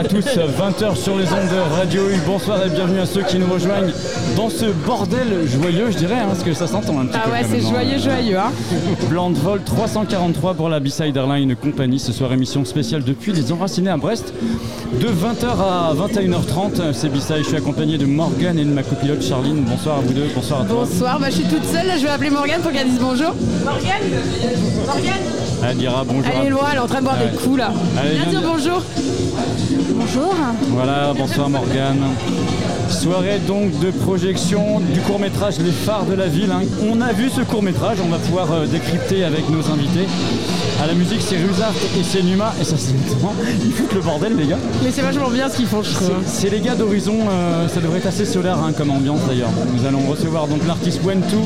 à 0.00 0.04
tous, 0.04 0.16
20h 0.24 0.96
sur 0.96 1.18
les 1.18 1.26
ondes 1.26 1.50
de 1.52 1.76
Radio 1.76 2.08
U. 2.08 2.18
Bonsoir 2.26 2.64
et 2.64 2.70
bienvenue 2.70 3.00
à 3.00 3.06
ceux 3.06 3.22
qui 3.22 3.38
nous 3.38 3.46
rejoignent 3.52 3.92
dans 4.34 4.48
ce 4.48 4.64
bordel 4.86 5.46
joyeux, 5.46 5.90
je 5.90 5.98
dirais, 5.98 6.14
hein, 6.20 6.26
parce 6.28 6.42
que 6.42 6.54
ça 6.54 6.66
s'entend 6.66 6.98
un 7.00 7.04
petit 7.06 7.18
Ah 7.22 7.26
peu. 7.26 7.32
ouais, 7.32 7.42
quand 7.42 7.48
c'est 7.50 7.60
joyeux, 7.60 7.98
joyeux. 7.98 8.38
Hein. 8.38 8.50
Blanc 9.10 9.30
de 9.30 9.36
vol 9.36 9.60
343 9.62 10.54
pour 10.54 10.70
la 10.70 10.80
B-Side 10.80 11.14
Airline 11.16 11.54
Company. 11.54 11.98
Ce 11.98 12.12
soir, 12.12 12.32
émission 12.32 12.64
spéciale 12.64 13.04
depuis 13.04 13.32
les 13.32 13.52
Enracinés 13.52 13.90
à 13.90 13.98
Brest. 13.98 14.32
De 15.00 15.06
20h 15.08 15.46
à 15.60 15.92
21h30, 15.94 16.92
c'est 16.94 17.10
B-Side. 17.10 17.38
Je 17.42 17.48
suis 17.48 17.56
accompagné 17.56 17.98
de 17.98 18.06
Morgane 18.06 18.58
et 18.58 18.64
de 18.64 18.70
ma 18.70 18.82
copilote 18.82 19.22
Charline. 19.22 19.64
Bonsoir 19.68 19.98
à 19.98 20.00
vous 20.00 20.14
deux, 20.14 20.28
bonsoir 20.34 20.62
à 20.62 20.64
toi. 20.64 20.84
Bonsoir, 20.88 21.20
bah, 21.20 21.26
je 21.28 21.34
suis 21.36 21.44
toute 21.44 21.64
seule, 21.64 21.86
là, 21.86 21.98
je 21.98 22.04
vais 22.04 22.10
appeler 22.10 22.30
Morgane 22.30 22.62
pour 22.62 22.72
qu'elle 22.72 22.88
dise 22.88 23.00
bonjour. 23.00 23.34
Morgane 23.64 24.00
Morgane 24.86 25.68
Elle 25.68 25.76
dira 25.76 26.04
bonjour. 26.06 26.24
Elle 26.40 26.46
est 26.46 26.50
loin, 26.50 26.62
elle 26.70 26.76
est 26.78 26.80
en 26.80 26.86
train 26.86 27.00
de 27.00 27.04
boire 27.04 27.16
Ouais. 27.20 27.30
des 27.30 27.36
coups 27.36 27.58
là. 27.58 27.70
Allez, 28.00 28.14
Viens 28.14 28.22
viens 28.30 28.40
dire 28.40 28.48
bonjour. 28.50 28.82
Bonjour. 30.12 30.34
Voilà, 30.70 31.12
bonsoir 31.16 31.48
Morgane. 31.48 32.02
Soirée 32.88 33.38
donc 33.46 33.78
de 33.78 33.90
projection 33.92 34.80
du 34.80 35.00
court 35.00 35.20
métrage 35.20 35.58
Les 35.60 35.70
phares 35.70 36.04
de 36.04 36.14
la 36.14 36.26
ville. 36.26 36.50
hein. 36.50 36.62
On 36.82 37.00
a 37.00 37.12
vu 37.12 37.30
ce 37.30 37.42
court 37.42 37.62
métrage, 37.62 37.98
on 38.04 38.08
va 38.08 38.18
pouvoir 38.18 38.50
euh, 38.52 38.66
décrypter 38.66 39.22
avec 39.24 39.48
nos 39.48 39.70
invités. 39.70 40.06
À 40.82 40.86
la 40.86 40.94
musique 40.94 41.20
c'est 41.20 41.36
Rusart 41.36 41.74
et 41.98 42.02
c'est 42.02 42.22
Numa 42.22 42.54
et 42.58 42.64
ça 42.64 42.74
c'est 42.78 42.94
ils 43.64 43.72
foutent 43.72 43.92
le 43.92 44.00
bordel 44.00 44.34
les 44.36 44.46
gars. 44.46 44.58
Mais 44.82 44.90
c'est 44.90 45.02
vachement 45.02 45.28
bien 45.28 45.48
ce 45.50 45.56
qu'ils 45.56 45.66
font, 45.66 45.82
je 45.82 45.92
trouve. 45.92 46.10
C'est 46.24 46.48
les 46.48 46.60
gars 46.60 46.74
d'Horizon, 46.74 47.18
euh, 47.30 47.68
ça 47.68 47.80
devrait 47.80 47.98
être 47.98 48.06
assez 48.06 48.24
solaire 48.24 48.56
hein, 48.58 48.72
comme 48.76 48.90
ambiance 48.90 49.20
d'ailleurs. 49.28 49.50
Nous 49.74 49.86
allons 49.86 50.00
recevoir 50.08 50.46
donc 50.48 50.66
l'artiste 50.66 51.00
Wentu 51.04 51.36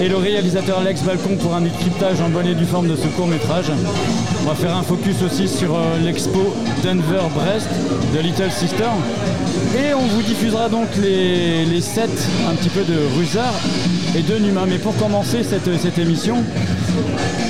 et 0.00 0.08
le 0.08 0.16
réalisateur 0.16 0.78
Alex 0.78 1.02
Balcon 1.02 1.36
pour 1.36 1.54
un 1.54 1.60
décryptage 1.60 2.20
en 2.22 2.30
bonne 2.30 2.46
et 2.46 2.54
due 2.54 2.64
forme 2.64 2.88
de 2.88 2.96
ce 2.96 3.06
court 3.08 3.26
métrage. 3.26 3.66
On 4.44 4.48
va 4.48 4.54
faire 4.54 4.74
un 4.74 4.82
focus 4.82 5.16
aussi 5.22 5.48
sur 5.48 5.74
euh, 5.76 5.98
l'expo 6.02 6.54
Denver-Brest 6.82 7.68
de 8.14 8.20
Little 8.20 8.50
Sister. 8.50 8.88
Et 9.76 9.92
on 9.94 10.06
vous 10.06 10.22
diffusera 10.22 10.68
donc 10.68 10.88
les, 11.00 11.64
les 11.66 11.80
sets 11.80 12.08
un 12.50 12.54
petit 12.54 12.70
peu 12.70 12.82
de 12.84 12.94
Rusard 13.18 13.54
et 14.16 14.22
de 14.22 14.38
Numa. 14.38 14.64
Mais 14.66 14.78
pour 14.78 14.96
commencer 14.96 15.42
cette, 15.44 15.78
cette 15.80 15.98
émission, 15.98 16.38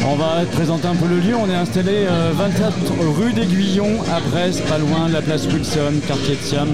on 0.06 0.16
va 0.16 0.44
te 0.44 0.54
présenter 0.54 0.86
un 0.88 0.94
peu 0.94 1.06
le 1.06 1.16
lieu. 1.20 1.34
On 1.36 1.48
est 1.48 1.54
installé 1.54 2.06
euh, 2.08 2.32
24 2.34 2.74
rue 3.16 3.32
d'Aiguillon 3.32 3.88
à 4.14 4.20
Brest, 4.30 4.62
pas 4.68 4.78
loin 4.78 5.08
de 5.08 5.12
la 5.12 5.22
place 5.22 5.46
Wilson, 5.46 5.94
quartier 6.06 6.34
de 6.36 6.40
Siam. 6.42 6.68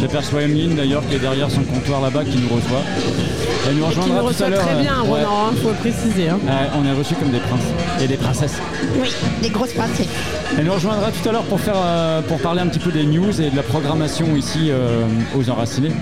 J'aperçois 0.00 0.42
Emeline 0.42 0.74
d'ailleurs 0.76 1.02
qui 1.08 1.16
est 1.16 1.18
derrière 1.20 1.50
son 1.50 1.62
comptoir 1.62 2.00
là-bas 2.00 2.24
qui 2.24 2.38
nous 2.38 2.48
reçoit. 2.54 2.82
Elle 3.68 3.76
nous 3.76 3.86
rejoindra 3.86 4.08
nous 4.08 4.20
tout 4.20 4.24
à 4.26 4.28
reçoit 4.28 4.48
l'heure. 4.50 4.60
très 4.66 4.82
bien, 4.82 4.94
euh, 4.98 5.02
ouais. 5.02 5.24
Ronan, 5.24 5.46
hein, 5.48 5.54
faut 5.62 5.68
le 5.70 5.74
préciser. 5.76 6.28
hein. 6.28 6.38
Ouais, 6.44 6.68
on 6.78 6.84
est 6.86 6.92
reçus 6.98 7.14
comme 7.14 7.30
des 7.30 7.38
princes 7.38 7.64
et 8.02 8.06
des 8.06 8.16
princesses. 8.16 8.58
Oui, 9.00 9.08
des 9.42 9.48
grosses 9.50 9.72
princesses. 9.72 10.08
Elle 10.58 10.64
nous 10.66 10.74
rejoindra 10.74 11.10
tout 11.10 11.28
à 11.28 11.32
l'heure 11.32 11.44
pour, 11.44 11.60
faire, 11.60 11.76
euh, 11.76 12.20
pour 12.22 12.38
parler 12.40 12.60
un 12.60 12.66
petit 12.66 12.78
peu 12.80 12.90
des 12.92 13.04
news 13.04 13.40
et 13.40 13.50
de 13.50 13.56
la 13.56 13.62
programmation 13.62 14.36
ici 14.36 14.68
euh, 14.70 15.04
aux 15.36 15.48
Enracinés. 15.48 15.92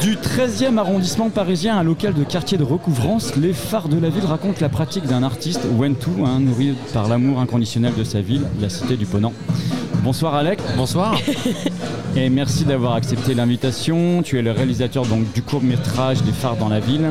Du 0.00 0.16
13e 0.16 0.78
arrondissement 0.78 1.28
parisien 1.28 1.76
à 1.76 1.80
un 1.80 1.82
local 1.82 2.14
de 2.14 2.24
quartier 2.24 2.56
de 2.56 2.64
recouvrance, 2.64 3.36
les 3.36 3.52
phares 3.52 3.88
de 3.88 3.98
la 3.98 4.08
ville 4.08 4.24
racontent 4.24 4.58
la 4.62 4.70
pratique 4.70 5.04
d'un 5.04 5.22
artiste, 5.22 5.60
Wentu, 5.76 6.08
hein, 6.24 6.40
nourri 6.40 6.74
par 6.94 7.06
l'amour 7.06 7.38
inconditionnel 7.38 7.92
de 7.94 8.02
sa 8.02 8.22
ville, 8.22 8.42
la 8.62 8.70
cité 8.70 8.96
du 8.96 9.04
Ponant. 9.04 9.34
Bonsoir 10.02 10.34
Alec. 10.34 10.58
Bonsoir. 10.74 11.20
Et 12.16 12.30
merci 12.30 12.64
d'avoir 12.64 12.94
accepté 12.94 13.34
l'invitation. 13.34 14.22
Tu 14.22 14.38
es 14.38 14.42
le 14.42 14.52
réalisateur 14.52 15.04
donc, 15.04 15.30
du 15.34 15.42
court 15.42 15.62
métrage 15.62 16.22
des 16.22 16.32
phares 16.32 16.56
dans 16.56 16.70
la 16.70 16.80
ville. 16.80 17.10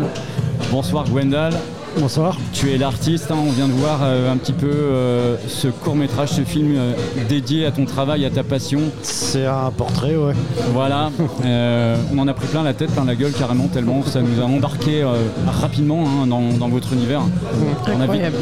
Bonsoir 0.71 1.05
Gwendal. 1.05 1.53
Bonsoir. 1.97 2.37
Tu 2.53 2.71
es 2.71 2.77
l'artiste, 2.77 3.29
hein, 3.31 3.35
on 3.45 3.51
vient 3.51 3.67
de 3.67 3.73
voir 3.73 3.99
euh, 4.03 4.31
un 4.31 4.37
petit 4.37 4.53
peu 4.53 4.69
euh, 4.71 5.35
ce 5.47 5.67
court 5.67 5.95
métrage, 5.95 6.29
ce 6.29 6.41
film 6.41 6.75
euh, 6.77 6.93
dédié 7.27 7.65
à 7.65 7.71
ton 7.71 7.85
travail, 7.85 8.25
à 8.25 8.29
ta 8.29 8.43
passion. 8.43 8.79
C'est 9.01 9.45
un 9.45 9.71
portrait, 9.75 10.15
ouais. 10.15 10.33
Voilà, 10.73 11.09
Euh, 11.45 11.95
on 12.13 12.19
en 12.19 12.27
a 12.27 12.33
pris 12.33 12.47
plein 12.47 12.63
la 12.63 12.73
tête, 12.73 12.91
plein 12.91 13.05
la 13.05 13.15
gueule 13.15 13.31
carrément, 13.31 13.67
tellement 13.67 14.03
ça 14.03 14.21
nous 14.21 14.41
a 14.41 14.45
embarqué 14.45 15.01
euh, 15.01 15.13
rapidement 15.61 16.03
hein, 16.05 16.27
dans, 16.27 16.41
dans 16.57 16.67
votre 16.67 16.93
univers. 16.93 17.21
On 17.21 17.87
a 17.87 17.93
vite, 17.93 18.01
Incroyable. 18.01 18.35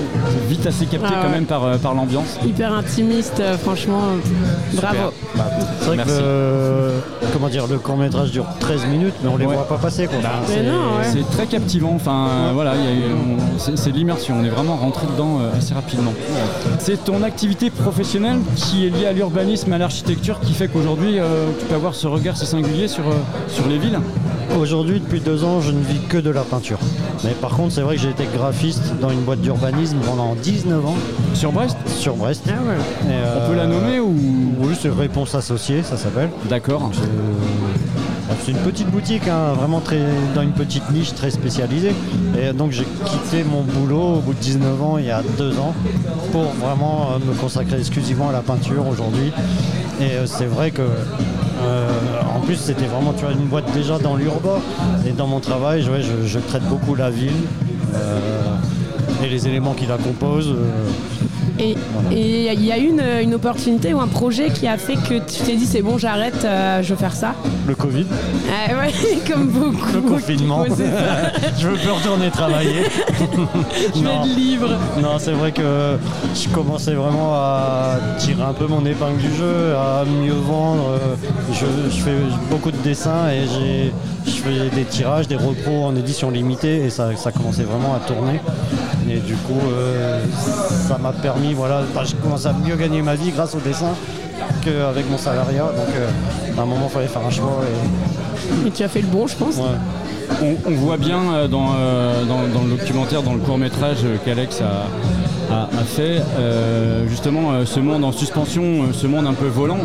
vite 0.50 0.66
assez 0.68 0.86
capté 0.86 1.08
Ah 1.10 1.20
quand 1.22 1.28
ouais. 1.28 1.34
même 1.34 1.46
par, 1.46 1.64
euh, 1.64 1.78
par 1.78 1.94
l'ambiance. 1.94 2.38
Hyper 2.46 2.74
intimiste, 2.74 3.40
euh, 3.40 3.58
franchement. 3.58 4.02
Bravo. 4.74 4.98
C'est 5.80 5.86
vrai 5.88 5.96
Merci. 5.98 6.14
que 6.18 6.20
le, 6.22 6.92
comment 7.34 7.50
dire, 7.50 7.68
le 7.68 7.78
court 7.78 7.98
métrage 7.98 8.32
dure 8.32 8.46
13 8.60 8.86
minutes, 8.88 9.14
mais 9.24 9.30
on 9.30 9.38
les 9.38 9.46
Ouais. 9.46 9.56
voit 9.56 9.68
pas 9.68 9.78
passer. 9.78 10.08
Quoi. 10.08 10.18
Mais 10.50 10.66
c'est- 11.04 11.30
très 11.32 11.46
captivant, 11.46 11.94
enfin 11.96 12.28
euh, 12.30 12.52
voilà, 12.54 12.74
il 12.76 12.84
y 12.84 12.88
a 12.88 12.92
eu- 12.92 13.14
on- 13.14 13.37
c'est 13.58 13.92
l'immersion, 13.92 14.36
on 14.40 14.44
est 14.44 14.50
vraiment 14.50 14.76
rentré 14.76 15.08
dedans 15.08 15.40
euh, 15.40 15.58
assez 15.58 15.74
rapidement. 15.74 16.14
C'est 16.80 17.04
ton 17.04 17.24
activité 17.24 17.70
professionnelle 17.70 18.40
qui 18.56 18.86
est 18.86 18.90
liée 18.90 19.06
à 19.06 19.14
l'urbanisme, 19.14 19.72
à 19.74 19.78
l'architecture, 19.78 20.40
qui 20.40 20.54
fait 20.54 20.68
qu'aujourd'hui 20.68 21.20
euh, 21.20 21.48
tu 21.60 21.66
peux 21.66 21.76
avoir 21.76 21.96
ce 21.96 22.08
regard 22.08 22.38
si 22.38 22.46
singulier 22.46 22.88
sur, 22.88 23.08
euh, 23.08 23.14
sur 23.48 23.68
les 23.68 23.78
villes. 23.78 24.00
Aujourd'hui, 24.60 25.00
depuis 25.00 25.20
deux 25.20 25.44
ans, 25.44 25.62
je 25.62 25.72
ne 25.72 25.80
vis 25.82 26.00
que 26.08 26.18
de 26.18 26.30
la 26.30 26.42
peinture. 26.42 26.80
Mais 27.24 27.32
par 27.32 27.52
contre, 27.52 27.74
c'est 27.74 27.82
vrai 27.82 27.96
que 27.96 28.02
j'ai 28.02 28.10
été 28.10 28.26
graphiste 28.26 28.94
dans 29.00 29.10
une 29.10 29.22
boîte 29.22 29.42
d'urbanisme 29.42 29.98
pendant 30.06 30.36
19 30.36 30.86
ans 30.86 30.96
Sur 31.34 31.52
Brest, 31.52 31.78
sur 31.88 32.16
Brest. 32.16 32.44
Ah 32.48 32.52
ouais. 32.52 33.12
Et, 33.12 33.14
on 33.14 33.40
euh, 33.40 33.50
peut 33.50 33.56
la 33.56 33.68
nommer 33.68 34.00
ou 34.00 34.14
Oui, 34.60 34.76
c'est 34.80 34.90
Réponse 34.90 35.36
Associée, 35.36 35.84
ça 35.84 35.98
s'appelle. 35.98 36.30
D'accord. 36.50 36.92
C'est 38.44 38.52
une 38.52 38.58
petite 38.60 38.90
boutique, 38.90 39.28
hein, 39.28 39.54
vraiment 39.54 39.82
dans 40.36 40.42
une 40.42 40.52
petite 40.52 40.90
niche 40.92 41.14
très 41.14 41.30
spécialisée. 41.32 41.94
Et 42.40 42.54
donc 42.54 42.72
j'ai 42.72 42.86
quitté 43.06 43.44
mon 43.44 43.64
boulot 43.64 44.18
au 44.18 44.20
bout 44.20 44.34
de 44.34 44.40
19 44.40 44.82
ans, 44.82 44.98
il 44.98 45.06
y 45.06 45.12
a 45.12 45.22
deux 45.38 45.58
ans, 45.60 45.74
pour 46.32 46.44
vraiment 46.54 47.10
euh, 47.12 47.20
me 47.20 47.34
consacrer 47.34 47.78
exclusivement 47.78 48.30
à 48.30 48.32
la 48.32 48.42
peinture 48.42 48.88
aujourd'hui. 48.88 49.32
Et 50.00 50.12
euh, 50.12 50.26
c'est 50.26 50.46
vrai 50.46 50.72
que, 50.72 50.82
euh, 50.82 51.90
en 52.36 52.40
plus, 52.42 52.56
c'était 52.56 52.86
vraiment 52.86 53.14
tu 53.14 53.26
vois, 53.26 53.34
une 53.34 53.48
boîte 53.48 53.72
déjà 53.74 54.00
dans 54.00 54.16
l'urbain. 54.16 54.60
Et 55.06 55.12
dans 55.12 55.28
mon 55.28 55.40
travail, 55.40 55.82
je, 55.82 56.40
traite 56.40 56.64
beaucoup 56.64 56.96
la 56.96 57.10
ville 57.10 57.32
et 59.24 59.30
les 59.30 59.48
éléments 59.48 59.74
qui 59.74 59.88
la 59.88 59.98
composent. 59.98 60.56
Et 61.60 61.76
il 62.12 62.64
y 62.66 62.72
a 62.72 62.78
une, 62.78 63.02
une 63.22 63.34
opportunité 63.34 63.94
ou 63.94 64.00
un 64.00 64.08
projet 64.08 64.50
qui 64.50 64.68
a 64.68 64.78
fait 64.78 64.96
que 64.96 65.16
tu 65.16 65.44
t'es 65.46 65.56
dit 65.56 65.66
c'est 65.66 65.82
bon, 65.82 65.98
j'arrête, 65.98 66.44
euh, 66.46 66.82
je 66.84 66.90
veux 66.94 67.00
faire 67.00 67.14
ça. 67.14 67.34
le 67.68 67.76
Covid, 67.76 68.06
ouais, 68.06 68.94
comme 69.32 69.48
beaucoup. 69.48 69.88
le 69.94 70.02
confinement. 70.02 70.62
Ouais, 70.62 70.70
je 71.60 71.68
veux 71.68 71.78
plus 71.78 71.90
retourner 71.90 72.30
travailler. 72.30 72.84
Je 73.96 74.02
vais 74.04 74.10
être 74.16 74.36
libre. 74.38 74.70
Non, 75.02 75.18
c'est 75.20 75.32
vrai 75.32 75.52
que 75.52 75.98
je 76.36 76.48
commençais 76.50 76.94
vraiment 76.94 77.34
à 77.34 77.98
tirer 78.20 78.44
un 78.44 78.54
peu 78.54 78.68
mon 78.68 78.86
épingle 78.86 79.18
du 79.18 79.34
jeu, 79.36 79.76
à 79.76 80.04
mieux 80.06 80.34
vendre. 80.34 80.90
Euh, 80.92 81.16
Je, 81.54 81.66
je 81.90 82.02
fais 82.02 82.16
beaucoup 82.50 82.72
de 82.72 82.78
dessins 82.78 83.28
et 83.30 83.42
j'ai, 83.48 83.94
je 84.28 84.32
fais 84.42 84.70
des 84.76 84.84
tirages, 84.84 85.28
des 85.28 85.36
repros 85.36 85.86
en 85.86 85.96
édition 85.96 86.30
limitée 86.30 86.84
et 86.86 86.90
ça, 86.90 87.16
ça 87.16 87.32
commençait 87.32 87.64
vraiment 87.64 87.96
à 87.96 88.00
tourner. 88.00 88.40
Et 89.10 89.20
du 89.20 89.36
coup, 89.36 89.60
euh, 89.72 90.20
ça 90.88 90.98
m'a 90.98 91.14
permis, 91.14 91.54
voilà, 91.54 91.82
bah, 91.96 92.04
je 92.06 92.14
commence 92.16 92.46
à 92.46 92.54
mieux 92.54 92.76
gagner 92.76 93.02
ma 93.02 93.16
vie 93.16 93.32
grâce 93.32 93.56
au 93.56 93.60
dessin 93.60 93.92
qu'avec 94.64 95.10
mon 95.10 95.18
salariat. 95.18 95.64
Donc, 95.64 95.96
euh, 95.96 96.60
à 96.60 96.62
un 96.62 96.66
moment, 96.66 96.88
il 96.90 96.94
fallait 96.94 97.08
faire 97.08 97.26
un 97.26 97.30
choix. 97.32 97.62
Et, 98.66 98.68
Et 98.68 98.72
tu 98.72 98.84
as 98.84 98.90
fait 98.90 99.02
le 99.02 99.08
bon, 99.08 99.28
je 99.28 99.36
pense. 99.36 99.56
ouais. 99.58 99.64
On, 100.44 100.56
on 100.70 100.76
voit 100.76 100.98
bien 100.98 101.20
euh, 101.34 101.48
dans, 101.48 101.70
euh, 101.80 102.26
dans- 102.26 102.48
dans 102.54 102.66
le 102.66 102.72
documentaire, 102.78 103.24
dans 103.24 103.34
le 103.34 103.40
court 103.40 103.58
métrage 103.58 104.00
qu'Alex 104.26 104.62
a, 104.62 105.54
a, 105.54 105.62
a 105.64 105.84
fait 105.86 106.22
euh, 106.38 107.08
justement 107.08 107.54
euh, 107.54 107.66
ce 107.66 107.80
monde 107.80 108.04
en 108.04 108.12
suspension, 108.12 108.62
euh, 108.62 108.92
ce 108.92 109.08
monde 109.08 109.26
un 109.26 109.34
peu 109.34 109.48
volant. 109.48 109.78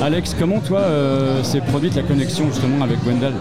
Alex, 0.00 0.36
comment 0.38 0.60
toi 0.60 0.78
euh, 0.82 1.42
s'est 1.42 1.60
produite 1.62 1.96
la 1.96 2.02
connexion 2.02 2.44
justement 2.46 2.84
avec 2.84 3.02
Gwendal 3.02 3.32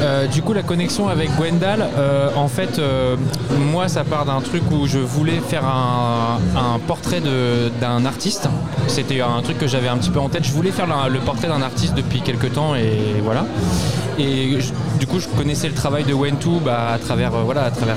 Euh, 0.00 0.26
du 0.26 0.42
coup, 0.42 0.52
la 0.52 0.62
connexion 0.62 1.08
avec 1.08 1.34
Gwendal, 1.36 1.84
euh, 1.98 2.28
en 2.36 2.46
fait, 2.48 2.78
euh, 2.78 3.16
moi, 3.72 3.88
ça 3.88 4.04
part 4.04 4.24
d'un 4.26 4.40
truc 4.40 4.62
où 4.70 4.86
je 4.86 4.98
voulais 4.98 5.40
faire 5.40 5.64
un, 5.64 6.38
un 6.56 6.78
portrait 6.78 7.20
d'un 7.80 8.06
artiste. 8.06 8.48
C'était 8.86 9.20
un 9.20 9.42
truc 9.42 9.58
que 9.58 9.66
j'avais 9.66 9.88
un 9.88 9.96
petit 9.96 10.10
peu 10.10 10.20
en 10.20 10.28
tête. 10.28 10.44
Je 10.44 10.52
voulais 10.52 10.70
faire 10.70 10.86
la- 10.86 11.08
le 11.08 11.18
portrait 11.18 11.48
d'un 11.48 11.62
artiste 11.62 11.94
depuis 11.94 12.20
quelques 12.20 12.52
temps 12.52 12.74
et 12.76 13.20
voilà. 13.24 13.44
Et 14.20 14.60
je- 14.60 14.72
du 14.98 15.06
coup, 15.06 15.18
je 15.20 15.28
connaissais 15.28 15.68
le 15.68 15.74
travail 15.74 16.04
de 16.04 16.12
Wentu 16.14 16.48
bah, 16.64 16.90
à 16.94 16.98
travers, 16.98 17.30
voilà, 17.30 17.64
à 17.64 17.70
travers, 17.70 17.96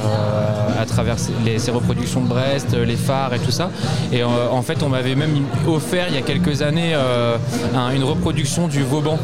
à 0.80 0.86
travers 0.86 1.18
ses, 1.20 1.32
les- 1.46 1.60
ses 1.60 1.72
reproductions 1.72 2.22
de 2.22 2.28
Brest, 2.28 2.76
les 2.76 2.96
phares 2.96 3.34
et 3.34 3.40
tout 3.40 3.52
ça. 3.52 3.70
Et 4.12 4.24
en 4.24 4.62
fait, 4.64 4.82
on 4.84 4.90
m'avait 4.90 5.16
même 5.16 5.36
offert 5.68 6.06
il 6.10 6.16
y 6.16 6.18
a 6.18 6.22
quelques 6.22 6.62
années 6.64 6.94
un- 6.96 7.92
une 7.96 8.04
reproduction 8.04 8.68
du 8.68 8.84
Vauban, 8.84 9.18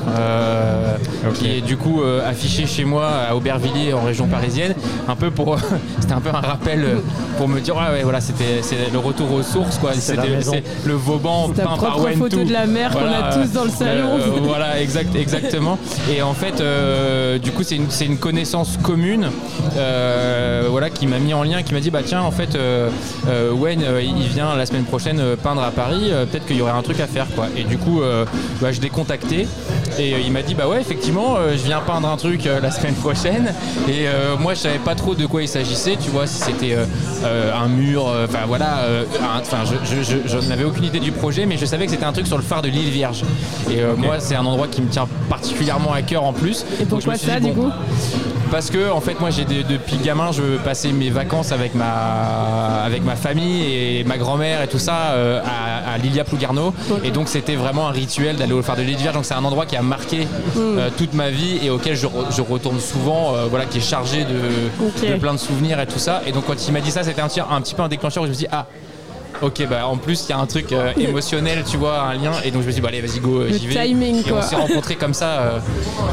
qui 1.36 1.48
est 1.58 1.62
du 1.62 1.78
coup 1.78 2.02
euh, 2.02 2.28
affiché 2.28 2.66
chez 2.68 2.86
moi 2.86 3.08
à 3.30 3.36
Aubervilliers 3.36 3.94
en 3.94 4.02
région 4.04 4.28
parisienne. 4.28 4.74
Un 5.08 5.16
peu 5.16 5.32
pour, 5.32 5.58
c'était 6.00 6.14
un 6.14 6.22
peu 6.22 6.30
un 6.30 6.42
rappel 6.42 6.86
pour 7.38 7.48
me 7.48 7.60
dire 7.60 7.76
ouais, 7.76 7.94
ouais 7.94 8.04
voilà, 8.04 8.22
c'était 8.22 8.62
c'est 8.62 8.92
le 8.92 9.00
retour 9.00 9.32
aux 9.34 9.44
sources 9.44 9.78
quoi. 9.78 9.92
C'était 9.94 10.28
le 10.86 10.94
Vauban 10.94 11.50
peint 11.50 11.64
par 11.78 12.00
Wentu. 12.02 12.18
photo 12.20 12.44
de 12.44 12.52
la 12.52 12.66
mer 12.66 12.92
qu'on 12.92 13.06
a 13.06 13.34
tous 13.34 13.52
dans 13.52 13.64
le 13.64 13.70
salon. 13.70 14.18
Euh, 14.20 14.40
voilà, 14.44 14.82
exact, 14.82 15.16
exactement. 15.16 15.78
Et 16.12 16.22
en 16.22 16.34
fait, 16.34 16.62
euh, 16.62 17.38
du 17.38 17.52
coup, 17.52 17.64
c'est 17.64 17.76
une, 17.76 17.90
c'est 17.90 18.06
une 18.06 18.18
connaissance 18.18 18.78
commune, 18.82 19.30
euh, 19.78 20.68
voilà, 20.70 20.90
qui 20.90 21.08
m'a 21.08 21.20
mis 21.20 21.34
en 21.34 21.44
lien, 21.44 21.64
qui 21.64 21.74
m'a 21.74 21.80
dit, 21.80 21.92
bah 21.92 22.02
tiens, 22.06 22.22
en 22.22 22.32
fait, 22.32 22.58
Wayne, 23.54 23.84
euh, 23.84 24.02
il 24.02 24.28
vient 24.28 24.56
la 24.56 24.66
semaine 24.66 24.84
prochaine 24.86 25.22
peindre 25.42 25.64
à 25.64 25.72
Paris, 25.72 26.10
euh, 26.12 26.26
peut-être 26.26 26.46
qu'il 26.46 26.58
y 26.58 26.62
aurait 26.62 26.72
un 26.72 26.82
truc 26.82 27.00
à 27.00 27.08
faire, 27.08 27.28
quoi. 27.36 27.48
Et 27.56 27.64
du 27.64 27.78
coup, 27.78 28.02
euh, 28.02 28.26
bah, 28.62 28.72
je 28.72 28.82
l'ai 28.82 28.90
contacté 28.90 29.48
et 30.00 30.14
euh, 30.14 30.20
il 30.24 30.32
m'a 30.32 30.42
dit, 30.42 30.54
bah 30.54 30.68
ouais, 30.68 30.80
effectivement, 30.80 31.36
euh, 31.38 31.54
je 31.54 31.64
viens 31.64 31.80
peindre 31.80 32.08
un 32.08 32.18
truc 32.18 32.46
euh, 32.46 32.57
la 32.60 32.72
semaine 32.72 32.94
prochaine. 32.96 33.54
Et 33.88 34.08
euh, 34.08 34.36
moi, 34.38 34.54
je 34.54 34.60
savais 34.62 34.80
pas 34.80 34.96
trop 34.96 35.16
de 35.16 35.26
quoi 35.26 35.42
il 35.42 35.48
s'agissait, 35.48 35.96
tu 36.02 36.10
vois, 36.10 36.28
si 36.28 36.42
c'était 36.42 36.74
euh, 36.76 36.86
euh, 37.24 37.52
un 37.56 37.68
mur, 37.68 38.08
euh, 38.08 38.26
enfin 38.30 38.40
voilà, 38.48 38.80
euh, 38.80 39.04
enfin, 39.42 39.58
je, 39.66 39.96
je, 39.96 40.04
je- 40.04 40.28
je 40.28 40.48
n'avais 40.50 40.64
aucune 40.64 40.86
idée 40.86 41.00
du 41.00 41.12
projet, 41.12 41.46
mais 41.46 41.58
je 41.58 41.66
savais 41.66 41.86
que 41.86 41.92
c'était 41.92 42.06
un 42.06 42.14
truc 42.14 42.28
sur 42.28 42.38
le 42.38 42.44
phare 42.44 42.62
de 42.62 42.70
l'île 42.70 42.90
Vierge. 42.90 43.24
Et 43.72 43.82
euh, 43.82 43.96
moi, 43.96 44.16
c'est 44.20 44.36
un 44.36 44.46
endroit 44.46 44.68
qui 44.68 44.82
me 44.82 44.90
tient 44.90 45.08
particulièrement 45.30 45.94
à 45.94 46.02
cœur 46.02 46.24
en 46.24 46.34
plus. 46.34 46.66
Et 46.80 46.86
Donc, 46.86 47.00
pourquoi 47.02 47.16
suis 47.18 47.28
ça, 47.28 47.40
dit, 47.40 47.48
du 47.48 47.54
bon, 47.54 47.64
coup? 47.70 47.72
parce 48.50 48.70
que 48.70 48.90
en 48.90 49.02
fait 49.02 49.20
moi 49.20 49.30
j'ai 49.30 49.44
depuis 49.44 49.98
gamin 49.98 50.32
je 50.32 50.56
passais 50.64 50.94
mes 50.94 51.10
vacances 51.10 51.52
avec 51.52 51.76
ma 51.76 52.82
avec 52.86 53.04
ma 53.04 53.18
famille 53.18 53.64
et 53.74 54.04
ma 54.06 54.18
grand-mère 54.18 54.62
et 54.62 54.68
tout 54.70 54.80
ça 54.80 55.12
euh, 55.12 55.42
à, 55.44 55.92
à 55.94 55.98
Lilia 55.98 56.24
Plougarneau 56.24 56.74
et 57.04 57.12
donc 57.12 57.28
c'était 57.28 57.56
vraiment 57.56 57.90
un 57.90 57.92
rituel 57.92 58.38
d'aller 58.38 58.54
au 58.54 58.62
phare 58.62 58.78
de 58.78 58.84
l'île 58.84 58.96
Vierge 58.96 59.16
donc 59.16 59.26
c'est 59.26 59.34
un 59.34 59.44
endroit 59.44 59.66
qui 59.66 59.76
a 59.76 59.82
marqué 59.82 60.28
euh, 60.58 60.90
toute 60.98 61.14
ma 61.14 61.30
vie 61.30 61.60
et 61.62 61.70
auquel 61.70 61.98
je, 61.98 62.08
je 62.36 62.42
retourne 62.50 62.80
souvent 62.80 63.34
euh, 63.36 63.46
voilà 63.50 63.66
qui 63.66 63.78
est 63.80 63.82
chargé 63.82 64.26
de, 64.26 65.18
plein 65.18 65.34
de 65.34 65.40
souvenirs 65.40 65.80
et 65.80 65.88
tout 65.88 66.00
ça 66.00 66.22
et 66.28 66.32
donc 66.32 66.46
quand 66.46 66.68
il 66.68 66.72
m'a 66.74 66.82
dit 66.82 66.92
ça 66.92 67.04
c'était 67.04 67.22
un, 67.22 67.28
petit- 67.28 67.40
un 67.42 67.62
petit 67.62 67.76
peu 67.76 67.82
un 67.84 67.88
déclencheur 67.88 68.24
où 68.24 68.26
je 68.26 68.32
me 68.32 68.36
suis 68.36 68.46
dit 68.46 68.52
ah 68.52 68.66
Ok, 69.40 69.68
bah 69.70 69.86
en 69.86 69.98
plus 69.98 70.26
il 70.28 70.30
y 70.32 70.34
a 70.34 70.40
un 70.40 70.48
truc 70.48 70.72
euh, 70.72 70.92
émotionnel, 70.98 71.64
tu 71.64 71.78
vois, 71.78 72.02
un 72.02 72.16
lien, 72.16 72.32
et 72.44 72.50
donc 72.50 72.64
je 72.64 72.68
me 72.68 72.72
suis 72.72 72.82
dit, 72.82 72.82
bah 72.82 72.88
allez, 72.88 73.02
vas-y, 73.02 73.20
go, 73.20 73.42
euh, 73.42 73.50
Le 73.50 73.54
j'y 73.56 73.68
vais. 73.68 73.86
timing, 73.86 74.24
et 74.28 74.32
on 74.32 74.42
s'est 74.42 74.56
rencontrés 74.56 74.96
comme 74.96 75.14
ça. 75.14 75.26
euh, 75.42 75.60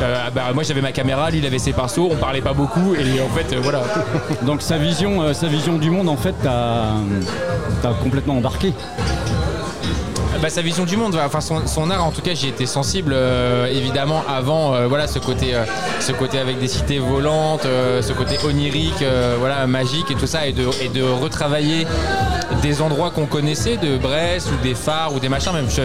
euh, 0.02 0.16
bah, 0.34 0.42
moi 0.52 0.62
j'avais 0.62 0.82
ma 0.82 0.92
caméra, 0.92 1.31
lui 1.31 1.38
il 1.38 1.46
avait 1.46 1.58
ses 1.58 1.72
pinceaux, 1.72 2.10
on 2.12 2.16
parlait 2.16 2.42
pas 2.42 2.52
beaucoup, 2.52 2.94
et 2.94 3.22
en 3.22 3.28
fait, 3.34 3.54
euh, 3.56 3.60
voilà. 3.62 3.81
Donc 4.42 4.60
sa 4.60 4.76
vision, 4.76 5.22
euh, 5.22 5.32
sa 5.32 5.46
vision 5.46 5.78
du 5.78 5.88
monde 5.88 6.10
en 6.10 6.19
fait 6.19 6.34
t'as 6.42 6.88
t'as 7.81 7.94
complètement 7.94 8.34
embarqué. 8.36 8.75
Bah, 10.44 10.50
sa 10.50 10.61
vision 10.61 10.85
du 10.85 10.99
monde, 10.99 11.19
enfin 11.25 11.41
son, 11.41 11.91
art 11.91 12.05
en 12.05 12.11
tout 12.11 12.20
cas 12.20 12.35
j'y 12.35 12.49
étais 12.49 12.67
sensible 12.67 13.14
euh, 13.14 13.64
évidemment 13.64 14.23
avant 14.29 14.75
euh, 14.75 14.88
voilà 14.88 15.06
ce 15.06 15.19
côté 15.19 15.55
euh, 15.55 15.64
ce 16.00 16.12
côté 16.12 16.38
avec 16.38 16.58
des 16.58 16.69
cités 16.69 16.99
volantes, 16.99 17.62
ce 17.62 18.12
côté 18.12 18.37
onirique, 18.44 19.02
voilà 19.38 19.67
magique 19.67 20.11
et 20.11 20.14
tout 20.14 20.26
ça 20.26 20.46
et 20.46 20.52
de 20.52 21.00
retravailler 21.02 21.87
des 22.64 22.81
endroits 22.81 23.11
qu'on 23.11 23.26
connaissait 23.26 23.76
de 23.76 23.99
Brest 23.99 24.49
ou 24.50 24.62
des 24.64 24.75
phares 24.75 25.14
ou 25.14 25.19
des 25.20 25.28
machins 25.28 25.52
même 25.52 25.69
je, 25.69 25.82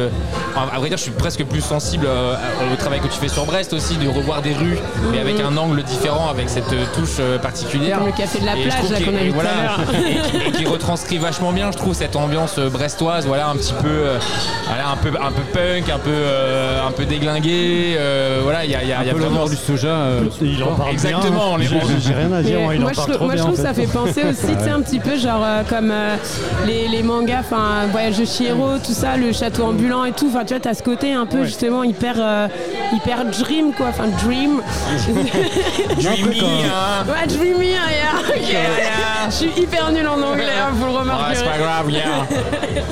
à 0.55 0.79
vrai 0.79 0.87
dire 0.87 0.97
je 0.97 1.03
suis 1.03 1.11
presque 1.11 1.43
plus 1.43 1.59
sensible 1.59 2.05
euh, 2.07 2.35
au 2.71 2.75
travail 2.77 3.01
que 3.01 3.07
tu 3.07 3.19
fais 3.19 3.27
sur 3.27 3.45
Brest 3.45 3.73
aussi 3.73 3.97
de 3.97 4.07
revoir 4.07 4.41
des 4.41 4.53
rues 4.53 4.77
mais 5.11 5.19
avec 5.19 5.41
un 5.41 5.57
angle 5.57 5.83
différent 5.83 6.29
avec 6.29 6.47
cette 6.49 6.71
euh, 6.71 6.85
touche 6.95 7.17
euh, 7.19 7.37
particulière 7.37 7.97
Comme 7.97 8.07
le 8.07 8.13
café 8.13 8.39
de 8.39 8.45
la 8.45 8.55
Et 8.57 8.63
plage, 8.63 8.77
trouve 8.77 8.91
là, 8.93 8.97
qu'il- 8.97 9.05
qu'on 9.07 9.15
a 9.17 9.19
vu 9.19 9.27
tout 9.27 9.33
voilà, 9.33 9.49
à 9.49 9.63
l'heure. 9.63 9.79
et, 10.07 10.29
qui- 10.31 10.47
et 10.47 10.51
qui 10.53 10.65
retranscrit 10.65 11.17
vachement 11.17 11.51
bien, 11.51 11.69
je 11.73 11.77
trouve, 11.77 11.93
cette 11.93 12.15
ambiance 12.15 12.57
brestoise, 12.59 13.25
voilà, 13.27 13.49
un 13.49 13.55
petit 13.57 13.73
peu, 13.73 13.87
euh, 13.89 14.17
voilà, 14.67 14.89
un 14.91 14.95
peu, 14.97 15.09
un 15.09 15.31
peu 15.31 15.41
punk, 15.53 15.89
un 15.93 15.99
peu, 15.99 16.09
euh, 16.11 16.87
un 16.87 16.91
peu 16.91 17.03
déglingué, 17.05 17.95
euh, 17.97 18.39
voilà, 18.43 18.63
il 18.63 18.71
y 18.71 18.75
a, 18.75 18.83
il 18.83 18.87
y 18.89 18.93
a- 18.93 19.01
il 19.01 19.07
y 19.07 19.09
a 19.09 19.13
Un 19.13 19.15
peu 19.17 19.23
vraiment. 19.25 19.45
du 19.49 19.55
soja. 19.57 19.87
euh, 19.89 20.21
Il 20.41 20.63
en 20.63 20.75
parle 20.75 20.91
Exactement, 20.91 21.53
on 21.53 21.57
bien. 21.57 21.69
est 21.71 21.99
J'ai- 22.01 22.13
rien 22.13 22.31
à 22.31 22.41
dire, 22.41 22.59
moi, 22.61 22.75
il 22.75 22.81
moi, 22.81 22.89
en 22.89 22.93
je, 22.93 22.95
parle 22.95 23.07
trouve- 23.09 23.15
trop 23.17 23.25
moi, 23.25 23.35
je 23.35 23.41
trouve 23.43 23.59
en 23.59 23.63
ça 23.63 23.73
fait 23.73 23.87
penser 23.87 24.23
aussi, 24.23 24.55
tu 24.57 24.63
sais, 24.63 24.69
un 24.69 24.81
petit 24.81 24.99
peu 24.99 25.17
genre 25.17 25.45
comme 25.69 25.91
les, 26.69 26.87
les 26.87 27.03
mangas, 27.03 27.39
enfin 27.39 27.87
Voyage 27.91 28.17
de 28.19 28.25
Chihiro, 28.25 28.77
tout 28.77 28.93
ça, 28.93 29.17
le 29.17 29.31
château 29.31 29.63
ambulant 29.63 30.05
et 30.05 30.11
tout. 30.11 30.27
Enfin, 30.27 30.45
tu 30.45 30.53
vois, 30.53 30.59
t'as 30.59 30.73
ce 30.73 30.83
côté 30.83 31.13
un 31.13 31.25
peu 31.25 31.43
justement 31.43 31.83
hyper, 31.83 32.15
euh, 32.19 32.47
hyper 32.93 33.25
dream 33.25 33.73
quoi, 33.73 33.87
enfin 33.87 34.07
dream. 34.23 34.61
Dreamy, 35.99 36.41
hein. 36.65 37.05
ouais, 37.07 37.27
dreamy, 37.27 37.73
yeah. 38.35 38.49
Yeah, 38.49 38.77
yeah. 38.77 39.29
Je 39.29 39.35
suis 39.35 39.51
hyper 39.61 39.91
nulle 39.91 40.07
en 40.07 40.21
anglais, 40.21 40.45
hein, 40.59 40.69
vous 40.73 40.85
le 40.85 40.91
Ouais, 40.91 40.99
c'est 41.33 41.43
pas 41.43 41.51
remarquerez. 41.53 41.59
grave, 41.59 41.91
yeah. 41.91 42.25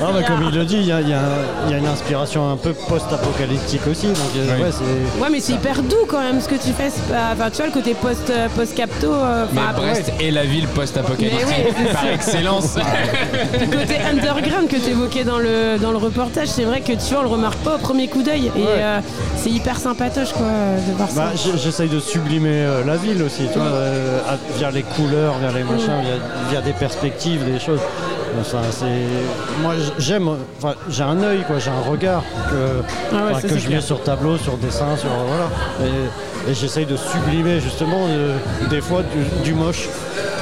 Ah 0.00 0.10
bah, 0.12 0.22
comme 0.26 0.42
il 0.48 0.56
le 0.56 0.64
dit, 0.64 0.76
il 0.76 0.86
y 0.86 0.92
a, 0.92 1.00
il 1.00 1.08
y 1.08 1.12
a- 1.14 1.18
il 1.66 1.72
y 1.72 1.74
a 1.74 1.78
une 1.78 1.86
inspiration 1.86 2.50
un 2.50 2.56
peu 2.56 2.72
post-apocalyptique 2.72 3.86
aussi. 3.90 4.06
Donc, 4.08 4.16
euh, 4.36 4.54
Oui. 4.56 4.62
ouais, 4.62 4.70
c'est. 4.70 5.20
Ouais, 5.22 5.28
mais 5.30 5.40
c'est 5.40 5.54
hyper 5.54 5.82
doux 5.82 6.06
quand 6.08 6.20
même 6.20 6.40
ce 6.40 6.48
que 6.48 6.54
tu 6.54 6.72
fais. 6.72 6.90
c'est 6.90 7.02
pas- 7.12 7.32
Enfin, 7.32 7.50
tu 7.50 7.56
vois, 7.56 7.66
le 7.66 7.72
côté 7.72 7.94
post, 7.94 8.30
euh, 8.30 8.48
post-capto. 8.56 9.12
euh, 9.12 9.46
Mais 9.52 9.60
enfin, 9.60 9.70
après, 9.70 9.86
Brest 9.92 10.12
est 10.20 10.30
la 10.30 10.44
ville 10.44 10.66
post-apocalyptique 10.68 11.46
Mais 11.48 11.66
oui, 11.68 11.74
c'est 11.86 11.92
par 11.92 12.02
ça. 12.02 12.12
excellence. 12.12 12.76
Le 13.60 13.66
côté 13.66 13.96
underground 13.98 14.68
que 14.68 14.76
tu 14.76 14.90
évoquais 14.90 15.24
dans 15.24 15.38
le, 15.38 15.78
dans 15.80 15.90
le 15.90 15.96
reportage, 15.98 16.48
c'est 16.48 16.64
vrai 16.64 16.80
que 16.80 16.92
tu 16.92 16.98
vois, 17.10 17.20
on 17.20 17.22
le 17.22 17.28
remarque 17.28 17.58
pas 17.58 17.74
au 17.76 17.78
premier 17.78 18.08
coup 18.08 18.22
d'œil. 18.22 18.46
Et 18.56 18.62
euh, 18.66 19.00
c'est 19.36 19.50
hyper 19.50 19.78
sympatoche 19.78 20.32
quoi, 20.32 20.46
de 20.46 20.96
voir 20.96 21.08
ça. 21.08 21.20
Bah, 21.20 21.30
j'ai- 21.34 21.58
J'essaye 21.58 21.88
de 21.88 21.98
sublimer 22.00 22.50
euh, 22.52 22.84
la 22.84 22.96
ville 22.96 23.22
aussi, 23.22 23.42
tu 23.52 23.58
vois, 23.58 23.68
euh, 23.68 24.20
à- 24.28 24.36
via 24.56 24.70
les 24.70 24.82
couleurs, 24.82 25.27
via 25.36 25.50
les 25.52 25.64
machins, 25.64 26.00
via, 26.02 26.14
via 26.50 26.60
des 26.60 26.72
perspectives, 26.72 27.44
des 27.44 27.58
choses. 27.58 27.80
C'est- 28.42 28.86
Moi, 29.62 29.74
j'aime, 29.98 30.28
enfin, 30.62 30.74
j'ai 30.88 31.02
un 31.02 31.20
œil, 31.22 31.42
quoi, 31.46 31.58
j'ai 31.58 31.70
un 31.70 31.90
regard 31.90 32.22
que, 32.50 32.82
Ah 33.12 33.14
ouais, 33.14 33.32
enfin, 33.34 33.48
que 33.48 33.58
je 33.58 33.68
mets 33.68 33.80
sur 33.80 34.02
tableau, 34.02 34.36
sur 34.38 34.56
dessin, 34.58 34.96
sur 34.96 35.08
voilà. 35.08 35.48
Et, 36.46 36.50
et 36.50 36.54
j'essaye 36.54 36.86
de 36.86 36.96
sublimer 36.96 37.58
justement 37.60 38.06
euh, 38.08 38.36
des 38.70 38.80
fois 38.80 39.02
du, 39.02 39.42
du 39.50 39.54
moche. 39.54 39.88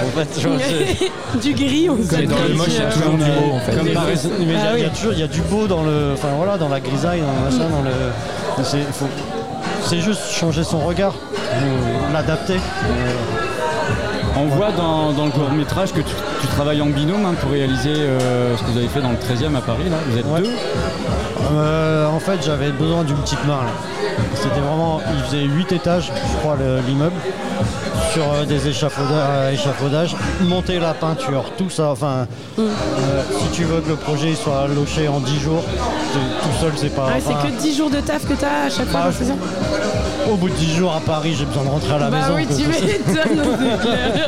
En 0.02 0.18
fait, 0.18 1.38
du 1.40 1.54
gris, 1.54 1.88
on 1.88 1.96
Mais 1.96 2.26
dans 2.26 2.36
le 2.48 2.54
moche, 2.54 2.66
il 2.68 2.74
y 2.74 2.84
a 2.84 2.90
toujours 2.90 3.12
du 3.14 3.24
beau 3.24 3.52
en 3.54 3.60
fait. 3.60 3.72
Comme 3.76 3.86
mais 3.86 3.92
par- 3.92 4.04
mais 4.04 4.14
il 4.40 4.52
y, 4.52 4.56
a- 4.56 4.58
Ah 4.60 4.72
il 4.76 4.80
y 4.80 4.84
a 4.84 4.88
oui. 4.88 4.92
toujours 4.94 5.12
il 5.14 5.20
y 5.20 5.22
a 5.22 5.26
du 5.28 5.40
beau 5.40 5.66
dans 5.66 5.82
le 5.84 6.10
enfin 6.12 6.28
voilà 6.36 6.58
dans 6.58 6.68
la 6.68 6.80
grisaille 6.80 7.20
dans 7.22 7.32
le 7.32 7.56
machin 7.56 7.70
dans 7.70 7.82
le 7.82 8.62
c'est 8.64 8.78
il 8.78 8.84
faut- 8.92 9.06
c'est 9.82 10.00
juste 10.00 10.20
changer 10.32 10.64
son 10.64 10.80
regard 10.80 11.14
euh, 11.54 12.12
l'adapter 12.12 12.56
Euh, 12.56 13.12
On 14.38 14.46
voit 14.46 14.70
dans, 14.72 15.12
dans 15.12 15.24
le 15.26 15.30
court 15.30 15.50
métrage 15.50 15.92
que 15.92 16.00
tu, 16.00 16.14
tu 16.40 16.46
travailles 16.48 16.82
en 16.82 16.86
binôme 16.86 17.24
hein, 17.24 17.34
pour 17.40 17.50
réaliser 17.50 17.94
euh, 17.96 18.56
ce 18.56 18.62
que 18.62 18.70
vous 18.70 18.78
avez 18.78 18.88
fait 18.88 19.00
dans 19.00 19.10
le 19.10 19.16
13e 19.16 19.56
à 19.56 19.60
Paris. 19.60 19.88
Là. 19.90 19.96
Vous 20.08 20.18
êtes 20.18 20.26
Ouais. 20.26 20.40
deux. 20.40 20.50
Euh, 21.52 22.08
en 22.08 22.18
fait 22.18 22.38
j'avais 22.44 22.70
besoin 22.72 23.04
d'une 23.04 23.16
petite 23.18 23.44
main 23.46 23.60
là. 23.62 24.18
c'était 24.34 24.58
vraiment 24.58 25.00
il 25.16 25.22
faisait 25.24 25.42
8 25.44 25.70
étages 25.72 26.10
je 26.32 26.36
crois 26.38 26.56
le- 26.58 26.80
l'immeuble 26.88 27.14
sur 28.12 28.24
euh, 28.32 28.44
des 28.44 28.66
échafaudages, 28.68 29.54
échafaudages, 29.54 30.16
monter 30.42 30.80
la 30.80 30.92
peinture, 30.94 31.44
tout 31.56 31.68
ça. 31.70 31.90
Enfin, 31.90 32.26
euh, 32.58 32.68
si 33.38 33.48
tu 33.52 33.64
veux 33.64 33.80
que 33.80 33.90
le 33.90 33.96
projet 33.96 34.34
soit 34.34 34.66
loché 34.74 35.06
en 35.08 35.20
10 35.20 35.38
jours, 35.40 35.62
tout 36.12 36.60
seul 36.60 36.72
c'est 36.76 36.94
pas. 36.94 37.08
Ah 37.14 37.18
c'est 37.20 37.34
que 37.34 37.60
10 37.60 37.76
jours 37.76 37.90
de 37.90 38.00
taf 38.00 38.26
que 38.26 38.34
t'as 38.34 38.66
à 38.66 38.70
chaque 38.70 38.88
fois, 38.88 39.00
Bah, 39.04 39.10
Au 40.30 40.34
bout 40.36 40.48
de 40.48 40.54
10 40.54 40.74
jours 40.76 40.92
à 40.92 41.00
Paris, 41.00 41.34
j'ai 41.38 41.44
besoin 41.44 41.64
de 41.64 41.68
rentrer 41.68 41.92
à 41.94 41.98
la 41.98 42.10
Bah 42.10 42.18
maison. 42.18 42.34
oui, 42.36 42.46
tu 42.46 42.66
m'étonnes, 42.66 43.42
c'est 43.54 43.86
clair. 43.86 44.20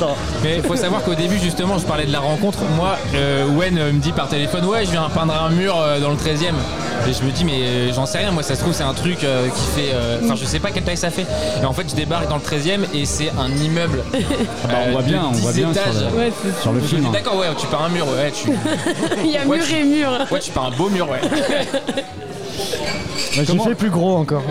Mais 0.44 0.56
il 0.56 0.62
faut 0.62 0.76
savoir 0.76 1.02
qu'au 1.02 1.14
début, 1.14 1.38
justement, 1.38 1.78
je 1.78 1.84
parlais 1.84 2.06
de 2.06 2.12
la 2.12 2.20
rencontre. 2.20 2.60
Moi, 2.76 2.96
euh, 3.14 3.46
Wen 3.56 3.76
euh, 3.78 3.92
me 3.92 3.98
dit 3.98 4.12
par 4.12 4.28
téléphone 4.28 4.64
Ouais, 4.66 4.84
je 4.86 4.90
viens 4.92 5.08
peindre 5.12 5.34
un 5.34 5.50
mur 5.50 5.76
euh, 5.78 5.98
dans 6.00 6.10
le 6.10 6.16
13 6.16 6.42
e 6.42 7.08
Et 7.08 7.12
je 7.12 7.22
me 7.24 7.30
dis, 7.32 7.44
mais 7.44 7.92
j'en 7.92 8.06
sais 8.06 8.18
rien. 8.18 8.30
Moi, 8.30 8.42
ça 8.44 8.54
se 8.54 8.60
trouve, 8.60 8.72
c'est 8.72 8.84
un 8.84 8.94
truc 8.94 9.24
euh, 9.24 9.48
qui 9.48 9.80
fait. 9.80 9.90
euh, 9.92 10.20
Enfin, 10.24 10.36
je 10.36 10.44
sais 10.44 10.60
pas 10.60 10.70
quelle 10.70 10.84
taille 10.84 10.96
ça 10.96 11.10
fait. 11.10 11.26
Et 11.60 11.64
en 11.66 11.72
fait, 11.72 11.86
je 11.90 11.96
débarque 11.96 12.28
dans 12.28 12.36
le 12.36 12.42
13 12.42 12.66
e 12.68 12.96
et 12.96 13.04
c'est 13.04 13.32
un 13.38 13.50
immeuble. 13.50 14.02
bah, 14.12 14.18
on 14.84 14.88
euh, 14.88 14.92
voit 14.92 15.02
bien, 15.02 15.24
on 15.28 15.32
10 15.32 15.40
voit 15.42 15.52
bien 15.52 15.72
sur 15.74 15.82
étages. 15.82 15.94
le- 16.12 16.18
Ouais, 16.18 16.32
Sur 16.62 16.72
le 16.72 16.78
Je 16.78 16.84
me 16.84 16.88
film. 16.88 17.06
hein. 17.06 17.10
D'accord, 17.12 17.36
ouais, 17.36 17.46
tu 17.58 17.66
peins 17.66 17.78
un 17.84 17.88
mur, 17.88 18.06
ouais, 18.06 18.30
tu, 18.32 18.50
Il 19.24 19.30
y 19.30 19.36
a 19.36 19.44
Ouais, 19.44 19.56
mur 19.58 19.66
tu- 19.66 19.74
et 19.74 19.84
mur. 19.84 20.08
ouais, 20.30 20.38
tu 20.40 20.50
peins 20.52 20.62
un 20.72 20.76
beau 20.76 20.88
mur, 20.88 21.08
ouais. 21.10 21.20
J'ai 23.32 23.44
Comment- 23.44 23.64
fait 23.64 23.74
plus 23.74 23.90
gros 23.90 24.16
encore. 24.16 24.42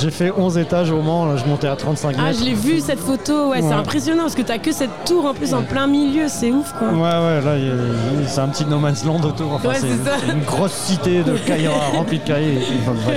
J'ai 0.00 0.10
fait 0.10 0.30
11 0.36 0.58
étages 0.58 0.90
au 0.90 1.00
Mans, 1.02 1.26
là, 1.26 1.36
je 1.36 1.44
montais 1.48 1.66
à 1.66 1.76
35 1.76 2.14
Ah, 2.18 2.22
mètres. 2.24 2.38
je 2.38 2.44
l'ai 2.44 2.54
vu 2.54 2.80
cette 2.80 3.00
photo, 3.00 3.48
ouais, 3.50 3.58
c'est 3.60 3.68
Ouais. 3.68 3.72
impressionnant 3.74 4.22
parce 4.24 4.34
que 4.34 4.42
t'as 4.42 4.58
que 4.58 4.70
cette 4.72 5.04
tour 5.06 5.24
en 5.24 5.34
plus 5.34 5.54
en 5.54 5.62
plein 5.62 5.86
milieu, 5.86 6.24
c'est 6.28 6.50
ouf 6.52 6.72
quoi. 6.78 6.88
Ouais, 6.88 6.98
ouais, 7.00 7.40
là, 7.44 7.56
il 7.56 7.66
y 7.66 7.70
a- 7.70 8.28
c'est 8.28 8.40
un 8.40 8.48
petit 8.48 8.64
no 8.66 8.78
man's 8.78 9.04
land 9.04 9.20
autour. 9.24 9.54
Enfin, 9.54 9.68
Ouais, 9.70 9.74
c'est 9.80 9.88
c'est 9.88 10.04
ça. 10.28 10.32
une 10.32 10.42
grosse 10.44 10.72
cité 10.72 11.22
de 11.22 11.36
cahiers 11.38 11.68
remplie 11.94 12.18
de 12.18 12.24
cahiers. 12.24 12.58
Enfin, 12.86 13.12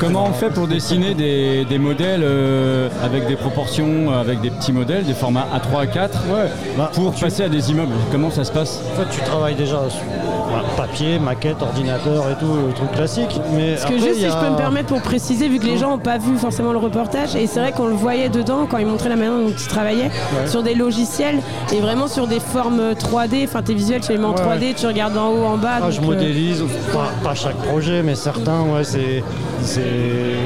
Comment 0.00 0.26
on 0.28 0.32
fait 0.32 0.50
pour 0.50 0.68
dessiner 0.68 1.14
des, 1.14 1.64
des 1.64 1.78
modèles 1.78 2.22
euh, 2.22 2.88
avec 3.02 3.26
des 3.26 3.36
proportions, 3.36 4.12
euh, 4.12 4.20
avec 4.20 4.40
des 4.40 4.50
petits 4.50 4.72
modèles, 4.72 5.04
des 5.04 5.14
formats 5.14 5.46
A3, 5.54 5.84
A4, 5.86 6.10
Ouais, 6.28 6.48
bah, 6.76 6.90
pour 6.94 7.12
passer 7.12 7.44
à 7.44 7.48
des 7.48 7.70
immeubles? 7.70 7.94
Comment 8.12 8.30
ça 8.30 8.44
se 8.44 8.52
passe? 8.52 8.80
En 8.94 9.00
fait, 9.02 9.08
tu 9.10 9.20
travailles 9.22 9.54
déjà 9.54 9.78
sur 9.88 10.02
voilà, 10.50 10.64
papier, 10.76 11.18
maquette, 11.18 11.60
ordinateur 11.62 12.24
et 12.30 12.34
tout, 12.38 12.52
le 12.68 12.72
truc 12.72 12.90
classique. 13.08 13.40
Mais 13.54 13.74
Parce 13.74 13.84
que 13.86 13.98
juste 13.98 14.14
si 14.20 14.28
je 14.28 14.36
peux 14.36 14.50
me 14.50 14.56
permettre 14.56 14.88
pour 14.88 15.00
préciser, 15.02 15.48
vu 15.48 15.58
que 15.58 15.66
les 15.66 15.76
gens 15.78 15.90
n'ont 15.90 15.98
pas 15.98 16.18
vu 16.18 16.36
forcément 16.36 16.72
le 16.72 16.78
reportage, 16.78 17.34
et 17.36 17.46
c'est 17.46 17.60
vrai 17.60 17.72
qu'on 17.72 17.86
le 17.86 17.94
voyait 17.94 18.28
dedans 18.28 18.66
quand 18.70 18.78
ils 18.78 18.86
montraient 18.86 19.08
la 19.08 19.16
manière 19.16 19.32
dont 19.32 19.48
ils 19.48 19.66
travaillaient 19.68 20.10
sur 20.46 20.62
des 20.62 20.74
logiciels 20.74 21.40
et 21.72 21.80
vraiment 21.80 22.08
sur 22.08 22.26
des 22.26 22.40
formes 22.40 22.92
3D, 22.92 23.44
enfin 23.44 23.62
tes 23.62 23.74
visuels 23.74 24.00
tu 24.00 24.12
les 24.12 24.18
mets 24.18 24.24
en 24.24 24.34
Ouais, 24.34 24.56
3D, 24.58 24.74
tu 24.74 24.86
regardes 24.86 25.16
en 25.16 25.30
haut, 25.30 25.44
en 25.44 25.56
bas. 25.56 25.78
Ah, 25.82 25.90
je 25.90 26.00
euh, 26.00 26.04
modélise, 26.04 26.62
pas, 26.92 27.10
pas 27.24 27.34
chaque 27.34 27.56
projet, 27.56 28.02
mais 28.02 28.14
certains, 28.14 28.62
ouais, 28.62 28.84
c'est, 28.84 29.22
c'est, 29.62 29.82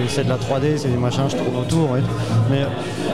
c'est 0.08 0.24
de 0.24 0.28
la 0.28 0.36
3D, 0.36 0.76
c'est 0.76 0.88
des 0.88 0.96
machins, 0.96 1.24
je 1.28 1.36
tourne 1.36 1.56
autour. 1.60 1.90
ouais. 1.90 2.00
Mais 2.50 2.62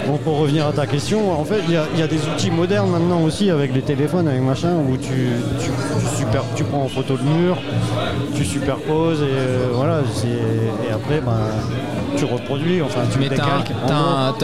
bon, 0.07 0.19
pour 0.19 0.39
revenir 0.39 0.67
à 0.67 0.73
ta 0.73 0.87
question, 0.87 1.33
en 1.39 1.45
fait, 1.45 1.61
il 1.69 1.75
y 1.75 1.99
y 1.99 2.03
a 2.03 2.07
des 2.07 2.21
outils 2.29 2.51
modernes 2.51 2.91
maintenant 2.91 3.23
aussi 3.23 3.51
avec 3.51 3.75
les 3.75 3.83
téléphones, 3.83 4.29
avec 4.29 4.43
machin, 4.43 4.75
où 4.89 4.97
tu, 4.97 5.09
tu, 5.61 5.71
tu 5.71 6.17
super, 6.17 6.43
tu 6.55 6.65
prends 6.65 6.83
en 6.83 6.89
photo 6.89 7.15
le 7.17 7.29
mur, 7.29 7.57
tu 8.35 8.45
superposes 8.45 9.23
et 9.23 9.38
euh, 9.39 9.69
voilà, 9.73 10.01
et 10.25 10.93
après, 10.93 11.21
ben, 11.21 11.33
tu 12.17 12.25
reproduis, 12.25 12.83
enfin, 12.83 13.01
tu 13.13 13.19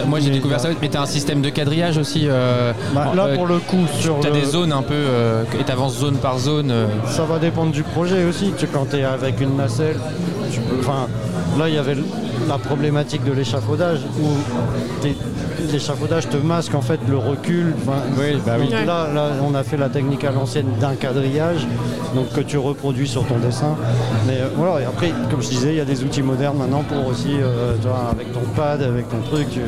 moi 0.07 0.19
j'ai 0.19 0.29
découvert 0.29 0.59
ça, 0.59 0.69
mais 0.81 0.87
t'as 0.89 1.01
un 1.01 1.05
système 1.05 1.41
de 1.41 1.49
quadrillage 1.49 1.97
aussi. 1.97 2.25
euh, 2.27 2.71
Bah, 2.93 3.11
là, 3.15 3.25
euh, 3.25 3.35
pour 3.35 3.47
le 3.47 3.59
coup, 3.59 3.85
sur 3.99 4.19
T'as 4.19 4.29
le- 4.29 4.35
des 4.35 4.45
zones 4.45 4.71
un 4.71 4.81
peu, 4.81 4.93
et 5.59 5.63
t'avances 5.63 5.97
zone 5.97 6.17
par 6.17 6.39
zone. 6.39 6.73
Ça 7.07 7.23
va 7.25 7.39
dépendre 7.39 7.71
du 7.71 7.83
projet 7.83 8.23
aussi. 8.25 8.53
Tu, 8.57 8.67
quand 8.67 8.89
tu 8.89 8.97
es 8.97 9.03
avec 9.03 9.39
une 9.41 9.55
nacelle, 9.57 9.97
tu 10.51 10.59
peux. 10.61 10.77
Enfin, 10.79 11.07
là, 11.59 11.67
il 11.69 11.75
y 11.75 11.77
avait 11.77 11.95
la 12.47 12.57
problématique 12.57 13.23
de 13.23 13.31
l'échafaudage 13.31 13.99
où 14.21 14.27
l'échafaudage 15.71 16.29
te 16.29 16.37
masque 16.37 16.75
en 16.75 16.81
fait 16.81 16.99
le 17.07 17.17
recul. 17.17 17.73
Enfin, 17.81 17.99
Oui, 18.17 18.37
bah 18.45 18.53
oui. 18.59 18.69
Là, 18.69 19.09
là, 19.13 19.31
on 19.43 19.53
a 19.55 19.63
fait 19.63 19.77
la 19.77 19.89
technique 19.89 20.23
à 20.23 20.31
l'ancienne 20.31 20.67
d'un 20.79 20.95
quadrillage, 20.95 21.67
donc 22.13 22.31
que 22.33 22.41
tu 22.41 22.57
reproduis 22.57 23.07
sur 23.07 23.25
ton 23.25 23.37
dessin. 23.37 23.75
Mais 24.27 24.37
euh, 24.39 24.47
voilà, 24.55 24.81
et 24.81 24.85
après, 24.85 25.11
comme 25.29 25.41
je 25.41 25.49
disais, 25.49 25.69
il 25.69 25.77
y 25.77 25.81
a 25.81 25.85
des 25.85 26.03
outils 26.03 26.21
modernes 26.21 26.57
maintenant 26.57 26.83
pour 26.83 27.07
aussi, 27.07 27.35
euh, 27.39 27.75
tu 27.81 27.87
vois, 27.87 28.09
avec 28.11 28.31
ton 28.33 28.41
pad, 28.55 28.81
avec 28.81 29.09
ton 29.09 29.21
truc, 29.21 29.49
tu, 29.49 29.61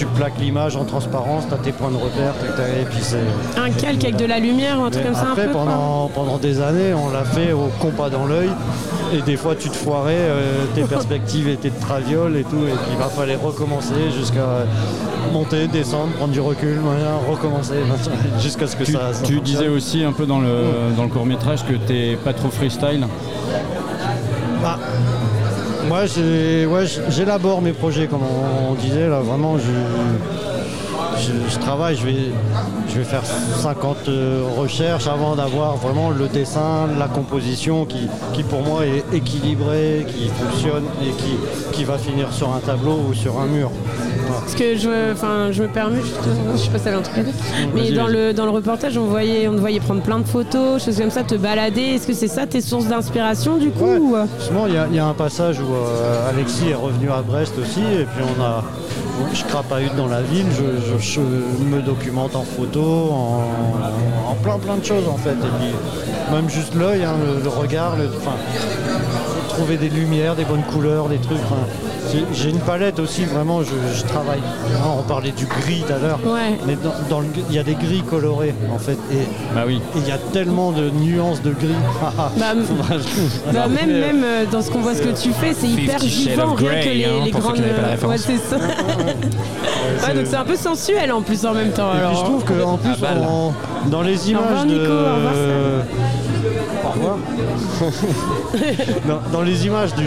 tu 0.00 0.06
plaques 0.06 0.38
l'image 0.40 0.76
en 0.76 0.84
transparence, 0.86 1.46
tu 1.46 1.52
as 1.52 1.58
tes 1.58 1.72
points 1.72 1.90
de 1.90 1.96
repère, 1.96 2.32
et 2.80 2.84
puis 2.86 3.00
c'est. 3.02 3.20
Un 3.60 3.70
calque 3.70 4.02
avec 4.02 4.16
de 4.16 4.24
la 4.24 4.38
lumière 4.38 4.80
ou 4.80 4.84
un 4.84 4.90
truc 4.90 5.04
comme 5.04 5.14
ça 5.14 5.26
un 5.28 5.32
après, 5.32 5.46
peu. 5.46 5.52
quoi. 5.52 5.64
pendant, 5.64 6.08
pendant 6.14 6.38
des 6.38 6.62
années, 6.62 6.94
on 6.94 7.10
l'a 7.10 7.22
fait 7.22 7.52
au 7.52 7.68
compas 7.80 8.08
dans 8.08 8.24
l'œil. 8.24 8.48
Et 9.12 9.20
des 9.20 9.36
fois, 9.36 9.54
tu 9.54 9.68
te 9.68 9.76
foirais, 9.76 10.14
euh, 10.16 10.64
tes 10.74 10.84
perspectives 10.88 11.48
étaient 11.48 11.68
de 11.68 11.80
traviole 11.80 12.38
et 12.38 12.44
tout. 12.44 12.64
Et 12.66 12.70
puis, 12.70 12.96
il 12.98 13.10
fallait 13.14 13.36
recommencer 13.36 14.10
jusqu'à 14.16 14.64
monter, 15.34 15.66
descendre, 15.66 16.12
prendre 16.12 16.32
du 16.32 16.40
recul, 16.40 16.78
recommencer, 17.28 17.74
jusqu'à 18.40 18.68
ce 18.68 18.76
que 18.76 18.84
Tu, 18.84 18.92
ça, 18.92 19.12
ça 19.12 19.22
tu 19.22 19.38
disais 19.42 19.68
aussi 19.68 20.02
un 20.02 20.12
peu 20.12 20.24
dans 20.24 20.40
le, 20.40 20.96
dans 20.96 21.02
le 21.02 21.10
court 21.10 21.26
métrage 21.26 21.62
que 21.66 21.74
t'es 21.74 22.16
pas 22.24 22.32
trop 22.32 22.48
freestyle. 22.48 23.06
Bah, 24.62 24.78
moi, 25.88 26.06
j'ai- 26.06 26.66
ouais, 26.66 26.84
j'élabore 27.08 27.62
mes 27.62 27.72
projets, 27.72 28.06
comme 28.06 28.22
on, 28.22 28.70
on 28.72 28.74
disait. 28.74 29.08
Là, 29.08 29.20
vraiment, 29.20 29.58
je, 29.58 29.70
je- 31.20 31.52
je 31.54 31.58
travaille, 31.58 31.96
je 31.96 32.04
vais, 32.06 32.16
je 32.88 32.98
vais 32.98 33.04
faire 33.04 33.22
50 33.24 34.08
euh, 34.08 34.42
recherches 34.58 35.06
avant 35.06 35.36
d'avoir 35.36 35.76
vraiment 35.76 36.10
le 36.10 36.26
dessin, 36.28 36.86
la 36.98 37.06
composition 37.08 37.84
qui, 37.84 38.08
qui 38.32 38.42
pour 38.42 38.62
moi 38.62 38.86
est 38.86 39.04
équilibré, 39.16 40.06
qui 40.08 40.28
fonctionne 40.28 40.84
et 41.02 41.10
qui, 41.10 41.34
qui 41.72 41.84
va 41.84 41.98
finir 41.98 42.32
sur 42.32 42.48
un 42.54 42.58
tableau 42.60 42.98
ou 43.08 43.14
sur 43.14 43.38
un 43.40 43.46
mur. 43.46 43.70
Voilà. 44.26 44.40
Parce 44.42 44.54
que 44.54 44.76
je, 44.76 45.12
enfin, 45.12 45.50
je 45.50 45.62
me 45.62 45.68
permets, 45.68 45.98
je, 46.00 46.52
je 46.56 46.62
sais 46.64 46.70
pas 46.70 46.78
si 46.78 46.84
t'avais 46.84 46.96
un 46.96 47.02
truc 47.02 47.18
à 47.18 47.22
dire, 47.22 47.34
mais 47.74 47.90
dans 47.92 48.06
le, 48.06 48.32
dans 48.32 48.44
le 48.44 48.50
reportage, 48.50 48.96
on, 48.96 49.04
voyait, 49.06 49.48
on 49.48 49.52
te 49.54 49.60
voyait 49.60 49.80
prendre 49.80 50.02
plein 50.02 50.18
de 50.20 50.26
photos, 50.26 50.84
choses 50.84 50.98
comme 50.98 51.10
ça, 51.10 51.22
te 51.22 51.34
balader. 51.34 51.82
Est-ce 51.82 52.06
que 52.06 52.14
c'est 52.14 52.28
ça 52.28 52.46
tes 52.46 52.60
sources 52.60 52.86
d'inspiration 52.86 53.56
du 53.58 53.70
coup 53.70 53.84
Ouais. 53.84 53.98
ou, 53.98 54.16
Justement, 54.38 54.66
il 54.66 54.72
y, 54.92 54.96
y 54.96 54.98
a 54.98 55.06
un 55.06 55.14
passage 55.14 55.58
où 55.60 55.64
euh, 55.74 56.30
Alexis 56.30 56.68
est 56.70 56.74
revenu 56.74 57.10
à 57.10 57.22
Brest 57.22 57.54
aussi, 57.60 57.80
et 57.80 58.04
puis 58.04 58.24
on 58.38 58.42
a, 58.42 58.62
je 59.32 59.44
crapahute 59.44 59.94
dans 59.96 60.06
la 60.06 60.22
ville, 60.22 60.46
je, 60.50 61.20
me 61.20 61.80
documente 61.82 62.34
en 62.36 62.44
photo, 62.44 63.10
en, 63.12 64.34
plein 64.42 64.58
plein 64.58 64.76
de 64.76 64.84
choses 64.84 65.08
en 65.08 65.16
fait, 65.16 65.36
même 66.32 66.48
juste 66.48 66.74
l'œil, 66.74 67.04
hein, 67.04 67.14
le, 67.24 67.42
le 67.42 67.48
regard, 67.48 67.96
le, 67.96 68.08
trouver 69.60 69.76
des 69.76 69.88
lumières, 69.90 70.34
des 70.36 70.44
bonnes 70.44 70.62
couleurs, 70.62 71.08
des 71.08 71.18
trucs. 71.18 71.38
enfin, 71.44 71.56
j'ai- 72.34 72.50
une 72.50 72.58
palette 72.60 72.98
aussi, 72.98 73.24
vraiment, 73.24 73.62
je, 73.62 73.70
je 73.94 74.02
travaille. 74.04 74.40
on 74.98 75.02
parlait 75.02 75.30
du 75.32 75.44
gris 75.46 75.84
tout 75.86 75.92
à 75.92 75.98
l'heure, 75.98 76.18
Ouais. 76.24 76.58
mais 76.66 76.76
dans, 76.76 76.92
dans 77.08 77.20
le 77.20 77.26
gris, 77.26 77.44
il 77.50 77.54
y 77.54 77.58
a 77.58 77.62
des 77.62 77.74
gris 77.74 78.02
colorés 78.02 78.54
en 78.74 78.78
fait, 78.78 78.98
et 79.12 79.26
Bah 79.54 79.62
oui. 79.66 79.80
et 79.94 79.98
il 79.98 80.08
y 80.08 80.10
a 80.12 80.18
tellement 80.32 80.72
de 80.72 80.90
nuances 80.90 81.42
de 81.42 81.50
gris. 81.52 81.68
Bah, 82.38 82.52
m- 82.52 82.64
Bah, 83.52 83.68
même, 83.68 83.90
même 84.00 84.24
euh, 84.24 84.44
dans 84.50 84.62
ce 84.62 84.70
qu'on 84.70 84.80
voit 84.80 84.94
ce 84.94 85.02
que 85.02 85.20
tu 85.20 85.30
fais, 85.32 85.52
c'est 85.52 85.68
hyper 85.68 85.98
vivant, 85.98 86.54
rien 86.54 86.80
que 86.80 86.88
les, 86.88 87.04
hein, 87.04 87.10
les 87.24 87.30
grandes. 87.30 87.56
la 87.58 88.08
ouais, 88.08 88.18
c'est 88.18 88.38
ça. 88.38 88.56
Ouais, 90.06 90.14
donc 90.14 90.24
c'est 90.26 90.36
un 90.36 90.44
peu 90.44 90.56
sensuel 90.56 91.12
en 91.12 91.20
plus 91.20 91.44
en 91.44 91.52
même 91.52 91.70
temps. 91.72 91.90
Et 91.92 91.96
puis 91.96 92.00
alors. 92.06 92.16
je 92.16 92.24
trouve 92.24 92.44
qu'en 92.44 92.76
plus, 92.78 92.90
Ah, 93.02 93.14
balle. 93.14 93.24
en- 93.28 93.52
dans 93.90 94.02
les 94.02 94.30
images 94.30 94.42
revoir, 94.44 94.64
de... 94.64 94.70
Nico, 94.70 94.92
dans, 99.08 99.20
dans 99.32 99.42
les 99.42 99.66
images 99.66 99.94
du... 99.94 100.04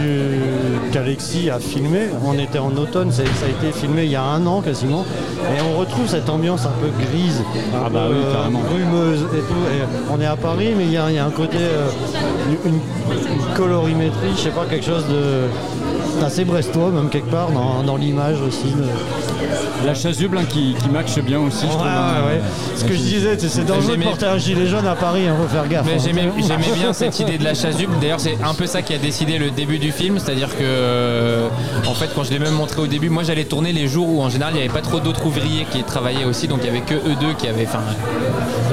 qu'Alexis 0.92 1.50
a 1.50 1.58
filmé, 1.58 2.00
on 2.24 2.38
était 2.38 2.58
en 2.58 2.74
automne, 2.76 3.10
c'est- 3.12 3.24
ça 3.24 3.46
a 3.46 3.48
été 3.66 3.72
filmé 3.76 4.04
il 4.04 4.10
y 4.10 4.16
a 4.16 4.22
un 4.22 4.44
an 4.46 4.60
quasiment, 4.60 5.04
et 5.56 5.60
on 5.62 5.78
retrouve 5.78 6.06
cette 6.08 6.28
ambiance 6.28 6.66
un 6.66 6.72
peu 6.80 6.88
grise, 7.04 7.42
un 7.74 7.86
Ah 7.86 7.88
bah 7.90 8.06
peu 8.08 8.14
oui, 8.14 8.20
carrément. 8.32 8.60
brumeuse 8.60 9.22
et 9.34 9.40
tout. 9.40 9.64
Et 9.72 9.82
on 10.12 10.20
est 10.20 10.26
à 10.26 10.36
Paris, 10.36 10.72
mais 10.76 10.84
il 10.84 10.92
y 10.92 10.96
a, 10.96 11.10
il 11.10 11.16
y 11.16 11.18
a 11.18 11.26
un 11.26 11.30
côté, 11.30 11.58
euh, 11.60 11.88
une, 12.64 12.72
une 12.74 13.54
colorimétrie, 13.56 14.30
je 14.36 14.40
sais 14.42 14.50
pas, 14.50 14.64
quelque 14.68 14.86
chose 14.86 15.04
de 15.08 15.44
assez 16.24 16.44
brestois 16.44 16.90
même 16.90 17.08
quelque 17.10 17.30
part 17.30 17.50
dans, 17.50 17.82
dans 17.82 17.96
l'image 17.96 18.36
aussi. 18.46 18.72
de- 18.72 18.84
La 19.84 19.94
chasuble 19.94 20.38
hein, 20.38 20.44
qui, 20.48 20.74
qui 20.82 20.88
matche 20.88 21.18
bien 21.18 21.40
aussi. 21.40 21.66
je 21.66 21.72
trouve, 21.72 21.86
hein. 21.86 22.22
Ce 22.76 22.84
que 22.84 22.92
je 22.94 22.98
disais, 22.98 23.38
c'est- 23.38 23.64
dangereux 23.64 23.82
de 23.86 23.90
J'aimais- 23.92 24.04
porter 24.04 24.26
un 24.26 24.38
gilet 24.38 24.66
jaune 24.66 24.86
à 24.86 24.94
Paris, 24.94 25.22
il 25.24 25.28
faut 25.30 25.48
faire 25.48 25.68
gaffe. 25.68 25.84
Mais 25.86 25.94
hein. 25.94 26.02
j'aimais 26.04 26.28
j'aimais 26.38 26.74
bien 26.74 26.92
cette 26.92 27.18
idée 27.20 27.38
de 27.38 27.44
la 27.44 27.54
chasuble. 27.54 27.92
D'ailleurs, 28.00 28.20
c'est 28.20 28.36
un 28.44 28.54
peu 28.54 28.66
ça 28.66 28.82
qui 28.82 28.94
a 28.94 28.98
décidé 28.98 29.38
le 29.38 29.50
début 29.50 29.78
du 29.78 29.92
film. 29.92 30.18
C'est-à-dire 30.18 30.48
que, 30.56 30.62
euh, 30.62 31.48
en 31.86 31.94
fait, 31.94 32.10
quand 32.14 32.24
je 32.24 32.30
l'ai 32.30 32.38
même 32.38 32.54
montré 32.54 32.80
au 32.80 32.86
début, 32.86 33.10
moi 33.10 33.22
j'allais 33.22 33.44
tourner 33.44 33.72
les 33.72 33.86
jours 33.88 34.08
où 34.08 34.22
en 34.22 34.28
général 34.30 34.54
il 34.54 34.56
n'y 34.56 34.62
avait 34.64 34.72
pas 34.72 34.80
trop 34.80 35.00
d'autres 35.00 35.24
ouvriers 35.26 35.66
qui 35.70 35.82
travaillaient 35.82 36.24
aussi. 36.24 36.48
Donc 36.48 36.60
il 36.62 36.70
n'y 36.70 36.76
avait 36.78 36.86
que 36.86 36.94
eux 36.94 37.14
deux 37.20 37.34
qui 37.38 37.46
avaient, 37.48 37.66
enfin, 37.66 37.80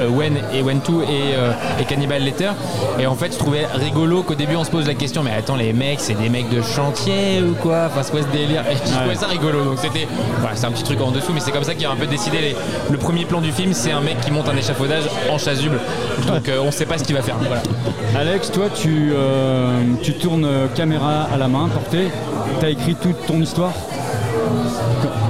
euh, 0.00 0.08
Wen 0.08 0.36
et 0.54 0.62
Wen2 0.62 1.02
et, 1.02 1.34
euh, 1.36 1.52
et 1.80 1.84
Cannibal 1.84 2.22
Letter. 2.22 2.50
Et 2.98 3.06
en 3.06 3.14
fait, 3.14 3.32
je 3.32 3.38
trouvais 3.38 3.66
rigolo 3.74 4.22
qu'au 4.22 4.34
début 4.34 4.56
on 4.56 4.64
se 4.64 4.70
pose 4.70 4.86
la 4.86 4.94
question 4.94 5.22
mais 5.22 5.32
attends, 5.32 5.56
les 5.56 5.72
mecs, 5.72 6.00
c'est 6.00 6.14
des 6.14 6.28
mecs 6.28 6.48
de 6.48 6.62
chantier 6.62 7.42
ou 7.42 7.54
quoi? 7.54 7.84
Enfin, 7.86 8.02
c'est 8.02 8.10
quoi 8.12 8.20
ce 8.22 8.36
délire? 8.36 8.62
Et 8.70 8.74
je 8.76 8.92
trouvais 8.92 9.14
ça 9.14 9.26
rigolo. 9.26 9.64
Donc 9.64 9.78
c'était, 9.80 10.06
c'est 10.54 10.66
un 10.66 10.72
petit 10.72 10.84
truc 10.84 11.00
en 11.00 11.10
dessous, 11.10 11.32
mais 11.32 11.40
c'est 11.40 11.52
comme 11.52 11.64
ça 11.64 11.74
qui 11.74 11.84
a 11.84 11.90
un 11.90 11.96
peu 11.96 12.06
décidé 12.06 12.54
le 12.90 12.98
premier 12.98 13.24
plan 13.24 13.40
du 13.40 13.52
film. 13.52 13.72
C'est 13.72 13.92
un 13.92 14.00
mec 14.00 14.20
qui 14.20 14.30
monte 14.30 14.48
un 14.48 14.56
échafaudage 14.56 15.04
en 15.30 15.38
chasuble. 15.38 15.78
Donc 16.26 16.48
euh, 16.48 16.60
on 16.62 16.70
sait 16.70 16.86
pas 16.86 16.98
ce 16.98 17.04
qu'il 17.04 17.14
va 17.14 17.22
faire. 17.22 17.36
Alex, 18.16 18.50
toi, 18.50 18.66
tu, 18.74 19.12
euh, 19.14 19.82
tu 20.02 20.14
tournes 20.14 20.48
caméra 20.74 21.22
à 21.32 21.36
la 21.36 21.48
main, 21.48 21.68
portée. 21.68 22.08
Tu 22.60 22.66
as 22.66 22.70
écrit 22.70 22.94
toute 22.94 23.26
ton 23.26 23.40
histoire? 23.40 23.72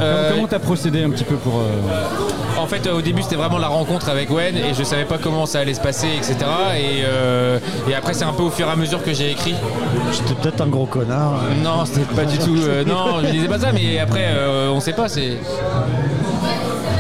Euh, 0.02 0.30
Comment 0.35 0.49
tu 0.49 0.54
as 0.54 0.59
procédé 0.59 1.02
un 1.04 1.11
petit 1.11 1.25
peu 1.25 1.37
pour. 1.37 1.59
euh, 1.61 2.61
En 2.61 2.66
fait, 2.66 2.87
euh, 2.87 2.99
au 2.99 3.00
début, 3.00 3.23
c'était 3.23 3.37
vraiment 3.37 3.59
la 3.59 3.68
rencontre 3.68 4.09
avec 4.09 4.30
Wen 4.30 4.56
et 4.56 4.75
je 4.75 4.82
savais 4.85 5.04
pas 5.04 5.18
comment 5.18 5.47
ça 5.47 5.61
allait 5.61 5.75
se 5.75 5.80
passer, 5.80 6.09
etc. 6.16 6.37
Et, 6.76 7.02
euh, 7.04 7.59
et 7.88 7.94
après, 7.94 8.14
c'est 8.14 8.25
un 8.25 8.32
peu 8.32 8.42
au 8.44 8.50
fur 8.50 8.66
et 8.68 8.71
à 8.71 8.76
mesure 8.76 9.02
que 9.02 9.12
j'ai 9.12 9.30
écrit. 9.30 9.54
J'étais 10.12 10.35
peut-être 10.40 10.61
un 10.61 10.66
gros 10.68 10.87
connard. 10.87 11.40
Non, 11.62 11.85
c'était 11.85 12.02
pas 12.14 12.25
du 12.25 12.38
tout. 12.38 12.56
euh, 12.56 12.85
non, 12.85 13.21
je 13.25 13.30
disais 13.30 13.49
pas 13.49 13.59
ça, 13.59 13.73
mais 13.73 13.99
après, 13.99 14.26
euh, 14.28 14.71
on 14.71 14.80
sait 14.80 14.92
pas. 14.92 15.09
C'est. 15.09 15.38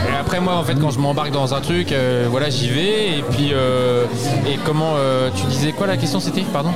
Et 0.08 0.14
après, 0.20 0.40
moi, 0.40 0.54
en 0.54 0.62
fait, 0.64 0.74
quand 0.80 0.90
je 0.90 0.98
m'embarque 0.98 1.30
dans 1.32 1.54
un 1.54 1.60
truc, 1.60 1.92
euh, 1.92 2.26
voilà, 2.30 2.48
j'y 2.50 2.68
vais. 2.68 3.18
Et 3.18 3.24
puis, 3.30 3.50
euh, 3.52 4.04
et 4.46 4.58
comment 4.64 4.94
euh, 4.96 5.28
tu 5.34 5.44
disais 5.46 5.72
quoi 5.72 5.86
la 5.86 5.96
question 5.96 6.18
C'était, 6.20 6.42
pardon? 6.52 6.70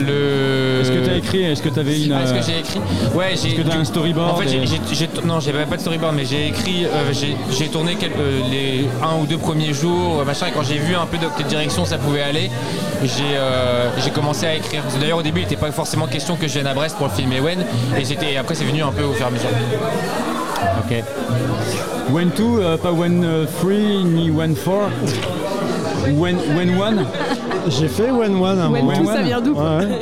Le. 0.00 0.51
Est-ce 0.82 0.90
que 0.92 1.04
tu 1.04 1.10
as 1.10 1.16
écrit 1.16 1.42
Est-ce 1.44 1.62
que 1.62 1.68
tu 1.68 1.78
avais 1.80 2.00
une. 2.02 2.12
Ah, 2.12 2.22
Est-ce 2.22 2.32
euh, 2.32 2.38
que 2.38 2.44
j'ai 2.46 2.58
écrit 2.58 2.80
Ouais, 3.14 3.30
j'ai. 3.40 3.48
Est-ce 3.48 3.56
que 3.56 3.62
t'as 3.62 3.70
du- 3.74 3.78
un 3.78 3.84
storyboard 3.84 4.30
En 4.30 4.36
fait, 4.36 4.48
j'ai- 4.48 4.58
et- 4.62 4.66
j'ai- 4.66 4.80
j'ai- 4.94 5.08
non, 5.24 5.40
j'avais 5.40 5.64
pas 5.64 5.76
de 5.76 5.80
storyboard, 5.80 6.14
mais 6.14 6.24
j'ai 6.24 6.48
écrit, 6.48 6.84
euh, 6.86 7.12
j'ai 7.12 7.36
j'ai 7.50 7.68
tourné 7.68 7.94
quelques- 7.96 8.16
euh, 8.18 8.40
les 8.50 8.86
un 9.02 9.20
ou 9.22 9.26
deux 9.26 9.38
premiers 9.38 9.72
jours, 9.72 10.20
euh, 10.20 10.24
machin, 10.24 10.46
et 10.48 10.50
quand 10.52 10.62
j'ai 10.62 10.78
vu 10.78 10.94
un 10.94 11.06
peu 11.06 11.16
dans 11.18 11.30
quelle 11.36 11.46
direction 11.46 11.84
ça 11.84 11.98
pouvait 11.98 12.22
aller, 12.22 12.50
j'ai 13.02 13.36
euh, 13.36 13.88
j'ai 14.02 14.10
commencé 14.10 14.46
à 14.46 14.54
écrire. 14.54 14.82
Parce 14.82 14.94
que 14.96 15.00
D'ailleurs, 15.00 15.18
au 15.18 15.22
début, 15.22 15.40
il 15.40 15.44
n'était 15.44 15.56
pas 15.56 15.72
forcément 15.72 16.06
question 16.06 16.36
que 16.36 16.46
je 16.48 16.52
vienne 16.54 16.66
à 16.66 16.74
Brest 16.74 16.96
pour 16.96 17.06
le 17.08 17.12
film 17.12 17.32
Ewen, 17.32 17.64
et 17.98 18.04
j'étais, 18.04 18.32
et 18.32 18.36
après, 18.36 18.54
c'est 18.54 18.64
venu 18.64 18.82
un 18.82 18.92
peu 18.92 19.02
au 19.04 19.12
fur 19.12 19.24
et 19.26 19.28
à 19.28 19.30
mesure. 19.30 19.48
Ok. 20.78 21.02
When 22.10 22.30
2, 22.30 22.42
euh, 22.60 22.76
pas 22.76 22.92
When 22.92 23.24
3 23.60 24.04
ni 24.04 24.30
When 24.30 24.54
4. 24.54 24.90
When, 26.18 26.36
when 26.56 26.70
1 26.70 27.06
J'ai 27.68 27.88
fait 27.88 28.10
When 28.10 28.34
One 28.40 28.58
un 28.58 28.70
When 28.70 28.84
moment. 28.84 28.98
tout, 28.98 29.06
ça 29.06 29.22
vient 29.22 29.40
d'où 29.40 29.54
quoi 29.54 29.78
Ouais, 29.78 29.84
ouais. 29.86 29.98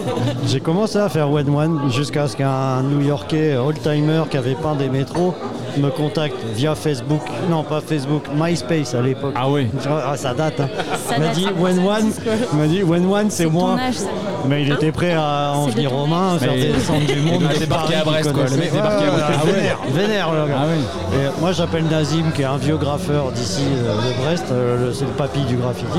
J'ai 0.47 0.61
commencé 0.61 0.99
à 0.99 1.09
faire 1.09 1.31
When 1.31 1.49
One 1.55 1.81
jusqu'à 1.91 2.27
ce 2.27 2.37
qu'un 2.37 2.83
New-Yorkais 2.83 3.57
old-timer 3.57 4.23
qui 4.31 4.37
avait 4.39 4.55
peint 4.55 4.75
des 4.75 4.89
métros 4.89 5.35
me 5.79 5.89
contacte 5.91 6.35
via 6.55 6.75
Facebook. 6.75 7.21
Non, 7.49 7.63
pas 7.63 7.81
Facebook, 7.81 8.25
MySpace 8.35 8.95
à 8.95 9.03
l'époque. 9.03 9.35
Ah 9.37 9.49
oui. 9.49 9.69
Ah, 9.89 10.17
ça 10.17 10.35
date. 10.35 10.59
Hein. 10.61 10.69
Ça 11.07 11.15
Il 11.17 11.21
m'a 11.21 11.27
date, 11.29 11.37
dit 11.37 11.45
ça. 11.45 11.51
When 11.59 11.79
One. 11.79 12.13
Il 12.53 12.59
m'a 12.59 12.67
dit 12.67 12.83
When 12.83 13.07
One, 13.13 13.31
c'est 13.31 13.45
C'est 13.45 13.51
moi. 13.51 13.77
ton 13.77 13.83
âge, 13.89 13.95
ça. 13.95 14.07
Mais 14.49 14.63
il 14.63 14.73
était 14.73 14.91
prêt 14.91 15.13
à 15.13 15.53
en 15.55 15.65
C'est 15.67 15.71
de 15.73 15.75
venir 15.77 15.91
ton 15.91 16.03
aux 16.03 16.07
mains, 16.07 16.39
faire 16.39 16.53
Mais- 16.55 16.73
descendre 16.73 17.07
du 17.07 17.21
monde. 17.21 17.43
a 17.49 17.53
de 17.55 17.59
débarqué 17.59 17.93
Paris 17.93 17.95
à 18.01 18.05
Brest, 18.05 18.33
quoi. 18.33 18.43
Le 18.45 18.49
connaissait. 18.49 18.57
mec 18.65 18.73
débarqué 18.73 19.05
à 19.05 19.11
Ouais, 19.11 19.11
Brest. 19.11 19.29
ouais, 19.29 19.37
Ah 19.41 19.45
ouais. 19.47 19.53
Vénère, 19.53 19.79
vénère, 19.93 20.33
le 20.33 20.49
gars. 20.49 20.59
Ah 20.61 20.65
oui. 21.13 21.17
Et 21.19 21.41
moi 21.41 21.53
j'appelle 21.53 21.85
Nazim 21.91 22.25
qui 22.35 22.43
est 22.43 22.47
un 22.47 22.57
vieux 22.57 22.77
graffeur 22.79 23.31
d'ici 23.33 23.63
euh, 23.63 23.95
de 23.95 24.23
Brest, 24.25 24.47
euh, 24.51 24.87
le- 24.87 24.93
c'est 24.93 25.05
le 25.05 25.11
papy 25.13 25.41
du 25.43 25.57
graffiti. 25.57 25.99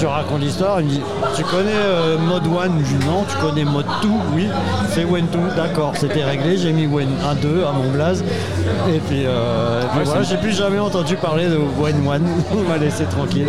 Je 0.00 0.06
raconte 0.06 0.40
l'histoire, 0.42 0.80
il 0.80 0.86
me 0.86 0.90
dit 0.90 1.00
Tu 1.34 1.42
connais 1.42 1.72
euh, 1.74 2.18
Mode 2.18 2.44
1 2.46 2.84
Je 2.84 2.94
dis 2.96 3.06
non, 3.06 3.24
tu 3.28 3.36
connais 3.38 3.64
Mode 3.64 3.86
2 4.02 4.08
Oui, 4.32 4.48
c'est 4.90 5.04
When 5.04 5.26
2, 5.26 5.38
d'accord, 5.56 5.94
c'était 5.96 6.22
réglé, 6.22 6.56
j'ai 6.56 6.72
mis 6.72 6.86
When 6.86 7.08
1 7.28 7.34
2 7.34 7.64
à 7.64 7.72
mon 7.72 7.90
blaze. 7.90 8.22
Et 8.94 9.00
puis, 9.00 9.24
euh, 9.26 9.82
et 9.82 9.86
puis 9.88 9.98
Ouais, 9.98 10.04
voilà, 10.04 10.22
j'ai 10.22 10.36
plus 10.36 10.56
jamais 10.56 10.78
entendu 10.78 11.16
parler 11.16 11.46
de 11.46 11.56
When 11.56 11.96
1, 12.06 12.20
il 12.56 12.62
m'a 12.68 12.76
laissé 12.78 13.04
tranquille. 13.06 13.48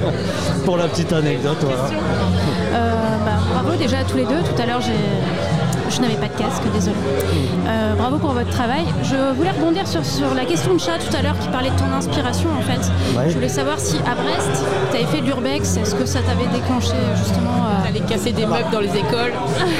Pour 0.66 0.76
la 0.76 0.88
petite 0.88 1.12
anecdote, 1.12 1.56
voilà. 1.62 1.84
Euh, 2.74 2.94
bah, 3.24 3.32
bravo 3.54 3.76
déjà 3.76 4.00
à 4.00 4.04
tous 4.04 4.18
les 4.18 4.24
deux. 4.24 4.42
Tout 4.42 4.62
à 4.62 4.66
l'heure, 4.66 4.82
j'ai... 4.82 4.92
je 5.90 6.00
n'avais 6.00 6.16
pas 6.16 6.28
de 6.28 6.38
casque, 6.38 6.62
désolé. 6.72 6.96
Euh, 7.66 7.94
bravo 7.94 8.18
pour 8.18 8.32
votre 8.32 8.50
travail. 8.50 8.84
Je 9.02 9.34
voulais 9.34 9.50
rebondir 9.50 9.86
sur, 9.86 10.04
sur 10.04 10.34
la 10.34 10.44
question 10.44 10.74
de 10.74 10.80
chat 10.80 10.98
tout 10.98 11.14
à 11.16 11.22
l'heure 11.22 11.38
qui 11.38 11.48
parlait 11.48 11.70
de 11.70 11.76
ton 11.76 11.92
inspiration 11.92 12.50
en 12.58 12.62
fait. 12.62 12.80
Ouais. 13.16 13.28
Je 13.28 13.34
voulais 13.34 13.48
savoir 13.48 13.78
si 13.78 13.96
à 13.98 14.14
Brest, 14.14 14.64
tu 14.90 14.96
avais 14.96 15.06
fait 15.06 15.20
de 15.20 15.26
l'urbex. 15.26 15.76
Est-ce 15.76 15.94
que 15.94 16.04
ça 16.04 16.20
t'avait 16.20 16.48
déclenché 16.52 16.94
justement 17.16 17.66
euh, 17.66 17.88
Aller 17.88 18.00
casser 18.00 18.32
des 18.32 18.46
meubles 18.46 18.70
dans 18.70 18.80
les 18.80 18.94
écoles. 18.96 19.32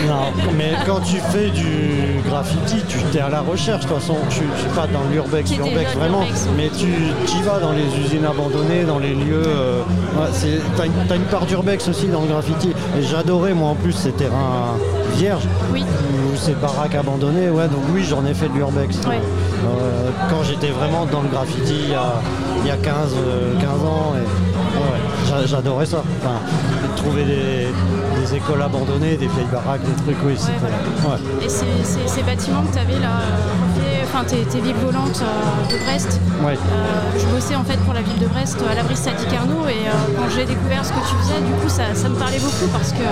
Non, 0.07 0.33
mais 0.57 0.73
quand 0.87 1.01
tu 1.01 1.17
fais 1.33 1.51
du 1.51 2.18
graffiti, 2.21 2.83
tu 2.89 2.99
es 3.17 3.21
à 3.21 3.29
la 3.29 3.41
recherche. 3.41 3.85
De 3.85 3.89
toute 3.89 3.99
façon, 3.99 4.17
je 4.31 4.43
ne 4.43 4.57
suis 4.57 4.69
pas 4.75 4.87
dans 4.87 5.03
l'urbex, 5.11 5.51
l'urbex 5.57 5.93
vraiment, 5.95 6.25
mais 6.57 6.69
tu 6.77 6.87
y 6.87 7.43
vas 7.43 7.59
dans 7.61 7.73
les 7.73 7.87
usines 8.05 8.25
abandonnées, 8.25 8.85
dans 8.85 8.99
les 8.99 9.15
lieux. 9.15 9.43
euh, 9.47 9.81
ouais, 10.17 10.59
T'as 10.77 11.17
une, 11.17 11.23
part 11.25 11.47
d'urbex 11.47 11.89
aussi 11.89 12.07
dans 12.07 12.23
le 12.23 12.29
graffiti. 12.29 12.73
Et 12.99 13.03
j'adorais 13.03 13.55
moi 13.55 13.71
en 13.71 13.75
plus 13.75 13.93
ces 13.93 14.13
terrains 14.13 14.75
vierges 15.17 15.47
Oui. 15.73 15.83
ou 15.83 16.37
ces 16.37 16.53
baraques 16.55 16.95
abandonnées. 16.95 17.51
Ouais, 17.51 17.69
donc 17.69 17.83
oui, 17.95 18.05
j'en 18.09 18.25
ai 18.27 18.35
fait 18.35 18.49
de 18.49 18.55
l'urbex. 18.55 18.97
Ouais. 19.07 19.17
Euh, 19.65 20.11
quand 20.31 20.43
j'étais 20.45 20.69
vraiment 20.71 21.07
dans 21.07 21.23
le 21.23 21.29
graffiti 21.29 21.75
il 21.85 21.91
y 21.91 21.95
a, 21.95 22.15
il 22.63 22.67
y 22.67 22.71
a 22.71 22.77
15, 22.77 23.15
euh, 23.17 23.55
15 23.61 23.69
ans. 23.85 24.15
Et, 24.17 24.58
ouais, 24.79 25.47
j'adorais 25.47 25.87
ça. 25.87 26.03
Enfin, 26.21 26.41
trouver 26.97 27.25
des, 27.25 27.69
des 28.21 28.35
écoles 28.37 28.63
abandonnées, 28.63 29.17
des 29.17 29.29
vieilles 29.29 29.47
baraques, 29.53 29.83
des 29.83 30.03
trucs, 30.03 30.17
oui, 30.25 30.35
voilà. 30.61 31.17
ouais. 31.17 31.45
Et 31.45 31.49
ces, 31.49 32.23
bâtiments 32.23 32.63
que 32.63 32.73
tu 32.75 32.79
avais 32.81 32.99
là, 33.01 33.21
euh, 33.23 34.03
enfin 34.05 34.25
tes, 34.25 34.39
tes 34.43 34.61
villes 34.61 34.75
volantes 34.85 35.23
euh, 35.23 35.73
de 35.73 35.85
Brest, 35.85 36.21
Ouais. 36.45 36.55
euh, 36.55 37.19
je 37.19 37.27
bossais 37.35 37.55
en 37.57 37.65
fait 37.65 37.77
pour 37.85 37.95
la 37.95 38.03
ville 38.03 38.19
de 38.19 38.27
Brest 38.27 38.59
à 38.71 38.75
l'abri 38.75 38.97
Sadi 38.97 39.25
Carnot 39.31 39.67
et 39.69 39.87
euh, 39.89 39.93
quand 40.19 40.29
j'ai 40.35 40.45
découvert 40.45 40.85
ce 40.85 40.91
que 40.91 40.99
tu 41.01 41.15
faisais, 41.23 41.41
du 41.41 41.53
coup 41.63 41.69
ça, 41.69 41.95
ça 41.95 42.09
me 42.09 42.15
parlait 42.17 42.39
beaucoup 42.41 42.67
parce 42.73 42.93
que 42.93 43.03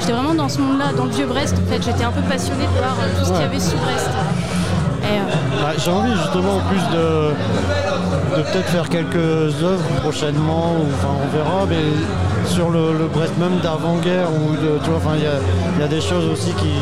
j'étais 0.00 0.12
vraiment 0.12 0.34
dans 0.34 0.48
ce 0.48 0.60
monde-là, 0.60 0.92
dans 0.96 1.04
le 1.04 1.10
vieux 1.10 1.26
Brest 1.26 1.54
en 1.54 1.70
fait, 1.70 1.82
j'étais 1.82 2.04
un 2.04 2.12
peu 2.12 2.22
passionnée 2.22 2.64
de 2.64 2.78
voir 2.78 2.96
euh, 3.00 3.18
tout 3.18 3.24
ce 3.26 3.32
qu'il 3.32 3.40
y 3.42 3.44
avait 3.44 3.60
sous 3.60 3.76
Brest. 3.76 4.08
Bah, 5.62 5.72
J'ai 5.78 5.90
envie 5.90 6.12
justement 6.16 6.56
en 6.56 6.60
plus 6.60 6.80
de, 6.96 7.30
de 8.36 8.42
peut-être 8.42 8.68
faire 8.68 8.88
quelques 8.88 9.62
œuvres 9.62 9.84
prochainement, 10.02 10.76
ou, 10.80 10.86
enfin 10.94 11.14
on 11.22 11.36
verra, 11.36 11.66
mais 11.68 11.84
sur 12.48 12.70
le, 12.70 12.92
le 12.98 13.06
Brest 13.06 13.32
même 13.38 13.58
d'avant-guerre, 13.62 14.28
ou 14.32 14.52
de, 14.52 14.78
tu 14.82 14.90
vois, 14.90 14.98
enfin 14.98 15.12
il 15.16 15.24
y 15.24 15.26
a, 15.26 15.36
il 15.76 15.80
y 15.80 15.84
a 15.84 15.88
des 15.88 16.00
choses 16.00 16.26
aussi 16.30 16.50
qui, 16.52 16.72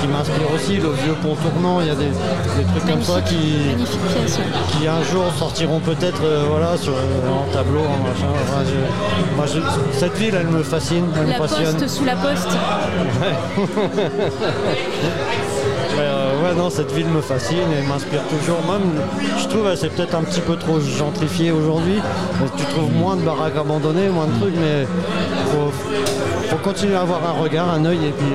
qui 0.00 0.06
m'inspirent 0.08 0.52
aussi, 0.54 0.76
le 0.76 0.90
vieux 1.02 1.14
pont 1.22 1.34
tournant, 1.36 1.80
il 1.80 1.86
y 1.88 1.90
a 1.90 1.94
des, 1.94 2.06
des 2.08 2.64
trucs 2.72 2.86
comme 2.90 3.02
ça 3.02 3.20
qui, 3.22 3.74
qui 4.72 4.86
un 4.86 5.02
jour 5.10 5.24
sortiront 5.38 5.80
peut-être 5.80 6.22
euh, 6.24 6.44
voilà, 6.48 6.76
sur, 6.76 6.92
en 6.92 7.50
tableau, 7.52 7.80
en 7.80 7.98
machin. 8.06 8.26
Enfin, 8.42 8.62
je- 8.66 9.36
moi, 9.36 9.46
je- 9.46 9.98
cette 9.98 10.16
ville, 10.16 10.34
elle 10.38 10.48
me 10.48 10.62
fascine, 10.62 11.06
elle 11.18 11.26
me 11.34 11.38
passionne. 11.38 11.76
poste 11.76 11.88
sous 11.88 12.04
la 12.04 12.16
poste, 12.16 12.48
euh, 13.58 13.66
cette 16.70 16.92
ville 16.92 17.08
me 17.08 17.20
fascine 17.20 17.70
et 17.72 17.86
m'inspire 17.86 18.22
toujours. 18.28 18.58
Même, 18.70 19.00
je 19.38 19.48
trouve, 19.48 19.66
elle 19.68 19.76
c'est 19.76 19.90
peut-être 19.90 20.14
un 20.14 20.22
petit 20.22 20.40
peu 20.40 20.56
trop 20.56 20.80
gentrifié 20.80 21.50
aujourd'hui. 21.50 22.00
Tu 22.56 22.64
trouves 22.64 22.92
moins 22.92 23.16
de 23.16 23.22
baraques 23.22 23.56
abandonnées, 23.56 24.08
moins 24.08 24.26
de 24.26 24.38
trucs, 24.38 24.54
mais 24.56 24.86
faut, 25.52 25.70
faut 26.48 26.56
continuer 26.56 26.96
à 26.96 27.02
avoir 27.02 27.20
un 27.26 27.42
regard, 27.42 27.70
un 27.70 27.84
œil, 27.84 27.98
et 28.06 28.12
puis 28.12 28.26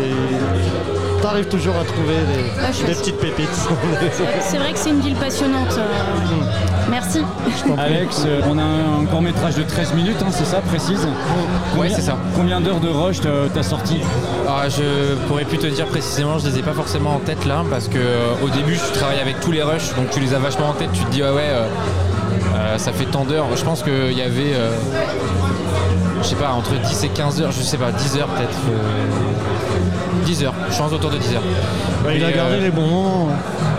t'arrives 1.24 1.48
toujours 1.48 1.76
à 1.78 1.86
trouver 1.86 2.16
des, 2.16 2.52
Ah, 2.62 2.72
des 2.86 2.94
petites 2.96 3.18
pépites. 3.18 3.48
c'est 4.42 4.58
vrai 4.58 4.74
que 4.74 4.78
c'est 4.78 4.90
une 4.90 5.00
ville 5.00 5.16
passionnante. 5.16 5.72
euh, 5.78 5.84
Merci. 6.92 7.22
Alex, 7.78 8.24
euh, 8.28 8.42
on 8.50 8.58
a 8.60 8.62
un 8.62 9.06
court 9.10 9.22
métrage 9.22 9.56
de 9.56 9.64
13 9.64 9.94
minutes, 9.94 10.18
hein, 10.22 10.28
c'est 10.32 10.46
ça, 10.46 10.58
précise 10.60 11.00
Ouais, 11.06 11.08
Combien- 11.76 11.96
c'est 11.96 12.02
ça. 12.02 12.18
Combien 12.36 12.60
d'heures 12.60 12.82
de 12.82 12.90
rush 12.90 13.22
t'as 13.22 13.30
t'as 13.54 13.64
sorti 13.64 14.02
Alors, 14.46 14.64
je 14.70 15.16
pourrais 15.28 15.46
plus 15.46 15.58
te 15.60 15.68
dire 15.68 15.86
précisément, 15.86 16.38
je 16.40 16.48
les 16.50 16.60
ai 16.60 16.62
pas 16.62 16.74
forcément 16.74 17.16
en 17.16 17.20
tête 17.20 17.46
là, 17.46 17.64
parce 17.70 17.88
que 17.88 17.98
euh, 17.98 18.34
au 18.44 18.50
début, 18.50 18.76
je 18.76 19.00
travaille 19.00 19.20
avec 19.22 19.40
tous 19.40 19.52
les 19.52 19.64
rushs, 19.64 19.96
donc 19.96 20.10
tu 20.12 20.20
les 20.20 20.34
as 20.34 20.40
vachement 20.40 20.70
en 20.70 20.74
tête. 20.74 20.90
Tu 20.94 21.06
te 21.06 21.10
dis, 21.12 21.22
ah 21.24 21.34
ouais, 21.34 21.42
euh, 21.48 21.66
euh, 22.56 22.78
ça 22.78 22.92
fait 22.92 23.06
tant 23.06 23.24
d'heures. 23.24 23.48
Je 23.56 23.64
pense 23.64 23.82
qu'il 23.82 24.12
y 24.18 24.22
avait, 24.22 24.54
euh, 24.54 24.72
je 26.24 26.30
sais 26.30 26.36
pas, 26.36 26.52
entre 26.52 26.72
10 26.72 27.04
et 27.04 27.10
15 27.10 27.42
heures, 27.42 27.52
je 27.52 27.62
sais 27.62 27.78
pas, 27.78 27.92
10 27.92 28.18
heures 28.18 28.28
peut-être. 28.28 28.50
euh, 28.72 30.26
10 30.26 30.44
heures, 30.46 30.54
je 30.72 30.78
pense 30.78 30.92
autour 30.94 31.10
de 31.12 31.18
10 31.18 31.36
heures. 31.36 31.42
il 32.16 32.24
a 32.24 32.30
Et, 32.30 32.34
gardé 32.34 32.56
euh, 32.56 32.62
les 32.62 32.70
bons 32.72 32.88
moments. 32.88 33.28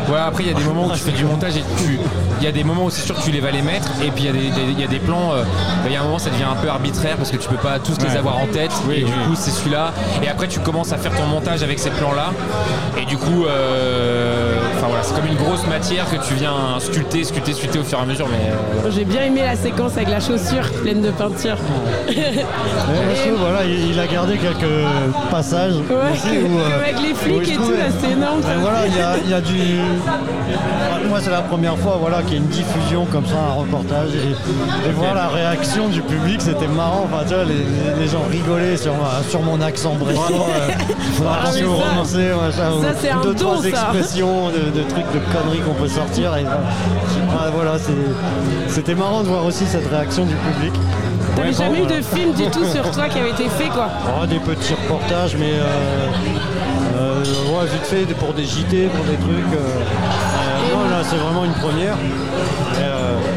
Ouais, 0.08 0.18
après, 0.26 0.42
il 0.42 0.48
y 0.50 0.54
a 0.54 0.54
des 0.58 0.64
moments 0.64 0.86
où 0.86 0.92
tu 0.92 0.98
fais 0.98 1.12
du 1.12 1.24
montage 1.24 1.56
et 1.56 1.64
tu. 1.78 1.98
Il 2.40 2.44
y 2.44 2.46
a 2.48 2.52
des 2.52 2.64
moments 2.64 2.84
où 2.84 2.90
c'est 2.90 3.00
sûr 3.06 3.14
que 3.16 3.22
tu 3.22 3.30
les 3.30 3.40
vas 3.40 3.50
les 3.52 3.62
mettre, 3.62 3.88
et 4.04 4.10
puis 4.10 4.24
il 4.24 4.26
y 4.26 4.28
a 4.28 4.32
des, 4.32 4.72
y 4.72 4.84
a 4.84 4.86
des 4.86 4.98
plans, 4.98 5.32
euh, 5.32 5.44
il 5.86 5.92
y 5.92 5.96
a 5.96 6.00
un 6.00 6.04
moment 6.04 6.18
ça 6.18 6.28
devient 6.28 6.42
un 6.44 6.56
peu 6.56 6.68
arbitraire 6.68 7.16
parce 7.16 7.30
que 7.30 7.36
tu 7.38 7.48
peux 7.48 7.56
pas 7.56 7.78
tous 7.78 7.96
les 8.04 8.14
avoir 8.16 8.36
en 8.38 8.46
tête, 8.46 8.72
Oui, 8.86 8.96
et 8.98 9.04
du 9.04 9.10
coup 9.12 9.34
c'est 9.34 9.50
celui-là. 9.52 9.92
Et 10.22 10.28
après, 10.28 10.46
tu 10.48 10.60
commences 10.60 10.92
à 10.92 10.98
faire 10.98 11.12
ton 11.16 11.24
montage 11.26 11.62
avec 11.62 11.78
ces 11.78 11.88
plans-là, 11.90 12.32
et 13.00 13.06
du 13.06 13.16
coup, 13.16 13.46
euh, 13.46 14.56
enfin 14.84 14.88
voilà, 14.88 15.02
c'est 15.02 15.14
comme 15.14 15.26
une 15.26 15.36
grosse 15.36 15.66
matière 15.66 16.04
que 16.10 16.16
tu 16.26 16.34
viens 16.34 16.52
sculpter, 16.78 17.24
sculpter, 17.24 17.52
sculpter 17.54 17.78
au 17.78 17.82
fur 17.84 17.98
et 17.98 18.02
à 18.02 18.04
mesure, 18.04 18.26
mais. 18.30 18.50
euh, 18.86 18.90
J'ai 18.94 19.04
bien 19.04 19.22
aimé 19.24 19.42
la 19.42 19.56
séquence 19.56 19.96
avec 19.96 20.08
la 20.10 20.20
chaussure 20.20 20.70
pleine 20.82 21.00
de 21.00 21.10
peinture. 21.10 21.56
Voilà, 23.38 23.64
il, 23.64 23.90
il 23.90 23.98
a 24.00 24.06
gardé 24.06 24.36
quelques 24.36 24.70
passages 25.30 25.74
Ouais, 25.74 26.12
aussi 26.12 26.38
où, 26.38 26.58
euh, 26.58 26.76
avec 26.80 27.00
les 27.00 27.14
flics 27.14 27.48
et 27.52 27.56
tout, 27.56 27.70
là, 27.70 27.86
c'est 28.00 28.10
énorme. 28.12 28.40
voilà, 28.60 28.86
il 28.86 28.96
y 28.96 29.00
a, 29.00 29.16
il 29.24 29.30
y 29.30 29.34
a 29.34 29.40
du. 29.40 29.78
Moi, 31.08 31.18
c'est 31.22 31.30
la 31.30 31.42
première 31.42 31.76
fois 31.78 31.96
voilà, 32.00 32.22
qu'il 32.22 32.32
y 32.32 32.36
a 32.36 32.38
une 32.38 32.48
diffusion 32.48 33.06
comme 33.06 33.24
ça, 33.26 33.34
un 33.50 33.54
reportage. 33.60 34.10
Et, 34.14 34.88
et 34.88 34.92
voir 34.92 35.14
la 35.14 35.28
réaction 35.28 35.88
du 35.88 36.00
public, 36.02 36.40
c'était 36.40 36.66
marrant. 36.68 37.06
Enfin, 37.10 37.24
tu 37.26 37.34
vois, 37.34 37.44
les, 37.44 38.08
gens 38.08 38.22
rigolaient 38.30 38.76
sur, 38.76 38.92
ma- 38.94 39.22
sur 39.28 39.40
mon 39.42 39.60
accent 39.60 39.94
brestois. 39.94 40.24
euh, 40.26 40.70
Ah, 41.26 41.42
attention 41.42 41.72
au 41.74 41.78
ça- 41.78 41.88
romancé, 41.88 42.28
machin, 42.40 42.72
ou 42.78 42.82
ça, 42.82 42.88
c'est 43.00 43.10
un 43.10 43.20
deux, 43.20 43.34
don, 43.34 43.52
trois 43.52 43.62
ça. 43.62 43.68
expressions 43.68 44.48
de, 44.50 44.73
de 44.74 44.82
trucs, 44.82 45.06
de 45.12 45.20
conneries 45.32 45.60
qu'on 45.60 45.74
peut 45.74 45.88
sortir. 45.88 46.36
Et, 46.36 46.44
voilà, 46.44 47.50
voilà, 47.50 47.72
c'était 48.68 48.94
marrant 48.94 49.22
de 49.22 49.28
voir 49.28 49.44
aussi 49.44 49.64
cette 49.66 49.88
réaction 49.88 50.24
du 50.26 50.34
public. 50.34 50.72
T'avais 51.36 51.48
Ouais, 51.48 51.54
jamais 51.54 51.78
bon, 51.80 51.84
eu 51.84 51.86
de 51.86 52.00
voilà. 52.02 52.16
film 52.16 52.32
du 52.34 52.46
tout 52.50 52.64
sur 52.64 52.90
toi 52.90 53.08
qui 53.08 53.18
avait 53.18 53.30
été 53.30 53.48
fait 53.48 53.68
quoi? 53.68 53.88
Oh, 54.20 54.26
des 54.26 54.38
petits 54.38 54.74
reportages, 54.74 55.36
mais 55.36 55.52
euh, 55.52 56.08
euh, 56.96 57.22
ouais, 57.24 57.66
vite 57.72 57.82
fait 57.86 58.04
pour 58.14 58.32
des 58.34 58.44
JT, 58.44 58.88
pour 58.94 59.04
des 59.04 59.16
trucs. 59.16 59.52
euh, 59.54 59.58
euh, 59.58 60.74
non, 60.74 60.90
là, 60.90 61.02
c'est 61.02 61.16
vraiment 61.16 61.44
une 61.44 61.54
première. 61.54 61.96
Euh, 62.78 63.16
et, 63.18 63.33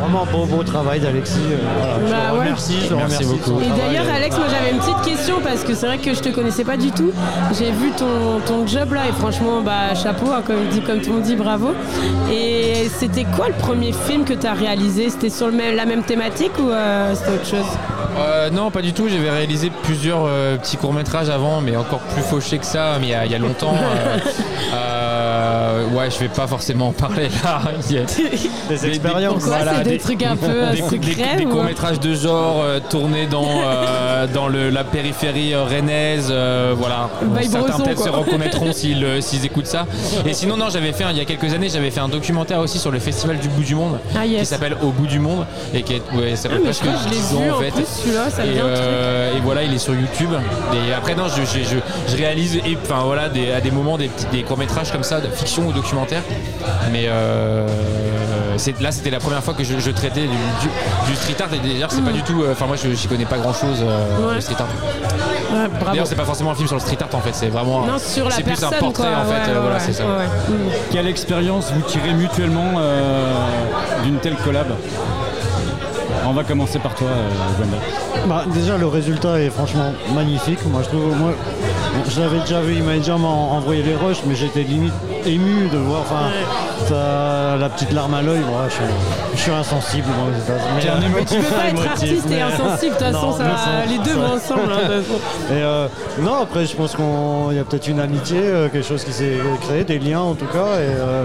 vraiment 0.00 0.26
beau, 0.30 0.44
beau 0.46 0.62
travail 0.62 1.00
d'Alexis. 1.00 1.38
euh, 1.50 1.56
voilà. 1.78 1.94
Je 2.06 2.10
Bah 2.10 2.18
le 2.28 2.32
ouais. 2.34 2.38
remercie, 2.44 2.74
je 2.88 2.94
Merci 2.94 3.16
remercie 3.24 3.24
de 3.24 3.44
beaucoup. 3.50 3.60
Et 3.60 3.68
d'ailleurs, 3.78 4.06
Alex, 4.14 4.36
moi 4.36 4.46
j'avais 4.50 4.70
une 4.72 4.78
petite 4.78 5.02
question 5.02 5.36
parce 5.42 5.62
que 5.64 5.74
c'est 5.74 5.86
vrai 5.86 5.98
que 5.98 6.14
je 6.14 6.20
te 6.20 6.28
connaissais 6.28 6.64
pas 6.64 6.76
du 6.76 6.90
tout. 6.90 7.12
J'ai 7.58 7.70
vu 7.70 7.90
ton, 7.96 8.40
ton 8.46 8.66
job 8.66 8.92
là 8.92 9.02
et 9.08 9.12
franchement, 9.12 9.60
bah 9.62 9.94
chapeau, 9.94 10.30
hein, 10.32 10.42
comme, 10.46 10.66
dit, 10.70 10.80
comme 10.80 11.00
tout 11.00 11.10
le 11.10 11.14
monde 11.16 11.22
dit, 11.24 11.36
bravo. 11.36 11.74
Et 12.30 12.88
c'était 12.98 13.24
quoi 13.24 13.48
le 13.48 13.54
premier 13.54 13.92
film 13.92 14.24
que 14.24 14.34
tu 14.34 14.46
as 14.46 14.54
réalisé? 14.54 15.10
C'était 15.10 15.30
sur 15.30 15.46
le 15.46 15.52
même- 15.52 15.76
la 15.76 15.86
même 15.86 16.02
thématique 16.02 16.52
ou 16.58 16.70
euh, 16.70 17.14
c'était 17.14 17.30
autre 17.30 17.46
chose? 17.46 17.66
Euh, 18.18 18.50
non, 18.50 18.70
pas 18.70 18.82
du 18.82 18.92
tout. 18.92 19.08
J'avais 19.08 19.30
réalisé 19.30 19.70
plusieurs 19.82 20.24
euh, 20.26 20.56
petits 20.56 20.76
courts-métrages 20.76 21.28
avant, 21.30 21.60
mais 21.60 21.76
encore 21.76 21.98
plus 22.00 22.22
fauchés 22.22 22.58
que 22.58 22.66
ça, 22.66 22.96
mais 23.00 23.06
il 23.08 23.10
y 23.10 23.14
a, 23.14 23.24
il 23.26 23.32
y 23.32 23.34
a 23.34 23.38
longtemps. 23.38 23.74
euh, 25.74 25.88
ouais, 25.96 26.10
je 26.10 26.18
vais 26.18 26.28
pas 26.28 26.46
forcément 26.46 26.88
en 26.88 26.92
parler 26.92 27.28
là. 27.44 27.60
Il 27.90 27.96
y 27.96 27.98
a- 27.98 28.02
Des 28.68 28.86
expériences. 28.86 29.34
Pourquoi 29.42 29.56
Voilà, 29.56 29.74
c'est 29.78 29.84
des, 29.84 29.90
des- 29.90 29.98
trucs 29.98 30.22
un 30.22 30.36
peu 30.36 30.46
euh, 30.48 30.70
des, 30.72 30.76
des- 30.80 30.88
secrets 30.88 31.36
des 31.36 31.44
ou- 31.46 31.48
courts-métrages 31.50 32.00
de 32.00 32.14
genre 32.14 32.60
euh, 32.62 32.80
tournés 32.88 33.26
dans, 33.26 33.44
euh, 33.64 34.26
dans 34.32 34.48
le- 34.48 34.70
la 34.70 34.84
périphérie 34.84 35.54
euh, 35.54 35.64
rennaise. 35.64 36.28
euh, 36.30 36.74
voilà. 36.76 37.08
Certains 37.42 37.78
peut-être 37.78 38.02
se 38.04 38.08
reconnaîtront 38.08 38.72
s'ils 38.72 39.04
euh, 39.04 39.20
s'ils 39.20 39.44
écoutent 39.44 39.66
ça. 39.66 39.86
Et 40.26 40.32
sinon, 40.32 40.56
non, 40.56 40.66
j'avais 40.70 40.92
fait, 40.92 41.04
un- 41.04 41.10
il 41.10 41.18
y 41.18 41.20
a 41.20 41.24
quelques 41.24 41.52
années, 41.54 41.68
j'avais 41.68 41.90
fait 41.90 42.00
un 42.00 42.08
documentaire 42.08 42.58
aussi 42.60 42.78
sur 42.78 42.90
le 42.90 42.98
festival 42.98 43.38
du 43.38 43.48
bout 43.48 43.62
du 43.62 43.74
monde 43.74 43.98
Ah, 44.16 44.26
yes. 44.26 44.40
qui 44.40 44.46
s'appelle 44.46 44.76
Au 44.82 44.90
bout 44.90 45.06
du 45.06 45.18
monde 45.18 45.46
et 45.72 45.82
qui 45.82 45.94
est, 45.94 46.02
ouais, 46.14 46.36
ça 46.36 46.48
Ah, 46.52 46.56
presque 46.62 46.82
je 46.84 46.88
crois 46.88 47.00
que 47.00 47.08
je 47.08 47.14
l'ai 47.14 47.16
10 47.20 47.34
ans 47.36 47.40
vu 47.40 47.50
en 47.50 47.56
en 47.56 47.60
fait. 47.60 47.70
plus 47.70 47.86
celui-là, 47.86 48.30
ça 48.30 48.44
et, 48.44 48.48
euh, 48.58 49.36
et 49.36 49.40
voilà, 49.40 49.62
il 49.62 49.72
est 49.74 49.78
sur 49.78 49.94
YouTube. 49.94 50.30
Et 50.88 50.92
après, 50.92 51.14
non, 51.14 51.24
je, 51.28 51.42
je- 51.42 51.64
je- 51.64 52.12
je 52.12 52.16
réalise, 52.16 52.56
et, 52.56 52.76
enfin 52.82 53.02
voilà, 53.04 53.28
des- 53.28 53.50
à 53.52 53.60
des 53.60 53.70
moments 53.70 53.96
des, 53.98 54.08
petits- 54.08 54.26
des 54.32 54.42
courts 54.42 54.58
métrages 54.58 54.92
comme 54.92 55.02
ça, 55.04 55.20
de 55.20 55.28
fiction 55.28 55.63
ou 55.66 55.72
documentaire. 55.72 56.22
Mais 56.92 57.04
euh, 57.06 57.66
c'est- 58.56 58.80
là, 58.80 58.92
c'était 58.92 59.10
la 59.10 59.20
première 59.20 59.42
fois 59.42 59.54
que 59.54 59.64
je, 59.64 59.78
je 59.78 59.90
traitais 59.90 60.22
du, 60.22 60.26
du- 60.28 61.10
du 61.10 61.16
street 61.16 61.36
art. 61.42 61.48
Et 61.54 61.58
d'ailleurs, 61.58 61.90
c'est 61.90 62.02
pas 62.04 62.12
du 62.12 62.22
tout. 62.22 62.42
euh, 62.42 62.52
Enfin, 62.52 62.66
moi, 62.66 62.76
je 62.76 62.90
j'y 62.92 63.06
connais 63.08 63.24
pas 63.24 63.38
grand 63.38 63.52
chose. 63.52 63.82
Ouais. 63.82 64.36
de 64.36 64.40
street 64.40 64.56
art. 64.58 64.66
Ouais. 65.52 65.68
D'ailleurs, 65.86 66.06
c'est 66.06 66.14
pas 66.16 66.24
forcément 66.24 66.50
un 66.50 66.54
film 66.54 66.66
sur 66.68 66.76
le 66.76 66.80
street 66.82 66.98
art 67.00 67.14
en 67.14 67.20
fait. 67.20 67.32
C'est 67.34 67.48
vraiment. 67.48 67.84
Non, 67.86 67.98
sur 67.98 68.24
la 68.28 68.30
c'est 68.36 68.42
plus 68.42 68.62
un 68.62 68.70
portrait 68.70 69.08
quoi. 69.08 69.22
en 69.22 69.24
fait. 69.24 69.50
Ouais, 69.50 69.56
euh, 69.56 69.60
voilà, 69.60 69.76
ouais, 69.76 69.82
c'est 69.84 69.92
ça. 69.92 70.04
ouais, 70.04 70.10
ouais. 70.10 70.26
Mm. 70.56 70.70
Quelle 70.92 71.06
expérience 71.08 71.72
vous 71.72 71.82
tirez 71.82 72.12
mutuellement 72.12 72.72
euh, 72.78 73.32
d'une 74.04 74.16
telle 74.16 74.36
collab? 74.36 74.66
On 76.26 76.32
va 76.32 76.42
commencer 76.42 76.78
par 76.78 76.94
toi, 76.94 77.08
euh, 77.08 77.28
Gwenda. 77.58 77.76
Bah, 78.26 78.44
déjà, 78.52 78.78
le 78.78 78.86
résultat 78.86 79.40
est 79.40 79.50
franchement 79.50 79.92
magnifique. 80.14 80.58
Moi, 80.66 80.80
je 80.82 80.88
trouve. 80.88 81.14
Moi, 81.16 81.32
je 82.08 82.20
l'avais 82.20 82.40
déjà 82.40 82.60
vu, 82.60 82.74
il 82.76 82.82
m'a 82.82 82.94
déjà 82.96 83.14
envoyé 83.16 83.82
les 83.82 83.94
rushs, 83.94 84.22
mais 84.26 84.34
j'étais 84.34 84.62
limite 84.62 84.92
ému 85.26 85.68
de 85.68 85.78
voir. 85.78 86.02
Enfin, 86.02 86.30
la 87.58 87.68
petite 87.68 87.92
larme 87.92 88.14
à 88.14 88.22
l'œil. 88.22 88.40
Moi, 88.40 88.62
je, 88.68 88.74
suis- 88.74 88.82
je 89.34 89.40
suis 89.40 89.50
insensible. 89.52 90.06
moi. 90.08 90.26
Mais, 90.76 90.88
euh, 90.90 91.24
Tu 91.26 91.36
peux 91.36 91.54
pas 91.54 91.68
être 91.68 91.86
artiste 91.90 92.30
et 92.30 92.42
insensible, 92.42 92.96
de 92.96 92.98
toute 93.04 93.12
façon, 93.12 93.32
ça 93.32 93.44
les 93.88 93.98
deux 93.98 94.14
vont 94.14 94.34
ensemble. 94.34 94.72
hein, 94.72 94.88
de 94.88 94.94
toute 95.00 95.06
façon. 95.06 95.20
Et 95.50 95.62
euh, 95.62 95.86
non, 96.20 96.42
après, 96.42 96.66
je 96.66 96.76
pense 96.76 96.94
qu'il 96.96 97.56
y 97.56 97.58
a 97.58 97.64
peut-être 97.64 97.88
une 97.88 98.00
amitié, 98.00 98.38
euh, 98.42 98.68
quelque 98.68 98.86
chose 98.86 99.04
qui 99.04 99.12
s'est 99.12 99.38
créé, 99.62 99.84
des 99.84 99.98
liens 99.98 100.20
en 100.20 100.34
tout 100.34 100.46
cas. 100.46 100.76
Et 100.78 100.88
euh, 100.98 101.24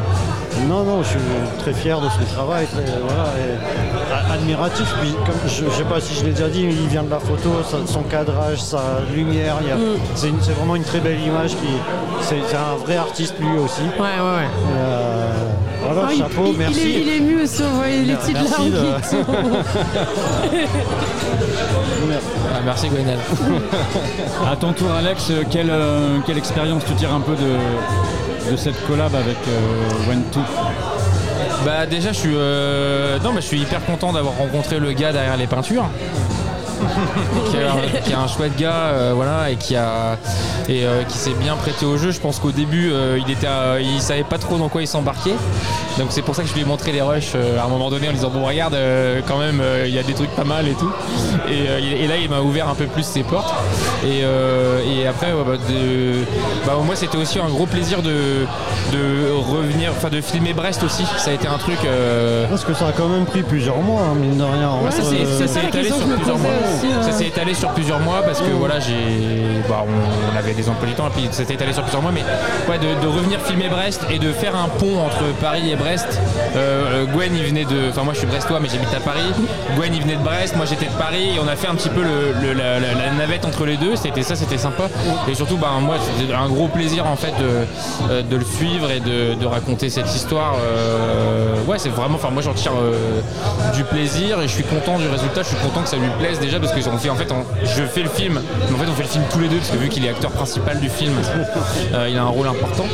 non, 0.68 0.84
non, 0.84 1.04
je 1.04 1.10
suis 1.10 1.20
très 1.60 1.74
fier 1.74 2.00
de 2.00 2.08
son 2.10 2.34
travail, 2.34 2.66
très, 2.68 2.84
voilà, 3.02 3.30
et 3.38 3.56
a- 3.56 3.89
admiratif. 4.32 4.88
Puis, 5.02 5.14
comme 5.26 5.36
je 5.48 5.66
ne 5.66 5.70
sais 5.72 5.84
pas 5.84 6.00
si 6.00 6.14
je 6.16 6.26
l'ai 6.26 6.32
déjà 6.32 6.48
dit, 6.50 6.62
il 6.64 6.88
vient 6.88 7.04
de 7.04 7.10
la 7.10 7.20
photo, 7.20 7.50
sa- 7.70 7.92
son 7.92 8.02
cadrage, 8.04 8.62
sa 8.62 8.82
lumière. 9.14 9.56
a- 9.56 10.16
C'est 10.16 10.30
vraiment 10.54 10.76
une 10.76 10.84
très 10.84 11.00
belle 11.00 11.20
image. 11.20 11.52
C'est, 12.22 12.36
un 12.56 12.76
vrai 12.84 12.98
artiste 12.98 13.36
lui 13.40 13.58
aussi. 13.60 13.82
Ouais, 13.82 14.00
ouais, 14.00 14.38
ouais. 14.38 14.48
Euh, 14.78 15.34
voilà, 15.84 16.02
Ah, 16.10 16.14
il- 16.14 16.20
chapeau, 16.20 16.44
il, 16.48 16.58
merci. 16.58 16.80
Il 16.82 16.88
est, 16.98 17.02
il 17.02 17.10
est 17.10 17.18
ému 17.18 17.42
aussi, 17.44 17.62
on 17.64 17.76
voit 17.78 17.88
les 17.88 18.14
petites 18.16 18.34
merci 18.34 18.52
larmes 18.52 18.72
de- 18.72 19.02
qui 19.02 19.08
sont- 19.10 19.26
Ah, 22.52 22.62
merci 22.66 22.90
Gwendal. 22.90 23.18
À 24.52 24.56
ton 24.56 24.74
tour, 24.74 24.92
Alex, 24.92 25.28
euh, 25.32 25.44
quelle, 25.50 25.70
euh, 25.70 26.18
quelle 26.26 26.38
expérience 26.38 26.84
tu 26.86 26.94
tires 26.94 27.14
un 27.14 27.22
peu 27.22 27.34
de, 27.36 28.52
de 28.52 28.58
cette 28.58 28.86
collab 28.88 29.14
avec 29.16 29.38
euh, 29.48 30.12
One 30.12 30.24
Two? 30.32 30.42
Bah 31.66 31.86
déjà 31.86 32.14
je 32.14 32.20
suis 32.20 32.32
euh, 32.34 33.20
non 33.20 33.34
je 33.36 33.42
suis 33.42 33.60
hyper 33.60 33.86
content 33.86 34.14
d'avoir 34.14 34.38
rencontré 34.38 34.80
le 34.80 34.94
gars 34.94 35.12
derrière 35.12 35.38
les 35.38 35.48
peintures. 35.48 35.90
qui, 37.50 37.58
est 37.58 37.64
un, 37.64 38.00
qui 38.02 38.12
est 38.12 38.16
un 38.16 38.28
chouette 38.28 38.56
gars 38.58 38.72
euh, 38.72 39.12
voilà 39.16 39.50
et 39.50 39.56
qui 39.56 39.76
a 39.76 40.18
et 40.68 40.86
euh, 40.86 41.04
qui 41.04 41.18
s'est 41.18 41.34
bien 41.42 41.56
prêté 41.56 41.86
au 41.86 41.98
jeu 41.98 42.12
je 42.12 42.20
pense 42.20 42.40
qu'au 42.40 42.52
début 42.52 42.92
euh, 42.92 43.18
il 43.26 43.32
était 43.32 43.48
il 43.82 44.02
savait 44.02 44.24
pas 44.24 44.38
trop 44.38 44.58
dans 44.58 44.70
quoi 44.70 44.82
il 44.82 44.88
s'embarquait 44.88 45.36
donc 45.98 46.08
c'est 46.12 46.22
pour 46.22 46.36
ça 46.36 46.44
que 46.44 46.50
je 46.50 46.54
lui 46.54 46.62
ai 46.62 46.66
montré 46.66 46.92
les 46.92 47.02
rushs 47.02 47.36
à 47.36 47.64
un 47.66 47.68
moment 47.68 47.90
donné 47.90 48.10
en 48.10 48.14
disant 48.14 48.30
bon 48.30 48.46
regarde 48.46 48.78
quand 49.28 49.38
même 49.38 49.62
il 49.86 49.94
y 49.94 50.00
a 50.00 50.04
des 50.04 50.14
trucs 50.14 50.30
pas 50.32 50.44
mal 50.44 50.68
et 50.68 50.74
tout 50.74 50.92
et, 51.50 52.08
là 52.08 52.16
il 52.22 52.30
m'a 52.30 52.40
ouvert 52.42 52.70
un 52.70 52.76
peu 52.76 52.86
plus 52.86 53.04
ses 53.04 53.24
portes 53.24 53.54
et, 54.06 54.20
et 54.22 55.08
après 55.08 55.32
bah, 55.32 55.58
de- 55.70 56.24
bah, 56.66 56.74
moi 56.86 56.96
c'était 56.96 57.18
aussi 57.18 57.40
un 57.40 57.50
gros 57.50 57.66
plaisir 57.66 58.02
de, 58.02 58.46
de 58.94 59.32
revenir 59.52 59.92
enfin 59.92 60.10
de 60.10 60.22
filmer 60.22 60.54
Brest 60.54 60.84
aussi 60.84 61.04
ça 61.18 61.32
a 61.32 61.34
été 61.34 61.48
un 61.48 61.58
truc 61.58 61.80
Parce 62.50 62.64
que 62.64 62.74
ça 62.74 62.88
a 62.88 62.92
quand 62.92 63.08
même 63.10 63.26
pris 63.26 63.44
plusieurs 63.44 63.78
mois, 63.78 64.02
hein, 64.02 64.16
mine 64.16 64.38
de 64.38 64.44
rien. 64.44 64.72
Ouais, 64.84 64.92
ça 64.92 65.02
euh, 65.04 65.48
ça 65.48 65.64
étalé 65.64 65.88
sur 65.88 65.98
plusieurs 65.98 66.38
mois. 66.38 66.52
Ça 67.02 67.12
s'est 67.12 67.26
étalé 67.28 67.54
sur 67.54 67.70
plusieurs 67.70 68.00
mois 68.00 68.22
parce 68.24 68.40
que 68.40 68.50
voilà, 68.52 68.80
j'ai, 68.80 68.94
bah, 69.68 69.84
on, 69.88 70.34
on 70.34 70.38
avait 70.38 70.54
des 70.54 70.70
emplois 70.70 70.88
du 70.88 70.94
temps 70.94 71.08
et 71.08 71.12
puis 71.12 71.28
ça 71.32 71.46
s'est 71.46 71.54
étalé 71.54 71.74
sur 71.74 71.84
plusieurs 71.84 72.02
mois. 72.02 72.12
Mais 72.12 72.24
ouais, 72.70 72.78
de, 72.78 73.02
de 73.02 73.08
revenir 73.08 73.40
filmer 73.42 73.70
Brest 73.70 74.02
et 74.10 74.20
de 74.20 74.32
faire 74.32 74.56
un 74.56 74.68
pont 74.70 75.00
entre 75.06 75.24
Paris 75.42 75.72
et 75.72 75.76
Brest. 75.76 76.20
Euh, 76.56 77.04
euh, 77.04 77.06
Gwen, 77.06 77.32
il 77.36 77.44
venait 77.44 77.66
de, 77.66 77.90
enfin 77.90 78.04
moi 78.04 78.14
je 78.14 78.20
suis 78.20 78.28
brestois 78.28 78.60
mais 78.60 78.70
j'habite 78.70 78.94
à 78.94 79.00
Paris. 79.00 79.32
Gwen, 79.76 79.94
il 79.94 80.02
venait 80.02 80.16
de 80.16 80.24
Brest, 80.24 80.56
moi 80.56 80.66
j'étais 80.66 80.86
de 80.86 80.92
Paris 80.98 81.36
et 81.36 81.40
on 81.44 81.48
a 81.48 81.56
fait 81.56 81.68
un 81.68 81.76
petit 81.76 81.90
peu 81.90 82.02
le- 82.02 82.34
le- 82.42 82.54
la, 82.54 82.80
la- 82.80 82.94
la 82.94 83.12
navette 83.18 83.46
entre 83.46 83.66
les 83.66 83.78
deux. 83.78 83.96
C'était 83.96 84.24
ça, 84.24 84.36
c'était 84.36 84.58
sympa. 84.58 84.84
Et 85.30 85.36
surtout, 85.36 85.58
bah, 85.58 85.68
moi 85.82 85.96
c'était 86.18 86.34
un 86.34 86.48
gros 86.48 86.68
plaisir 86.68 87.06
en 87.06 87.16
fait 87.16 87.34
de, 87.40 87.66
euh, 88.12 88.22
de 88.24 88.36
le 88.36 88.46
suivre 88.46 88.90
et 88.92 89.00
de, 89.00 89.34
de 89.36 89.46
raconter 89.46 89.90
cette 89.90 90.14
histoire. 90.14 90.54
Euh, 90.60 91.56
ouais, 91.68 91.78
c'est 91.80 91.90
vraiment, 91.90 92.16
enfin 92.16 92.30
moi 92.32 92.42
j'en 92.42 92.54
tire 92.54 92.72
euh, 92.76 93.22
du 93.76 93.84
plaisir 93.84 94.40
et 94.42 94.48
je 94.48 94.54
suis 94.54 94.64
content 94.64 94.98
du 95.00 95.08
résultat. 95.08 95.42
Je 95.44 95.48
suis 95.50 95.58
content 95.58 95.82
que 95.82 95.90
ça 95.90 95.98
lui 95.98 96.10
plaise 96.20 96.40
déjà 96.40 96.59
parce 96.60 96.74
que 96.74 96.90
on 96.90 96.98
fait 96.98 97.10
en 97.10 97.16
fait, 97.16 97.32
on- 97.32 97.46
je 97.66 97.84
fais 97.84 98.04
le 98.04 98.10
film, 98.10 98.40
mais 98.70 98.76
en 98.76 98.78
fait 98.78 98.90
on 98.90 98.94
fait 98.96 99.04
le 99.04 99.10
film 99.10 99.24
tous 99.32 99.40
les 99.40 99.48
deux 99.48 99.58
parce 99.58 99.70
que 99.70 99.78
vu 99.78 99.90
qu'il 99.90 100.06
est 100.06 100.10
acteur 100.10 100.32
principal 100.32 100.80
du 100.80 100.90
film, 100.90 101.14
euh, 101.94 102.08
il 102.10 102.18
a 102.18 102.24
un 102.24 102.28
rôle 102.28 102.48
important. 102.48 102.86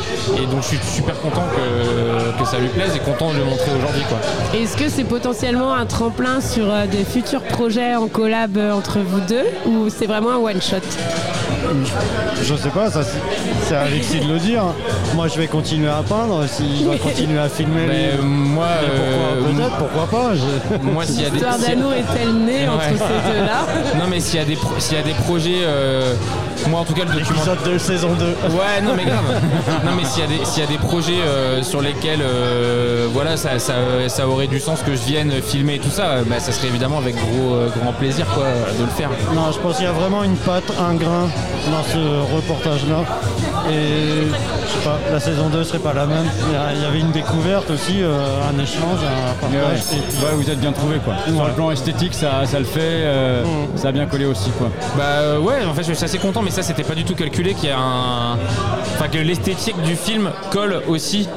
Et 0.42 0.46
donc 0.46 0.62
je 0.62 0.68
suis 0.68 0.78
super 0.78 1.18
content 1.20 1.44
que, 1.54 2.38
que 2.42 2.48
ça 2.48 2.58
lui 2.58 2.68
plaise 2.68 2.94
et 2.94 2.98
content 3.00 3.32
de 3.32 3.38
le 3.38 3.44
montrer 3.44 3.70
aujourd'hui 3.76 4.02
quoi. 4.08 4.18
Est-ce 4.58 4.76
que 4.76 4.88
c'est 4.88 5.04
potentiellement 5.04 5.72
un 5.74 5.86
tremplin 5.86 6.40
sur 6.40 6.70
euh, 6.70 6.86
des 6.86 7.04
futurs 7.04 7.42
projets 7.42 7.94
en 7.96 8.08
collab 8.08 8.56
euh, 8.56 8.72
entre 8.72 8.98
vous 9.00 9.20
deux 9.20 9.44
ou 9.66 9.88
c'est 9.88 10.06
vraiment 10.06 10.30
un 10.30 10.36
one 10.38 10.60
shot? 10.62 10.76
Je 12.42 12.54
sais 12.54 12.68
pas, 12.70 12.90
ça 12.90 13.00
c'est 13.62 13.74
à 13.74 13.82
Alexis 13.82 14.20
de 14.20 14.32
le 14.32 14.38
dire. 14.38 14.62
Moi 15.14 15.28
je 15.28 15.38
vais 15.38 15.46
continuer 15.46 15.88
à 15.88 16.02
peindre, 16.08 16.44
s'il 16.48 16.86
va 16.86 16.96
continuer 17.02 17.38
à 17.38 17.48
filmer. 17.48 17.86
Mais, 17.86 17.94
les- 18.12 18.18
euh, 18.18 18.22
moi, 18.22 18.66
Mais 18.82 18.88
euh, 18.88 19.42
pourquoi 19.42 19.54
Peut-être, 19.54 19.76
pourquoi 19.76 20.06
pas 20.20 20.34
je- 20.34 20.90
moi 20.90 21.04
s'il 21.04 21.22
y 21.22 21.24
a 21.24 21.30
des 21.30 21.34
L'histoire 21.36 21.54
s'il 21.56 21.68
y 21.68 21.72
a- 21.72 21.74
d'amour 21.76 21.92
est-elle 21.94 22.34
née 22.34 22.68
entre 22.68 22.82
ces 22.84 23.30
deux-là? 23.32 23.66
Non 23.98 24.06
mais 24.08 24.20
s'il 24.20 24.38
y 24.38 24.42
a 24.42 24.44
des 24.46 24.56
pro- 24.56 24.74
s'il 24.78 24.96
y 24.96 25.00
a 25.00 25.02
des 25.02 25.14
projets, 25.14 25.60
euh, 25.62 26.14
moi 26.68 26.80
en 26.80 26.84
tout 26.84 26.94
cas 26.94 27.04
le 27.04 27.10
documentaire. 27.12 27.54
Épisode 27.54 27.72
de 27.74 27.78
saison 27.78 28.08
2. 28.18 28.24
Ouais, 28.56 28.80
non 28.82 28.94
mais 28.96 29.04
grave. 29.10 29.24
Non 29.84 29.92
mais 29.96 30.04
s'il 30.04 30.22
y 30.22 30.26
a 30.26 30.28
des 30.38 30.44
s'il 30.44 30.62
y 30.62 30.66
a 30.66 30.68
des 30.68 30.78
projets 30.78 31.20
euh, 31.26 31.62
sur 31.62 31.80
lesquels 31.80 32.20
euh, 32.22 33.06
voilà 33.12 33.36
ça, 33.36 33.58
ça, 33.58 33.74
ça 34.08 34.28
aurait 34.28 34.46
du 34.46 34.60
sens 34.60 34.80
que 34.82 34.92
je 34.92 35.02
vienne 35.02 35.32
filmer 35.42 35.74
et 35.76 35.78
tout 35.78 35.90
ça, 35.90 36.06
euh, 36.06 36.22
bah, 36.26 36.40
ça 36.40 36.52
serait 36.52 36.68
évidemment 36.68 36.98
avec 36.98 37.14
gros 37.16 37.54
euh, 37.54 37.68
grand 37.80 37.92
plaisir 37.92 38.26
quoi 38.34 38.44
de 38.78 38.82
le 38.82 38.90
faire. 38.90 39.10
Non, 39.34 39.52
je 39.52 39.58
pense 39.58 39.76
qu'il 39.76 39.84
y 39.84 39.88
a 39.88 39.92
vraiment 39.92 40.22
une 40.24 40.36
patte, 40.36 40.70
un 40.80 40.94
grain 40.94 41.28
dans 41.70 41.82
ce 41.84 42.34
reportage-là. 42.34 43.04
Et 43.68 44.22
je 44.28 44.72
sais 44.72 44.84
pas, 44.84 44.98
la 45.10 45.18
saison 45.18 45.48
2 45.48 45.64
serait 45.64 45.78
pas 45.80 45.92
la 45.92 46.06
même. 46.06 46.24
Il 46.76 46.80
y, 46.82 46.84
avait 46.84 47.00
une 47.00 47.10
découverte 47.10 47.68
aussi, 47.70 48.02
euh, 48.02 48.18
un 48.48 48.58
échange, 48.62 49.00
un 49.02 49.46
Ouais, 49.46 49.60
partage. 49.62 49.80
ouais, 50.22 50.34
vous 50.36 50.50
êtes 50.50 50.60
bien 50.60 50.72
trouvé 50.72 50.98
quoi. 50.98 51.14
Sur 51.26 51.44
le 51.46 51.52
plan 51.52 51.70
esthétique, 51.72 52.14
ça, 52.14 52.46
ça 52.46 52.58
le 52.60 52.64
fait, 52.64 52.80
euh, 52.80 53.42
ça 53.74 53.88
a 53.88 53.92
bien 53.92 54.06
collé 54.06 54.24
aussi 54.26 54.50
quoi. 54.50 54.68
Bah 54.96 55.40
ouais, 55.40 55.64
en 55.68 55.74
fait 55.74 55.82
je 55.82 55.92
suis 55.92 56.04
assez 56.04 56.18
content, 56.18 56.42
mais 56.46 56.52
ça 56.52 56.62
c'était 56.62 56.84
pas 56.84 56.94
du 56.94 57.04
tout 57.04 57.14
calculé 57.16 57.54
qu'il 57.54 57.68
y 57.68 57.72
a 57.72 57.78
un, 57.78 58.34
enfin 58.94 59.08
que 59.12 59.18
l'esthétique 59.18 59.80
du 59.82 59.96
film 59.96 60.30
colle 60.52 60.80
aussi. 60.86 61.28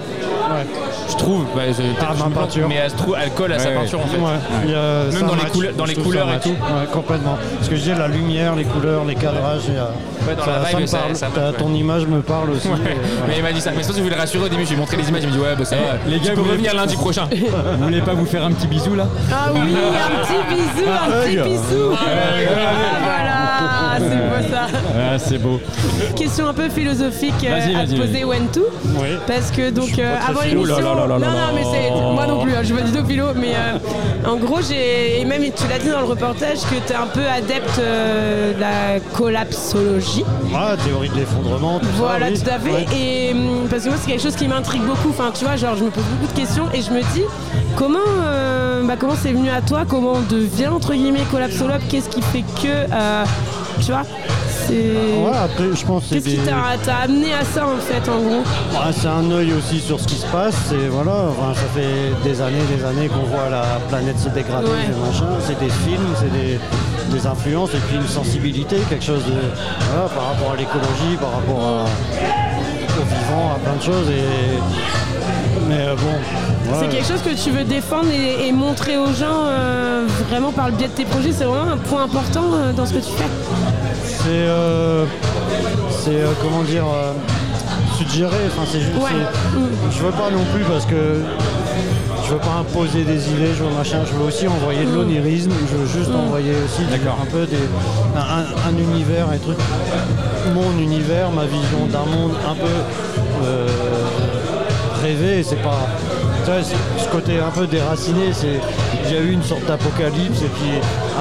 Je 1.10 1.15
trouve, 1.15 1.45
bah, 1.56 1.63
je- 1.67 1.82
Ah, 2.02 2.13
ma 2.17 2.30
peinture. 2.41 2.67
mais 2.67 2.76
elle, 2.76 2.89
se 2.91 2.95
trouve- 2.95 3.15
elle 3.22 3.32
colle 3.32 3.52
à 3.54 3.60
sa 3.60 3.69
Ouais, 3.69 3.76
peinture 3.76 4.00
en 4.00 4.08
fait. 4.08 4.17
Même 4.17 5.12
ça 5.12 5.19
dans 5.26 5.36
les 5.36 5.41
match, 5.43 5.52
couleurs- 5.52 5.74
dans 5.74 5.84
je 5.86 5.89
les 5.89 5.93
trouve 5.95 6.06
couleurs 6.08 6.30
ça 6.30 6.36
et 6.36 6.39
tout. 6.39 6.50
Ouais, 6.50 6.86
complètement. 6.93 7.38
Ce 7.62 7.69
que 7.69 7.76
je 7.76 7.82
dis, 7.82 7.89
la 7.89 8.08
lumière, 8.08 8.56
les 8.56 8.63
couleurs, 8.63 9.06
les 9.06 9.15
cadrages, 9.15 9.62
dans 9.67 10.43
ça, 10.45 10.52
la 10.63 10.65
ça 10.72 10.80
me 10.80 10.86
ça- 10.86 10.98
parle. 11.00 11.15
ça. 11.15 11.28
Ton 11.58 11.74
image 11.74 12.06
me 12.08 12.22
parle 12.22 12.52
aussi. 12.52 12.67
Ouais. 12.67 12.76
et 12.76 12.80
voilà. 12.80 12.95
Mais 13.28 13.34
il 13.38 13.43
m'a 13.43 13.52
dit 13.52 13.62
ça. 13.62 13.72
Mais 13.72 13.78
c'est 13.78 13.88
parce 13.88 13.93
que 13.93 13.98
je 13.98 14.04
voulais 14.04 14.15
le 14.15 14.22
rassurer 14.22 14.45
au 14.45 14.50
début, 14.50 14.63
je 14.63 14.69
lui 14.69 14.76
ai 14.76 14.80
montré 14.80 14.98
les 14.98 15.10
images, 15.10 15.24
il 15.24 15.28
me 15.30 15.34
dit 15.34 15.39
ouais 15.39 15.56
bah 15.58 15.65
ça 15.65 15.76
va. 15.76 15.82
les 16.08 16.19
gars, 16.19 16.32
peux 16.34 16.41
vous 16.41 16.52
revenir 16.52 16.74
lundi 16.76 16.95
prochain. 16.95 17.28
Vous 17.78 17.84
voulez 17.84 18.02
pas 18.02 18.13
vous 18.13 18.26
faire 18.26 18.45
un 18.45 18.52
petit 18.52 18.67
bisou 18.67 18.95
là 18.95 19.08
Ah 19.32 19.50
oui, 19.54 19.60
un 19.60 20.24
petit 20.24 20.56
bisou, 20.56 20.89
un 20.89 21.12
petit 21.26 21.38
bisou. 21.38 21.91
Ah, 21.93 22.06
voilà. 23.04 23.38
Ah, 23.62 23.98
c'est 24.00 24.08
beau 24.15 24.50
ça. 24.56 24.67
Ah, 24.98 25.19
c'est 25.19 25.38
beau. 25.38 25.60
Question 26.15 26.48
un 26.48 26.54
peu 26.54 26.69
philosophique 26.69 27.34
euh, 27.43 27.50
Vas-y, 27.60 27.76
à 27.76 27.86
te 27.86 27.89
vas-y, 27.91 28.00
poser 28.00 28.24
Wentu. 28.26 28.62
Oui. 29.00 29.08
Parce 29.28 29.52
que 29.52 29.69
donc 29.69 29.98
euh, 30.00 30.15
avant 30.28 30.41
philo. 30.41 30.63
l'émission, 30.65 30.95
là 30.95 31.02
là 31.02 31.08
là 31.08 31.19
là 31.19 31.28
non 31.28 31.32
non 31.34 31.54
mais 31.56 31.63
c'est 31.63 31.91
moi 31.91 32.28
non 32.28 32.41
plus, 32.43 32.54
hein, 32.56 32.62
je 32.63 32.74
pas 32.74 32.82
du 32.82 32.91
tout 32.91 33.06
philo, 33.06 33.26
mais 33.36 33.54
euh, 33.56 34.30
en 34.30 34.36
gros 34.38 34.60
j'ai 34.62 35.22
et 35.22 35.26
même 35.26 35.41
tu 35.43 35.67
l'as 35.69 35.80
dit 35.80 35.89
dans 35.89 36.00
le 36.00 36.06
reportage 36.06 36.60
que 36.62 36.76
tu 36.86 36.93
es 36.93 36.95
un 36.95 37.08
peu 37.08 37.26
adepte 37.28 37.80
euh, 37.80 38.54
de 38.54 38.60
la 38.60 39.00
collapsologie. 39.17 40.24
Ah, 40.56 40.76
théorie 40.84 41.10
de 41.10 41.15
l'effondrement, 41.15 41.80
tout 41.80 41.88
Voilà, 41.98 42.28
ça. 42.28 42.32
oui. 42.32 42.39
tout 42.41 42.50
à 42.50 42.60
fait. 42.60 42.72
Ouais. 42.72 42.86
Et 42.98 43.32
hum, 43.34 43.67
parce 43.69 43.84
que 43.84 43.89
moi, 43.89 43.98
c'est 44.02 44.10
quelque 44.12 44.24
chose 44.24 44.36
qui 44.36 44.48
m'intrigue 44.48 44.82
beaucoup. 44.84 45.10
Enfin, 45.10 45.32
tu 45.38 45.45
vois, 45.45 45.56
genre, 45.56 45.76
je 45.78 45.84
me 45.84 45.89
pose 45.89 46.04
beaucoup 46.19 46.32
de 46.34 46.38
questions 46.39 46.65
et 46.74 46.82
je 46.82 46.91
me 46.91 47.02
dis 47.13 47.24
comment, 47.76 48.00
bah, 48.86 48.95
comment 49.00 49.15
c'est 49.22 49.32
venu 49.32 49.50
à 49.50 49.62
toi? 49.62 49.84
Comment 49.88 50.13
on 50.13 50.22
devient 50.34 50.67
entre 50.67 50.93
guillemets 50.93 51.24
collapsologue? 51.32 51.82
Qu'est-ce 51.89 52.10
qui 52.10 52.22
fait 52.22 52.41
que, 52.62 52.67
euh, 52.91 53.24
tu 53.79 53.91
vois, 53.91 54.03
c'est. 54.67 54.73
Ouais, 54.73 55.37
après, 55.43 55.75
je 55.75 55.85
pense 55.85 56.03
que 56.03 56.09
c'est 56.09 56.15
Qu'est-ce 56.15 56.29
qui 56.35 56.37
des... 56.41 56.45
t'a 56.45 56.77
t'a 56.83 56.95
amené 57.03 57.33
à 57.33 57.43
ça 57.43 57.65
en 57.65 57.77
fait, 57.77 58.09
en 58.09 58.19
gros? 58.21 58.43
C'est 58.91 59.07
un 59.07 59.29
œil 59.31 59.53
aussi 59.53 59.79
sur 59.79 59.99
ce 59.99 60.07
qui 60.07 60.15
se 60.15 60.25
passe. 60.27 60.71
Et 60.73 60.87
voilà, 60.89 61.11
enfin, 61.29 61.53
ça 61.53 61.67
fait 61.73 62.11
des 62.29 62.41
années, 62.41 62.63
des 62.75 62.83
années 62.85 63.07
qu'on 63.07 63.25
voit 63.25 63.49
la 63.49 63.63
planète 63.89 64.19
se 64.19 64.29
dégrader, 64.29 64.67
Ouais. 64.67 64.87
des 64.87 64.99
machins. 65.07 65.25
C'est 65.45 65.59
des 65.59 65.69
films, 65.69 66.07
c'est 66.19 66.31
des, 66.31 66.59
des 67.17 67.25
influences 67.27 67.73
et 67.73 67.79
puis 67.87 67.95
une 67.97 68.07
sensibilité, 68.07 68.77
quelque 68.89 69.05
chose 69.05 69.23
de 69.25 69.33
voilà, 69.91 70.07
par 70.09 70.27
rapport 70.29 70.51
à 70.53 70.55
l'écologie, 70.57 71.17
par 71.19 71.31
rapport 71.31 71.63
à- 71.65 71.85
au 72.99 73.03
vivant, 73.03 73.51
à 73.55 73.59
plein 73.59 73.75
de 73.75 73.81
choses. 73.83 74.09
Et 74.09 74.59
mais 75.67 75.77
euh, 75.81 75.95
bon, 75.95 76.73
C'est 76.79 76.89
quelque 76.89 77.07
chose 77.07 77.21
que 77.21 77.35
tu 77.43 77.51
veux 77.51 77.63
défendre 77.63 78.07
et, 78.11 78.47
et 78.47 78.51
montrer 78.51 78.97
aux 78.97 79.13
gens 79.13 79.45
euh, 79.45 80.05
vraiment 80.29 80.51
par 80.51 80.67
le 80.69 80.73
biais 80.75 80.87
de 80.87 80.93
tes 80.93 81.05
projets. 81.05 81.31
C'est 81.31 81.43
vraiment 81.45 81.71
un 81.73 81.77
point 81.77 82.03
important 82.03 82.41
euh, 82.53 82.73
dans 82.73 82.85
ce 82.87 82.93
que 82.93 82.97
tu 82.99 83.11
fais? 83.11 83.25
C'est 84.19 84.27
euh, 84.29 85.05
c'est 86.03 86.15
euh, 86.21 86.27
comment 86.41 86.63
dire 86.63 86.86
euh, 86.86 87.13
suggérer. 87.97 88.36
Enfin, 88.47 88.67
c'est 88.71 88.79
juste. 88.82 88.95
Ouais. 88.95 89.10
c'est- 89.12 89.97
Je 89.97 90.03
veux 90.03 90.12
pas 90.12 90.29
non 90.32 90.43
plus 90.53 90.63
parce 90.63 90.86
que 90.86 91.21
je 92.25 92.34
veux 92.34 92.39
pas 92.39 92.58
imposer 92.62 93.03
des 93.03 93.29
idées, 93.32 93.53
je 93.58 93.63
veux 93.63 93.75
machin. 93.75 93.99
Je 94.05 94.13
veux 94.17 94.25
aussi 94.27 94.47
envoyer 94.47 94.86
de 94.86 94.93
l'onirisme. 94.93 95.51
Je 95.71 95.75
veux 95.77 95.88
juste 95.88 96.12
envoyer 96.15 96.51
aussi 96.65 96.84
un 96.84 97.25
peu 97.25 97.45
des, 97.45 97.58
un, 98.15 98.19
un- 98.19 98.69
un 98.69 98.77
univers, 98.77 99.27
un 99.34 99.38
truc. 99.38 99.58
Mon 100.53 100.71
univers, 100.82 101.32
ma 101.32 101.45
vision 101.45 101.86
d'un 101.91 102.05
monde 102.05 102.34
un 102.49 102.55
peu 102.55 103.45
euh, 103.45 103.67
rêvé. 105.01 105.43
C'est 105.43 105.62
pas. 105.62 105.88
ce 106.97 107.08
côté 107.12 107.39
un 107.39 107.51
peu 107.51 107.67
déraciné, 107.67 108.32
c'est 108.34 108.60
il 109.05 109.13
y 109.13 109.17
a 109.17 109.21
eu 109.21 109.32
une 109.32 109.43
sorte 109.43 109.65
d'apocalypse 109.65 110.41
et 110.41 110.49
puis 110.58 110.71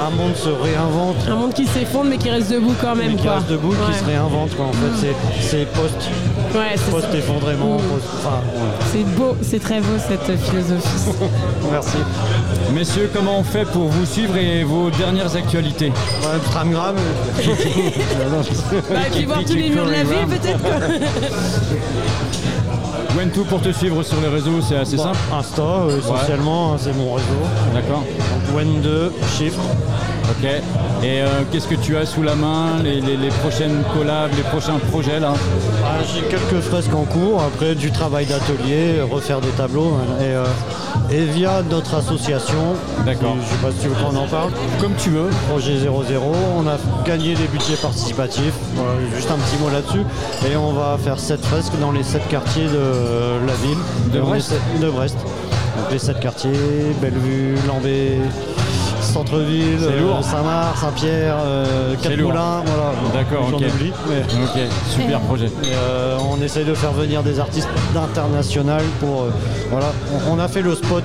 un 0.07 0.09
monde 0.11 0.35
se 0.35 0.49
réinvente 0.49 1.15
Un 1.29 1.35
monde 1.35 1.53
qui 1.53 1.65
s'effondre 1.67 2.09
mais 2.09 2.17
qui 2.17 2.29
reste 2.29 2.51
debout 2.51 2.73
quand 2.81 2.95
même. 2.95 3.11
mais 3.11 3.15
qui 3.15 3.23
quoi. 3.23 3.35
reste 3.35 3.49
debout, 3.49 3.69
qui 3.73 3.77
Ouais. 3.91 3.97
se 3.99 4.05
réinvente 4.05 4.55
quoi. 4.55 4.65
En 4.65 4.71
fait, 4.71 4.91
c'est 4.99 5.15
c'est 5.49 5.65
post 5.73 6.09
Ouais, 6.55 6.75
post 6.89 7.07
effondrement. 7.13 7.75
Enfin, 7.75 8.37
ouais. 8.55 8.69
C'est 8.91 9.03
beau, 9.15 9.35
c'est 9.41 9.59
très 9.59 9.79
beau 9.81 9.97
cette 9.97 10.37
philosophie. 10.39 11.17
merci. 11.71 11.97
Messieurs, 12.73 13.09
comment 13.13 13.39
on 13.39 13.43
fait 13.43 13.65
pour 13.65 13.87
vous 13.87 14.05
suivre 14.05 14.35
et 14.37 14.63
vos 14.63 14.89
dernières 14.91 15.35
actualités? 15.35 15.87
Ouais, 15.89 16.39
Tramgram. 16.51 16.95
Bah, 18.89 18.99
et 19.07 19.11
puis 19.11 19.25
voir 19.25 19.43
tous 19.45 19.53
les 19.55 19.69
murs 19.69 19.85
de 19.85 19.91
la 19.91 20.03
ville 20.03 20.27
peut-être. 20.27 20.59
Wentu 23.17 23.41
pour 23.41 23.61
te 23.61 23.71
suivre 23.71 24.03
sur 24.03 24.21
les 24.21 24.27
réseaux, 24.27 24.61
c'est 24.61 24.77
assez 24.77 24.97
simple. 24.97 25.17
Insta, 25.33 25.61
euh, 25.61 25.97
essentiellement, 25.97 26.73
hein, 26.73 26.77
c'est 26.79 26.93
mon 26.95 27.13
réseau. 27.13 27.27
D'accord. 27.73 28.03
Donc 28.03 28.61
Wen2, 28.61 29.11
chiffre. 29.37 29.61
Ok. 30.31 30.45
Et 31.03 31.21
euh, 31.21 31.27
qu'est-ce 31.51 31.67
que 31.67 31.75
tu 31.75 31.97
as 31.97 32.05
sous 32.05 32.21
la 32.23 32.35
main 32.35 32.77
les, 32.83 33.01
les- 33.01 33.17
les 33.17 33.29
prochaines 33.29 33.81
collabs, 33.97 34.31
les 34.35 34.43
prochains 34.43 34.77
projets 34.91 35.19
là? 35.19 35.33
Ah, 35.85 35.97
J'ai 36.13 36.21
quelques 36.21 36.61
fresques 36.63 36.93
en 36.93 37.03
cours, 37.05 37.41
après 37.41 37.73
du 37.75 37.91
travail 37.91 38.25
d'atelier, 38.25 39.01
refaire 39.09 39.41
des 39.41 39.49
tableaux. 39.49 39.97
Et, 40.19 40.23
euh, 40.25 40.45
et 41.11 41.23
via 41.25 41.63
notre 41.69 41.95
association, 41.95 42.75
D'accord. 43.05 43.35
je 43.41 43.49
sais 43.49 43.55
pas 43.61 43.71
si 43.71 43.79
tu 43.79 43.87
veux 43.87 43.95
qu'on 43.95 44.15
en 44.15 44.27
parle, 44.27 44.51
Comme 44.79 44.93
tu 44.97 45.09
veux. 45.09 45.29
Projet 45.49 45.77
00, 45.79 46.21
on 46.57 46.67
a 46.67 46.77
gagné 47.05 47.33
des 47.33 47.47
budgets 47.47 47.75
participatifs, 47.81 48.53
Voilà, 48.75 48.91
juste 49.15 49.31
un 49.31 49.37
petit 49.37 49.57
mot 49.63 49.69
là-dessus, 49.71 50.05
et 50.51 50.55
on 50.55 50.73
va 50.73 50.97
faire 51.03 51.17
sept 51.17 51.43
fresques 51.43 51.79
dans 51.81 51.91
les 51.91 52.03
sept 52.03 52.27
quartiers 52.27 52.67
de 52.67 53.45
la 53.47 53.53
ville. 53.53 53.77
De 54.13 54.19
Brest 54.21 54.51
essaie- 54.51 54.85
De 54.85 54.89
Brest. 54.91 55.17
Donc 55.77 55.91
les 55.91 55.99
sept 55.99 56.19
quartiers, 56.19 56.51
Bellevue, 57.01 57.55
Lambé, 57.67 58.19
Centre-Ville, 59.13 59.79
euh, 59.81 60.21
Saint-Marc, 60.21 60.77
Saint-Pierre, 60.77 61.35
euh. 61.43 61.95
Quatre-Moulins, 62.01 62.63
voilà. 62.65 62.91
D'accord, 63.13 63.47
ok. 63.51 63.55
oublie, 63.73 63.91
mais- 64.07 64.43
Ok, 64.43 64.69
super 64.89 65.19
projet. 65.21 65.45
et, 65.47 65.73
euh, 65.73 66.17
on 66.31 66.41
essaye 66.41 66.65
de 66.65 66.73
faire 66.73 66.91
venir 66.91 67.23
des 67.23 67.39
artistes 67.39 67.69
d'international 67.93 68.83
pour. 68.99 69.25
voilà, 69.71 69.87
on, 70.27 70.33
on 70.35 70.39
a 70.39 70.47
fait 70.47 70.61
le 70.61 70.75
spot 70.75 71.03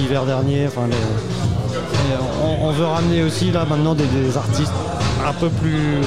l'hiver 0.00 0.24
dernier. 0.24 0.66
Enfin, 0.66 0.82
les- 0.88 0.94
et 0.96 2.16
on, 2.44 2.66
on 2.68 2.70
veut 2.72 2.84
ramener 2.84 3.22
aussi 3.22 3.50
là 3.50 3.64
maintenant 3.68 3.94
des, 3.94 4.04
des 4.06 4.36
artistes 4.36 4.72
un 5.26 5.32
peu 5.32 5.48
plus 5.48 5.98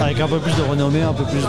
avec 0.00 0.20
un 0.20 0.28
peu 0.28 0.38
plus 0.38 0.52
de 0.56 0.62
renommée, 0.62 1.02
un 1.02 1.12
peu 1.12 1.24
plus 1.24 1.40
de 1.40 1.46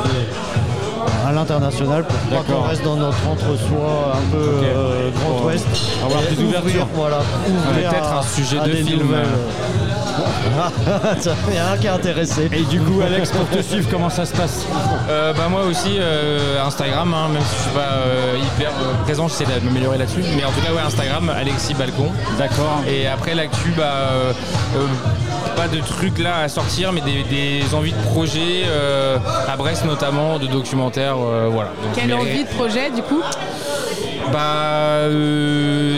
à 1.25 1.31
l'international 1.31 2.03
pour 2.05 2.17
pas 2.37 2.43
qu'on 2.43 2.61
reste 2.61 2.83
dans 2.83 2.95
notre 2.97 3.17
entre-soi 3.27 4.13
un 4.15 4.31
peu 4.31 4.37
euh, 4.37 5.09
Grand 5.11 5.35
Pour 5.37 5.45
Ouest. 5.45 5.65
avoir 6.03 6.21
plus 6.23 6.35
d'ouverture. 6.35 6.87
Voilà, 6.93 7.19
peut-être 7.75 8.13
un 8.13 8.21
sujet 8.23 8.59
à 8.59 8.67
de 8.67 8.73
film. 8.73 9.13
Il 11.49 11.55
y 11.55 11.57
a 11.57 11.71
un 11.71 11.77
qui 11.77 11.87
est 11.87 11.89
intéressé. 11.89 12.49
Et 12.51 12.63
du 12.63 12.79
coup, 12.79 13.01
Alex, 13.01 13.31
pour 13.31 13.47
te 13.49 13.61
suivre, 13.61 13.87
comment 13.89 14.09
ça 14.09 14.25
se 14.25 14.33
passe 14.33 14.65
Euh, 15.09 15.33
bah 15.33 15.47
moi 15.49 15.61
aussi 15.63 15.97
euh, 15.99 16.63
Instagram, 16.65 17.13
hein, 17.13 17.29
même 17.33 17.41
si 17.41 17.55
je 17.55 17.61
suis 17.63 17.71
pas 17.71 17.79
euh, 17.79 18.35
hyper 18.37 18.69
euh, 18.69 19.03
présent, 19.03 19.27
j'essaie 19.27 19.45
de 19.45 19.65
m'améliorer 19.65 19.97
là-dessus. 19.97 20.21
Mais 20.35 20.43
en 20.45 20.51
tout 20.51 20.61
cas 20.61 20.71
ouais 20.73 20.81
Instagram, 20.85 21.29
Alexis 21.35 21.73
Balcon. 21.73 22.11
D'accord. 22.37 22.81
Et 22.87 23.07
après 23.07 23.33
l'actu, 23.33 23.73
bah 23.75 23.83
euh, 24.11 24.33
euh, 24.77 24.85
pas 25.55 25.67
de 25.67 25.79
trucs 25.81 26.19
là 26.19 26.41
à 26.43 26.49
sortir, 26.49 26.91
mais 26.93 27.01
des, 27.01 27.23
des 27.23 27.73
envies 27.73 27.93
de 27.93 28.03
projets 28.13 28.63
euh, 28.67 29.17
à 29.51 29.57
Brest 29.57 29.85
notamment, 29.85 30.37
de 30.39 30.47
documentaires, 30.47 31.12
euh, 31.12 31.12
voilà. 31.15 31.69
Donc, 31.81 31.93
Quelle 31.95 32.07
mais- 32.07 32.13
envie 32.13 32.43
de 32.43 32.49
projet 32.49 32.89
du 32.91 33.01
coup? 33.01 33.21
Bah 34.31 35.07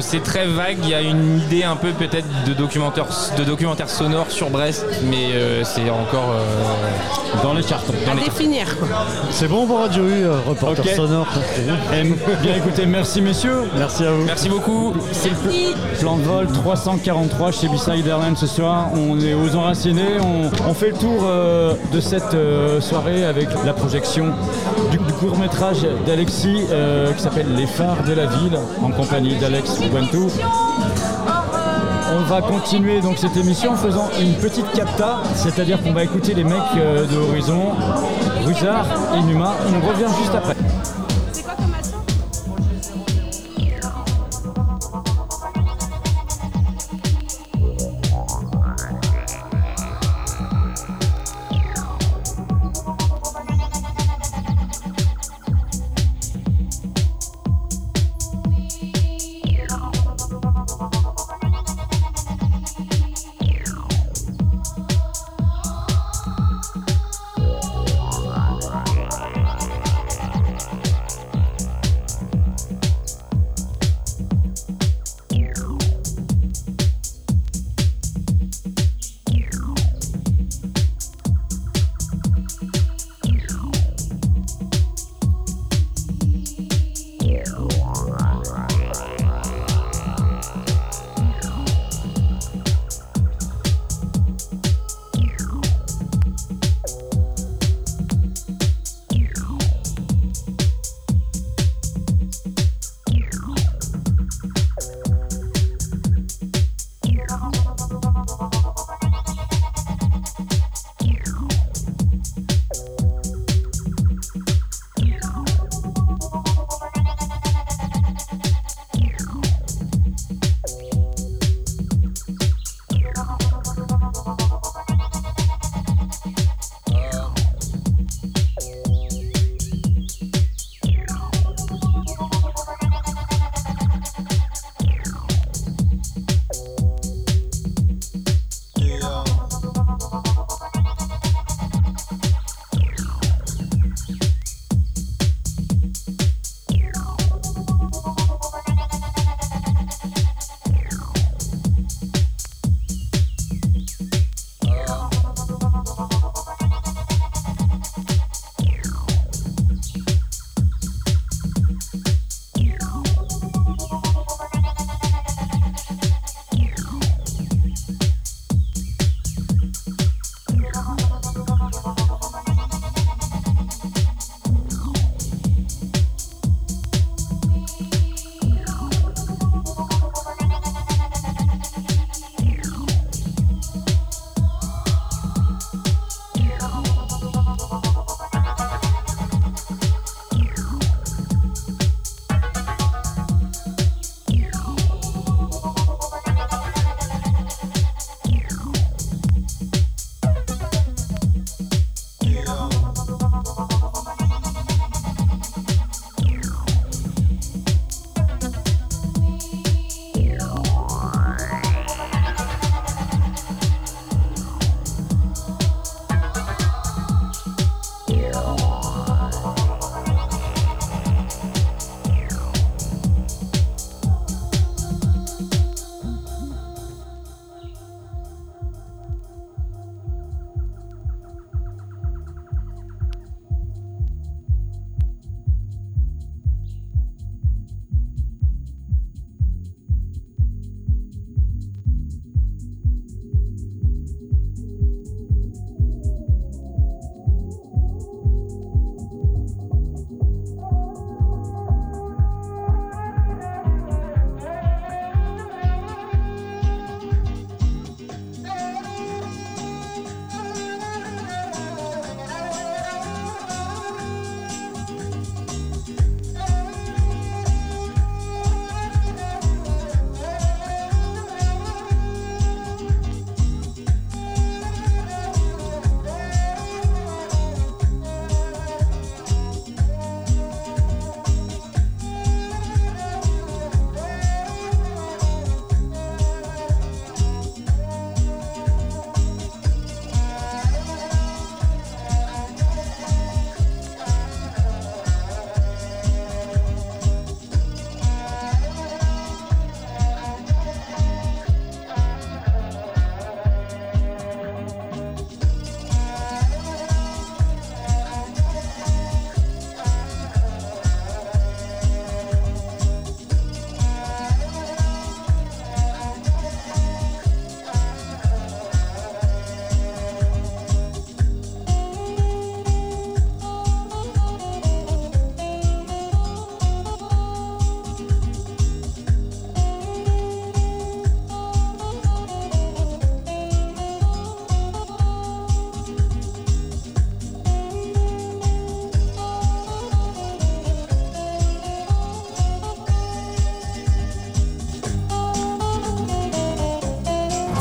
c'est 0.02 0.22
très 0.22 0.46
vague. 0.46 0.78
Il 0.84 0.90
y 0.90 0.94
a 0.94 1.02
une 1.02 1.40
idée 1.40 1.64
un 1.64 1.76
peu 1.76 1.92
peut-être 1.92 2.28
de 2.46 2.54
documentaire, 2.54 3.06
de 3.38 3.44
documentaire 3.44 3.90
sonore 3.90 4.30
sur 4.30 4.50
Brest, 4.50 4.86
mais 5.10 5.34
euh, 5.34 5.64
c'est 5.64 5.90
encore 5.90 6.32
euh, 6.32 7.44
Dans 7.44 7.54
les 7.54 7.64
cartons. 7.64 7.94
À 8.10 8.16
définir. 8.16 8.68
C'est 9.30 9.48
bon 9.48 9.66
pour 9.66 9.80
Radio 9.80 10.04
U, 10.04 10.24
euh, 10.24 10.40
reporter 10.48 10.88
sonore. 10.96 11.28
Eh, 11.94 12.04
bien 12.42 12.56
écoutez, 12.56 12.86
merci 12.86 13.22
messieurs. 13.22 13.64
Merci 13.78 14.06
à 14.06 14.12
vous. 14.12 14.26
Merci 14.26 14.50
beaucoup. 14.50 14.94
C'est 15.12 15.30
le 15.30 16.00
plan 16.00 16.18
de 16.18 16.24
vol 16.24 16.48
343 16.48 17.52
chez 17.52 17.68
Beside 17.68 18.08
Airlines 18.08 18.36
ce 18.36 18.48
soir. 18.48 18.90
On 18.94 19.20
est 19.20 19.34
aux 19.34 19.56
Enracinés. 19.56 20.20
On, 20.22 20.50
on 20.70 20.74
fait 20.74 20.92
le 20.92 20.98
tour 20.98 21.24
euh, 21.24 21.74
de 21.94 22.00
cette 22.00 22.34
euh, 22.34 22.82
soirée 22.82 23.26
avec 23.26 23.48
la 23.66 23.74
projection 23.74 24.34
du, 24.92 24.98
court 25.20 25.38
métrage 25.38 25.88
d'Alexis 26.06 26.66
euh, 26.72 27.14
qui 27.14 27.22
s'appelle 27.22 27.56
Les 27.56 27.68
phares 27.68 28.04
de 28.04 28.14
la 28.14 28.26
ville 28.26 28.58
en 28.82 28.90
compagnie 28.92 29.36
d'Alex 29.36 29.80
On 32.18 32.24
va 32.24 32.42
continuer 32.42 33.02
donc 33.02 33.18
cette 33.18 33.36
émission 33.38 33.72
en 33.72 33.76
faisant 33.76 34.10
une 34.20 34.34
petite 34.36 34.72
capta, 34.74 35.22
c'est-à-dire 35.36 35.82
qu'on 35.82 35.94
va 35.94 36.04
écouter 36.04 36.34
les 36.34 36.44
mecs 36.44 36.54
euh, 36.78 37.06
de 37.06 37.18
Horizon, 37.18 37.74
Ruzard 38.46 38.88
et 39.16 39.22
Numa. 39.22 39.54
On 39.68 39.88
revient 39.88 40.12
juste 40.22 40.34
après. 40.34 40.56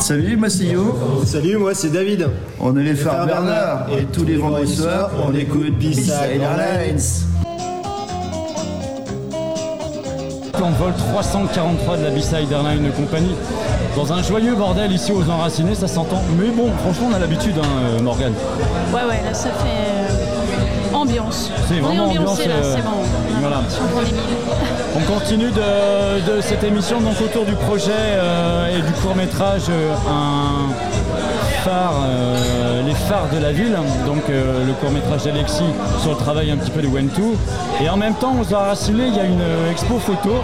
Salut, 0.05 0.37
moi 0.37 0.51
c'est 0.51 0.65
Yo. 0.65 0.95
Salut, 1.25 1.57
moi 1.57 1.73
c'est 1.73 1.89
David. 1.89 2.29
On 2.61 2.77
est 2.77 2.83
les 2.83 2.95
frères 2.95 3.25
Bernard. 3.25 3.87
Bernard. 3.87 3.99
Et 3.99 4.05
tous 4.05 4.27
les 4.27 4.37
vendredis 4.37 4.77
soirs, 4.77 5.11
on 5.27 5.35
écoute 5.35 5.79
B-Side 5.79 6.43
Airlines. 6.43 7.01
En 10.63 10.71
vol 10.73 10.93
343 10.93 11.97
de 11.97 12.03
la 12.03 12.11
B-Side 12.11 12.53
Airline 12.53 12.93
Company. 12.93 13.35
Dans 13.97 14.13
un 14.13 14.23
joyeux 14.23 14.55
bordel 14.55 14.93
ici 14.93 15.11
aux 15.11 15.27
Enracinés, 15.27 15.75
ça 15.75 15.89
s'entend. 15.89 16.21
Mais 16.39 16.51
bon, 16.51 16.71
franchement, 16.83 17.09
on 17.11 17.15
a 17.15 17.19
l'habitude, 17.19 17.55
hein, 17.59 18.03
Morgane. 18.03 18.35
Ouais, 18.93 19.01
ouais, 19.09 19.23
là 19.25 19.33
ça 19.33 19.49
fait 19.49 20.93
euh, 20.93 20.95
ambiance. 20.95 21.51
C'est 21.67 21.77
On 21.77 21.77
est 21.79 21.81
vraiment 21.81 22.05
ambiancé 22.11 22.43
ambiance, 22.43 22.47
là, 22.47 22.55
euh, 22.63 22.77
c'est 22.77 22.83
bon. 22.83 23.41
Voilà. 23.41 23.63
On 24.97 25.01
continue 25.13 25.51
de, 25.51 26.41
cette 26.41 26.65
émission 26.65 27.01
donc 27.01 27.21
autour 27.21 27.45
du 27.45 27.55
projet 27.55 27.91
euh, 27.93 28.79
et 28.79 28.83
du 28.83 28.93
court 29.01 29.17
métrage 29.17 29.69
un 30.09 30.73
phare, 31.65 31.95
euh, 32.05 32.83
les 32.83 32.95
phares 32.95 33.29
de 33.33 33.39
la 33.39 33.51
ville, 33.51 33.75
donc 34.05 34.29
euh, 34.29 34.67
le 34.67 34.73
court 34.75 34.91
métrage 34.91 35.25
d'Alexis 35.25 35.65
sur 36.03 36.11
le 36.11 36.17
travail 36.17 36.51
un 36.51 36.59
petit 36.59 36.71
peu 36.71 36.83
de 36.83 36.89
Wentu. 36.89 37.23
Et 37.83 37.89
en 37.89 37.97
même 37.97 38.15
temps, 38.15 38.35
aux 38.39 38.53
Enracinés, 38.53 39.07
il 39.07 39.17
y 39.17 39.21
a 39.21 39.25
une 39.25 39.41
euh, 39.41 39.71
expo 39.71 39.99
photo 39.99 40.43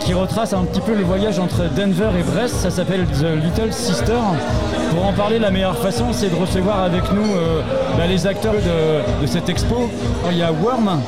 qui 0.00 0.14
retrace 0.14 0.54
un 0.54 0.64
petit 0.64 0.80
peu 0.80 0.94
le 0.94 1.02
voyage 1.02 1.38
entre 1.38 1.64
Denver 1.76 2.08
et 2.18 2.22
Brest. 2.22 2.54
Ça 2.54 2.70
s'appelle 2.70 3.04
The 3.20 3.36
Little 3.44 3.72
Sister. 3.72 4.16
Pour 4.90 5.06
en 5.06 5.12
parler, 5.12 5.38
la 5.38 5.50
meilleure 5.50 5.78
façon, 5.78 6.06
c'est 6.12 6.30
de 6.30 6.34
recevoir 6.34 6.82
avec 6.82 7.12
nous 7.12 7.34
euh, 7.36 7.62
bah, 7.96 8.06
les 8.08 8.26
acteurs 8.26 8.54
de, 8.54 9.22
de 9.22 9.26
cette 9.26 9.48
expo. 9.48 9.88
Il 10.30 10.38
y 10.38 10.42
a 10.42 10.50
Worm. 10.52 11.00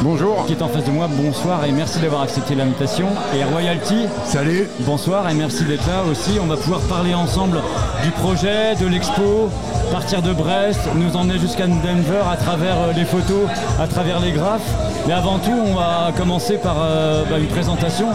Bonjour. 0.00 0.46
Qui 0.46 0.54
est 0.54 0.62
en 0.62 0.68
face 0.68 0.84
de 0.84 0.90
moi. 0.90 1.08
Bonsoir 1.10 1.64
et 1.64 1.72
merci 1.72 2.00
d'avoir 2.00 2.22
accepté 2.22 2.54
l'invitation. 2.54 3.08
Et 3.36 3.44
Royalty. 3.44 4.06
Salut. 4.24 4.68
Bonsoir 4.80 5.28
et 5.28 5.34
merci 5.34 5.64
d'être 5.64 5.86
là 5.86 6.02
aussi. 6.10 6.38
On 6.42 6.46
va 6.46 6.56
pouvoir 6.56 6.80
parler 6.82 7.14
ensemble 7.14 7.60
du 8.02 8.10
projet, 8.10 8.74
de 8.80 8.86
l'expo, 8.86 9.50
partir 9.92 10.22
de 10.22 10.32
Brest, 10.32 10.80
nous 10.94 11.14
emmener 11.16 11.38
jusqu'à 11.38 11.66
Denver 11.66 12.22
à 12.30 12.36
travers 12.36 12.80
euh, 12.80 12.92
les 12.92 13.04
photos, 13.04 13.46
à 13.78 13.86
travers 13.86 14.20
les 14.20 14.32
graphes. 14.32 14.91
Mais 15.06 15.14
avant 15.14 15.38
tout, 15.38 15.50
on 15.50 15.74
va 15.74 16.12
commencer 16.16 16.58
par 16.58 16.76
euh, 16.78 17.24
bah, 17.28 17.38
une 17.38 17.48
présentation. 17.48 18.06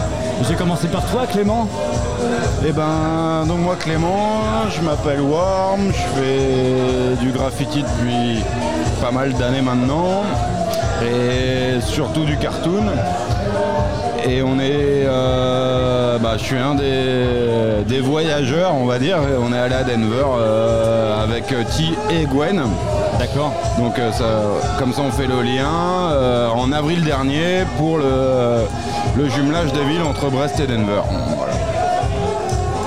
J'ai 0.48 0.54
commencé 0.54 0.88
par 0.88 1.04
toi, 1.10 1.26
Clément. 1.26 1.68
Eh 2.66 2.72
ben, 2.72 3.44
donc 3.46 3.58
moi 3.58 3.76
Clément, 3.76 4.42
je 4.70 4.80
m'appelle 4.80 5.20
Worm, 5.20 5.88
je 5.88 6.20
fais 6.20 7.24
du 7.24 7.30
graffiti 7.30 7.82
depuis 7.82 8.42
pas 9.00 9.10
mal 9.10 9.32
d'années 9.34 9.60
maintenant, 9.60 10.22
et 11.02 11.80
surtout 11.80 12.24
du 12.24 12.36
cartoon. 12.36 12.86
Et 14.26 14.42
on 14.42 14.58
est, 14.58 15.04
euh, 15.06 16.18
bah, 16.18 16.36
je 16.38 16.44
suis 16.44 16.58
un 16.58 16.74
des, 16.74 18.00
voyageurs, 18.00 18.74
on 18.74 18.86
va 18.86 18.98
dire. 18.98 19.18
On 19.40 19.52
est 19.52 19.58
allé 19.58 19.74
à 19.74 19.84
Denver 19.84 20.24
euh, 20.38 21.22
avec 21.22 21.46
T 21.46 21.54
et 22.10 22.24
Gwen. 22.24 22.62
D'accord. 23.18 23.52
Donc 23.78 23.98
euh, 23.98 24.12
ça- 24.12 24.76
comme 24.78 24.92
ça 24.92 25.02
on 25.02 25.10
fait 25.10 25.26
le 25.26 25.42
lien 25.42 25.66
euh, 26.12 26.48
en 26.50 26.70
avril 26.72 27.02
dernier 27.04 27.64
pour 27.76 27.98
le, 27.98 28.60
le 29.16 29.28
jumelage 29.28 29.72
des 29.72 29.84
villes 29.84 30.02
entre 30.02 30.30
Brest 30.30 30.60
et 30.60 30.66
Denver. 30.66 31.02
Voilà. 31.36 31.52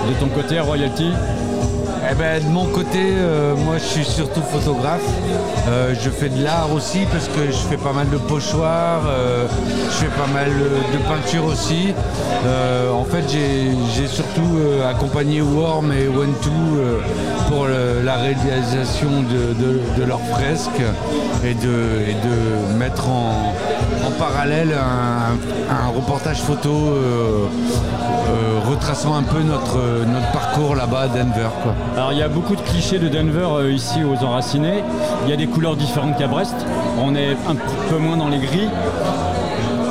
De 0.08 0.14
ton 0.20 0.28
côté, 0.28 0.60
Royalty 0.60 1.12
Eh 2.12 2.16
ben, 2.16 2.44
de 2.44 2.50
mon 2.50 2.66
côté, 2.66 3.00
euh, 3.00 3.56
moi 3.56 3.78
je 3.78 3.86
suis 3.86 4.04
surtout 4.04 4.42
photographe. 4.42 5.08
Euh, 5.70 5.96
je 5.98 6.10
fais 6.10 6.28
de 6.28 6.44
l'art 6.44 6.70
aussi 6.74 7.06
parce 7.10 7.30
que 7.30 7.46
je 7.46 7.58
fais 7.70 7.78
pas 7.78 7.94
mal 7.94 8.10
de 8.10 8.18
pochoirs, 8.18 9.04
euh, 9.08 9.48
je 9.86 10.06
fais 10.06 10.12
pas 10.20 10.28
mal 10.28 10.50
de 10.50 10.98
peinture 11.08 11.46
aussi. 11.46 11.94
En 12.92 13.06
fait, 13.06 13.24
j'ai 13.30 14.08
surtout 14.08 14.60
accompagné 14.88 15.42
Worm 15.42 15.92
et 15.94 16.08
One 16.08 16.34
Two 16.42 16.52
pour 17.48 17.68
la 17.68 18.16
réalisation 18.16 19.10
de, 19.22 20.04
leurs 20.04 20.22
fresques 20.32 20.82
et 21.46 21.54
de, 21.54 22.10
et 22.10 22.14
de 22.14 22.78
mettre 22.78 23.08
en 23.08 23.54
parallèle 24.22 24.74
un, 24.78 25.74
un 25.74 25.88
reportage 25.96 26.42
photo 26.42 26.70
euh, 26.70 27.46
euh, 28.30 28.70
retraçant 28.70 29.16
un 29.16 29.24
peu 29.24 29.40
notre, 29.42 29.78
notre 30.06 30.32
parcours 30.32 30.76
là-bas 30.76 31.02
à 31.02 31.08
Denver. 31.08 31.50
Quoi. 31.64 31.74
Alors 31.98 32.12
il 32.14 32.20
y 32.20 32.22
a 32.22 32.28
beaucoup 32.28 32.56
de 32.56 32.62
clichés 32.62 33.00
de 33.00 33.08
Denver 33.10 33.48
euh, 33.52 33.72
ici 33.72 34.00
aux 34.04 34.24
Enracinés. 34.24 34.84
Il 35.26 35.30
y 35.32 35.34
a 35.34 35.38
des 35.38 35.48
couleurs 35.48 35.76
différentes 35.76 36.18
qu'à 36.20 36.28
Brest. 36.28 36.54
On 37.04 37.16
est 37.16 37.32
un 37.50 37.56
petit 37.56 37.76
peu 37.90 37.98
moins 37.98 38.16
dans 38.16 38.28
les 38.30 38.38
gris. 38.38 38.70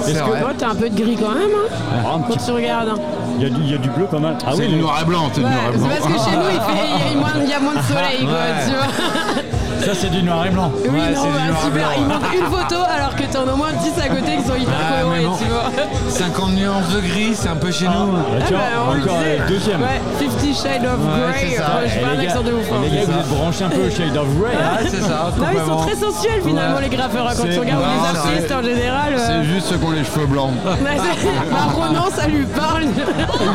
Est-ce 0.07 0.15
que 0.23 0.41
toi, 0.41 0.53
t'as 0.57 0.71
un 0.71 0.75
peu 0.77 0.89
de 0.89 0.97
gris 0.97 1.17
quand 1.21 1.35
même 1.35 1.51
hein, 1.53 2.03
Ah, 2.07 2.19
quand 2.29 2.37
tu 2.37 2.51
regardes 2.53 2.89
hein. 2.91 2.95
Il 3.39 3.45
y, 3.45 3.47
a 3.47 3.51
du, 3.51 3.61
il 3.63 3.71
y 3.71 3.75
a 3.75 3.79
du 3.79 3.89
bleu 3.91 4.05
pas 4.05 4.19
mal. 4.19 4.37
Ah 4.47 4.51
C'est 4.55 4.67
du 4.67 4.75
mais- 4.77 4.83
noir 4.83 4.99
et 5.01 5.05
blanc, 5.05 5.31
c'est 5.33 5.41
Ouais, 5.41 5.49
noir 5.51 5.63
et 5.69 5.73
c'est 5.73 5.79
blanc. 5.79 5.89
parce 5.99 6.13
que 6.25 6.31
chez 6.31 6.37
nous, 6.37 6.43
il, 6.53 6.61
fait, 6.61 6.87
il 6.87 7.15
y 7.15 7.17
a 7.17 7.21
moins, 7.21 7.31
il 7.43 7.49
y 7.49 7.53
a 7.55 7.61
moins 7.61 7.75
de 7.75 7.81
soleil, 7.89 8.21
quoi, 8.21 8.37
tu 8.67 8.71
vois. 8.75 9.60
Ça 9.85 9.93
c'est 9.95 10.11
du 10.11 10.23
noir 10.23 10.47
et 10.47 10.51
blanc. 10.51 10.71
Oui, 10.85 11.01
non, 11.15 11.23
bah, 11.25 11.61
super. 11.65 11.89
Il 11.99 12.05
montre 12.05 12.33
une 12.35 12.45
photo 12.47 12.77
alors 12.95 13.15
que 13.17 13.23
t'en 13.33 13.49
as 13.49 13.53
au 13.53 13.57
moins 13.57 13.73
10 13.73 14.01
à 14.03 14.09
côté 14.09 14.37
qui 14.37 14.45
sont 14.45 14.55
hyper 14.57 14.75
Ah, 14.77 14.93
mais 14.97 15.03
colorés, 15.03 15.25
bon. 15.25 15.37
tu 15.37 15.45
vois. 15.51 16.11
50 16.11 16.51
nuances 16.53 16.89
de 16.95 17.01
gris, 17.01 17.31
c'est 17.35 17.49
un 17.49 17.57
peu 17.57 17.71
chez 17.73 17.87
nous. 17.87 18.13
Bah, 18.13 18.45
tu 18.47 18.53
vois, 18.55 18.63
Ah, 18.63 18.77
bah, 18.77 18.83
on 18.91 18.95
le 18.95 19.03
encore 19.03 19.19
disait. 19.19 19.39
deuxième. 19.49 19.81
Ouais, 19.81 20.01
50 20.19 20.55
Shades 20.55 20.85
of 20.85 21.01
Ouais, 21.01 21.33
Grey. 21.33 21.47
c'est 21.51 21.57
ça. 21.57 21.63
Ouais, 21.63 21.89
je 21.89 21.97
Et 21.97 21.99
fais 22.01 22.05
un 22.05 22.15
les 22.15 22.27
accent 22.29 22.43
gars- 22.43 22.51
de 22.51 22.53
ouf. 22.55 22.67
hein. 22.73 22.77
les 22.83 22.91
gars, 22.91 23.05
vous 23.07 23.19
êtes 23.21 23.29
branchés 23.29 23.65
un 23.65 23.69
peu 23.71 23.83
au 23.87 23.91
Shade 23.91 24.17
of 24.17 24.29
Grey. 24.39 24.53
hein. 24.55 24.85
Ouais, 24.85 24.89
c'est 24.91 25.01
ça, 25.01 25.09
Non, 25.09 25.17
ils 25.25 25.33
sont 25.33 25.41
complètement. 25.41 25.83
très 25.87 25.97
sensuels 25.97 26.43
finalement, 26.45 26.79
les 26.81 26.89
graffeurs. 26.89 27.27
hein, 27.29 27.33
Quand 27.37 27.43
C'est- 27.47 27.55
tu 27.55 27.61
regardes 27.61 27.81
Non, 27.83 27.89
les 27.91 28.01
c'est 28.13 28.19
artistes 28.19 28.53
en 28.53 28.63
général. 28.63 29.11
euh, 29.15 29.27
C'est 29.27 29.45
juste 29.45 29.67
ceux 29.67 29.77
qui 29.79 29.85
ont 29.87 29.91
les 29.93 30.05
cheveux 30.05 30.27
blancs. 30.27 30.53
c'est- 30.65 31.51
bah, 31.51 31.73
Ronan, 31.75 32.07
ça 32.15 32.27
lui 32.27 32.45
parle. 32.45 32.85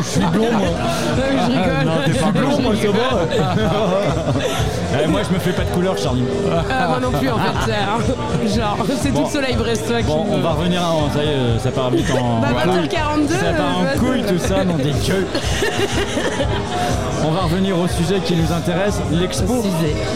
Je 0.02 0.08
suis 0.08 0.26
blond 0.32 0.50
moi. 0.52 0.74
Je 1.16 1.46
rigole. 1.52 1.84
Non, 1.86 1.92
t'es 2.04 2.12
pas 2.18 2.30
blond 2.32 2.60
moi, 2.60 2.72
va. 2.74 3.16
Eh, 5.02 5.06
moi 5.08 5.20
je 5.28 5.34
me 5.34 5.38
fais 5.38 5.50
pas 5.52 5.62
de 5.64 5.70
couleur, 5.70 5.96
Charlie. 6.16 6.66
Ah, 6.70 6.88
moi 6.88 7.00
non 7.00 7.10
plus 7.18 7.30
en 7.30 7.36
fait. 7.38 7.72
Genre, 8.56 8.76
c'est 9.00 9.10
Bon. 9.10 9.20
tout 9.20 9.26
le 9.26 9.32
soleil 9.32 9.56
brestois 9.56 9.98
qui 10.02 10.06
Bon, 10.06 10.24
me- 10.24 10.32
on 10.34 10.40
va 10.40 10.50
revenir 10.50 10.80
à. 10.82 11.12
Ça 11.12 11.22
y 11.24 11.26
est, 11.28 11.58
ça 11.58 11.70
part 11.70 11.90
vite 11.90 12.06
en. 12.12 12.40
Bah, 12.40 12.48
couille. 12.62 12.72
20h42, 12.88 13.28
Ça 13.28 13.52
part 13.52 13.66
euh, 13.82 13.94
en 13.94 13.98
couille 13.98 14.22
vas-y. 14.22 14.32
tout 14.32 14.38
ça, 14.38 14.64
non 14.64 14.76
des 14.76 14.92
gueules. 15.06 15.26
On 17.24 17.30
va 17.30 17.40
revenir 17.42 17.78
au 17.78 17.88
sujet 17.88 18.20
qui 18.24 18.36
nous 18.36 18.52
intéresse, 18.52 19.00
l'expo. 19.10 19.64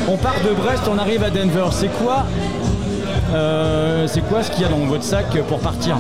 On 0.09 0.16
part 0.16 0.36
de 0.44 0.51
Brest, 0.55 0.82
on 0.90 0.98
arrive 0.98 1.24
à 1.24 1.30
Denver. 1.30 1.66
C'est 1.72 1.88
quoi 2.03 2.24
euh, 3.34 4.07
C'est 4.07 4.20
quoi 4.22 4.42
ce 4.42 4.51
qu'il 4.51 4.62
y 4.62 4.64
a 4.64 4.68
dans 4.68 4.76
votre 4.86 5.05
sac 5.05 5.26
pour 5.48 5.59
partir? 5.59 5.96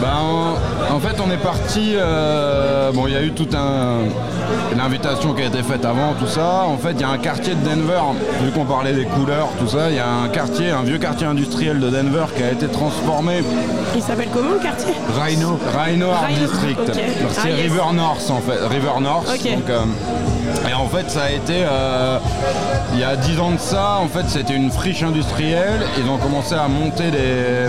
Ben, 0.00 0.08
en, 0.90 0.94
en 0.96 1.00
fait, 1.00 1.16
on 1.26 1.30
est 1.30 1.38
parti. 1.42 1.94
euh, 1.96 2.92
bon, 2.92 3.06
il 3.06 3.14
y 3.14 3.16
a 3.16 3.22
eu 3.22 3.32
toute 3.32 3.54
un, 3.54 4.00
l'invitation 4.76 5.32
qui 5.32 5.42
a 5.42 5.46
été 5.46 5.62
faite 5.62 5.84
avant, 5.84 6.12
tout 6.18 6.26
ça. 6.26 6.64
En 6.66 6.76
fait, 6.76 6.92
il 6.92 7.00
y 7.00 7.04
a 7.04 7.08
un 7.08 7.18
quartier 7.18 7.54
de 7.54 7.64
Denver, 7.68 8.00
vu 8.42 8.50
qu'on 8.50 8.64
parlait 8.66 8.92
des 8.92 9.04
couleurs, 9.06 9.48
tout 9.58 9.66
ça. 9.68 9.88
Il 9.88 9.96
y 9.96 9.98
a 9.98 10.08
un 10.08 10.28
quartier, 10.28 10.70
un 10.70 10.82
vieux 10.82 10.98
quartier 10.98 11.26
industriel 11.26 11.80
de 11.80 11.88
Denver 11.88 12.26
qui 12.36 12.42
a 12.42 12.50
été 12.52 12.66
transformé. 12.68 13.42
Il 13.94 14.02
s'appelle 14.02 14.28
comment 14.34 14.50
le 14.52 14.58
quartier? 14.58 14.92
Rhino. 15.18 15.58
Rhino 15.74 16.10
Art 16.10 16.28
District. 16.28 16.78
C'est 16.92 17.40
Ah, 17.44 17.48
yes. 17.48 17.60
River 17.62 17.92
North 17.94 18.30
en 18.30 18.40
fait. 18.40 18.66
River 18.68 19.00
North. 19.00 19.26
Donc, 19.28 19.70
euh, 19.70 19.84
et 20.68 20.74
en 20.74 20.86
fait, 20.88 21.10
ça 21.10 21.22
a 21.24 21.30
été. 21.30 21.64
euh, 21.64 22.18
il 22.92 23.00
y 23.00 23.04
a 23.04 23.16
10 23.16 23.40
ans 23.40 23.50
de 23.52 23.58
ça, 23.58 23.98
en 24.02 24.08
fait, 24.08 24.24
c'était 24.28 24.54
une 24.54 24.70
friche 24.70 25.02
industrielle. 25.02 25.80
Ils 25.98 26.08
ont 26.10 26.18
commencé 26.18 26.54
à 26.54 26.68
monter 26.68 27.10
des. 27.10 27.68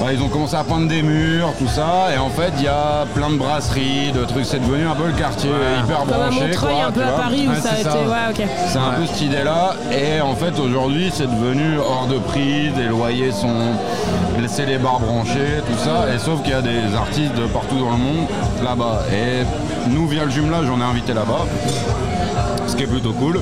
Ouais, 0.00 0.14
ils 0.14 0.22
ont 0.22 0.28
commencé 0.28 0.54
à 0.56 0.64
peindre 0.64 0.88
des 0.88 1.02
murs, 1.02 1.52
tout 1.58 1.68
ça. 1.68 2.08
Et 2.14 2.18
en 2.18 2.30
fait, 2.30 2.52
il 2.58 2.64
y 2.64 2.68
a 2.68 3.04
plein 3.14 3.30
de 3.30 3.36
brasseries, 3.36 4.12
de 4.12 4.24
trucs. 4.24 4.44
C'est 4.44 4.60
devenu 4.60 4.86
un 4.86 4.94
peu 4.94 5.06
le 5.06 5.12
quartier 5.12 5.50
hyper 5.84 5.98
Comme 5.98 6.08
branché. 6.08 6.40
Montreuil, 6.46 6.74
quoi, 6.76 6.84
un 6.86 6.92
peu 6.92 7.02
à. 7.02 7.08
Paris 7.08 7.46
où 7.48 7.50
Ouais, 7.50 7.60
ça 7.60 7.70
a 7.70 7.78
été. 7.78 7.88
Ouais, 7.88 8.30
ok. 8.30 8.48
c'est 8.68 8.78
un 8.78 8.92
peu 8.92 9.06
cette 9.06 9.20
idée-là. 9.20 9.74
Et 9.92 10.20
en 10.20 10.34
fait, 10.34 10.58
aujourd'hui, 10.58 11.10
c'est 11.12 11.26
devenu 11.30 11.78
hors 11.78 12.06
de 12.06 12.18
prix. 12.18 12.70
Les 12.76 12.88
loyers 12.88 13.32
sont. 13.32 13.48
C'est 14.46 14.64
les 14.66 14.78
bars 14.78 14.98
branchés, 14.98 15.60
tout 15.66 15.78
ça. 15.78 16.12
Et 16.12 16.18
sauf 16.18 16.42
qu'il 16.42 16.52
y 16.52 16.54
a 16.54 16.62
des 16.62 16.94
artistes 16.96 17.34
de 17.34 17.46
partout 17.46 17.78
dans 17.78 17.90
le 17.90 17.98
monde 17.98 18.26
là-bas. 18.64 19.02
Et 19.12 19.44
nous, 19.90 20.08
via 20.08 20.24
le 20.24 20.30
jumelage, 20.30 20.66
on 20.74 20.80
est 20.80 20.84
invités 20.84 21.12
là-bas. 21.12 21.44
Ce 22.66 22.74
qui 22.74 22.84
est 22.84 22.86
plutôt 22.86 23.12
cool. 23.12 23.40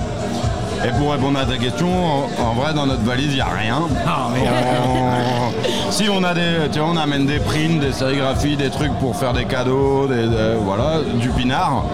Et 0.87 0.91
pour 0.99 1.13
répondre 1.13 1.39
à 1.39 1.45
ta 1.45 1.57
question, 1.57 1.89
en, 1.89 2.51
en 2.51 2.53
vrai, 2.55 2.73
dans 2.75 2.87
notre 2.87 3.03
valise, 3.03 3.29
il 3.31 3.35
n'y 3.37 3.41
a 3.41 3.47
rien. 3.47 3.79
On- 4.07 5.91
Si 5.91 6.09
on 6.09 6.23
a 6.23 6.35
des, 6.35 6.69
tu 6.73 6.79
vois, 6.79 6.89
on 6.93 6.97
amène 6.97 7.27
des 7.27 7.39
prints, 7.41 7.81
des 7.81 7.93
sérigraphies, 7.93 8.57
des 8.57 8.71
trucs 8.71 8.93
pour 9.01 9.17
faire 9.17 9.33
des 9.33 9.45
cadeaux, 9.45 10.07
des, 10.07 10.27
des- 10.29 10.55
voilà, 10.63 10.99
du 11.15 11.29
pinard, 11.31 11.85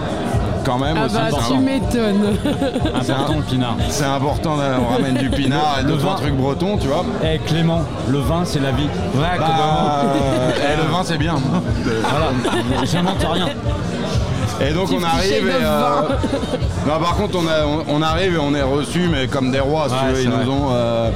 quand 0.65 0.77
même 0.77 0.97
Ah 1.01 1.05
aussi. 1.05 1.15
bah, 1.15 1.21
c'est 1.31 1.53
tu 1.53 1.59
m'étonnes. 1.59 2.37
Important 2.93 3.35
le 3.37 3.43
pinard. 3.43 3.75
c'est 3.89 4.05
important, 4.05 4.55
là, 4.57 4.77
on 4.87 4.93
ramène 4.93 5.15
du 5.15 5.29
pinard 5.29 5.77
et 5.81 5.83
deux 5.85 5.97
trois 5.97 6.15
trucs 6.15 6.35
bretons, 6.35 6.77
tu 6.77 6.87
vois. 6.87 7.05
Eh 7.23 7.39
Clément, 7.39 7.81
le 8.09 8.19
vin 8.19 8.41
c'est 8.45 8.59
la 8.61 8.71
vie. 8.71 8.87
Bah, 9.15 9.27
euh, 10.03 10.51
et 10.51 10.77
le 10.83 10.91
vin 10.91 11.01
c'est 11.03 11.17
bien. 11.17 11.35
Voilà, 11.83 12.27
j'invente 12.83 13.25
rien. 13.31 13.47
Et 14.61 14.71
donc 14.71 14.89
on 14.91 15.03
arrive 15.03 15.47
et 15.47 15.51
euh, 15.63 16.01
non, 16.87 16.99
par 16.99 17.15
contre 17.17 17.37
on, 17.37 17.47
a- 17.47 17.65
on- 17.65 17.97
on 17.97 18.01
arrive 18.01 18.35
et 18.35 18.37
on 18.37 18.53
est 18.55 18.61
reçu 18.61 19.07
mais 19.11 19.27
comme 19.27 19.51
des 19.51 19.59
rois 19.59 19.87
si 19.89 19.93
Ouais, 19.95 19.99
tu 20.01 20.07
veux. 20.07 20.15
c'est 20.15 20.23
Ils 20.23 20.29
nous 20.45 20.51
ont, 20.51 20.67
euh, 20.71 21.09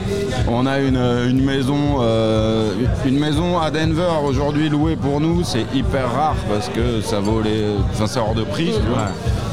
on 0.50 0.66
a 0.66 0.80
une, 0.80 0.98
une 1.30 1.44
maison 1.44 1.78
euh, 2.02 2.72
une 3.06 3.18
maison 3.18 3.58
à 3.58 3.72
Denver 3.72 4.10
aujourd'hui 4.26 4.68
louée 4.70 4.98
pour 4.98 5.22
nous 5.22 5.44
c'est 5.46 5.66
hyper 5.74 6.12
rare 6.14 6.36
parce 6.52 6.68
que 6.68 7.00
ça 7.02 7.20
vaut 7.22 7.42
les 7.42 7.64
enfin 7.94 8.08
c'est 8.08 8.20
hors 8.20 8.34
de 8.36 8.44
prix 8.44 8.72
tu 8.74 8.90
vois. 8.90 9.08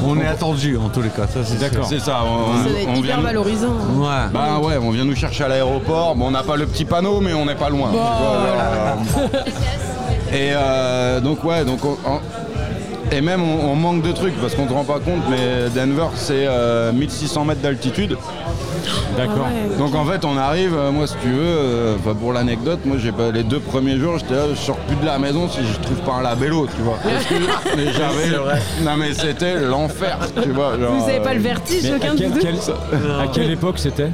On 0.05 0.19
est 0.19 0.27
attendu 0.27 0.77
en 0.77 0.89
tous 0.89 1.01
les 1.01 1.09
cas, 1.09 1.25
ça 1.25 1.39
c'est 1.43 1.57
D'accord. 1.59 1.85
C'est 1.87 1.99
ça. 1.99 2.19
On, 2.23 2.57
Ça 2.63 2.69
doit 2.69 2.79
être 2.79 2.87
on 2.89 2.95
hyper 2.97 3.15
vient, 3.15 3.17
valorisant. 3.25 3.69
Ouais. 3.95 4.29
bah 4.31 4.59
ouais, 4.61 4.77
on 4.79 4.91
vient 4.91 5.05
nous 5.05 5.15
chercher 5.15 5.45
à 5.45 5.47
l'aéroport. 5.47 6.15
Bon, 6.15 6.27
on 6.27 6.31
n'a 6.31 6.43
pas 6.43 6.55
le 6.55 6.67
petit 6.67 6.85
panneau, 6.85 7.19
mais 7.19 7.33
on 7.33 7.45
n'est 7.45 7.55
pas 7.55 7.69
loin. 7.69 7.87
tu 7.91 7.97
vois, 7.97 8.05
genre, 8.05 9.27
euh, 9.33 9.39
et 10.31 10.51
euh, 10.53 11.19
donc 11.19 11.43
ouais, 11.43 11.65
donc 11.65 11.83
on- 11.83 11.97
on- 12.05 12.19
et 13.11 13.21
même 13.21 13.41
on, 13.41 13.71
on 13.71 13.75
manque 13.75 14.01
de 14.01 14.11
trucs 14.11 14.35
parce 14.41 14.55
qu'on 14.55 14.63
ne 14.63 14.69
se 14.69 14.73
rend 14.73 14.83
pas 14.83 14.99
compte, 14.99 15.23
mais 15.29 15.69
Denver 15.75 16.07
c'est 16.15 16.45
euh, 16.47 16.91
1600 16.91 17.45
mètres 17.45 17.61
d'altitude. 17.61 18.17
D'accord. 19.17 19.47
Ouais. 19.47 19.77
Donc 19.77 19.95
en 19.95 20.05
fait 20.05 20.23
on 20.25 20.37
arrive, 20.37 20.75
euh, 20.75 20.91
moi 20.91 21.07
si 21.07 21.15
tu 21.21 21.29
veux, 21.29 21.41
euh, 21.41 21.95
pour 22.19 22.33
l'anecdote, 22.33 22.79
moi 22.85 22.97
j'ai 22.99 23.11
pas 23.11 23.31
les 23.31 23.43
deux 23.43 23.59
premiers 23.59 23.97
jours, 23.97 24.17
j'étais 24.19 24.35
là, 24.35 24.43
je 24.51 24.55
sors 24.59 24.77
plus 24.77 24.95
de 24.97 25.05
la 25.05 25.17
maison 25.19 25.47
si 25.49 25.59
je 25.65 25.79
trouve 25.81 25.97
pas 25.99 26.13
un 26.19 26.21
labello, 26.21 26.67
tu 26.75 26.81
vois. 26.83 26.97
Parce 27.03 27.25
que- 27.25 27.75
mais 27.75 27.85
j'avais, 27.93 28.37
non 28.83 28.97
mais 28.97 29.13
c'était 29.13 29.59
l'enfer, 29.59 30.17
tu 30.41 30.51
vois. 30.51 30.77
genre, 30.79 30.93
Vous 30.95 31.09
avez 31.09 31.19
pas 31.19 31.33
le 31.33 31.39
euh, 31.39 31.43
vertige, 31.43 31.85
aucun 31.95 32.13
de 32.15 32.25
vous 32.25 32.33
deux 32.33 32.39
quel- 32.41 32.55
à 33.21 33.27
quelle 33.33 33.51
époque 33.51 33.79
c'était? 33.79 34.09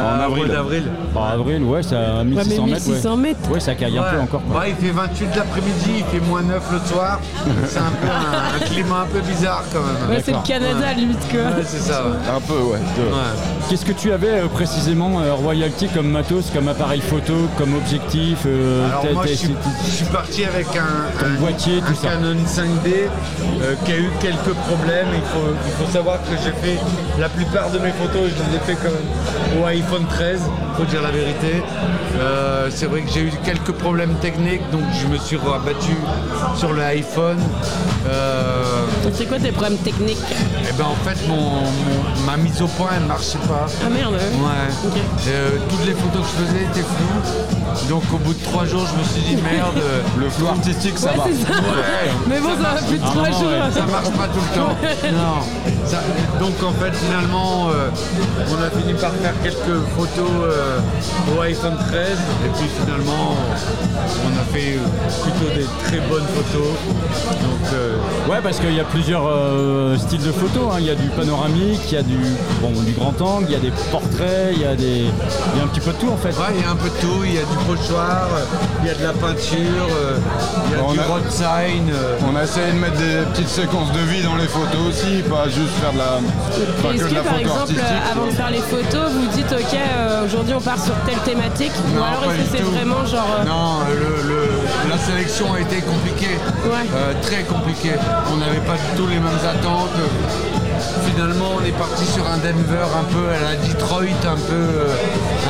En 0.00 0.20
avril. 0.20 0.48
d'avril. 0.48 0.84
En 1.14 1.24
avril, 1.24 1.62
ouais, 1.64 1.82
c'est 1.82 1.96
à 1.96 2.24
1600 2.24 2.64
mais 2.64 2.72
mètres. 2.72 2.86
1600 2.86 3.10
ouais. 3.10 3.16
mètres. 3.16 3.50
Ouais, 3.50 3.60
ça 3.60 3.74
caille 3.74 3.98
un 3.98 4.02
peu 4.02 4.20
encore. 4.20 4.42
quoi. 4.42 4.60
Ouais, 4.60 4.70
il 4.70 4.86
fait 4.86 4.92
28 4.92 5.26
l'après-midi, 5.36 5.90
il 5.98 6.04
fait 6.04 6.26
moins 6.26 6.42
9 6.42 6.62
le 6.72 6.88
soir. 6.88 7.20
C'est 7.66 7.78
un 7.78 7.90
peu 8.00 8.06
un, 8.08 8.56
un 8.56 8.66
climat 8.66 9.00
un 9.02 9.06
peu 9.06 9.20
bizarre 9.20 9.64
quand 9.72 9.80
même. 9.80 10.10
Ouais, 10.16 10.22
c'est 10.24 10.32
le. 10.32 10.38
Canada, 10.46 10.92
limite, 10.92 11.28
quoi. 11.30 11.40
Ouais, 11.40 11.64
c'est 11.64 11.78
ça. 11.78 12.02
Ouais. 12.04 12.16
Un 12.36 12.40
peu, 12.40 12.54
ouais. 12.54 12.78
Ouais. 12.78 13.68
Qu'est-ce 13.68 13.84
que 13.84 13.92
tu 13.92 14.12
avais 14.12 14.40
euh, 14.40 14.46
précisément 14.48 15.20
euh, 15.20 15.34
Royalty 15.34 15.88
comme 15.88 16.08
matos, 16.10 16.50
comme 16.52 16.68
appareil 16.68 17.00
photo, 17.00 17.34
comme 17.58 17.74
objectif 17.74 18.38
euh, 18.46 18.86
Alors 18.88 19.04
moi 19.12 19.24
je 19.26 19.34
suis, 19.34 19.54
je 19.84 19.90
suis 19.90 20.04
parti 20.06 20.44
avec 20.44 20.66
un, 20.76 21.40
boîtier, 21.40 21.80
tout 21.80 21.92
un 21.92 21.94
ça. 21.94 22.08
Canon 22.08 22.34
5D 22.46 22.92
euh, 23.62 23.74
qui 23.84 23.92
a 23.92 23.98
eu 23.98 24.10
quelques 24.20 24.54
problèmes. 24.66 25.08
Il 25.14 25.20
faut, 25.20 25.54
il 25.66 25.84
faut 25.84 25.92
savoir 25.92 26.18
que 26.22 26.36
j'ai 26.42 26.52
fait 26.52 26.78
la 27.18 27.28
plupart 27.28 27.70
de 27.70 27.78
mes 27.78 27.90
photos, 27.90 28.30
je 28.30 28.50
les 28.50 28.56
ai 28.56 28.60
fait 28.60 28.76
quand 28.82 28.90
même 28.90 29.62
au 29.62 29.66
iPhone 29.66 29.89
13, 29.90 30.69
faut 30.80 30.86
dire 30.86 31.02
la 31.02 31.10
vérité. 31.10 31.62
Euh, 32.18 32.68
c'est 32.74 32.86
vrai 32.86 33.02
que 33.02 33.10
j'ai 33.12 33.20
eu 33.22 33.32
quelques 33.44 33.72
problèmes 33.72 34.14
techniques, 34.14 34.62
donc 34.70 34.82
je 35.00 35.06
me 35.06 35.18
suis 35.18 35.36
rabattu 35.36 35.94
sur 36.56 36.72
le 36.72 36.82
iPhone. 36.82 37.38
Euh, 38.08 38.62
C'est 39.12 39.26
quoi 39.26 39.38
tes 39.38 39.52
problèmes 39.52 39.76
techniques 39.78 40.16
et 40.68 40.72
ben 40.72 40.84
en 40.84 40.94
fait 41.08 41.18
mon, 41.28 41.36
mon- 41.36 42.24
ma 42.26 42.36
mise 42.36 42.62
au 42.62 42.66
point 42.66 42.88
elle 42.96 43.04
marchait 43.06 43.38
pas. 43.48 43.66
Ah 43.84 43.90
merde. 43.90 44.14
Ouais. 44.14 44.86
Ok. 44.86 44.98
Euh, 45.28 45.50
toutes 45.68 45.86
les 45.86 45.92
photos 45.92 46.22
que 46.22 46.28
je 46.28 46.44
faisais 46.46 46.62
étaient 46.64 46.86
floues. 46.86 47.88
Donc 47.88 48.02
au 48.12 48.18
bout 48.18 48.34
de 48.34 48.42
trois 48.44 48.64
jours, 48.64 48.86
je 48.86 48.98
me 48.98 49.04
suis 49.04 49.22
dit 49.36 49.42
merde. 49.42 49.80
Le 50.18 50.28
flou 50.30 50.48
artistique, 50.48 50.98
ça 50.98 51.10
Ouais. 51.12 51.18
Ouais. 51.30 52.10
Mais 52.28 52.40
bon, 52.40 52.50
ça, 52.62 52.74
va 52.74 52.82
plus 52.82 52.98
de 52.98 53.02
Un 53.04 53.06
3 53.10 53.22
moment, 53.22 53.38
jours. 53.40 53.48
ouais. 53.50 53.72
Ça 53.72 53.86
marche 53.86 54.10
pas 54.10 54.28
tout 54.28 54.40
le 54.48 54.56
temps. 54.58 54.76
Non. 55.12 55.40
Ça- 55.86 56.02
donc 56.38 56.54
en 56.62 56.72
fait 56.72 56.92
finalement 56.96 57.68
euh, 57.70 57.88
on 58.50 58.62
a 58.62 58.70
fini 58.80 58.94
par 58.94 59.12
faire 59.12 59.34
quelques 59.42 59.80
photos 59.96 60.30
euh, 60.44 60.69
au 61.36 61.40
iPhone 61.42 61.76
13 61.76 62.00
et 62.46 62.48
puis 62.58 62.68
finalement 62.80 63.34
on 64.24 64.30
a 64.38 64.44
fait 64.52 64.76
euh, 64.76 65.22
plutôt 65.22 65.54
des 65.54 65.66
très 65.86 66.00
bonnes 66.08 66.26
photos. 66.34 66.68
Donc 67.42 67.72
euh, 67.74 67.96
Ouais, 68.28 68.38
parce 68.42 68.58
qu'il 68.60 68.74
y 68.74 68.80
a 68.80 68.84
plusieurs 68.84 69.26
euh, 69.26 69.96
styles 69.98 70.22
de 70.22 70.32
photos. 70.32 70.72
hein. 70.72 70.76
Il 70.80 70.86
y 70.86 70.90
a 70.90 70.94
du 70.94 71.08
panoramique, 71.08 71.80
il 71.88 71.94
y 71.94 71.96
a 71.96 72.02
du, 72.02 72.18
bon, 72.60 72.70
du 72.82 72.92
grand 72.92 73.20
angle, 73.20 73.46
il 73.48 73.52
y 73.52 73.56
a 73.56 73.60
des 73.60 73.72
portraits, 73.90 74.52
il 74.54 74.62
y 74.62 74.64
a, 74.66 74.74
des, 74.74 75.04
il 75.06 75.56
y 75.56 75.60
a 75.60 75.64
un 75.64 75.68
petit 75.68 75.80
peu 75.80 75.92
de 75.92 75.96
tout 75.96 76.10
en 76.10 76.16
fait. 76.16 76.28
ouais, 76.30 76.54
il 76.56 76.60
y 76.62 76.64
a 76.64 76.70
un 76.70 76.76
peu 76.76 76.88
de 76.88 77.00
tout, 77.00 77.24
il 77.24 77.34
y 77.34 77.38
a 77.38 77.42
du 77.42 77.56
pochoir, 77.66 78.28
euh, 78.34 78.44
il 78.82 78.88
y 78.88 78.90
a 78.90 78.94
de 78.94 79.02
la 79.02 79.12
peinture, 79.12 79.88
euh, 79.90 80.16
il 80.66 80.76
y 80.76 80.80
a 80.80 80.84
On 80.84 80.92
du 80.92 81.00
a- 81.00 81.04
road 81.04 81.22
sign. 81.30 81.90
euh, 81.92 82.16
On 82.30 82.36
a 82.36 82.44
essayé 82.44 82.72
de 82.72 82.78
mettre 82.78 82.96
des 82.96 83.24
petites 83.32 83.48
séquences 83.48 83.92
de 83.92 84.00
vie 84.00 84.22
dans 84.22 84.36
les 84.36 84.46
photos 84.48 84.80
aussi, 84.88 85.22
pas 85.28 85.44
juste 85.48 85.74
faire 85.80 85.92
de 85.92 85.98
la, 85.98 86.92
Est-ce 86.94 87.04
que 87.04 87.04
de 87.04 87.10
que 87.10 87.14
la 87.14 87.20
par 87.22 87.32
photo 87.34 87.40
exemple, 87.40 87.60
artistique. 87.60 87.84
euh, 87.84 88.12
avant 88.12 88.26
de 88.26 88.30
faire 88.32 88.50
les 88.50 88.58
photos, 88.72 89.10
vous 89.12 89.26
dites 89.36 89.52
ok, 89.52 89.74
euh, 89.74 90.24
aujourd'hui 90.26 90.49
on 90.54 90.60
part 90.60 90.82
sur 90.82 90.94
telle 91.06 91.18
thématique 91.18 91.72
Ou 91.92 91.96
Non, 91.96 92.04
alors 92.04 92.24
est-ce 92.32 92.50
que 92.50 92.56
c'est 92.58 92.62
vraiment 92.62 93.04
genre. 93.06 93.36
euh, 93.40 93.44
Non, 93.44 93.80
le- 93.88 94.28
le- 94.28 94.90
la 94.90 94.98
sélection 94.98 95.52
a 95.54 95.60
été 95.60 95.80
compliquée, 95.82 96.36
Ouais. 96.64 96.86
Euh, 96.94 97.12
très 97.22 97.42
compliquée. 97.44 97.94
On 98.32 98.36
n'avait 98.36 98.58
pas 98.66 98.74
du 98.74 98.96
tout 98.96 99.06
les 99.06 99.16
mêmes 99.18 99.40
attentes. 99.44 99.90
Finalement, 101.06 101.50
on 101.60 101.64
est 101.64 101.76
parti 101.76 102.04
sur 102.06 102.26
un 102.26 102.38
Denver 102.38 102.86
un 102.98 103.04
peu 103.12 103.28
à 103.28 103.40
la 103.52 103.56
Detroit, 103.56 104.22
un 104.24 104.36
peu, 104.48 104.54
euh, 104.54 104.94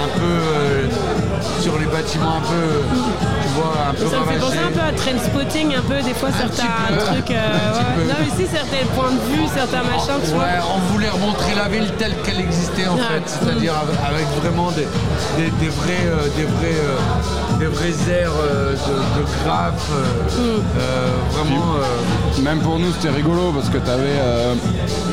un 0.04 0.18
peu 0.18 1.60
sur 1.62 1.78
les 1.78 1.86
bâtiments 1.86 2.36
un 2.38 2.40
peu, 2.40 3.19
tu 3.96 4.02
un 4.02 4.04
peu 4.04 4.10
Ça 4.10 4.20
me 4.20 4.26
fait 4.32 4.38
penser 4.40 4.58
un 4.58 4.72
peu 4.72 4.80
à 4.80 4.92
Trainspotting, 4.92 5.74
un 5.76 5.82
peu 5.82 6.02
des 6.02 6.14
fois 6.14 6.30
certains 6.32 6.72
peu. 6.88 6.96
trucs. 6.98 7.30
euh, 7.30 7.40
Un 7.40 7.72
petit 7.72 7.78
ouais. 7.78 7.94
peu. 7.96 8.02
Non, 8.08 8.14
mais 8.20 8.32
si 8.44 8.50
certains 8.50 8.86
points 8.94 9.12
de 9.12 9.22
vue, 9.32 9.46
certains 9.54 9.82
machins, 9.84 10.20
tu 10.24 10.30
vois. 10.32 10.44
Ouais, 10.44 10.60
on 10.74 10.78
voulait 10.92 11.08
remontrer 11.10 11.54
la 11.54 11.68
ville 11.68 11.90
telle 11.98 12.14
qu'elle 12.24 12.40
existait 12.40 12.86
en 12.88 12.96
Ah. 13.00 13.14
fait, 13.14 13.22
c'est-à-dire 13.26 13.74
avec, 13.76 13.96
avec 14.00 14.26
vraiment 14.42 14.70
des, 14.72 14.86
des, 15.36 15.50
des 15.60 15.68
vrais, 15.68 16.04
euh, 16.06 16.28
des 16.36 16.44
vrais, 16.44 16.78
euh, 16.78 17.58
des 17.58 17.66
vrais 17.66 17.96
airs 18.12 18.32
euh, 18.40 18.72
de, 18.72 18.94
de 19.20 19.24
graphes, 19.44 19.90
euh, 19.92 20.00
Mm. 20.30 20.62
euh, 20.78 21.08
vraiment. 21.32 21.74
euh, 21.76 22.42
Même 22.42 22.60
pour 22.60 22.78
nous, 22.78 22.92
c'était 22.92 23.14
rigolo 23.14 23.52
parce 23.54 23.68
que 23.68 23.78
t'avais. 23.78 24.16
euh, 24.22 24.54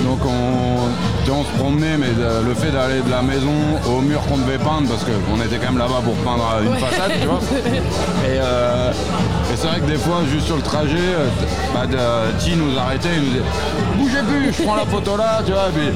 donc, 0.04 0.20
on, 0.26 0.88
tu 1.26 1.32
vois, 1.32 1.39
on 1.39 1.43
se 1.43 1.58
promenait, 1.60 1.98
mais 1.98 2.08
euh, 2.20 2.41
le 2.48 2.54
fait 2.54 2.72
d'aller 2.72 3.02
de 3.02 3.10
la 3.12 3.22
maison 3.22 3.52
au 3.89 4.00
mur 4.02 4.22
qu'on 4.28 4.38
devait 4.38 4.58
peindre, 4.60 4.88
parce 4.88 5.04
qu'on 5.04 5.41
était 5.41 5.58
quand 5.58 5.72
même 5.72 5.78
là-bas 5.80 6.02
pour 6.04 6.14
peindre 6.16 6.45
une 6.64 6.70
Ouais. 6.70 6.80
façade, 6.80 7.12
tu 7.20 7.28
vois. 7.28 7.39
Et, 8.28 8.40
euh, 8.42 8.92
et 8.92 9.56
c'est 9.56 9.68
vrai 9.68 9.80
que 9.80 9.86
des 9.86 9.96
fois, 9.98 10.20
juste 10.30 10.48
sur 10.48 10.58
le 10.58 10.62
trajet, 10.62 10.98
euh, 11.00 11.30
t- 11.40 11.46
bah, 11.74 11.88
Ti 12.40 12.56
nous 12.58 12.78
arrêtait, 12.78 13.08
il 13.16 13.22
nous 13.24 13.30
disait 13.32 13.44
Bougez 13.96 14.22
plus, 14.28 14.52
je 14.54 14.64
prends 14.64 14.76
la 14.76 14.86
photo 14.86 15.16
là, 15.16 15.40
tu 15.46 15.54
vois. 15.54 15.70
Et 15.70 15.72
puis, 15.72 15.88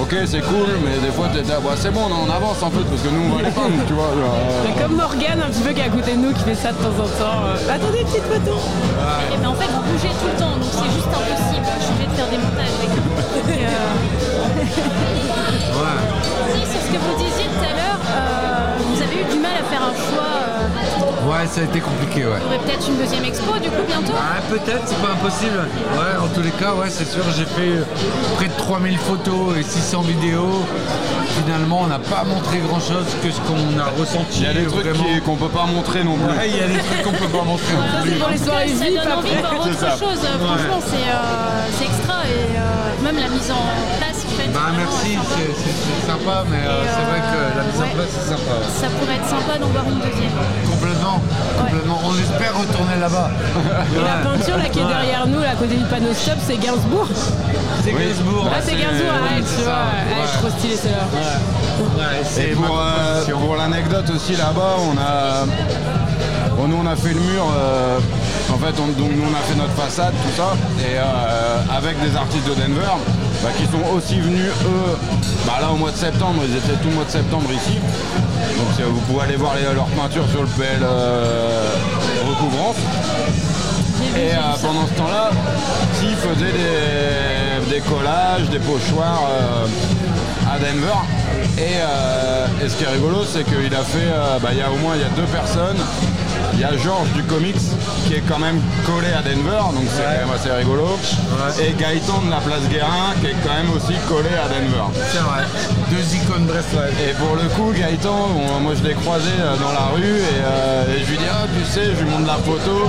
ok, 0.00 0.14
c'est 0.24 0.40
cool, 0.40 0.72
mais 0.82 0.96
des 1.04 1.12
fois, 1.12 1.28
t'étais, 1.28 1.52
bah, 1.62 1.76
c'est 1.76 1.90
bon, 1.92 2.08
on 2.08 2.30
avance 2.32 2.62
en 2.62 2.70
fait, 2.70 2.80
parce 2.88 3.02
que 3.02 3.08
nous, 3.12 3.28
on 3.30 3.36
va 3.36 3.42
les 3.42 3.50
peindre, 3.52 3.76
tu 3.86 3.92
vois. 3.92 4.08
genre, 4.16 4.32
euh, 4.40 4.72
Comme 4.82 4.96
Morgane, 4.96 5.42
un 5.44 5.50
petit 5.52 5.60
peu 5.60 5.72
qui 5.76 5.80
est 5.80 5.84
à 5.84 5.90
côté 5.92 6.12
de 6.12 6.16
nous, 6.24 6.32
qui 6.32 6.44
fait 6.44 6.54
ça 6.54 6.72
de 6.72 6.78
temps 6.80 6.96
en 6.96 7.08
temps. 7.20 7.44
euh, 7.44 7.74
Attendez, 7.76 8.04
petite 8.08 8.24
photo. 8.24 8.56
Et 8.56 9.36
ben 9.36 9.48
en 9.52 9.54
fait, 9.54 9.68
vous 9.68 9.82
bougez 9.84 10.08
tout 10.16 10.28
le 10.32 10.38
temps, 10.40 10.56
donc 10.56 10.72
c'est 10.72 10.88
juste 10.96 11.12
impossible. 11.12 11.66
Je 11.76 11.84
suis 11.84 11.92
obligée 11.92 12.08
de 12.08 12.16
faire 12.16 12.30
des 12.32 12.38
montages 12.40 12.72
avec 12.80 12.88
vous. 12.96 13.20
Euh, 13.50 14.70
ouais. 15.80 16.00
si, 16.54 16.60
sur 16.72 16.80
ce 16.80 16.86
que 16.92 16.98
vous 16.98 17.16
disiez 17.18 17.46
tout 17.46 17.64
à 17.64 17.72
l'heure, 17.76 18.00
euh, 18.00 18.76
vous 18.88 19.02
avez 19.02 19.16
eu 19.22 19.24
du 19.32 19.38
mal 19.38 19.52
à 19.60 19.64
faire 19.70 19.82
un 19.82 19.94
choix. 19.94 20.38
Euh, 21.02 21.30
Ouais, 21.30 21.46
ça 21.50 21.60
a 21.60 21.64
été 21.64 21.80
compliqué, 21.80 22.24
ouais. 22.26 22.38
vous 22.40 22.46
aurez 22.46 22.58
peut-être 22.58 22.86
une 22.88 22.96
deuxième 22.98 23.24
expo 23.24 23.52
du 23.58 23.68
coup 23.70 23.84
bientôt? 23.86 24.12
Ah, 24.16 24.40
peut-être, 24.48 24.82
c'est 24.86 25.00
pas 25.00 25.12
impossible. 25.12 25.58
Ouais, 25.94 26.16
en 26.22 26.28
tous 26.34 26.42
les 26.42 26.50
cas, 26.50 26.74
ouais, 26.74 26.88
c'est 26.90 27.06
sûr, 27.10 27.22
j'ai 27.36 27.44
fait 27.44 27.78
euh, 27.78 27.84
près 28.36 28.48
de 28.48 28.56
3000 28.56 28.98
photos 28.98 29.56
et 29.58 29.62
600 29.62 30.02
vidéos. 30.02 30.64
Finalement, 31.44 31.82
on 31.84 31.86
n'a 31.86 31.98
pas 31.98 32.24
montré 32.24 32.58
grand 32.58 32.80
chose 32.80 33.06
que 33.22 33.30
ce 33.30 33.40
qu'on 33.42 33.78
a 33.78 33.88
ressenti. 33.98 34.40
Il 34.40 34.44
y 34.44 34.46
a 34.46 34.52
des 34.54 34.66
trucs 34.66 35.24
qu'on 35.24 35.36
peut 35.36 35.48
pas 35.48 35.66
montrer 35.66 36.02
non 36.04 36.16
plus. 36.16 36.36
Ouais, 36.36 36.48
il 36.48 36.56
y 36.56 36.60
a 36.62 36.66
des 36.66 36.78
trucs 36.78 37.02
qu'on 37.02 37.12
peut 37.12 37.28
pas 37.38 37.44
montrer 37.44 37.72
non 37.74 38.02
plus. 38.02 38.10
c'est 38.12 38.18
pour 38.18 38.28
les 38.30 38.38
soirées 38.38 38.68
ça 38.68 38.84
donne 38.86 39.12
envie 39.18 39.34
de 39.34 39.40
voir 39.40 39.54
autre 39.54 39.98
chose. 39.98 40.20
Franchement, 40.20 40.80
c'est 40.84 41.06
euh, 41.08 41.68
c'est 41.78 41.84
extra 41.84 42.24
et 42.26 42.56
euh, 42.58 43.04
même 43.04 43.16
la 43.16 43.28
mise 43.28 43.50
en 43.50 43.62
place. 43.98 44.19
Bah 44.52 44.60
vraiment, 44.72 44.78
merci, 44.78 45.18
c'est 45.30 46.06
sympa, 46.06 46.44
mais 46.50 46.62
euh, 46.66 46.82
c'est 46.84 47.06
vrai 47.10 47.20
que 47.20 47.40
la 47.58 47.64
mise 47.64 47.80
en 47.80 47.94
place 47.94 48.08
c'est 48.10 48.28
sympa. 48.30 48.54
Ça 48.80 48.86
pourrait 48.88 49.16
être 49.16 49.28
sympa 49.28 49.58
d'en 49.58 49.66
voir 49.68 49.84
une 49.88 49.98
deuxième. 49.98 50.32
Complètement, 50.70 51.20
complètement. 51.58 51.98
On 52.04 52.14
espère 52.18 52.58
retourner 52.58 52.96
là-bas. 53.00 53.30
Et 53.94 54.02
la 54.02 54.16
peinture 54.28 54.56
là 54.56 54.68
qui 54.68 54.80
est 54.80 54.86
derrière 54.88 55.26
nous, 55.26 55.40
là, 55.40 55.50
à 55.52 55.56
côté 55.56 55.76
du 55.76 55.84
panneau 55.84 56.12
stop, 56.14 56.38
c'est 56.46 56.56
Gainsbourg. 56.56 57.06
C'est 57.84 57.92
Gainsbourg. 57.92 58.46
Ah, 58.50 58.60
c'est 58.62 58.74
Gainsbourg, 58.76 59.18
ouais, 59.22 59.38
tu 59.40 59.62
vois. 59.62 59.72
ça, 59.72 59.82
Elle 60.10 60.18
est 60.18 60.20
ouais. 60.20 60.38
trop 60.40 60.50
stylée 60.58 60.76
celle-là. 60.76 61.06
Ouais, 61.98 62.22
c'est 62.24 62.48
Et 62.50 62.54
pour, 62.54 62.78
euh, 62.78 63.24
pour 63.26 63.56
l'anecdote 63.56 64.10
aussi 64.14 64.36
là-bas, 64.36 64.76
on 64.90 64.96
a, 64.98 65.46
bon, 66.56 66.68
nous 66.68 66.78
on 66.82 66.86
a 66.86 66.96
fait 66.96 67.14
le 67.14 67.20
mur. 67.20 67.44
euh, 67.56 67.98
en 68.52 68.58
fait, 68.58 68.74
on, 68.80 68.86
donc 69.00 69.12
nous 69.16 69.22
on 69.24 69.34
a 69.34 69.40
fait 69.48 69.54
notre 69.54 69.72
façade, 69.74 70.12
tout 70.12 70.36
ça, 70.36 70.52
et 70.80 70.98
euh, 70.98 71.76
avec 71.76 72.00
des 72.02 72.16
artistes 72.16 72.46
de 72.48 72.54
Denver, 72.54 72.92
bah, 73.42 73.50
qui 73.56 73.64
sont 73.64 73.82
aussi 73.96 74.20
venus 74.20 74.46
eux, 74.64 74.96
bah, 75.46 75.58
là 75.60 75.70
au 75.72 75.76
mois 75.76 75.90
de 75.90 75.96
septembre. 75.96 76.42
Ils 76.48 76.56
étaient 76.56 76.78
tout 76.82 76.88
le 76.88 76.94
mois 76.96 77.04
de 77.04 77.10
septembre 77.10 77.48
ici. 77.52 77.78
Donc 78.58 78.68
c'est- 78.76 78.82
vous 78.82 79.00
pouvez 79.00 79.22
aller 79.24 79.36
voir 79.36 79.54
les- 79.56 79.74
leurs 79.74 79.86
peintures 79.86 80.28
sur 80.30 80.42
le 80.42 80.48
PL 80.48 80.80
euh, 80.82 81.68
recouvrance. 82.28 82.76
Et 84.16 84.32
euh, 84.34 84.38
pendant 84.62 84.86
ce 84.86 84.92
temps-là, 84.94 85.30
Ti 86.00 86.06
faisait 86.16 86.52
des, 86.52 87.70
des 87.74 87.80
collages, 87.80 88.48
des 88.50 88.58
pochoirs 88.58 89.22
euh, 89.30 89.66
à 90.52 90.58
Denver. 90.58 90.98
Et, 91.58 91.76
euh, 91.80 92.46
et 92.64 92.68
ce 92.68 92.76
qui 92.76 92.84
est 92.84 92.88
rigolo, 92.88 93.24
c'est 93.30 93.44
qu'il 93.44 93.74
a 93.74 93.82
fait, 93.84 93.98
euh, 94.12 94.38
bah, 94.42 94.48
il 94.52 94.58
y 94.58 94.62
a 94.62 94.70
au 94.70 94.76
moins 94.76 94.94
il 94.96 95.00
y 95.02 95.04
a 95.04 95.08
deux 95.16 95.28
personnes. 95.30 95.78
Il 96.54 96.60
y 96.60 96.64
a 96.64 96.76
Georges 96.76 97.12
du 97.14 97.22
comics 97.24 97.56
qui 98.06 98.14
est 98.14 98.24
quand 98.28 98.38
même 98.38 98.60
collé 98.86 99.08
à 99.12 99.22
Denver, 99.22 99.60
donc 99.74 99.84
c'est 99.88 100.02
quand 100.02 100.26
même 100.26 100.34
assez 100.34 100.50
rigolo. 100.50 100.98
Et 101.60 101.72
Gaëtan 101.72 102.22
de 102.26 102.30
la 102.30 102.38
place 102.38 102.66
Guérin, 102.70 103.14
qui 103.20 103.26
est 103.26 103.36
quand 103.44 103.54
même 103.54 103.70
aussi 103.76 103.94
collé 104.08 104.30
à 104.36 104.48
Denver. 104.48 104.86
C'est 105.12 105.18
vrai. 105.22 105.44
Deux 105.90 106.16
icônes 106.16 106.46
brestoises. 106.46 106.92
Et 107.02 107.12
pour 107.14 107.34
le 107.36 107.48
coup, 107.54 107.72
Gaëtan, 107.76 108.28
bon, 108.28 108.60
moi 108.60 108.72
je 108.76 108.86
l'ai 108.86 108.94
croisé 108.94 109.30
euh, 109.40 109.56
dans 109.56 109.72
la 109.72 109.90
rue 109.94 110.18
et, 110.20 110.40
euh, 110.42 110.94
et 110.96 111.04
je 111.04 111.10
lui 111.10 111.18
dis 111.18 111.30
Ah, 111.30 111.46
tu 111.46 111.64
sais, 111.70 111.94
je 111.96 112.04
lui 112.04 112.10
montre 112.10 112.26
la 112.26 112.38
photo. 112.38 112.88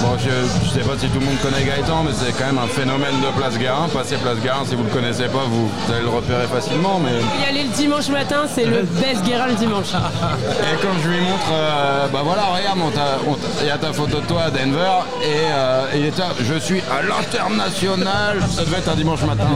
Bon, 0.00 0.16
je, 0.18 0.30
je 0.64 0.70
sais 0.70 0.86
pas 0.86 0.96
si 0.98 1.08
tout 1.08 1.20
le 1.20 1.26
monde 1.26 1.40
connaît 1.42 1.64
Gaëtan, 1.64 2.02
mais 2.04 2.12
c'est 2.14 2.32
quand 2.32 2.46
même 2.46 2.58
un 2.62 2.68
phénomène 2.68 3.20
de 3.20 3.30
Place 3.38 3.58
Guérin. 3.58 3.88
Passez 3.92 4.16
Place 4.16 4.38
Guérin, 4.38 4.64
si 4.64 4.74
vous 4.74 4.84
le 4.84 4.90
connaissez 4.90 5.26
pas, 5.26 5.44
vous, 5.48 5.68
vous 5.68 5.92
allez 5.92 6.02
le 6.02 6.08
repérer 6.08 6.46
facilement. 6.46 7.00
Mais... 7.02 7.18
Y 7.42 7.48
aller 7.48 7.62
le 7.64 7.74
dimanche 7.76 8.08
matin, 8.08 8.46
c'est 8.52 8.64
le 8.64 8.82
best 9.00 9.24
Guérin 9.24 9.48
le 9.48 9.54
dimanche. 9.54 9.92
Et 9.92 10.76
quand 10.80 10.94
je 11.02 11.08
lui 11.08 11.20
montre, 11.20 11.50
euh, 11.52 12.06
bah 12.12 12.20
voilà, 12.24 12.42
regarde, 12.56 12.78
il 13.60 13.66
y 13.66 13.70
a 13.70 13.78
ta 13.78 13.92
photo 13.92 14.07
de 14.08 14.20
toi 14.26 14.44
à 14.44 14.50
Denver 14.50 15.02
et 15.22 15.52
euh, 15.52 15.86
il 15.94 16.12
je 16.44 16.58
suis 16.58 16.80
à 16.80 17.02
l'international. 17.02 18.38
Ça 18.50 18.64
devait 18.64 18.78
être 18.78 18.90
un 18.90 18.96
dimanche 18.96 19.22
matin. 19.22 19.48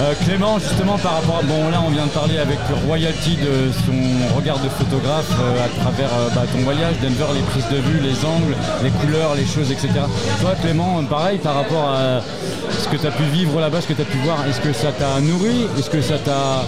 Euh, 0.00 0.14
Clément, 0.24 0.60
justement, 0.60 0.96
par 0.98 1.14
rapport 1.14 1.38
à... 1.38 1.42
Bon, 1.42 1.70
là, 1.70 1.82
on 1.84 1.90
vient 1.90 2.06
de 2.06 2.10
parler 2.10 2.38
avec 2.38 2.58
Royalty 2.86 3.36
de 3.36 3.72
son 3.84 4.36
regard 4.36 4.60
de 4.60 4.68
photographe 4.68 5.28
euh, 5.40 5.64
à 5.64 5.68
travers 5.80 6.08
bah, 6.36 6.42
ton 6.52 6.58
voyage, 6.58 6.94
Denver, 7.02 7.26
les 7.34 7.42
prises 7.42 7.68
de 7.68 7.78
vue, 7.78 7.98
les 7.98 8.24
angles, 8.24 8.54
les 8.84 8.90
couleurs, 8.90 9.34
les 9.34 9.44
choses, 9.44 9.72
etc. 9.72 9.88
Toi, 10.40 10.54
Clément, 10.62 11.02
pareil, 11.04 11.38
par 11.38 11.56
rapport 11.56 11.90
à 11.90 12.20
ce 12.78 12.86
que 12.88 12.96
tu 12.96 13.08
as 13.08 13.10
pu 13.10 13.24
vivre 13.24 13.58
là-bas, 13.60 13.80
ce 13.80 13.88
que 13.88 13.92
tu 13.94 14.02
as 14.02 14.04
pu 14.04 14.18
voir, 14.18 14.38
est-ce 14.48 14.60
que 14.60 14.72
ça 14.72 14.92
t'a 14.92 15.20
nourri? 15.20 15.66
Est-ce 15.76 15.90
que 15.90 16.00
ça 16.00 16.18
t'a, 16.18 16.62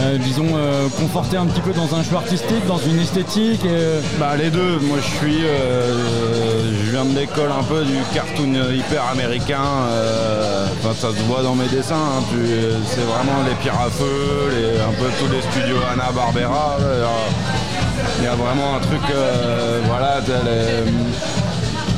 euh, 0.00 0.18
disons, 0.18 0.46
euh, 0.54 0.88
conforté 0.98 1.36
un 1.36 1.46
petit 1.46 1.60
peu 1.60 1.72
dans 1.72 1.94
un 1.94 2.02
choix 2.02 2.18
artistique, 2.20 2.66
dans 2.66 2.78
une 2.78 2.98
esthétique 2.98 3.64
euh, 3.66 4.00
Bah 4.18 4.36
les 4.38 4.50
deux, 4.50 4.78
moi 4.80 4.98
je 4.98 5.16
suis, 5.18 5.44
euh, 5.44 6.74
je 6.84 6.90
viens 6.90 7.04
de 7.04 7.14
l'école 7.18 7.50
un 7.52 7.62
peu 7.62 7.84
du 7.84 7.96
cartoon 8.14 8.54
hyper 8.72 9.04
américain, 9.12 9.58
ça 10.82 11.10
se 11.10 11.22
voit 11.24 11.42
dans 11.42 11.54
mes 11.54 11.68
dessins, 11.68 11.94
hein, 11.94 12.22
c'est 12.86 13.02
vraiment 13.02 13.42
les 13.46 13.54
pierres 13.56 13.80
à 13.80 13.90
feu, 13.90 14.50
un 14.88 14.92
peu 14.92 15.10
tous 15.18 15.30
les 15.32 15.42
studios 15.42 15.78
Anna 15.92 16.10
Barbera, 16.14 16.78
il 18.18 18.24
y 18.24 18.28
a 18.28 18.34
vraiment 18.34 18.76
un 18.76 18.80
truc, 18.80 19.02
voilà, 19.86 20.20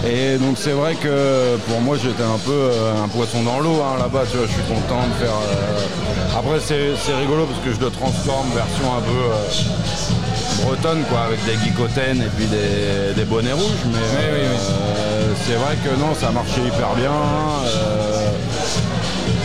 et 0.07 0.36
donc 0.38 0.57
c'est 0.59 0.72
vrai 0.72 0.94
que 0.94 1.57
pour 1.68 1.80
moi 1.80 1.96
j'étais 2.03 2.22
un 2.22 2.38
peu 2.44 2.50
euh, 2.53 3.05
un 3.05 3.09
poisson 3.09 3.42
dans 3.42 3.61
l'eau 3.61 3.80
hein, 3.82 3.98
là-bas, 3.98 4.24
tu 4.30 4.36
vois, 4.36 4.46
je 4.46 4.53
suis 4.53 4.62
content 4.62 5.03
de 5.07 5.24
faire. 5.24 5.34
euh, 5.34 6.38
Après 6.38 6.59
c'est 6.61 7.14
rigolo 7.14 7.46
parce 7.46 7.61
que 7.64 7.72
je 7.72 7.80
le 7.84 7.90
transforme 7.90 8.48
version 8.55 8.92
un 8.98 9.00
peu 9.00 9.22
euh, 9.30 10.64
bretonne 10.64 11.03
quoi, 11.11 11.20
avec 11.22 11.44
des 11.44 11.55
guicotaines 11.57 12.20
et 12.22 12.30
puis 12.36 12.46
des, 12.46 13.14
des 13.14 13.24
bonnets 13.24 13.53
rouges, 13.53 13.84
mais 13.92 13.98
euh, 13.98 15.32
c'est 15.46 15.55
vrai 15.55 15.76
que 15.84 15.90
non, 15.98 16.14
ça 16.14 16.30
marchait 16.30 16.61
hyper 16.66 16.94
bien. 16.96 17.12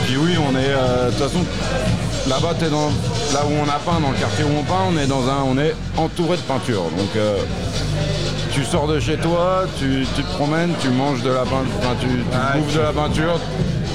puis 0.05 0.17
oui, 0.17 0.37
on 0.37 0.55
est 0.55 0.69
de 0.69 1.09
toute 1.11 1.19
façon 1.27 1.43
là-bas, 2.27 2.55
t'es 2.59 2.69
dans 2.69 2.87
là 3.33 3.41
où 3.45 3.53
on 3.63 3.69
a 3.69 3.79
peint, 3.79 3.99
dans 4.01 4.11
le 4.11 4.17
quartier 4.17 4.43
où 4.43 4.49
on 4.59 4.63
peint, 4.63 4.85
on 4.91 4.97
est 4.97 5.07
dans 5.07 5.27
un, 5.27 5.43
on 5.47 5.57
est 5.57 5.75
entouré 5.97 6.37
de 6.37 6.41
peinture, 6.41 6.83
donc. 6.97 7.09
Tu 8.57 8.65
sors 8.65 8.87
de 8.87 8.99
chez 8.99 9.17
toi, 9.17 9.65
tu, 9.77 10.03
tu 10.15 10.23
te 10.23 10.33
promènes, 10.33 10.71
tu 10.81 10.89
manges 10.89 11.21
de 11.21 11.29
la 11.29 11.41
peinture, 11.41 11.95
tu, 12.01 12.07
tu 12.07 12.57
bouffes 12.57 12.75
de 12.75 12.79
la 12.79 12.91
peinture 12.91 13.39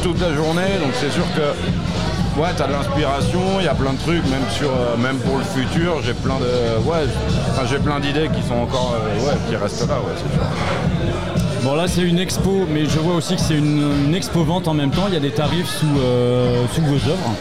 toute 0.05 0.21
la 0.21 0.33
journée, 0.35 0.79
donc 0.81 0.93
c'est 1.01 1.11
sûr 1.11 1.25
que 1.35 2.41
ouais, 2.41 2.49
t'as 2.57 2.69
de 2.69 2.73
l'inspiration, 2.73 3.41
il 3.59 3.65
y 3.65 3.69
a 3.69 3.75
plein 3.75 3.93
de 3.93 3.99
trucs, 3.99 4.25
même 4.31 4.49
sur, 4.51 4.69
euh, 4.69 4.97
même 4.97 5.17
pour 5.19 5.39
le 5.39 5.43
futur, 5.43 6.01
j'ai 6.05 6.15
plein 6.15 6.37
de, 6.37 6.79
ouais, 6.89 7.09
enfin, 7.51 7.63
j'ai 7.69 7.79
plein 7.79 7.99
d'idées 7.99 8.31
qui 8.33 8.47
sont 8.47 8.55
encore, 8.55 8.95
euh, 8.95 9.27
ouais, 9.27 9.37
qui 9.49 9.57
restent 9.57 9.89
là, 9.89 9.97
ouais, 9.97 10.15
c'est 10.17 10.33
sûr. 10.33 10.45
Bon 11.65 11.75
là 11.77 11.87
c'est 11.87 12.03
une 12.03 12.19
expo, 12.19 12.67
mais 12.69 12.87
je 12.87 12.99
vois 12.99 13.15
aussi 13.15 13.37
que 13.37 13.41
c'est 13.41 13.55
une, 13.57 14.07
une 14.07 14.15
expo 14.17 14.43
vente 14.43 14.67
en 14.67 14.75
même 14.75 14.91
temps. 14.91 15.05
Il 15.07 15.15
y 15.15 15.17
a 15.17 15.21
des 15.21 15.31
tarifs 15.31 15.69
sous, 15.69 15.99
euh, 15.99 16.65
sous 16.73 16.83
vos 16.83 16.97
œuvres. 17.09 17.35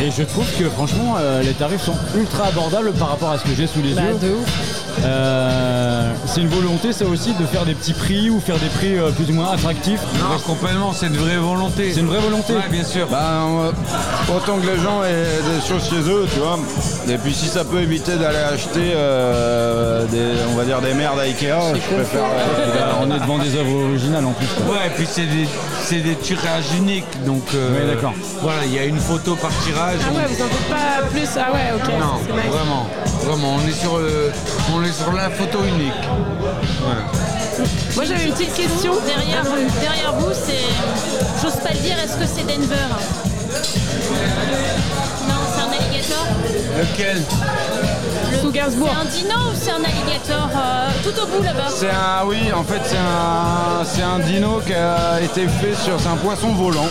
Et 0.00 0.10
je 0.10 0.22
trouve 0.22 0.46
que 0.58 0.68
franchement 0.68 1.16
euh, 1.18 1.42
les 1.42 1.52
tarifs 1.52 1.82
sont 1.82 1.96
ultra 2.16 2.46
abordables 2.46 2.92
par 2.92 3.10
rapport 3.10 3.30
à 3.30 3.38
ce 3.38 3.44
que 3.44 3.54
j'ai 3.56 3.66
sous 3.66 3.80
les 3.82 3.94
Bah, 3.94 4.02
yeux. 4.02 4.28
de 4.28 4.34
ouf. 4.34 4.48
Euh, 5.04 6.12
c'est 6.26 6.40
une 6.42 6.48
volonté 6.48 6.92
ça 6.92 7.04
aussi 7.06 7.32
de 7.34 7.46
faire 7.46 7.64
des 7.64 7.74
petits 7.74 7.94
prix 7.94 8.28
ou 8.30 8.40
faire 8.40 8.58
des 8.58 8.66
prix 8.68 8.98
euh, 8.98 9.10
plus 9.10 9.30
ou 9.30 9.34
moins 9.34 9.50
attractifs. 9.52 10.00
Non, 10.18 10.38
complètement, 10.46 10.92
c'est 10.92 11.06
une 11.06 11.16
vraie 11.16 11.36
volonté. 11.38 11.92
C'est 11.94 12.00
une 12.00 12.06
vraie 12.08 12.20
volonté. 12.20 12.52
Ouais, 12.54 12.68
bien 12.70 12.84
sûr. 12.84 13.08
Euh, 13.12 13.70
autant 14.36 14.58
que 14.58 14.66
les 14.66 14.76
gens 14.80 15.02
aient 15.02 15.42
des 15.54 15.66
choses 15.66 15.88
chez 15.88 16.08
eux, 16.10 16.26
tu 16.32 16.40
vois. 16.40 16.58
Et 17.08 17.16
puis 17.18 17.32
si 17.34 17.46
ça 17.46 17.64
peut 17.64 17.80
éviter 17.80 18.16
d'aller 18.16 18.38
acheter 18.38 18.92
euh, 18.94 20.04
des, 20.06 20.22
on 20.52 20.56
va 20.56 20.64
dire 20.64 20.80
des 20.80 20.94
merdes 20.94 21.18
à 21.18 21.22
Ikea, 21.22 21.74
je 21.74 21.94
préfère. 21.94 22.22
Là, 22.22 22.98
on 23.02 23.10
est 23.14 23.18
devant 23.20 23.38
des 23.38 23.54
œuvres 23.56 23.88
originales 23.88 24.26
en 24.26 24.32
plus. 24.32 24.46
quoi. 24.66 24.74
Ouais, 24.74 24.86
et 24.86 24.90
puis 24.90 25.06
c'est 25.10 25.26
des, 25.26 25.48
c'est 25.84 26.00
des 26.00 26.14
tirages 26.16 26.72
uniques, 26.76 27.24
donc 27.24 27.42
euh, 27.54 27.94
d'accord. 27.94 28.12
voilà, 28.40 28.64
il 28.64 28.72
y 28.74 28.78
a 28.78 28.84
une 28.84 28.98
photo 28.98 29.34
par 29.36 29.50
tirage. 29.64 29.98
Ah 30.06 30.12
ouais, 30.12 30.26
vous 30.26 30.42
en 30.42 30.48
faites 30.48 30.68
pas 30.68 31.06
plus 31.10 31.28
Ah 31.36 31.52
ouais, 31.52 31.72
ok. 31.74 31.88
non, 32.00 32.20
c'est 32.26 32.32
nice. 32.32 32.42
vraiment, 32.52 32.86
vraiment, 33.24 33.56
on 33.62 33.68
est 33.68 33.72
sur, 33.72 33.96
euh, 33.96 34.30
on 34.74 34.82
est 34.82 34.92
sur 34.92 35.12
la 35.12 35.30
photo 35.30 35.58
unique. 35.64 35.92
Ouais. 36.82 37.64
Moi 37.94 38.04
j'avais 38.04 38.24
une 38.26 38.32
petite 38.32 38.54
question. 38.54 38.92
Derrière 39.06 39.44
vous, 39.44 39.80
derrière 39.80 40.14
vous, 40.18 40.32
c'est. 40.32 41.42
J'ose 41.42 41.56
pas 41.62 41.70
le 41.74 41.78
dire, 41.80 41.96
est-ce 41.98 42.16
que 42.16 42.26
c'est 42.26 42.44
Denver? 42.46 42.88
Non, 45.28 45.34
c'est 45.54 45.60
un 45.60 45.70
alligator. 45.78 46.26
Lequel? 46.78 47.22
Sous 48.40 48.50
Gainsbourg. 48.50 48.88
C'est 48.92 49.00
un 49.00 49.04
dino 49.22 49.34
ou 49.50 49.54
c'est 49.54 49.70
un 49.70 49.84
alligator 49.84 50.48
euh, 50.56 50.88
tout 51.04 51.20
au 51.22 51.26
bout 51.26 51.42
là-bas 51.42 51.68
C'est 51.74 51.90
un, 51.90 52.24
oui, 52.26 52.52
en 52.52 52.62
fait 52.64 52.80
c'est 52.84 52.96
un, 52.96 53.84
c'est 53.84 54.02
un 54.02 54.18
dino 54.20 54.60
qui 54.66 54.74
a 54.74 55.20
été 55.20 55.46
fait 55.48 55.74
sur, 55.84 55.98
c'est 56.00 56.08
un 56.08 56.16
poisson 56.16 56.48
volant. 56.52 56.88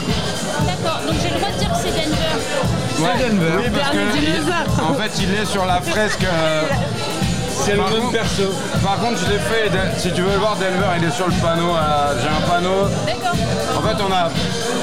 D'accord, 0.65 1.01
donc 1.07 1.15
j'ai 1.21 1.29
le 1.33 1.39
droit 1.39 1.51
de 1.51 1.57
dire 1.59 1.69
que 1.69 1.77
c'est 1.77 1.91
Denver. 1.91 2.99
Ouais, 2.99 3.29
Denver. 3.29 3.63
Oui, 3.63 3.69
parce 3.75 3.89
que 3.89 3.97
il- 3.97 4.83
en 4.83 4.93
fait 4.93 5.11
il 5.21 5.33
est 5.33 5.45
sur 5.45 5.65
la 5.65 5.81
fresque. 5.81 6.23
euh, 6.23 6.63
C'est 7.63 7.73
le 7.73 7.77
par 7.77 7.89
même 7.91 7.99
contre- 8.01 8.11
perso. 8.13 8.43
Par 8.83 8.97
contre, 8.99 9.19
je 9.19 9.31
l'ai 9.31 9.37
fait. 9.39 9.69
de- 9.69 9.99
Si 9.99 10.11
tu 10.11 10.21
veux 10.21 10.31
le 10.31 10.39
voir, 10.39 10.55
Denver, 10.55 10.87
il 10.97 11.03
est 11.07 11.11
sur 11.11 11.27
le 11.27 11.33
panneau. 11.33 11.75
euh, 11.75 12.13
J'ai 12.21 12.27
un 12.29 12.49
panneau. 12.49 12.87
D'accord. 13.05 13.37
En 13.77 13.81
fait, 13.87 14.03
on 14.07 14.11
a, 14.11 14.29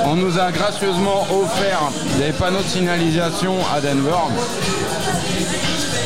on 0.06 0.14
nous 0.14 0.38
a 0.38 0.52
gracieusement 0.52 1.26
offert 1.42 1.80
des 2.18 2.30
panneaux 2.32 2.60
de 2.62 2.68
signalisation 2.68 3.54
à 3.74 3.80
Denver. 3.80 4.22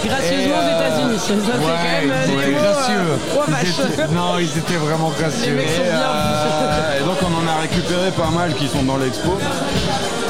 Gracieusement 0.05 0.57
aux 0.59 0.69
États-Unis. 0.77 1.19
Ça, 1.19 1.35
c'est 1.37 1.61
quand 1.61 1.67
même 1.67 2.11
euh, 2.11 2.61
gracieux. 2.61 2.95
euh, 2.99 3.17
Oh 3.37 3.41
Ils 3.47 3.53
vache. 3.55 3.93
étaient- 3.93 4.09
non, 4.15 4.39
ils 4.39 4.59
étaient 4.59 4.77
vraiment 4.77 5.11
gracieux. 5.19 5.55
mecs 5.55 5.69
sont 5.69 5.83
Et, 5.83 5.91
bien. 5.91 6.01
euh, 6.01 7.01
et 7.01 7.05
donc, 7.05 7.17
on 7.23 7.33
en 7.45 7.47
a 7.49 7.61
récupéré 7.61 8.11
pas 8.11 8.31
mal 8.35 8.55
qui 8.55 8.67
sont 8.69 8.83
dans 8.83 8.97
l'expo. 8.97 9.39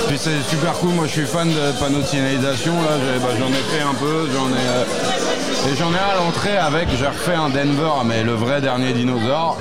Puis 0.08 0.18
c'est 0.18 0.42
super 0.50 0.72
cool. 0.74 0.90
Moi, 0.90 1.06
je 1.06 1.12
suis 1.12 1.26
fan 1.26 1.48
de 1.48 1.72
panneaux 1.80 2.00
de 2.00 2.06
signalisation. 2.06 2.72
Là, 2.82 2.96
j'ai- 3.00 3.18
bah, 3.20 3.32
j'en 3.38 3.48
ai 3.48 3.62
fait 3.72 3.82
un 3.82 3.94
peu. 3.94 4.28
J'en 4.34 4.48
ai 4.48 4.66
euh, 4.68 5.72
et 5.72 5.76
j'en 5.76 5.90
ai 5.92 5.96
à 6.12 6.16
l'entrée 6.22 6.56
avec. 6.58 6.88
J'ai 6.98 7.06
refait 7.06 7.34
un 7.34 7.48
Denver, 7.48 8.04
mais 8.04 8.22
le 8.22 8.34
vrai 8.34 8.60
dernier 8.60 8.92
dinosaure, 8.92 9.56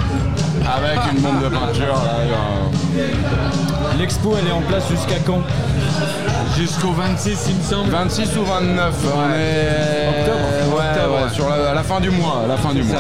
avec 0.66 1.00
une 1.14 1.22
bombe 1.22 1.42
de 1.44 1.48
peinture. 1.50 1.96
là, 1.96 3.08
L'expo 4.00 4.36
elle 4.40 4.48
est 4.48 4.52
en 4.52 4.62
place 4.62 4.84
jusqu'à 4.90 5.20
quand? 5.26 5.42
Jusqu'au 6.58 6.92
26, 6.92 7.38
il 7.50 7.56
me 7.56 7.62
semble. 7.64 7.90
26 7.90 8.38
ou 8.38 8.44
29. 8.46 8.94
On 9.06 9.34
est 9.34 10.10
Octobre. 10.10 10.78
Ouais, 10.78 10.86
Octobre, 10.92 11.16
ouais, 11.24 11.30
sur 11.34 11.50
la, 11.50 11.72
à 11.72 11.74
la 11.74 11.84
fin 11.84 12.00
du 12.00 12.10
mois. 12.10 12.44
La 12.48 12.58
fin 12.58 12.74
du 12.74 12.84
mois. 12.84 12.98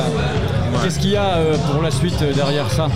Qu'est-ce 0.83 0.99
qu'il 0.99 1.11
y 1.11 1.17
a 1.17 1.35
euh, 1.35 1.57
pour 1.71 1.81
la 1.83 1.91
suite 1.91 2.19
euh, 2.23 2.33
derrière 2.33 2.71
ça 2.71 2.87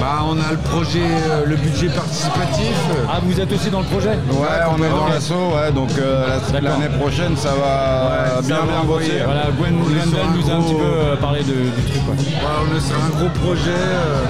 Bah, 0.00 0.24
on 0.26 0.32
a 0.40 0.50
le 0.50 0.56
projet, 0.56 0.98
euh, 1.02 1.42
le 1.46 1.54
budget 1.56 1.88
participatif. 1.88 2.74
Ah 3.08 3.20
vous 3.22 3.38
êtes 3.38 3.52
aussi 3.52 3.70
dans 3.70 3.80
le 3.80 3.84
projet 3.86 4.08
Ouais, 4.30 4.48
on 4.76 4.82
est 4.82 4.88
dans 4.88 5.06
l'assaut, 5.06 5.52
ouais, 5.54 5.70
donc 5.70 5.90
euh, 5.98 6.26
l'année 6.54 6.88
prochaine 6.98 7.36
ça 7.36 7.50
va 7.50 8.34
Ouais, 8.40 8.46
bien 8.46 8.56
ça 8.56 8.62
va 8.62 8.66
bien 8.72 8.84
bosser. 8.84 9.12
Voilà, 9.24 9.42
Gwen, 9.56 9.76
Gwendal 9.78 10.26
nous 10.34 10.50
a 10.50 10.54
un 10.54 10.58
gros- 10.58 10.64
petit 10.64 10.74
peu 10.74 10.82
euh, 10.82 11.16
parlé 11.16 11.40
de- 11.40 11.52
du 11.52 11.82
truc. 11.90 12.04
quoi. 12.06 12.14
Voilà, 12.40 12.56
on 12.66 12.76
est 12.76 12.80
sur 12.80 12.96
un 12.96 13.10
gros 13.10 13.28
projet. 13.44 13.70
euh, 13.70 14.24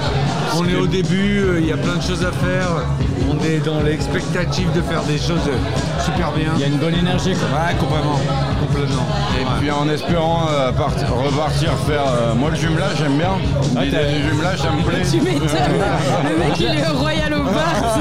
on 0.57 0.65
est 0.67 0.75
au 0.75 0.87
début, 0.87 1.39
euh, 1.39 1.59
il 1.59 1.67
y 1.67 1.71
a 1.71 1.77
plein 1.77 1.95
de 1.95 2.01
choses 2.01 2.23
à 2.25 2.31
faire. 2.31 2.67
On 3.29 3.43
est 3.45 3.59
dans 3.59 3.79
l'expectative 3.81 4.71
de 4.73 4.81
faire 4.81 5.03
des 5.03 5.17
choses 5.17 5.47
euh, 5.47 6.03
super 6.03 6.31
bien. 6.31 6.51
Il 6.55 6.61
y 6.61 6.63
a 6.63 6.67
une 6.67 6.77
bonne 6.77 6.95
énergie. 6.95 7.33
Quoi. 7.33 7.47
Ouais, 7.57 7.73
complètement. 7.79 8.19
Complètement. 8.59 9.07
Et 9.39 9.45
puis 9.59 9.71
en 9.71 9.87
espérant 9.89 10.47
euh, 10.51 10.71
partir- 10.71 11.07
repartir 11.13 11.71
faire. 11.87 12.01
euh, 12.07 12.33
moi 12.35 12.49
le 12.49 12.55
jumelage 12.55 12.97
j'aime 12.97 13.17
bien. 13.17 13.31
T'as- 13.75 14.11
du 14.11 14.27
jumelage 14.29 14.59
ça 14.59 14.71
me 14.71 14.81
plaît. 14.89 15.01
Tu 15.09 15.21
m'étonnes. 15.21 15.47
Le 16.29 16.37
mec 16.39 16.59
il 16.59 16.65
est 16.77 16.87
royal 16.87 17.33
au 17.33 17.43
bar. 17.43 17.99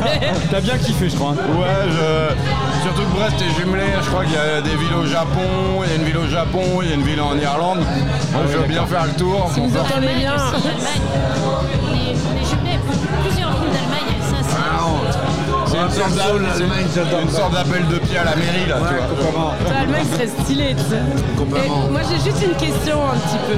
T'as 0.51 0.61
bien 0.61 0.79
kiffé 0.79 1.09
je 1.11 1.17
crois. 1.17 1.33
hein. 1.33 1.59
Ouais, 1.59 1.91
je- 1.91 2.83
surtout 2.83 3.03
que 3.03 3.17
Brest 3.19 3.37
est 3.41 3.61
jumelé. 3.61 3.85
Je 4.03 4.09
crois 4.09 4.25
qu'il 4.25 4.35
y 4.35 4.37
a 4.37 4.61
des 4.61 4.77
villes 4.77 4.95
au 5.01 5.07
Japon, 5.07 5.83
il 5.85 5.91
y 5.91 5.93
a 5.93 5.97
une 5.97 6.05
ville 6.05 6.17
au 6.19 6.29
Japon, 6.29 6.63
il 6.83 6.89
y 6.89 6.93
a 6.93 6.95
une 6.95 7.03
ville 7.03 7.21
en 7.21 7.37
Irlande. 7.39 7.81
Moi 8.33 8.43
je 8.51 8.57
veux 8.59 8.67
bien 8.67 8.87
faire 8.87 9.05
le 9.07 9.13
tour. 9.13 9.51
Si 9.55 9.61
vous 9.61 9.77
entendez 9.77 10.09
bien. 10.19 10.35
On 12.15 12.31
on 12.31 12.45
jumelés, 12.45 12.79
plusieurs 13.23 13.51
villes 13.53 13.73
d'Allemagne, 13.73 14.15
ça 14.21 14.37
c'est. 14.43 14.57
Ah, 14.57 14.85
on- 14.87 15.71
C'est 15.71 15.79
une 15.79 15.91
sorte 15.91 16.15
perso, 16.17 16.39
d'a- 16.39 16.49
l'Allemagne, 16.51 16.87
c'est 16.91 17.05
j'adore. 17.05 17.21
une 17.23 17.31
sorte 17.31 17.53
d'appel 17.55 17.87
de 17.87 17.99
pied 17.99 18.19
à 18.19 18.25
la 18.25 18.35
mairie 18.35 18.67
là, 18.69 18.77
tu 18.83 18.95
vois. 18.99 19.55
Toi, 19.71 19.77
le 19.87 19.93
mec 19.93 20.03
serait 20.13 20.27
stylé, 20.43 20.75
tu 20.75 20.83
sais. 20.83 21.03
Complètement. 21.39 21.87
Et 21.87 21.91
moi, 21.95 22.01
j'ai 22.11 22.19
juste 22.19 22.43
une 22.43 22.57
question 22.59 22.99
un 23.07 23.15
petit 23.23 23.39
peu. 23.47 23.55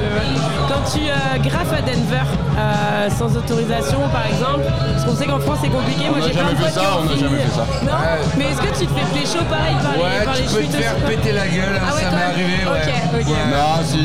Quand 0.69 0.83
tu 0.93 1.09
euh, 1.09 1.41
graffes 1.41 1.73
à 1.73 1.81
Denver, 1.81 2.21
euh, 2.53 3.09
sans 3.17 3.33
autorisation, 3.35 3.97
par 4.13 4.25
exemple, 4.29 4.61
parce 4.69 5.03
qu'on 5.05 5.15
sait 5.17 5.25
qu'en 5.25 5.39
France, 5.39 5.57
c'est 5.63 5.73
compliqué. 5.73 6.05
On 6.05 6.11
moi, 6.13 6.19
n'a 6.21 6.25
j'ai 6.27 6.33
plein 6.37 6.53
jamais 6.53 6.53
de 6.53 6.57
fait 6.61 6.69
potes 6.69 6.77
qui 6.77 6.85
ça, 6.85 6.93
ont 6.93 7.01
on 7.01 7.03
n'a 7.03 7.09
fini. 7.09 7.23
jamais 7.25 7.39
fait 7.49 7.55
ça. 7.57 7.65
Non 7.81 7.97
Ouais. 7.97 8.19
Mais 8.37 8.45
est-ce 8.53 8.61
que 8.61 8.71
tu 8.77 8.85
te 8.85 8.93
fais 8.93 9.07
pécho 9.17 9.41
pareil 9.49 9.77
par 9.81 9.93
les, 9.97 10.01
Ouais, 10.05 10.21
par 10.23 10.35
les 10.37 10.45
tu 10.45 10.53
peux 10.53 10.61
te 10.61 10.69
chutes 10.69 10.75
faire 10.85 10.93
aussi, 11.01 11.09
péter 11.17 11.33
la 11.33 11.47
gueule, 11.49 11.75
hein, 11.75 11.81
Ah 11.89 11.95
ouais, 11.97 12.01
ça 12.01 12.09
quand 12.13 12.15
m'est 12.15 12.29
même 12.29 12.37
arrivé, 12.37 12.57
ouais. 12.61 12.85
Ok, 12.85 13.25
ok. 13.25 13.27
Ouais. 13.33 13.45
Non, 13.49 13.73
si. 13.89 14.03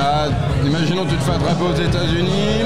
Ah, 0.00 0.24
imaginons 0.64 1.04
tu 1.04 1.16
te 1.20 1.24
fais 1.28 1.36
attraper 1.36 1.64
aux 1.68 1.76
États-Unis. 1.76 2.64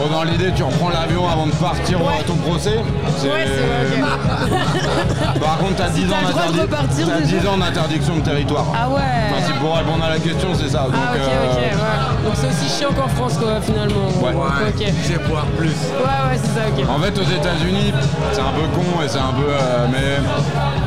Bon, 0.00 0.08
dans 0.08 0.22
l'idée, 0.22 0.50
tu 0.56 0.62
reprends 0.62 0.88
l'avion 0.88 1.28
avant 1.28 1.46
de 1.46 1.52
partir 1.52 2.00
Ouais. 2.00 2.14
à 2.20 2.22
ton 2.24 2.34
procès. 2.36 2.80
C'est- 3.18 3.28
Ouais, 3.28 3.44
c'est 3.44 4.00
vrai, 4.00 4.00
ok. 4.00 5.40
Par 5.40 5.58
contre, 5.58 5.76
t'as 5.76 5.88
10 5.90 6.06
t'as 6.08 6.14
ans 6.14 6.18
le 6.26 6.32
droit 6.32 6.42
de 6.46 6.52
d'interdi- 6.52 6.60
repartir 6.60 7.06
t'as 7.06 7.20
déjà. 7.20 7.36
10 7.38 7.46
ans 7.48 7.56
d'interdiction 7.58 8.16
de 8.16 8.20
territoire. 8.22 8.64
Ah 8.74 8.88
ouais. 8.88 9.00
Enfin, 9.30 9.46
si 9.46 9.52
pour 9.60 9.76
répondre 9.76 10.02
à 10.02 10.08
la 10.08 10.18
question, 10.18 10.48
c'est 10.54 10.70
ça. 10.70 10.84
Donc, 10.88 10.94
Ah 10.96 11.12
ok 11.12 11.20
euh, 11.20 11.52
ok 11.52 11.58
ouais. 11.58 12.24
Donc 12.24 12.32
c'est 12.34 12.48
aussi 12.48 12.78
chiant 12.78 12.92
qu'en 12.96 13.08
France 13.08 13.36
quoi 13.36 13.60
finalement. 13.60 14.08
Ouais. 14.22 14.32
Ouais, 14.32 14.72
Ok. 14.72 14.86
c'est 15.04 15.28
boire 15.28 15.44
plus. 15.58 15.68
Ouais 15.68 16.18
ouais 16.32 16.36
c'est 16.40 16.54
ça 16.56 16.64
ok. 16.68 16.80
En 16.88 16.98
fait, 17.00 17.14
aux 17.18 17.28
États-Unis, 17.36 17.92
c'est 18.32 18.40
un 18.40 18.52
peu 18.56 18.66
con 18.72 19.02
et 19.04 19.08
c'est 19.08 19.18
un 19.20 19.32
peu. 19.36 19.48
euh, 19.52 19.86
mais 19.92 20.16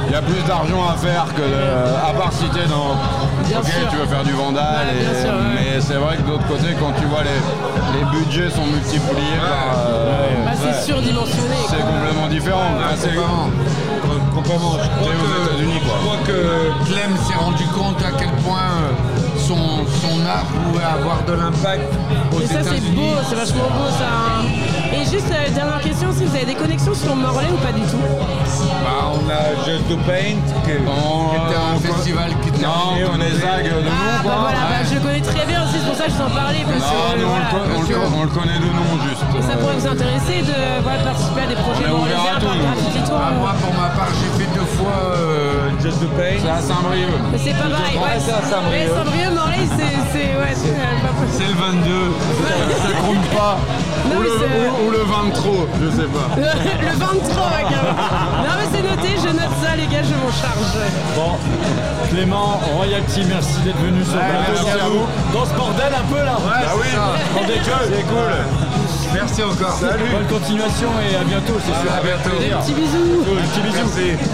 il 0.08 0.12
y 0.14 0.16
a 0.16 0.22
plus 0.24 0.42
d'argent 0.48 0.90
à 0.90 0.98
faire 0.98 1.26
que. 1.36 1.42
de- 1.42 2.10
à 2.10 2.14
part 2.18 2.32
si 2.34 2.46
t'es 2.50 2.66
dans. 2.66 2.98
Bien 3.46 3.60
ok, 3.60 3.66
sûr. 3.68 3.90
tu 3.92 3.98
veux 3.98 4.08
faire 4.08 4.24
du 4.24 4.32
vandal. 4.34 4.64
Ouais, 4.90 5.02
bien 5.06 5.12
et- 5.14 5.22
sûr, 5.22 5.34
ouais. 5.34 5.54
Mais 5.54 5.82
c'est 5.82 6.00
vrai 6.02 6.18
que 6.18 6.22
de 6.24 6.30
l'autre 6.32 6.48
côté, 6.48 6.74
quand 6.80 6.94
tu 6.98 7.06
vois 7.06 7.22
les, 7.22 7.40
les 8.00 8.06
budgets 8.10 8.50
sont 8.50 8.66
multipliés 8.66 9.02
par. 9.08 9.78
euh, 9.78 10.46
Bah, 10.46 10.52
c'est 10.56 10.86
surdimensionné. 10.86 11.56
c'est 11.70 11.78
complètement 11.78 12.28
différent. 12.28 12.72
C'est- 12.98 13.08
Complètement. 13.10 13.50
Complètement. 14.36 14.78
Je 14.84 14.90
crois 14.90 15.12
T'es 15.12 15.18
aux 15.18 15.46
que- 15.46 15.50
États-Unis, 15.50 15.80
quoi. 15.86 15.96
Je 16.00 16.06
crois 16.06 16.22
que 16.28 16.86
Clem 16.92 17.12
s'est 17.28 17.38
rendu 17.40 17.64
compte 17.68 18.00
à 18.04 18.12
quel 18.18 18.32
point 18.44 18.58
euh, 18.82 19.38
son, 19.38 19.56
son 20.02 20.26
art 20.26 20.46
pouvait 20.46 20.84
avoir 20.84 21.24
de 21.26 21.34
l'impact 21.34 21.88
aux 22.36 22.40
Et 22.42 22.48
ça 22.48 22.60
c'est 22.64 22.82
beau, 22.94 23.14
c'est 23.30 23.36
vachement 23.36 23.70
beau 23.78 23.90
ça. 23.98 24.10
hein. 24.10 24.46
Et 24.94 25.06
juste 25.10 25.32
euh, 25.32 25.50
dernière 25.54 25.82
question, 25.82 26.10
si 26.14 26.26
vous 26.26 26.36
avez 26.36 26.46
des 26.46 26.56
connexions 26.56 26.94
sur 26.94 27.16
Morlaix 27.16 27.48
ou 27.52 27.58
pas 27.58 27.72
du 27.72 27.82
tout? 27.82 27.98
Bah, 28.84 29.12
on 29.14 29.30
a 29.30 29.66
Just 29.66 29.88
the 29.90 29.98
Paint, 30.06 30.42
qui, 30.66 30.72
On- 30.86 31.30
qui 31.30 31.36
était 31.36 31.60
un 31.60 31.76
on- 31.76 31.80
festival 31.80 32.30
qui 32.42 32.50
était 32.50 32.62
Non, 32.62 32.98
on 32.98 33.40
Zag 33.40 33.64
de 33.66 33.70
Ah 33.88 34.22
bah 34.24 34.38
voilà, 34.42 34.58
bah, 34.70 34.84
je 34.92 35.00
connais 35.00 35.22
très 35.22 35.46
bien 35.46 35.53
ça 36.04 36.10
je 36.10 36.18
t'en 36.18 36.30
parlais. 36.36 36.64
Parce 36.66 36.80
Non, 36.80 37.14
que, 37.14 37.20
nous, 37.20 37.26
on, 37.26 37.30
voilà. 37.30 37.46
le 37.46 37.52
con- 37.52 37.72
on 37.76 37.82
le 37.82 38.18
on 38.20 38.24
le 38.24 38.30
connaît 38.30 38.60
de 38.60 38.66
nom 38.66 38.90
juste. 39.08 39.24
Et 39.38 39.42
ça 39.42 39.56
pourrait 39.58 39.76
vous 39.76 39.88
intéresser 39.88 40.42
de 40.42 40.56
voilà, 40.84 41.00
participer 41.04 41.42
à 41.42 41.48
des 41.48 41.53
On 41.66 41.72
est 41.80 41.92
ouvert 41.92 42.20
à 42.20 42.40
morlaisiens 42.40 42.40
tout, 42.40 43.14
Ah, 43.16 43.32
moi, 43.40 43.54
pour 43.62 43.74
ma 43.74 43.90
part, 43.90 44.10
j'ai 44.20 44.32
fait 44.44 44.50
deux 44.54 44.66
fois 44.78 44.98
euh, 45.16 45.70
Just 45.82 46.00
the 46.02 46.08
Paint. 46.18 46.40
C'est 46.44 46.50
à 46.50 46.62
Saint-Brieuc. 46.62 47.08
Mais 47.32 47.38
c'est 47.38 47.54
pas 47.54 47.70
pareil. 47.72 47.96
Ouais, 47.98 48.20
c'est 48.20 48.32
à 48.36 48.42
Saint-Brieuc. 48.44 48.90
Ouais, 48.90 48.96
Saint-Brieuc, 48.98 49.32
Morlaix, 49.34 49.68
c'est 49.78 49.96
c'est 50.12 50.30
ouais, 50.38 50.54
c'est 50.56 50.76
euh, 50.76 51.00
pas 51.04 51.14
possible. 51.16 51.38
C'est 51.40 51.48
le 51.48 51.56
22. 51.56 52.12
Ça 52.84 52.92
compte 53.00 53.26
pas. 53.32 53.56
Non, 54.10 54.18
ou, 54.20 54.22
le, 54.22 54.30
c'est- 54.36 54.52
ou- 54.60 54.88
ou 54.88 54.92
le 54.92 55.04
23, 55.08 55.68
je 55.80 55.88
sais 55.96 56.10
pas. 56.12 56.28
le 56.36 56.94
23, 57.00 57.48
ouais. 57.56 57.66
Non, 58.44 58.54
mais 58.60 58.68
c'est 58.72 58.84
noté, 58.84 59.10
je 59.16 59.30
note 59.32 59.54
ça, 59.64 59.76
les 59.78 59.88
gars, 59.88 60.04
je 60.04 60.16
m'en 60.20 60.32
charge. 60.36 60.76
Bon, 61.16 61.32
Clément, 62.10 62.60
Royalty, 62.76 63.24
merci 63.30 63.58
d'être 63.64 63.80
venu 63.80 64.04
sur 64.04 64.16
le 64.16 64.20
plateau 64.20 64.52
merci 64.52 64.64
dans 64.66 64.70
à 64.70 64.84
ce- 64.84 64.92
vous. 64.92 65.06
Dans 65.34 65.46
ce 65.46 65.54
bordel 65.56 65.92
un 65.96 66.06
peu 66.12 66.20
là. 66.24 66.36
Ouais, 66.44 66.62
Ah 66.68 66.76
oui, 66.76 66.90
On 67.40 67.48
dégueule. 67.48 67.88
c'est 67.90 68.04
cool. 68.12 68.34
Merci 69.14 69.44
encore. 69.44 69.78
Salut. 69.78 70.04
Bonne 70.12 70.28
continuation 70.28 70.90
et 71.00 71.16
à 71.16 71.24
bientôt, 71.24 71.54
c'est 71.60 71.82
sûr. 71.82 71.92
À 71.94 72.02
bientôt. 72.02 72.38
Petit 72.62 72.74
bisou. 72.74 73.24
Cool, 73.24 73.38
petit 73.38 73.62
bisou. 73.62 73.78
Merci. 73.78 74.33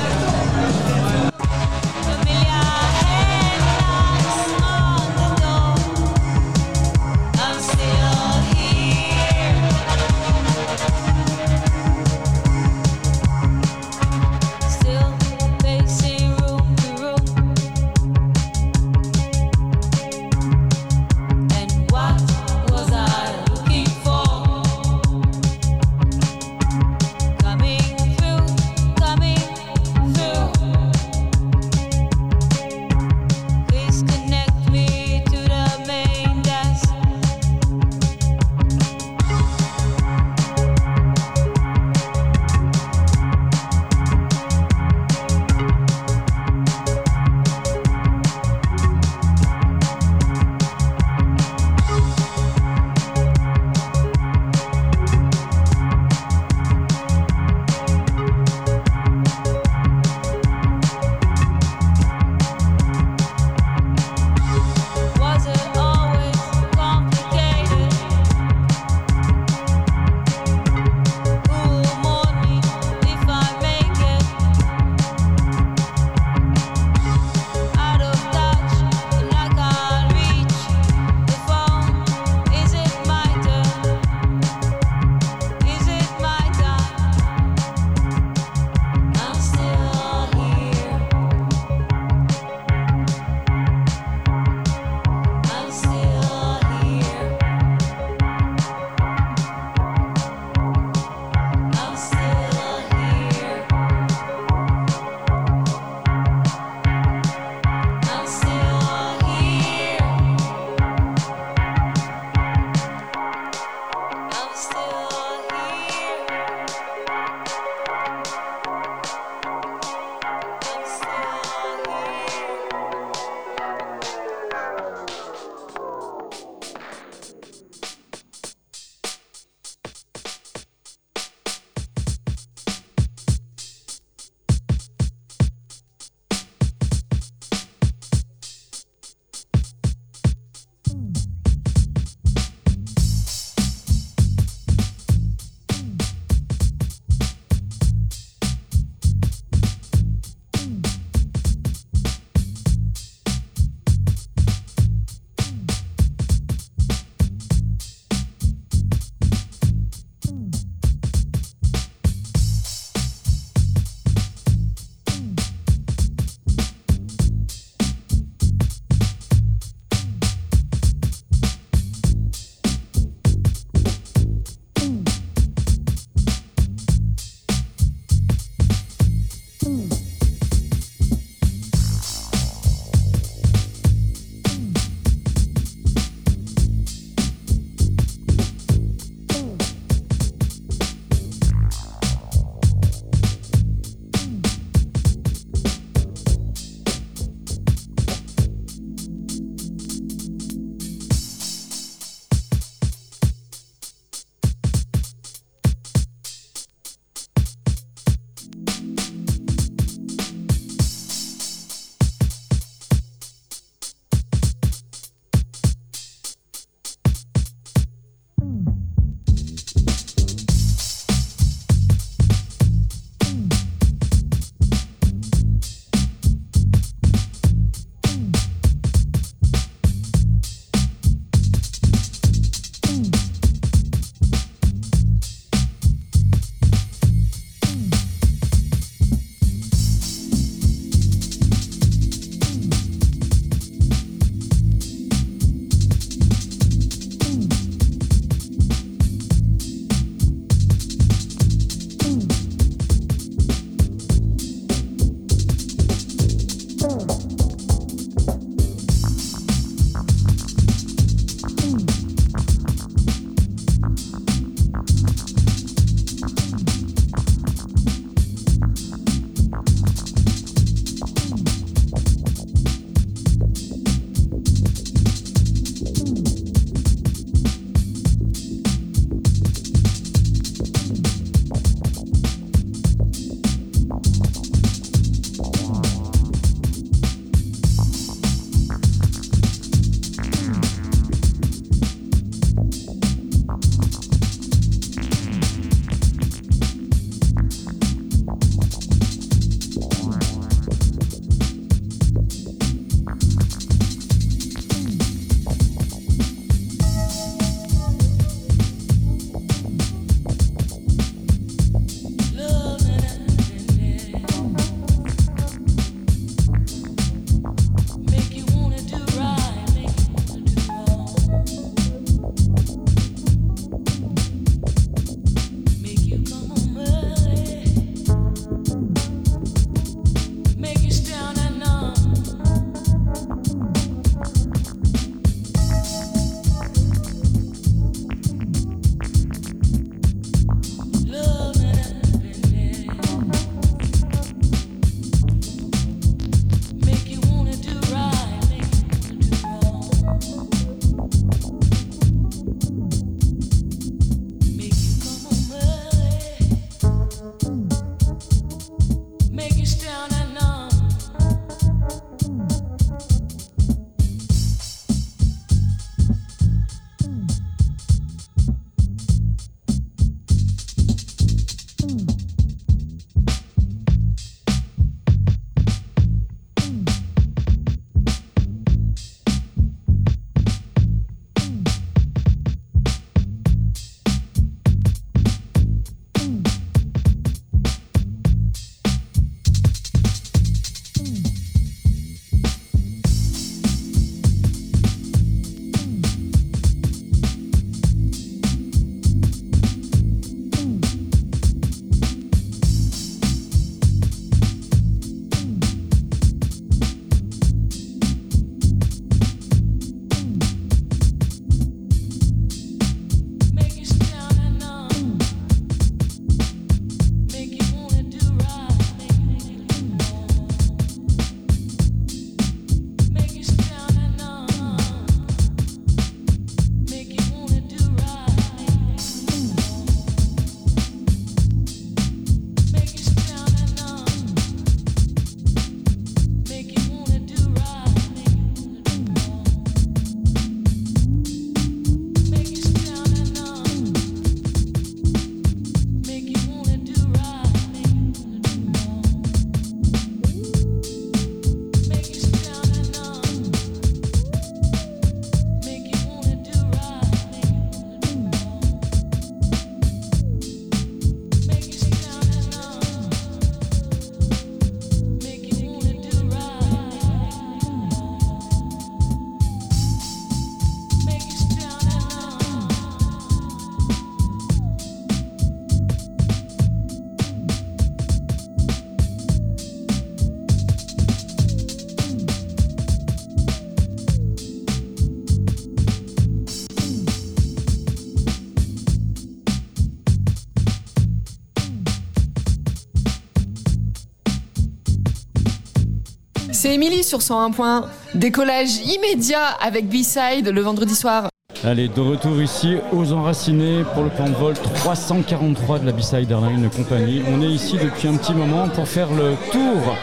Sur 497.10 497.22
101 497.22 497.52
points. 497.52 497.86
Décollage 498.14 498.78
immédiat 498.86 499.46
avec 499.62 499.90
B-Side 499.90 500.48
le 500.48 500.62
vendredi 500.62 500.94
soir. 500.96 501.28
Allez, 501.64 501.90
de 501.90 502.00
retour 502.00 502.42
ici 502.42 502.78
aux 502.94 503.12
Enracinés 503.12 503.84
pour 503.94 504.04
le 504.04 504.10
plan 504.10 504.30
de 504.30 504.36
vol 504.36 504.54
343 504.54 505.80
de 505.80 505.88
la 505.88 505.92
B-Side 505.92 506.32
Airline 506.32 506.70
Company. 506.70 507.22
On 507.34 507.42
est 507.42 507.50
ici 507.50 507.78
depuis 507.82 508.08
un 508.08 508.16
petit 508.16 508.34
moment 508.34 508.70
pour 508.70 508.88
faire 508.88 509.10
le 509.12 509.34
tour 509.52 509.98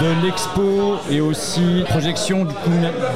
de 0.00 0.24
l'expo 0.24 0.96
et 1.10 1.20
aussi 1.20 1.82
projection 1.88 2.44
du 2.44 2.54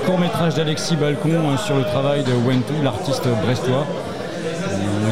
court 0.05 0.19
métrage 0.19 0.57
d'Alexis 0.57 0.97
Balcon 0.97 1.31
euh, 1.31 1.57
sur 1.57 1.77
le 1.77 1.85
travail 1.85 2.25
de 2.25 2.33
Wentou, 2.47 2.75
l'artiste 2.83 3.29
brestois. 3.47 3.87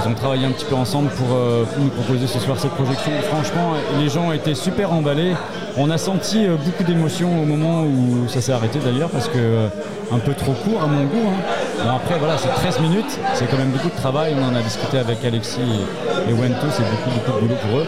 Ils 0.05 0.09
ont 0.11 0.15
travaillé 0.15 0.47
un 0.47 0.51
petit 0.51 0.65
peu 0.65 0.75
ensemble 0.75 1.11
pour 1.11 1.29
euh, 1.33 1.65
nous 1.79 1.89
proposer 1.89 2.27
ce 2.27 2.39
soir 2.41 2.59
cette 2.59 2.73
projection. 2.73 3.13
Franchement, 3.31 3.73
les 4.01 4.09
gens 4.09 4.33
été 4.33 4.55
super 4.55 4.93
emballés. 4.93 5.35
On 5.77 5.91
a 5.91 5.99
senti 5.99 6.45
euh, 6.45 6.57
beaucoup 6.57 6.83
d'émotions 6.83 7.41
au 7.43 7.45
moment 7.47 7.83
où 7.83 8.29
ça 8.29 8.41
s'est 8.41 8.53
arrêté 8.53 8.79
d'ailleurs 8.85 9.11
parce 9.11 9.29
que 9.29 9.39
euh, 9.39 9.69
un 10.11 10.19
peu 10.19 10.35
trop 10.35 10.53
court 10.53 10.83
à 10.83 10.87
mon 10.87 11.05
goût. 11.05 11.29
hein. 11.29 11.41
Après 11.89 12.19
voilà, 12.19 12.37
c'est 12.39 12.49
13 12.49 12.81
minutes, 12.81 13.19
c'est 13.35 13.47
quand 13.51 13.57
même 13.59 13.71
beaucoup 13.71 13.89
de 13.91 13.97
travail. 13.97 14.35
On 14.39 14.45
en 14.45 14.55
a 14.57 14.63
discuté 14.63 14.99
avec 14.99 15.25
Alexis 15.25 15.61
et, 15.61 16.31
et 16.31 16.33
Wento, 16.33 16.67
c'est 16.71 16.83
beaucoup, 16.83 17.11
beaucoup 17.11 17.33
de 17.41 17.47
boulot 17.47 17.55
pour 17.69 17.79
eux. 17.81 17.87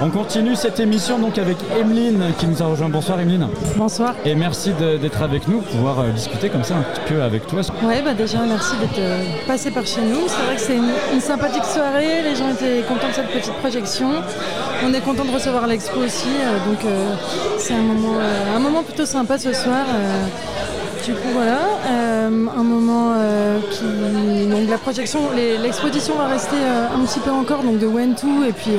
On 0.00 0.10
continue 0.10 0.54
cette 0.54 0.78
émission 0.80 1.18
donc 1.18 1.36
avec 1.38 1.56
Emeline 1.78 2.32
qui 2.38 2.46
nous 2.46 2.62
a 2.62 2.66
rejoint. 2.66 2.88
Bonsoir 2.88 3.20
Emeline. 3.20 3.48
Bonsoir. 3.76 4.14
Et 4.24 4.34
merci 4.34 4.72
d'être 4.72 5.22
avec 5.22 5.48
nous, 5.48 5.60
pouvoir 5.60 6.00
euh, 6.00 6.10
discuter 6.10 6.48
comme 6.48 6.64
ça 6.64 6.74
un 6.76 6.82
petit 6.82 7.00
peu 7.14 7.22
avec 7.22 7.46
toi. 7.46 7.60
Ouais, 7.82 8.02
bah 8.02 8.14
déjà 8.14 8.38
merci 8.46 8.76
d'être 8.78 8.98
euh, 8.98 9.22
passé 9.46 9.70
par 9.70 9.84
chez 9.86 10.02
nous. 10.02 10.20
C'est 10.28 10.42
vrai 10.46 10.54
que 10.54 10.60
c'est 10.60 10.76
une, 10.76 10.90
une 11.14 11.20
sympathique 11.20 11.64
soirée. 11.64 12.22
Les 12.22 12.36
gens 12.36 12.50
étaient 12.50 12.82
contents 12.88 13.08
de 13.08 13.14
cette 13.14 13.28
petite 13.32 13.54
projection. 13.54 14.10
On 14.84 14.92
est 14.94 15.00
content 15.00 15.24
de 15.24 15.32
recevoir 15.32 15.66
l'expo 15.66 16.00
aussi. 16.00 16.28
euh, 16.28 16.70
donc 16.70 16.78
c'est 17.58 17.74
un 17.74 17.82
moment, 17.82 18.18
un 18.54 18.58
moment 18.58 18.82
plutôt 18.82 19.06
sympa 19.06 19.38
ce 19.38 19.52
soir. 19.52 19.84
Du 21.06 21.12
coup 21.12 21.28
voilà, 21.32 21.60
euh, 21.88 22.26
un 22.28 22.62
moment 22.64 23.12
euh, 23.14 23.60
qui 23.70 23.84
donc 24.50 24.68
la 24.68 24.76
projection, 24.76 25.20
l'exposition 25.62 26.16
va 26.16 26.26
rester 26.26 26.56
euh, 26.56 26.88
un 26.96 27.04
petit 27.04 27.20
peu 27.20 27.30
encore 27.30 27.62
donc 27.62 27.78
de 27.78 27.86
Wentou 27.86 28.42
et 28.42 28.52
puis 28.52 28.72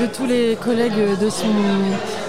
de 0.00 0.06
tous 0.06 0.26
les 0.26 0.56
collègues 0.62 1.18
de 1.20 1.30
son 1.30 1.46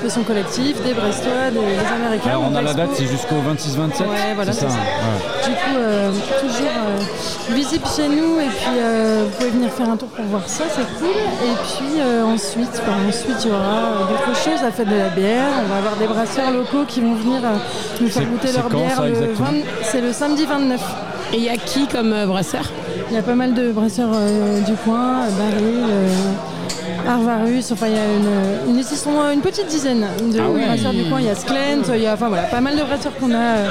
de 0.03 0.09
son 0.09 0.23
collectif, 0.23 0.81
des 0.83 0.93
Brestois, 0.93 1.51
des, 1.51 1.59
des 1.59 1.93
Américains. 1.93 2.29
Alors, 2.29 2.43
on 2.51 2.55
a 2.55 2.61
la 2.61 2.73
date, 2.73 2.89
c'est 2.93 3.05
jusqu'au 3.05 3.35
26-27 3.35 4.07
Ouais, 4.07 4.33
voilà, 4.33 4.51
c'est 4.53 4.61
ça. 4.61 4.67
ouais. 4.67 5.49
du 5.49 5.51
coup, 5.51 5.77
euh, 5.77 6.11
toujours 6.39 6.67
euh, 6.67 7.53
visible 7.53 7.83
chez 7.95 8.07
nous 8.07 8.39
et 8.39 8.47
puis 8.47 8.77
euh, 8.77 9.25
vous 9.25 9.37
pouvez 9.37 9.49
venir 9.49 9.69
faire 9.71 9.89
un 9.89 9.97
tour 9.97 10.07
pour 10.09 10.23
voir 10.25 10.43
ça, 10.47 10.63
c'est 10.73 10.87
cool. 10.99 11.09
Et 11.09 11.55
puis 11.67 11.99
euh, 11.99 12.23
ensuite, 12.23 12.81
bah, 12.85 12.93
ensuite 13.07 13.35
il 13.43 13.49
y 13.49 13.51
aura 13.51 14.07
d'autres 14.09 14.37
choses, 14.39 14.61
la 14.63 14.71
fête 14.71 14.87
de 14.89 14.95
la 14.95 15.09
bière. 15.09 15.43
On 15.65 15.69
va 15.69 15.77
avoir 15.79 15.95
des 15.97 16.07
brasseurs 16.07 16.51
locaux 16.51 16.85
qui 16.87 17.01
vont 17.01 17.15
venir 17.15 17.41
euh, 17.43 17.57
nous 17.99 18.07
faire 18.07 18.23
goûter 18.25 18.51
leur 18.53 18.69
quand, 18.69 18.77
bière. 18.77 18.95
ça, 18.95 19.03
le 19.03 19.09
exactement 19.09 19.49
20 19.51 19.57
C'est 19.83 20.01
le 20.01 20.13
samedi 20.13 20.45
29. 20.45 20.79
Et 21.33 21.37
il 21.37 21.43
y 21.43 21.49
a 21.49 21.57
qui 21.57 21.87
comme 21.87 22.13
euh, 22.13 22.25
brasseur 22.25 22.63
Il 23.09 23.15
y 23.15 23.19
a 23.19 23.21
pas 23.21 23.35
mal 23.35 23.53
de 23.53 23.71
brasseurs 23.73 24.09
euh, 24.13 24.61
du 24.61 24.73
coin, 24.75 25.25
Baril, 25.37 25.83
euh, 25.89 26.07
Arvarus, 27.07 27.71
enfin 27.71 27.87
il 27.87 27.93
y 27.93 27.97
a 27.97 28.05
une, 28.67 28.69
une, 28.73 28.77
ils 28.79 28.83
sont 28.83 29.19
euh, 29.19 29.31
une 29.33 29.41
petite 29.41 29.67
dizaine 29.67 30.05
de 30.31 30.39
Ah 30.39 30.49
ouais. 30.49 30.65
brasseurs 30.65 30.93
du 30.93 31.03
coin. 31.05 31.19
Il 31.19 31.25
y 31.27 31.29
a 31.29 31.35
Sklent, 31.35 31.83
il 31.95 32.01
y 32.01 32.07
a 32.07 32.13
enfin 32.13 32.27
voilà, 32.29 32.43
pas 32.43 32.61
mal 32.61 32.75
de 32.75 32.83
brasseurs 32.83 33.13
qu'on 33.19 33.31
a, 33.31 33.37
euh, 33.37 33.67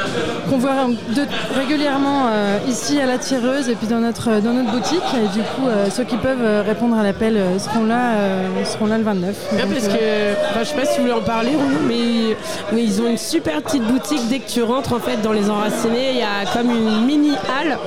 qu'on 0.50 0.58
voit 0.58 0.74
de- 1.14 1.26
régulièrement 1.58 2.26
euh, 2.30 2.58
ici 2.68 3.00
à 3.00 3.06
la 3.06 3.18
tireuse 3.18 3.68
et 3.68 3.74
puis 3.74 3.86
dans 3.86 3.98
notre, 4.00 4.40
dans 4.40 4.52
notre 4.52 4.70
boutique. 4.72 5.02
Et 5.16 5.28
du 5.36 5.40
coup, 5.42 5.66
euh, 5.68 5.88
ceux 5.90 6.04
qui 6.04 6.16
peuvent 6.16 6.64
répondre 6.66 6.96
à 6.98 7.02
l'appel 7.02 7.38
seront 7.58 7.84
là, 7.84 8.12
euh, 8.14 8.64
seront 8.64 8.86
là 8.86 8.98
le 8.98 9.04
29. 9.04 9.36
Ouais, 9.52 9.60
Donc, 9.62 9.72
parce 9.74 9.84
euh, 9.88 10.34
que, 10.34 10.40
enfin, 10.50 10.60
je 10.60 10.64
sais 10.64 10.74
pas 10.76 10.84
si 10.84 10.94
tu 10.96 11.00
voulais 11.02 11.12
en 11.12 11.20
parler, 11.22 11.52
mais, 11.86 12.36
mais 12.72 12.82
ils 12.84 13.00
ont 13.02 13.08
une 13.08 13.18
super 13.18 13.60
petite 13.62 13.84
boutique. 13.84 14.28
Dès 14.28 14.38
que 14.40 14.48
tu 14.50 14.62
rentres 14.62 14.92
en 14.92 14.98
fait 15.00 15.20
dans 15.22 15.32
les 15.32 15.48
enracinés, 15.50 16.10
il 16.12 16.18
y 16.18 16.22
a 16.22 16.50
comme 16.52 16.70
une 16.70 17.04
mini 17.06 17.32
halle 17.32 17.78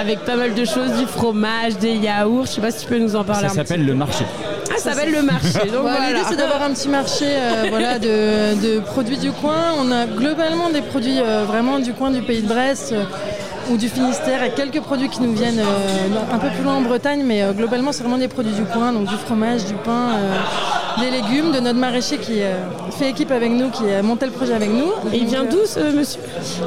avec 0.00 0.20
pas 0.24 0.36
mal 0.36 0.54
de 0.54 0.64
choses, 0.64 0.92
du 0.98 1.06
fromage, 1.06 1.76
des 1.78 1.94
yaourts. 1.94 2.46
Je 2.46 2.52
sais 2.52 2.60
pas 2.60 2.70
si 2.70 2.82
tu 2.84 2.86
peux 2.86 2.98
nous 2.98 3.16
en 3.16 3.24
parler. 3.24 3.48
Ça 3.48 3.54
s'appelle 3.54 3.84
le 3.84 3.94
marché. 3.94 4.24
Ah, 4.70 4.78
ça 4.78 4.92
s'appelle 4.92 5.12
le 5.12 5.22
marché. 5.22 5.70
Donc 5.72 5.82
voilà. 5.82 6.08
L'idée, 6.08 6.20
c'est 6.28 6.36
d'avoir 6.36 6.62
un 6.62 6.70
petit 6.72 6.88
marché 6.88 7.26
euh, 7.28 7.66
voilà, 7.68 7.98
de, 7.98 8.54
de 8.62 8.80
produits 8.80 9.18
du 9.18 9.32
coin. 9.32 9.74
On 9.78 9.90
a 9.90 10.06
globalement 10.06 10.70
des 10.70 10.82
produits 10.82 11.20
euh, 11.20 11.44
vraiment 11.46 11.78
du 11.78 11.92
coin 11.92 12.10
du 12.10 12.22
pays 12.22 12.42
de 12.42 12.48
Brest 12.48 12.92
euh, 12.92 13.04
ou 13.70 13.76
du 13.76 13.88
Finistère 13.88 14.42
et 14.42 14.50
quelques 14.50 14.80
produits 14.80 15.08
qui 15.08 15.22
nous 15.22 15.32
viennent 15.32 15.60
euh, 15.60 16.34
un 16.34 16.38
peu 16.38 16.48
plus 16.48 16.62
loin 16.64 16.74
en 16.76 16.80
Bretagne, 16.82 17.22
mais 17.24 17.42
euh, 17.42 17.52
globalement, 17.52 17.92
c'est 17.92 18.02
vraiment 18.02 18.18
des 18.18 18.28
produits 18.28 18.52
du 18.54 18.64
coin, 18.64 18.92
donc 18.92 19.06
du 19.06 19.14
fromage, 19.16 19.64
du 19.64 19.74
pain, 19.74 20.10
euh, 21.00 21.10
des 21.10 21.10
légumes, 21.22 21.52
de 21.52 21.60
notre 21.60 21.78
maraîcher 21.78 22.18
qui 22.18 22.42
euh, 22.42 22.54
fait 22.98 23.10
équipe 23.10 23.30
avec 23.32 23.50
nous, 23.50 23.70
qui 23.70 23.90
a 23.90 24.02
monté 24.02 24.26
le 24.26 24.32
projet 24.32 24.54
avec 24.54 24.70
nous. 24.70 24.92
Et 25.12 25.18
il 25.18 25.26
vient 25.26 25.44
euh, 25.44 25.50
d'où 25.50 25.58
ce 25.66 25.80
monsieur? 25.96 26.20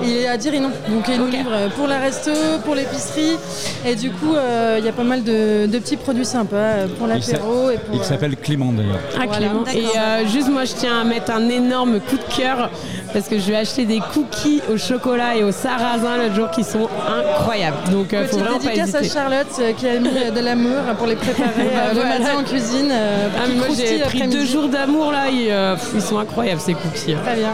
Il 0.04 0.18
est 0.18 0.28
à 0.28 0.38
Dirinon, 0.38 0.70
donc 0.90 1.06
il 1.08 1.18
nous 1.20 1.28
livre 1.28 1.52
euh, 1.54 1.70
pour 1.70 1.88
la 1.88 2.00
resto, 2.00 2.32
pour 2.66 2.76
l'épicerie, 2.76 3.38
et 3.86 3.96
du 3.96 4.12
coup, 4.12 4.36
euh, 4.36 4.78
il 4.80 4.86
y 4.86 4.90
a 4.90 4.94
pas 4.94 5.04
mal 5.04 5.24
de, 5.24 5.66
de 5.68 5.80
petits 5.80 5.98
produits 5.98 6.26
sympas 6.26 6.56
euh, 6.58 6.88
pour 6.98 7.08
l'apéro 7.08 7.70
et 7.70 7.78
pour. 7.78 7.96
Il 7.96 8.02
euh, 8.02 8.04
s'appelle 8.04 8.36
Clément 8.38 8.72
d'ailleurs. 8.72 9.00
Ah, 9.16 9.24
Voilà. 9.28 9.48
Clément. 9.48 9.64
Et 9.74 9.98
euh, 9.98 10.28
juste 10.28 10.50
moi, 10.50 10.66
je 10.66 10.74
tiens 10.74 11.02
à 11.02 11.04
mettre 11.04 11.32
un 11.32 11.50
énorme 11.50 12.00
coup 12.00 12.18
de 12.18 12.34
cœur 12.36 12.70
parce 13.14 13.28
que 13.28 13.38
je 13.38 13.46
vais 13.52 13.58
acheter 13.58 13.86
des 13.86 14.00
cookies 14.14 14.62
au 14.72 14.78
chocolat 14.78 15.36
et 15.36 15.44
au 15.44 15.52
sarrasin 15.52 16.18
l'autre 16.18 16.36
jour 16.36 16.50
qui 16.52 16.64
sont 16.64 16.88
incroyables. 17.08 17.78
Donc, 17.92 18.14
euh, 18.14 18.22
faut 18.26 18.38
Petite 18.38 18.40
vraiment 18.40 18.60
pas 18.60 18.66
dédicace 18.72 18.96
à. 18.96 19.04
Charlotte 19.04 19.48
euh, 19.60 19.74
qui 19.74 19.88
a 19.88 20.00
mis 20.00 20.08
euh, 20.10 20.32
de 20.32 20.40
l'amour 20.40 20.80
pour 20.98 21.08
les 21.08 21.16
préparer 21.16 21.50
euh, 21.60 21.90
le 21.90 21.96
Voilà. 21.96 22.20
matin 22.20 22.32
en 22.40 22.44
cuisine. 22.44 22.90
euh, 22.92 23.28
Ah, 23.38 23.48
moi 23.56 23.68
j'ai 23.78 24.00
pris 24.00 24.23
deux 24.28 24.46
jours 24.46 24.68
d'amour 24.70 25.12
là, 25.12 25.30
et, 25.30 25.52
euh, 25.52 25.76
ils 25.94 26.02
sont 26.02 26.18
incroyables 26.18 26.62
ces 26.62 26.74
cookies. 26.74 27.16
Très 27.24 27.36
bien. 27.36 27.54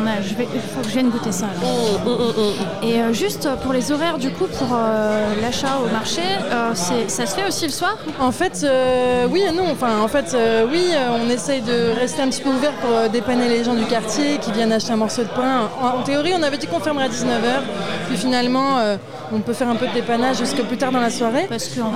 On 0.00 0.06
a- 0.06 0.20
je 0.22 0.34
vais- 0.34 0.46
il 0.54 0.60
faut 0.60 0.80
que 0.80 0.86
je 0.86 0.92
vienne 0.92 1.08
goûter 1.10 1.32
ça. 1.32 1.46
alors. 1.60 2.54
Et 2.84 3.00
euh, 3.00 3.12
juste 3.12 3.48
pour 3.62 3.72
les 3.72 3.90
horaires 3.90 4.18
du 4.18 4.30
coup 4.30 4.46
pour 4.46 4.68
euh, 4.72 5.32
l'achat 5.42 5.78
au 5.84 5.90
marché, 5.92 6.20
euh, 6.52 6.70
c'est- 6.74 7.08
ça 7.08 7.26
se 7.26 7.34
fait 7.34 7.46
aussi 7.48 7.64
le 7.66 7.72
soir? 7.72 7.96
En 8.20 8.30
fait, 8.30 8.60
euh, 8.64 9.26
oui 9.30 9.42
et 9.48 9.50
non. 9.50 9.64
Enfin, 9.72 9.98
en 10.00 10.06
fait, 10.06 10.34
euh, 10.34 10.66
oui, 10.70 10.84
on 11.26 11.28
essaye 11.30 11.62
de 11.62 11.98
rester 11.98 12.22
un 12.22 12.28
petit 12.28 12.42
peu 12.42 12.50
ouvert 12.50 12.72
pour 12.74 13.08
dépanner 13.10 13.48
les 13.48 13.64
gens 13.64 13.74
du 13.74 13.86
quartier 13.86 14.38
qui 14.38 14.52
viennent 14.52 14.72
acheter 14.72 14.92
un 14.92 14.96
morceau 14.96 15.22
de 15.22 15.28
pain. 15.28 15.68
En, 15.82 15.98
en 15.98 16.02
théorie, 16.02 16.32
on 16.38 16.42
avait 16.44 16.58
dit 16.58 16.66
qu'on 16.68 16.80
fermerait 16.80 17.06
à 17.06 17.08
19h. 17.08 17.62
Puis 18.08 18.16
finalement, 18.18 18.78
euh, 18.78 18.96
on 19.32 19.40
peut 19.40 19.52
faire 19.52 19.68
un 19.68 19.76
peu 19.76 19.86
de 19.86 19.92
dépannage 19.92 20.38
jusque 20.38 20.62
plus 20.62 20.76
tard 20.76 20.92
dans 20.92 21.00
la 21.00 21.10
soirée. 21.10 21.48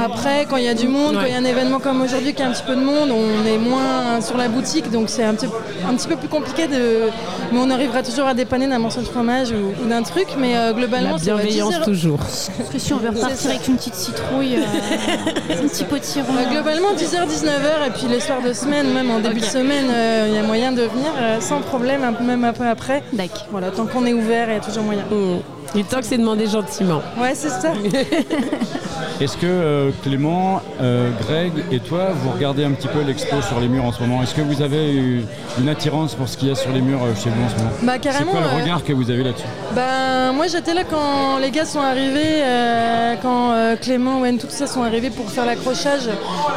Après, 0.02 0.46
quand 0.48 0.56
il 0.56 0.64
y 0.64 0.68
a 0.68 0.74
du 0.74 0.88
monde, 0.88 1.14
quand 1.14 1.26
il 1.26 1.32
y 1.32 1.34
a 1.34 1.38
un 1.38 1.44
événement 1.44 1.78
comme 1.78 2.00
aujourd'hui 2.02 2.34
qui 2.34 2.42
a 2.42 2.48
un 2.48 2.52
petit 2.52 2.62
peu 2.64 2.74
de 2.74 2.80
monde, 2.80 3.10
on 3.10 3.46
est 3.46 3.58
moins 3.58 4.20
sur 4.20 4.36
la 4.36 4.48
boutique. 4.48 4.90
Donc 4.90 5.08
c'est 5.08 5.24
un 5.24 5.34
petit, 5.34 5.46
un 5.88 5.94
petit 5.94 6.08
peu 6.08 6.16
plus 6.16 6.28
compliqué 6.28 6.66
de. 6.66 7.10
Mais 7.52 7.58
on 7.58 7.70
arrivera 7.70 8.02
toujours 8.02 8.26
à 8.26 8.34
dépanner 8.34 8.66
d'un 8.66 8.78
morceau 8.78 9.00
de 9.00 9.06
fromage 9.06 9.52
ou, 9.52 9.84
ou 9.84 9.88
d'un 9.88 10.02
truc. 10.02 10.28
Mais 10.38 10.56
euh, 10.56 10.72
globalement, 10.72 11.18
c'est 11.18 11.24
bienveillance 11.26 11.78
10 11.78 11.84
toujours. 11.84 12.18
Parce 12.18 12.50
que 12.72 12.78
si 12.78 12.92
on 12.92 12.98
veut 12.98 13.10
C'est 13.14 13.22
repartir 13.22 13.50
avec 13.50 13.68
une 13.68 13.76
petite 13.76 13.94
citrouille, 13.94 14.56
euh, 14.56 15.54
un 15.64 15.68
petit 15.68 15.84
potiron. 15.84 16.32
Bah, 16.32 16.50
globalement 16.50 16.92
10h, 16.94 17.26
19h 17.26 17.86
et 17.86 17.90
puis 17.90 18.06
les 18.08 18.20
soirs 18.20 18.42
de 18.42 18.52
semaine, 18.52 18.92
même 18.92 19.10
en 19.10 19.18
début 19.20 19.40
de 19.40 19.44
semaine, 19.44 19.86
euh, 19.90 20.26
il 20.28 20.34
y 20.34 20.38
a 20.38 20.42
moyen 20.42 20.72
de 20.72 20.82
venir 20.82 21.10
euh, 21.18 21.40
sans 21.40 21.60
problème, 21.60 22.00
même 22.20 22.44
un 22.44 22.52
peu 22.52 22.66
après. 22.66 23.02
Voilà, 23.50 23.70
tant 23.70 23.86
qu'on 23.86 24.06
est 24.06 24.12
ouvert, 24.12 24.48
il 24.48 24.54
y 24.54 24.56
a 24.56 24.60
toujours 24.60 24.84
moyen. 24.84 25.02
Et 25.74 25.84
tant 25.84 25.98
que 26.00 26.04
c'est 26.04 26.18
demandé 26.18 26.46
gentiment. 26.46 27.00
Ouais, 27.18 27.34
c'est 27.34 27.48
ça. 27.48 27.72
Est-ce 29.20 29.36
que 29.36 29.46
euh, 29.46 29.90
Clément, 30.02 30.60
euh, 30.80 31.10
Greg 31.22 31.52
et 31.70 31.78
toi, 31.78 32.08
vous 32.14 32.30
regardez 32.30 32.64
un 32.64 32.72
petit 32.72 32.88
peu 32.88 33.00
l'expo 33.02 33.40
sur 33.40 33.60
les 33.60 33.68
murs 33.68 33.84
en 33.84 33.92
ce 33.92 34.00
moment? 34.00 34.22
Est-ce 34.22 34.34
que 34.34 34.40
vous 34.40 34.62
avez 34.62 34.92
eu 34.94 35.22
une 35.60 35.68
attirance 35.68 36.14
pour 36.14 36.28
ce 36.28 36.36
qu'il 36.36 36.48
y 36.48 36.50
a 36.50 36.54
sur 36.54 36.72
les 36.72 36.80
murs 36.80 37.02
euh, 37.04 37.14
chez 37.14 37.30
vous 37.30 37.44
en 37.44 37.48
ce 37.48 37.54
moment? 37.56 37.70
Bah, 37.82 37.98
carrément, 37.98 38.32
C'est 38.32 38.38
quoi 38.38 38.48
le 38.56 38.62
regard 38.62 38.84
que 38.84 38.92
vous 38.92 39.10
avez 39.10 39.22
là-dessus? 39.22 39.46
Ben, 39.74 40.32
moi 40.32 40.46
j'étais 40.48 40.74
là 40.74 40.82
quand 40.84 41.38
les 41.40 41.50
gars 41.50 41.64
sont 41.64 41.80
arrivés, 41.80 42.42
euh, 42.42 43.14
quand 43.22 43.52
euh, 43.52 43.76
Clément, 43.76 44.20
Wen, 44.20 44.38
tout 44.38 44.48
ça 44.50 44.66
sont 44.66 44.82
arrivés 44.82 45.10
pour 45.10 45.30
faire 45.30 45.46
l'accrochage. 45.46 46.08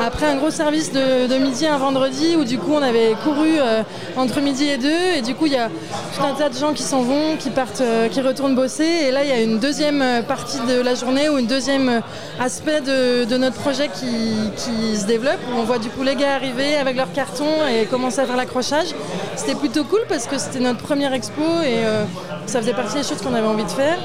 Après 0.06 0.26
un 0.26 0.36
gros 0.38 0.50
service 0.52 0.92
de, 0.92 1.28
de 1.28 1.38
midi 1.38 1.68
un 1.68 1.78
vendredi 1.78 2.36
où 2.40 2.44
du 2.46 2.58
coup 2.58 2.72
on 2.74 2.82
avait 2.82 3.16
couru 3.24 3.60
euh, 3.60 3.84
entre 4.18 4.42
midi 4.42 4.66
et 4.66 4.78
deux 4.78 5.18
et 5.18 5.22
du 5.22 5.36
coup 5.36 5.46
il 5.46 5.54
y 5.54 5.58
a 5.58 5.68
tout 5.70 6.24
un 6.24 6.34
tas 6.34 6.50
de 6.50 6.58
gens 6.58 6.74
qui 6.74 6.84
s'en 6.84 7.02
vont, 7.04 7.36
qui 7.38 7.50
partent, 7.52 7.82
euh, 7.82 8.08
qui 8.10 8.22
retournent 8.22 8.56
bosser 8.56 9.05
et 9.06 9.12
là 9.12 9.24
il 9.24 9.30
y 9.30 9.32
a 9.32 9.42
une 9.42 9.60
deuxième 9.60 10.04
partie 10.28 10.60
de 10.68 10.82
la 10.82 10.96
journée 10.96 11.30
ou 11.30 11.38
une 11.38 11.46
deuxième 11.46 12.02
aspect 12.40 12.82
de, 12.82 13.26
de 13.26 13.38
notre 13.38 13.56
projet 13.56 13.88
qui, 13.88 14.52
qui 14.58 14.98
se 14.98 15.06
développe. 15.06 15.40
On 15.56 15.64
voit 15.64 15.78
du 15.78 15.90
coup 15.90 16.04
les 16.04 16.16
gars 16.16 16.34
arriver 16.34 16.76
avec 16.76 16.96
leurs 16.96 17.12
cartons 17.12 17.68
et 17.70 17.86
commencer 17.86 18.20
à 18.20 18.26
faire 18.26 18.36
l'accrochage. 18.36 18.88
C'était 19.36 19.56
plutôt 19.56 19.84
cool 19.84 20.02
parce 20.10 20.26
que 20.26 20.38
c'était 20.38 20.60
notre 20.60 20.80
première 20.80 21.14
expo 21.14 21.42
et 21.42 21.86
euh, 21.86 22.04
ça 22.48 22.60
faisait 22.62 22.74
partie 22.74 22.98
des 22.98 23.04
choses 23.04 23.22
qu'on 23.22 23.34
avait 23.34 23.48
envie 23.48 23.64
de 23.64 23.70
faire, 23.70 23.98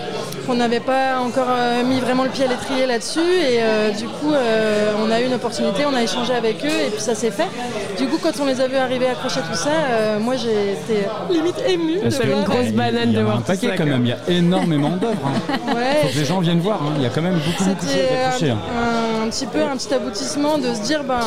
qu'on 0.46 0.54
n'avait 0.54 0.80
pas 0.80 1.18
encore 1.20 1.46
euh, 1.50 1.82
mis 1.84 2.00
vraiment 2.00 2.24
le 2.24 2.30
pied 2.30 2.44
à 2.44 2.48
l'étrier 2.48 2.86
là-dessus 2.86 3.20
et 3.20 3.58
euh, 3.62 3.90
du 3.90 4.06
coup 4.06 4.32
euh, 4.32 4.92
on 5.04 5.10
a 5.10 5.20
eu 5.20 5.26
une 5.26 5.34
opportunité, 5.34 5.84
on 5.86 5.94
a 5.94 6.02
échangé 6.02 6.32
avec 6.34 6.64
eux 6.64 6.68
et 6.86 6.90
puis 6.90 7.00
ça 7.00 7.14
s'est 7.14 7.30
fait. 7.30 7.48
Du 7.98 8.06
coup 8.08 8.18
quand 8.22 8.32
on 8.40 8.46
les 8.46 8.60
a 8.60 8.66
vus 8.68 8.76
arriver 8.76 9.06
accrocher 9.08 9.40
tout 9.40 9.56
ça, 9.56 9.70
euh, 9.90 10.18
moi 10.18 10.34
j'ai 10.36 10.72
été 10.72 11.06
limite 11.30 11.56
émue. 11.66 11.98
De 12.00 12.10
voir. 12.34 12.44
il 12.64 12.70
y 12.70 12.70
a- 12.70 12.72
il 13.10 13.12
y 13.12 13.16
a 13.16 13.20
un 13.20 13.40
paquet 13.42 13.66
quand 13.76 13.86
même, 13.86 14.06
il 14.06 14.08
y 14.08 14.12
a 14.12 14.18
énormément 14.38 14.90
d'œuvres. 14.90 15.26
hein. 15.26 15.56
Ouais. 15.74 16.02
Faut 16.02 16.08
que 16.08 16.18
les 16.18 16.24
gens 16.24 16.40
viennent 16.40 16.60
voir, 16.60 16.80
hein. 16.82 16.92
il 16.96 17.02
y 17.02 17.06
a 17.06 17.10
quand 17.10 17.22
même 17.22 17.34
beaucoup, 17.38 17.64
beaucoup 17.64 17.84
de 17.86 17.90
choses 17.90 17.98
à 18.26 18.32
toucher. 18.32 18.50
hein. 18.50 18.58
un, 19.22 19.26
un 19.26 19.30
petit 19.30 19.46
peu 19.46 19.62
un 19.62 19.76
petit 19.76 19.92
aboutissement 19.94 20.58
de 20.58 20.74
se 20.74 20.80
dire 20.82 21.04
ben 21.04 21.20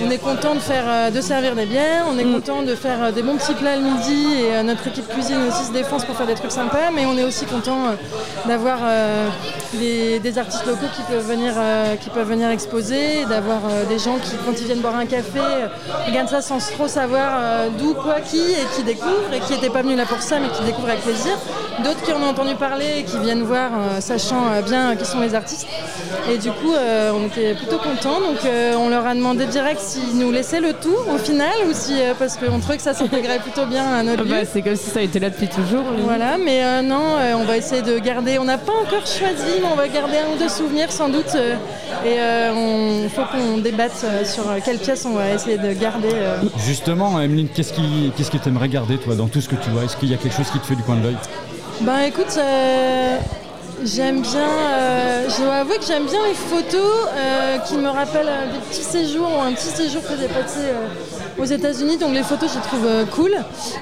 on 0.00 0.10
est 0.10 0.18
content 0.18 0.54
de 0.54 0.60
faire, 0.60 0.84
euh, 0.86 1.10
de 1.10 1.20
servir 1.20 1.54
des 1.54 1.66
bières, 1.66 2.06
on 2.10 2.18
est 2.18 2.24
Mm. 2.24 2.32
content 2.34 2.62
de 2.62 2.74
faire 2.74 3.02
euh, 3.02 3.12
des 3.12 3.22
bons 3.22 3.36
petits 3.36 3.54
plats 3.54 3.76
le 3.76 3.82
midi 3.82 4.34
et 4.40 4.54
euh, 4.56 4.62
notre 4.62 4.86
équipe 4.86 5.08
cuisine 5.08 5.38
aussi 5.48 5.64
se 5.64 5.72
défonce 5.72 6.04
pour 6.04 6.16
faire 6.16 6.26
des 6.26 6.34
trucs 6.34 6.50
sympas, 6.50 6.90
mais 6.94 7.04
on 7.06 7.16
est 7.16 7.24
aussi 7.24 7.44
content 7.46 7.78
d'avoir 8.46 8.78
des, 9.74 10.18
des 10.18 10.38
artistes 10.38 10.66
locaux 10.66 10.86
qui 10.94 11.02
peuvent 11.02 11.26
venir, 11.26 11.54
qui 12.00 12.10
peuvent 12.10 12.28
venir 12.28 12.50
exposer, 12.50 13.24
d'avoir 13.28 13.60
des 13.88 13.98
gens 13.98 14.16
qui, 14.18 14.32
quand 14.44 14.52
ils 14.60 14.66
viennent 14.66 14.80
boire 14.80 14.96
un 14.96 15.06
café, 15.06 15.40
regardent 16.06 16.28
ça 16.28 16.42
sans 16.42 16.58
trop 16.58 16.88
savoir 16.88 17.68
d'où, 17.78 17.94
quoi, 17.94 18.20
qui 18.20 18.38
et 18.40 18.66
qui 18.74 18.82
découvrent 18.82 19.32
et 19.32 19.40
qui 19.40 19.52
n'étaient 19.52 19.70
pas 19.70 19.82
venus 19.82 19.96
là 19.96 20.06
pour 20.06 20.20
ça, 20.22 20.38
mais 20.38 20.48
qui 20.48 20.62
découvrent 20.64 20.88
avec 20.88 21.02
plaisir. 21.02 21.32
D'autres 21.84 22.02
qui 22.02 22.12
en 22.12 22.20
ont 22.22 22.28
entendu 22.30 22.54
parler 22.54 22.98
et 22.98 23.04
qui 23.04 23.18
viennent 23.18 23.42
voir, 23.42 23.70
sachant 24.00 24.60
bien 24.64 24.96
qui 24.96 25.04
sont 25.04 25.20
les 25.20 25.34
artistes. 25.34 25.66
Et 26.30 26.38
du 26.38 26.50
coup, 26.50 26.72
on 27.14 27.26
était 27.26 27.54
plutôt 27.54 27.78
contents. 27.78 28.20
Donc, 28.20 28.38
on 28.78 28.88
leur 28.88 29.06
a 29.06 29.14
demandé 29.14 29.46
direct 29.46 29.80
s'ils 29.82 30.16
nous 30.18 30.30
laissaient 30.30 30.60
le 30.60 30.72
tout 30.72 30.94
au 31.12 31.18
final 31.18 31.50
ou 31.68 31.72
si, 31.74 31.94
euh, 32.00 32.14
parce 32.18 32.36
qu'on 32.36 32.58
trouvait 32.60 32.76
que 32.76 32.82
ça 32.82 32.94
s'intégrait 32.94 33.38
plutôt 33.40 33.66
bien 33.66 33.84
à 33.94 34.02
notre 34.02 34.22
Ah 34.26 34.28
bah, 34.28 34.40
lieu. 34.40 34.46
c'est 34.50 34.62
comme 34.62 34.76
si 34.76 34.90
ça 34.90 35.00
a 35.00 35.02
été 35.02 35.18
là 35.20 35.30
depuis 35.30 35.48
toujours. 35.48 35.84
oui. 35.94 36.02
Voilà, 36.04 36.38
mais 36.38 36.62
euh, 36.64 36.82
non, 36.82 37.02
euh, 37.18 37.34
on 37.36 37.44
va 37.44 37.56
essayer 37.56 37.82
de 37.82 37.98
garder. 37.98 38.38
On 38.38 38.44
n'a 38.44 38.58
pas 38.58 38.72
encore 38.72 39.06
choisi, 39.06 39.58
mais 39.60 39.68
on 39.72 39.76
va 39.76 39.88
garder 39.88 40.16
un 40.18 40.34
ou 40.34 40.38
deux 40.38 40.48
souvenirs 40.48 40.90
sans 40.90 41.08
doute. 41.08 41.34
euh, 41.34 41.56
et 42.06 43.02
il 43.04 43.10
faut 43.10 43.22
qu'on 43.30 43.58
débatte 43.58 43.92
euh, 44.04 44.24
sur 44.24 44.48
euh, 44.48 44.58
quelle 44.64 44.78
pièce 44.78 45.04
on 45.04 45.12
va 45.14 45.30
essayer 45.32 45.58
de 45.58 45.72
garder. 45.72 46.08
euh. 46.12 46.36
Justement, 46.66 47.20
Emeline, 47.20 47.48
qu'est-ce 47.48 47.72
qui 47.72 48.12
qu'est-ce 48.16 48.30
que 48.30 48.38
tu 48.38 48.48
aimerais 48.48 48.68
garder 48.68 48.98
toi 48.98 49.14
dans 49.14 49.26
tout 49.28 49.40
ce 49.40 49.48
que 49.48 49.56
tu 49.56 49.70
vois? 49.70 49.84
Est-ce 49.84 49.96
qu'il 49.96 50.10
y 50.10 50.14
a 50.14 50.16
quelque 50.16 50.36
chose 50.36 50.50
qui 50.50 50.58
te 50.58 50.66
fait 50.66 50.74
du 50.76 50.82
coin 50.82 50.96
de 50.96 51.02
l'œil? 51.04 51.16
Ben 51.80 51.98
écoute, 52.06 52.34
euh, 52.38 53.18
j'aime 53.84 54.20
bien, 54.20 54.40
euh, 54.48 55.28
je 55.28 55.42
dois 55.42 55.54
avouer 55.56 55.76
que 55.78 55.84
j'aime 55.84 56.06
bien 56.06 56.20
les 56.28 56.34
photos 56.34 57.08
euh, 57.16 57.58
qui 57.58 57.74
me 57.76 57.88
rappellent 57.88 58.28
euh, 58.28 58.52
des 58.52 58.58
petits 58.68 58.82
séjours 58.82 59.28
ou 59.36 59.40
un 59.40 59.52
petit 59.52 59.68
séjour 59.68 60.02
que 60.02 60.14
j'ai 60.20 60.28
passé 60.28 60.58
euh, 60.60 61.42
aux 61.42 61.44
États-Unis. 61.44 61.96
Donc 61.98 62.12
les 62.14 62.22
photos, 62.22 62.50
je 62.50 62.56
les 62.56 62.62
trouve 62.62 63.06
cool. 63.14 63.36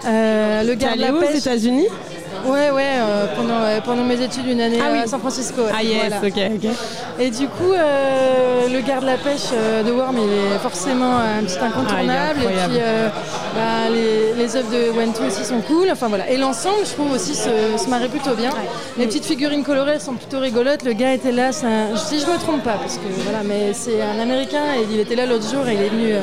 Le 0.04 0.74
garde 0.74 0.98
la 0.98 1.12
où 1.12 1.16
aux 1.16 1.20
pêche. 1.20 1.36
États-Unis? 1.36 1.88
Ouais, 2.46 2.70
ouais, 2.70 2.84
euh, 2.98 3.26
pendant, 3.36 3.60
ouais, 3.62 3.80
pendant 3.84 4.04
mes 4.04 4.20
études, 4.20 4.46
une 4.46 4.60
année 4.60 4.78
Ah 4.82 4.88
oui. 4.92 4.98
à 5.00 5.06
San 5.06 5.20
Francisco. 5.20 5.62
ouais, 5.62 5.72
Ah 5.76 5.82
yes, 5.82 5.98
voilà. 6.08 6.16
ok, 6.26 6.52
ok. 6.64 6.70
Et 7.18 7.30
du 7.30 7.46
coup, 7.48 7.72
euh, 7.72 8.68
le 8.72 8.80
garde 8.80 9.04
la 9.04 9.16
pêche 9.16 9.48
euh, 9.52 9.82
de 9.82 9.90
Worm, 9.90 10.16
il 10.18 10.54
est 10.54 10.58
forcément 10.58 11.16
un 11.18 11.42
petit 11.44 11.58
incontournable. 11.58 12.40
et 12.42 12.46
incroyable. 12.46 12.72
puis, 12.72 12.82
euh, 12.82 13.08
bah, 13.54 13.90
les, 13.92 14.42
les 14.42 14.56
œuvres 14.56 14.70
de 14.70 14.90
Wentu 14.98 15.22
aussi 15.26 15.44
sont 15.44 15.60
cool. 15.60 15.88
Enfin 15.92 16.08
voilà. 16.08 16.30
Et 16.30 16.36
l'ensemble, 16.36 16.78
je 16.84 16.92
trouve 16.92 17.12
aussi 17.12 17.34
se, 17.34 17.50
se 17.76 17.88
marrer 17.88 18.08
plutôt 18.08 18.34
bien. 18.34 18.50
Les 18.96 19.06
petites 19.06 19.24
figurines 19.26 19.64
colorées 19.64 19.98
sont 20.00 20.14
plutôt 20.14 20.38
rigolotes. 20.40 20.82
Le 20.84 20.92
gars 20.92 21.12
était 21.12 21.32
là, 21.32 21.48
un- 21.64 21.96
si 21.96 22.18
je 22.20 22.26
me 22.26 22.38
trompe 22.38 22.62
pas, 22.62 22.78
parce 22.80 22.96
que 22.96 23.06
voilà, 23.24 23.40
mais 23.44 23.72
c'est 23.74 24.00
un 24.00 24.18
Américain 24.20 24.62
et 24.78 24.86
il 24.92 25.00
était 25.00 25.16
là 25.16 25.26
l'autre 25.26 25.48
jour 25.50 25.66
et 25.68 25.74
il 25.74 25.82
est 25.82 25.88
venu 25.88 26.12
euh, 26.12 26.20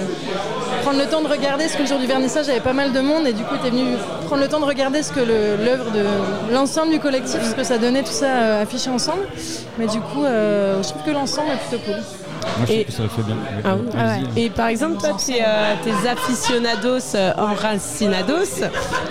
prendre 0.84 1.00
le 1.00 1.06
temps 1.06 1.22
de 1.22 1.28
regarder 1.28 1.66
parce 1.66 1.76
que 1.76 1.82
le 1.84 1.88
jour 1.88 2.00
du 2.00 2.06
vernissage, 2.08 2.46
il 2.46 2.50
y 2.50 2.52
avait 2.52 2.62
pas 2.62 2.74
mal 2.74 2.92
de 2.92 3.00
monde 3.02 3.28
et 3.28 3.34
du 3.34 3.44
coup, 3.44 3.56
il 3.62 3.68
était 3.68 3.76
venu 3.76 3.96
prendre 4.26 4.42
le 4.42 4.48
temps 4.48 4.60
de 4.60 4.66
regarder 4.66 5.04
ce 5.04 5.12
que 5.12 5.20
l'œuvre 5.20 5.92
de 5.92 6.00
l'ensemble 6.52 6.92
du 6.92 7.00
collectif, 7.00 7.42
ce 7.44 7.56
que 7.56 7.64
ça 7.64 7.78
donnait 7.78 8.04
tout 8.04 8.12
ça 8.12 8.26
euh, 8.26 8.64
affiché 8.64 8.90
ensemble. 8.90 9.24
Mais 9.78 9.88
du 9.88 10.00
coup, 10.00 10.24
euh, 10.24 10.82
je 10.84 10.90
trouve 10.90 11.04
que 11.04 11.12
l'ensemble 11.12 11.50
est 11.52 11.68
plutôt 11.70 11.84
cool. 11.86 11.96
Moi, 11.96 12.04
je 12.60 12.64
trouve 12.66 12.76
Et- 12.80 12.86
que 12.86 12.92
ça 12.92 13.04
le 13.04 13.10
fait 13.10 13.22
bien. 13.24 13.36
Ah 13.66 13.76
oui. 13.76 13.90
Allez-y. 14.00 14.46
Et 14.46 14.50
par 14.50 14.68
exemple, 14.68 14.98
toi, 15.00 15.10
tes, 15.24 15.42
euh, 15.46 15.74
tes 15.84 16.10
aficionados 16.10 17.16
euh, 17.16 17.34
enracinados, 17.38 18.62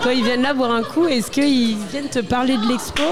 quand 0.03 0.11
ils 0.11 0.25
viennent 0.25 0.43
là 0.43 0.55
boire 0.55 0.71
un 0.73 0.83
coup, 0.83 1.07
est-ce 1.07 1.31
qu'ils 1.31 1.77
viennent 1.91 2.09
te 2.09 2.21
parler 2.21 2.57
de 2.57 2.67
l'expo? 2.69 3.03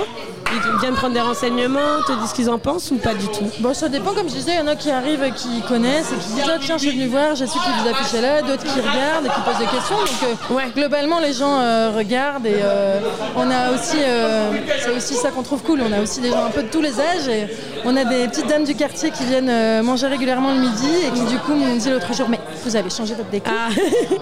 Ils 0.53 0.81
viennent 0.81 0.95
prendre 0.95 1.15
des 1.15 1.21
renseignements, 1.21 2.03
te 2.07 2.13
disent 2.21 2.31
ce 2.31 2.35
qu'ils 2.35 2.51
en 2.51 2.59
pensent 2.59 2.91
ou 2.91 2.97
pas 2.97 3.15
du 3.15 3.27
tout? 3.27 3.45
Bon, 3.61 3.75
ça 3.75 3.89
dépend, 3.89 4.13
comme 4.13 4.29
je 4.29 4.35
disais, 4.35 4.53
il 4.55 4.59
y 4.59 4.63
en 4.63 4.67
a 4.67 4.77
qui 4.77 4.91
arrivent, 4.91 5.25
qui 5.35 5.61
connaissent 5.63 6.13
et 6.13 6.17
qui 6.17 6.29
disent 6.35 6.45
Ah, 6.47 6.59
tiens, 6.61 6.77
je 6.77 6.83
suis 6.89 6.91
venu 6.99 7.07
voir, 7.09 7.35
j'ai 7.35 7.47
su 7.47 7.59
que 7.59 7.83
vous 7.83 7.89
affichez 7.89 8.21
là, 8.21 8.43
d'autres 8.43 8.63
qui 8.65 8.81
regardent 8.81 9.27
et 9.27 9.29
qui 9.29 9.41
posent 9.41 9.59
des 9.59 9.67
questions. 9.67 9.97
Donc, 9.97 10.59
euh, 10.61 10.63
globalement, 10.75 11.19
les 11.21 11.33
gens 11.33 11.59
euh, 11.59 11.91
regardent 11.97 12.47
et 12.47 12.57
euh, 12.63 13.01
on 13.37 13.51
a 13.51 13.73
aussi, 13.73 13.97
euh, 13.99 14.53
c'est 14.81 14.95
aussi 14.97 15.15
ça 15.15 15.31
qu'on 15.31 15.43
trouve 15.43 15.63
cool, 15.63 15.81
on 15.87 15.93
a 15.93 16.01
aussi 16.01 16.21
des 16.21 16.31
gens 16.31 16.45
un 16.47 16.51
peu 16.51 16.63
de 16.63 16.69
tous 16.69 16.81
les 16.83 17.01
âges 17.01 17.29
et 17.29 17.47
on 17.85 17.97
a 17.97 18.05
des 18.05 18.29
petites 18.29 18.47
dames 18.47 18.65
du 18.65 18.75
quartier 18.75 19.11
qui 19.11 19.25
viennent 19.25 19.49
euh, 19.51 19.83
manger 19.83 20.07
régulièrement 20.07 20.53
le 20.53 20.61
midi 20.61 20.89
et 21.07 21.11
qui, 21.11 21.25
du 21.25 21.39
coup, 21.39 21.55
m'ont 21.55 21.77
dit 21.77 21.91
l'autre 21.91 22.13
jour 22.15 22.29
Mais 22.29 22.41
vous 22.65 22.77
avez 22.77 22.91
changé 22.91 23.15
votre 23.15 23.31
déco? 23.31 23.51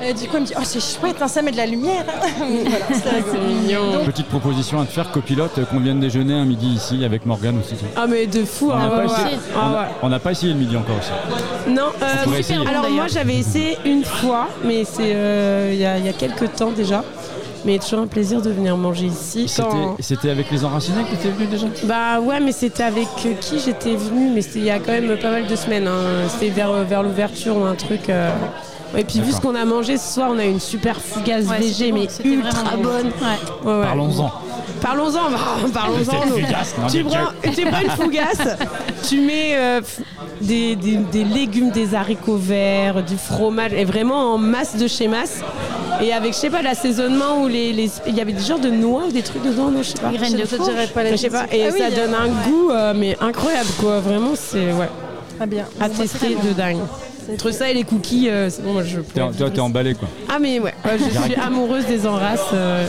Et 0.03 0.13
du 0.15 0.27
coup, 0.29 0.37
elle 0.37 0.43
me 0.43 0.47
dit 0.47 0.55
Oh, 0.57 0.63
c'est 0.65 0.81
chouette, 0.81 1.17
hein, 1.21 1.29
ça 1.29 1.43
met 1.43 1.51
de 1.53 1.57
la 1.57 1.67
lumière. 1.67 2.05
voilà, 2.39 2.87
c'était 2.93 3.11
rigolo. 3.71 4.05
Petite 4.05 4.29
proposition 4.29 4.81
à 4.81 4.85
te 4.85 4.91
faire, 4.93 5.11
copilote, 5.11 5.59
qu'on 5.71 5.79
vienne 5.81 6.01
déjeuner 6.13 6.35
un 6.35 6.45
midi 6.45 6.67
ici 6.69 7.05
avec 7.05 7.25
Morgane 7.27 7.59
aussi. 7.59 7.75
Ah 7.97 8.07
mais 8.07 8.27
de 8.27 8.45
fou, 8.45 8.71
On 8.71 8.77
n'a 8.77 8.85
hein, 8.85 8.89
pas, 8.91 8.97
ouais, 8.99 9.05
essayé- 9.07 9.25
ouais. 9.25 9.41
on 9.55 9.59
Ah 9.59 9.67
a- 9.67 9.83
ouais. 9.83 9.89
on 10.03 10.09
n'a 10.11 10.19
pas 10.19 10.31
essayé 10.33 10.53
le 10.53 10.59
midi 10.59 10.77
encore 10.77 10.97
aussi. 10.99 11.71
Non, 11.71 11.87
euh, 12.03 12.39
essayer. 12.39 12.59
alors 12.67 12.91
moi 12.91 13.07
j'avais 13.09 13.37
essayé 13.37 13.79
une 13.85 14.05
fois, 14.05 14.49
mais 14.65 14.85
c'est 14.85 15.13
euh, 15.15 15.71
il 15.73 15.81
y, 15.81 15.87
a- 15.87 15.99
il 15.99 16.05
y 16.05 16.09
a 16.09 16.13
quelques 16.13 16.53
temps 16.55 16.71
déjà. 16.71 17.03
Mais 17.65 17.79
toujours 17.79 18.01
un 18.01 18.09
plaisir 18.09 18.43
de 18.43 18.51
venir 18.51 18.77
manger 18.77 19.07
ici. 19.07 19.47
C'était 20.01 20.31
avec 20.31 20.51
les 20.51 20.65
enracinés 20.65 21.05
que 21.05 21.11
tu 21.11 21.15
étais 21.15 21.29
venu 21.31 21.47
déjà 21.47 21.67
Bah 21.85 22.19
ouais, 22.21 22.41
mais 22.41 22.51
c'était 22.51 22.83
avec 22.83 23.07
euh, 23.25 23.35
qui 23.41 23.61
j'étais 23.61 23.95
venue, 23.95 24.31
mais 24.35 24.43
c'était 24.43 24.59
il 24.59 24.65
y 24.65 24.71
a 24.71 24.81
quand 24.81 24.91
même 24.91 25.17
pas 25.17 25.31
mal 25.31 25.47
de 25.47 25.55
semaines. 25.57 25.87
hein. 25.87 26.27
C'était 26.29 26.49
vers, 26.51 26.73
vers 26.85 27.05
l'ouverture 27.05 27.57
ou 27.57 27.65
un 27.65 27.77
truc. 27.77 28.09
euh. 28.11 28.31
Et 28.97 29.05
puis 29.05 29.21
vu 29.21 29.33
ce 29.33 29.41
qu'on 29.41 29.55
a 29.55 29.65
mangé 29.65 29.97
ce 29.97 30.15
soir, 30.15 30.31
on 30.33 30.39
a 30.39 30.45
eu 30.45 30.51
une 30.51 30.61
super 30.61 31.01
fougasse 31.01 31.47
Ouais, 31.47 31.59
végé, 31.59 31.93
bon, 31.93 32.01
mais 32.25 32.29
ultra 32.31 32.77
bonne. 32.77 33.07
Ouais. 33.07 33.71
Ouais, 33.73 33.79
ouais. 33.81 33.85
Parlons-en. 33.87 34.31
Parlons-en, 34.83 35.31
bah, 35.31 35.39
parlons-en. 35.73 36.27
Non, 36.27 36.89
tu, 36.91 37.05
prends, 37.05 37.53
tu 37.55 37.65
prends 37.65 37.81
une 37.81 37.91
fougasse, 37.91 38.57
tu 39.09 39.21
mets 39.21 39.53
euh, 39.55 39.81
des, 40.41 40.75
des- 40.77 40.97
des 40.97 41.25
légumes, 41.25 41.71
des 41.71 41.95
haricots 41.95 42.37
verts, 42.37 43.03
du 43.05 43.17
fromage, 43.17 43.73
et 43.75 43.85
vraiment 43.85 44.35
en 44.35 44.39
masse 44.39 44.77
de 44.77 44.89
chez 44.89 45.07
masse. 45.09 45.41
Et 46.03 46.13
avec, 46.13 46.33
je 46.33 46.39
sais 46.39 46.51
pas, 46.51 46.63
l'assaisonnement 46.63 47.43
où 47.43 47.49
les, 47.49 47.73
les- 47.73 47.91
il 48.09 48.17
y 48.17 48.21
avait 48.21 48.33
des 48.33 48.43
genres 48.45 48.59
de 48.59 48.71
noix 48.71 49.05
ou 49.09 49.13
des 49.13 49.23
trucs 49.23 49.45
dedans, 49.45 49.71
non, 49.71 49.83
je 49.83 49.91
sais 49.91 49.99
pas. 50.01 50.09
Des 50.09 50.17
graines 50.19 50.33
de 50.33 50.39
Je- 50.39 50.93
pas 50.93 51.03
les- 51.05 51.17
sais 51.17 51.31
pas, 51.31 51.45
et 51.53 51.65
Ah 51.67 51.71
oui, 51.73 51.79
ça 51.79 51.91
donne 51.91 52.15
un 52.15 52.29
goût, 52.29 52.71
euh, 52.71 52.93
mais 52.97 53.17
incroyable, 53.21 53.69
quoi. 53.81 54.01
Vraiment, 54.01 54.33
c'est 54.35 54.73
ouais, 54.73 54.89
Très 55.39 55.47
bien. 55.47 55.65
à 55.81 55.89
tester 55.89 56.35
de 56.45 56.53
dingue. 56.55 56.79
Entre 57.31 57.51
ça 57.51 57.71
et 57.71 57.75
les 57.75 57.85
cookies, 57.85 58.29
euh, 58.29 58.51
c'est 58.51 58.63
bon, 58.63 58.73
moi 58.73 58.83
je. 58.85 59.01
T'es 59.01 59.21
toi, 59.37 59.51
t'es 59.51 59.61
emballé 59.61 59.95
quoi. 59.95 60.09
ah 60.29 60.39
mais 60.41 60.59
ouais, 60.59 60.75
ouais, 60.85 60.99
je 60.99 61.19
suis 61.21 61.35
amoureuse 61.37 61.87
des 61.87 62.07
enraces, 62.07 62.41
euh, 62.53 62.87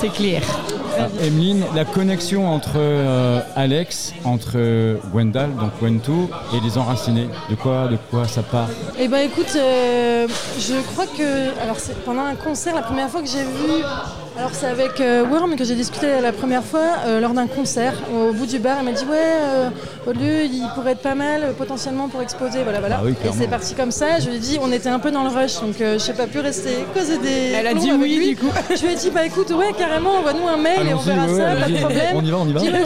c'est 0.00 0.12
clair. 0.12 0.42
Ah, 0.96 1.08
Emeline, 1.24 1.64
la 1.74 1.84
connexion 1.84 2.46
entre 2.48 2.74
euh, 2.76 3.40
Alex, 3.56 4.12
entre 4.24 4.52
euh, 4.54 4.96
Gwendal, 5.12 5.50
donc 5.56 5.72
Wentu, 5.82 6.12
et 6.54 6.60
les 6.64 6.78
enracinés, 6.78 7.28
de 7.50 7.56
quoi, 7.56 7.88
de 7.88 7.96
quoi 8.10 8.28
ça 8.28 8.42
part 8.42 8.68
Eh 8.98 9.08
ben 9.08 9.18
écoute, 9.18 9.52
euh, 9.56 10.28
je 10.58 10.74
crois 10.92 11.06
que 11.06 11.60
alors 11.60 11.78
c'est 11.80 11.98
pendant 12.04 12.22
un 12.24 12.36
concert 12.36 12.74
la 12.76 12.82
première 12.82 13.10
fois 13.10 13.22
que 13.22 13.28
j'ai 13.28 13.42
vu, 13.42 13.82
alors 14.36 14.50
c'est 14.52 14.66
avec 14.66 15.00
euh, 15.00 15.24
Worm 15.30 15.54
que 15.54 15.62
j'ai 15.64 15.76
discuté 15.76 16.08
la 16.20 16.32
première 16.32 16.64
fois 16.64 16.80
euh, 17.06 17.20
lors 17.20 17.30
d'un 17.34 17.46
concert 17.46 17.94
au 18.12 18.32
bout 18.32 18.46
du 18.46 18.58
bar. 18.58 18.78
Il 18.80 18.84
m'a 18.86 18.90
dit 18.92 19.04
ouais, 19.04 19.16
euh, 19.16 19.68
votre 20.04 20.18
lieu 20.18 20.44
il 20.44 20.68
pourrait 20.74 20.92
être 20.92 21.02
pas 21.02 21.14
mal 21.14 21.42
euh, 21.44 21.52
potentiellement 21.52 22.08
pour 22.08 22.20
exposer, 22.20 22.64
voilà 22.64 22.80
voilà. 22.80 22.96
Ah 23.00 23.04
oui, 23.04 23.14
Et 23.24 23.28
c'est 23.32 23.46
parti 23.46 23.74
comme 23.74 23.92
ça. 23.92 24.18
Je 24.18 24.28
lui 24.30 24.36
ai 24.36 24.38
dit 24.40 24.58
on 24.60 24.72
était 24.72 24.88
un 24.88 24.98
peu 24.98 25.12
dans 25.12 25.22
le 25.22 25.28
rush 25.28 25.60
donc 25.60 25.80
euh, 25.80 26.00
je 26.00 26.08
n'ai 26.10 26.16
pas 26.16 26.26
pu 26.26 26.40
rester 26.40 26.84
causer 26.92 27.18
des. 27.18 27.52
Elle 27.56 27.66
a 27.68 27.74
dit 27.74 27.92
oui, 27.92 28.16
lui. 28.16 28.28
du 28.30 28.36
coup. 28.36 28.50
Je 28.74 28.84
lui 28.84 28.92
ai 28.94 28.96
dit 28.96 29.10
bah 29.10 29.24
écoute 29.24 29.50
ouais 29.50 29.72
carrément 29.78 30.14
envoie-nous 30.18 30.48
un 30.48 30.56
mail 30.56 30.88
et 30.88 30.94
on 30.94 30.98
verra 30.98 31.26
ouais, 31.26 31.38
ça, 31.38 31.54
ouais, 31.54 31.60
pas 31.60 31.68
de 31.68 31.76
problème. 31.76 32.16
On 32.16 32.24
y 32.24 32.30
va, 32.32 32.36
on 32.38 32.48
y 32.48 32.52
va. 32.52 32.60
Dis, 32.60 32.70
ouais, 32.70 32.82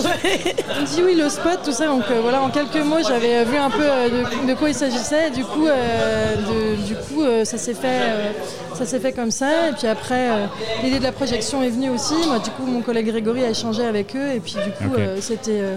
on 0.80 0.84
dit 0.84 1.02
oui, 1.02 1.14
le 1.14 1.28
spot, 1.30 1.60
tout 1.64 1.72
ça. 1.72 1.86
Donc 1.86 2.02
euh, 2.10 2.18
voilà, 2.20 2.42
en 2.42 2.50
quelques 2.50 2.84
mots, 2.84 2.98
j'avais 3.06 3.44
vu 3.44 3.56
un 3.56 3.70
peu 3.70 3.82
euh, 3.82 4.08
de, 4.10 4.48
de 4.48 4.54
quoi 4.54 4.68
il 4.68 4.74
s'agissait. 4.74 5.30
Du 5.30 5.44
coup, 5.44 5.66
euh, 5.66 6.34
de- 6.36 6.82
du 6.86 6.94
coup 6.94 7.22
euh, 7.22 7.44
ça 7.46 7.56
s'est 7.56 7.72
fait, 7.74 7.86
euh, 7.86 8.30
ça 8.78 8.86
s'est 8.86 9.00
fait 9.00 9.12
comme 9.12 9.30
ça. 9.30 9.68
Et 9.68 9.72
puis 9.72 9.86
après, 9.86 10.30
euh, 10.30 10.46
l'idée 10.82 10.98
de 10.98 11.04
la 11.04 11.12
projection 11.12 11.62
est 11.62 11.68
venue 11.70 11.90
aussi. 11.90 12.14
Moi, 12.26 12.38
du 12.38 12.50
coup, 12.50 12.64
mon 12.66 12.80
collègue 12.80 13.06
Grégory 13.08 13.44
a 13.44 13.50
échangé 13.50 13.84
avec 13.84 14.14
eux. 14.16 14.32
Et 14.34 14.40
puis 14.40 14.54
du 14.54 14.70
coup, 14.72 14.94
euh, 14.98 15.16
c'était 15.20 15.60
euh, 15.60 15.76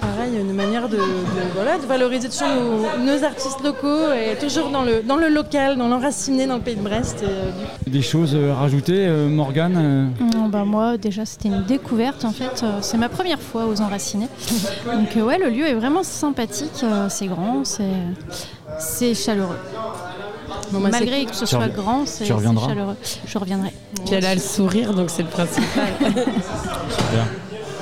pareil, 0.00 0.32
une 0.40 0.52
manière 0.54 0.88
de, 0.88 0.96
de- 0.96 1.02
voilà, 1.54 1.78
de 1.78 1.86
valoriser 1.86 2.28
toujours 2.28 2.48
nos, 2.48 3.04
nos 3.04 3.24
artistes 3.24 3.62
locaux 3.62 4.12
et 4.12 4.36
toujours 4.38 4.70
dans 4.70 4.82
le, 4.82 5.02
dans 5.02 5.16
le 5.16 5.28
local, 5.28 5.76
dans 5.76 5.88
l'enraciné, 5.88 6.46
dans 6.46 6.56
le 6.56 6.62
pays 6.62 6.76
de 6.76 6.82
Brest. 6.82 7.22
Et, 7.22 7.26
euh, 7.26 7.50
du 7.86 7.90
Des 7.92 8.02
choses 8.02 8.36
à 8.36 8.54
rajouter, 8.54 9.06
euh, 9.06 9.28
Morgane 9.28 10.10
Non, 10.34 10.48
bah 10.48 10.64
moi 10.64 10.96
déjà 10.96 11.24
c'était 11.24 11.48
une 11.48 11.62
découverte 11.64 12.24
en 12.24 12.30
fait, 12.32 12.64
c'est 12.80 12.96
ma 12.96 13.08
première 13.08 13.40
fois 13.40 13.66
aux 13.66 13.80
Enracinés. 13.80 14.28
Donc 14.92 15.26
ouais 15.26 15.38
le 15.38 15.48
lieu 15.50 15.66
est 15.66 15.74
vraiment 15.74 16.02
sympathique, 16.02 16.84
c'est 17.08 17.26
grand, 17.26 17.62
c'est 18.78 19.14
chaleureux. 19.14 19.58
Bon, 20.72 20.80
bah, 20.80 20.88
Malgré 20.92 21.24
que 21.24 21.34
ce 21.34 21.46
soit 21.46 21.68
grand, 21.68 22.06
c'est 22.06 22.26
chaleureux. 22.26 22.96
Je 23.26 23.38
reviendrai. 23.38 23.72
Puis 24.04 24.14
elle 24.14 24.26
a 24.26 24.34
le 24.34 24.40
sourire, 24.40 24.92
donc 24.94 25.10
c'est 25.10 25.22
le 25.22 25.28
principal. 25.28 25.88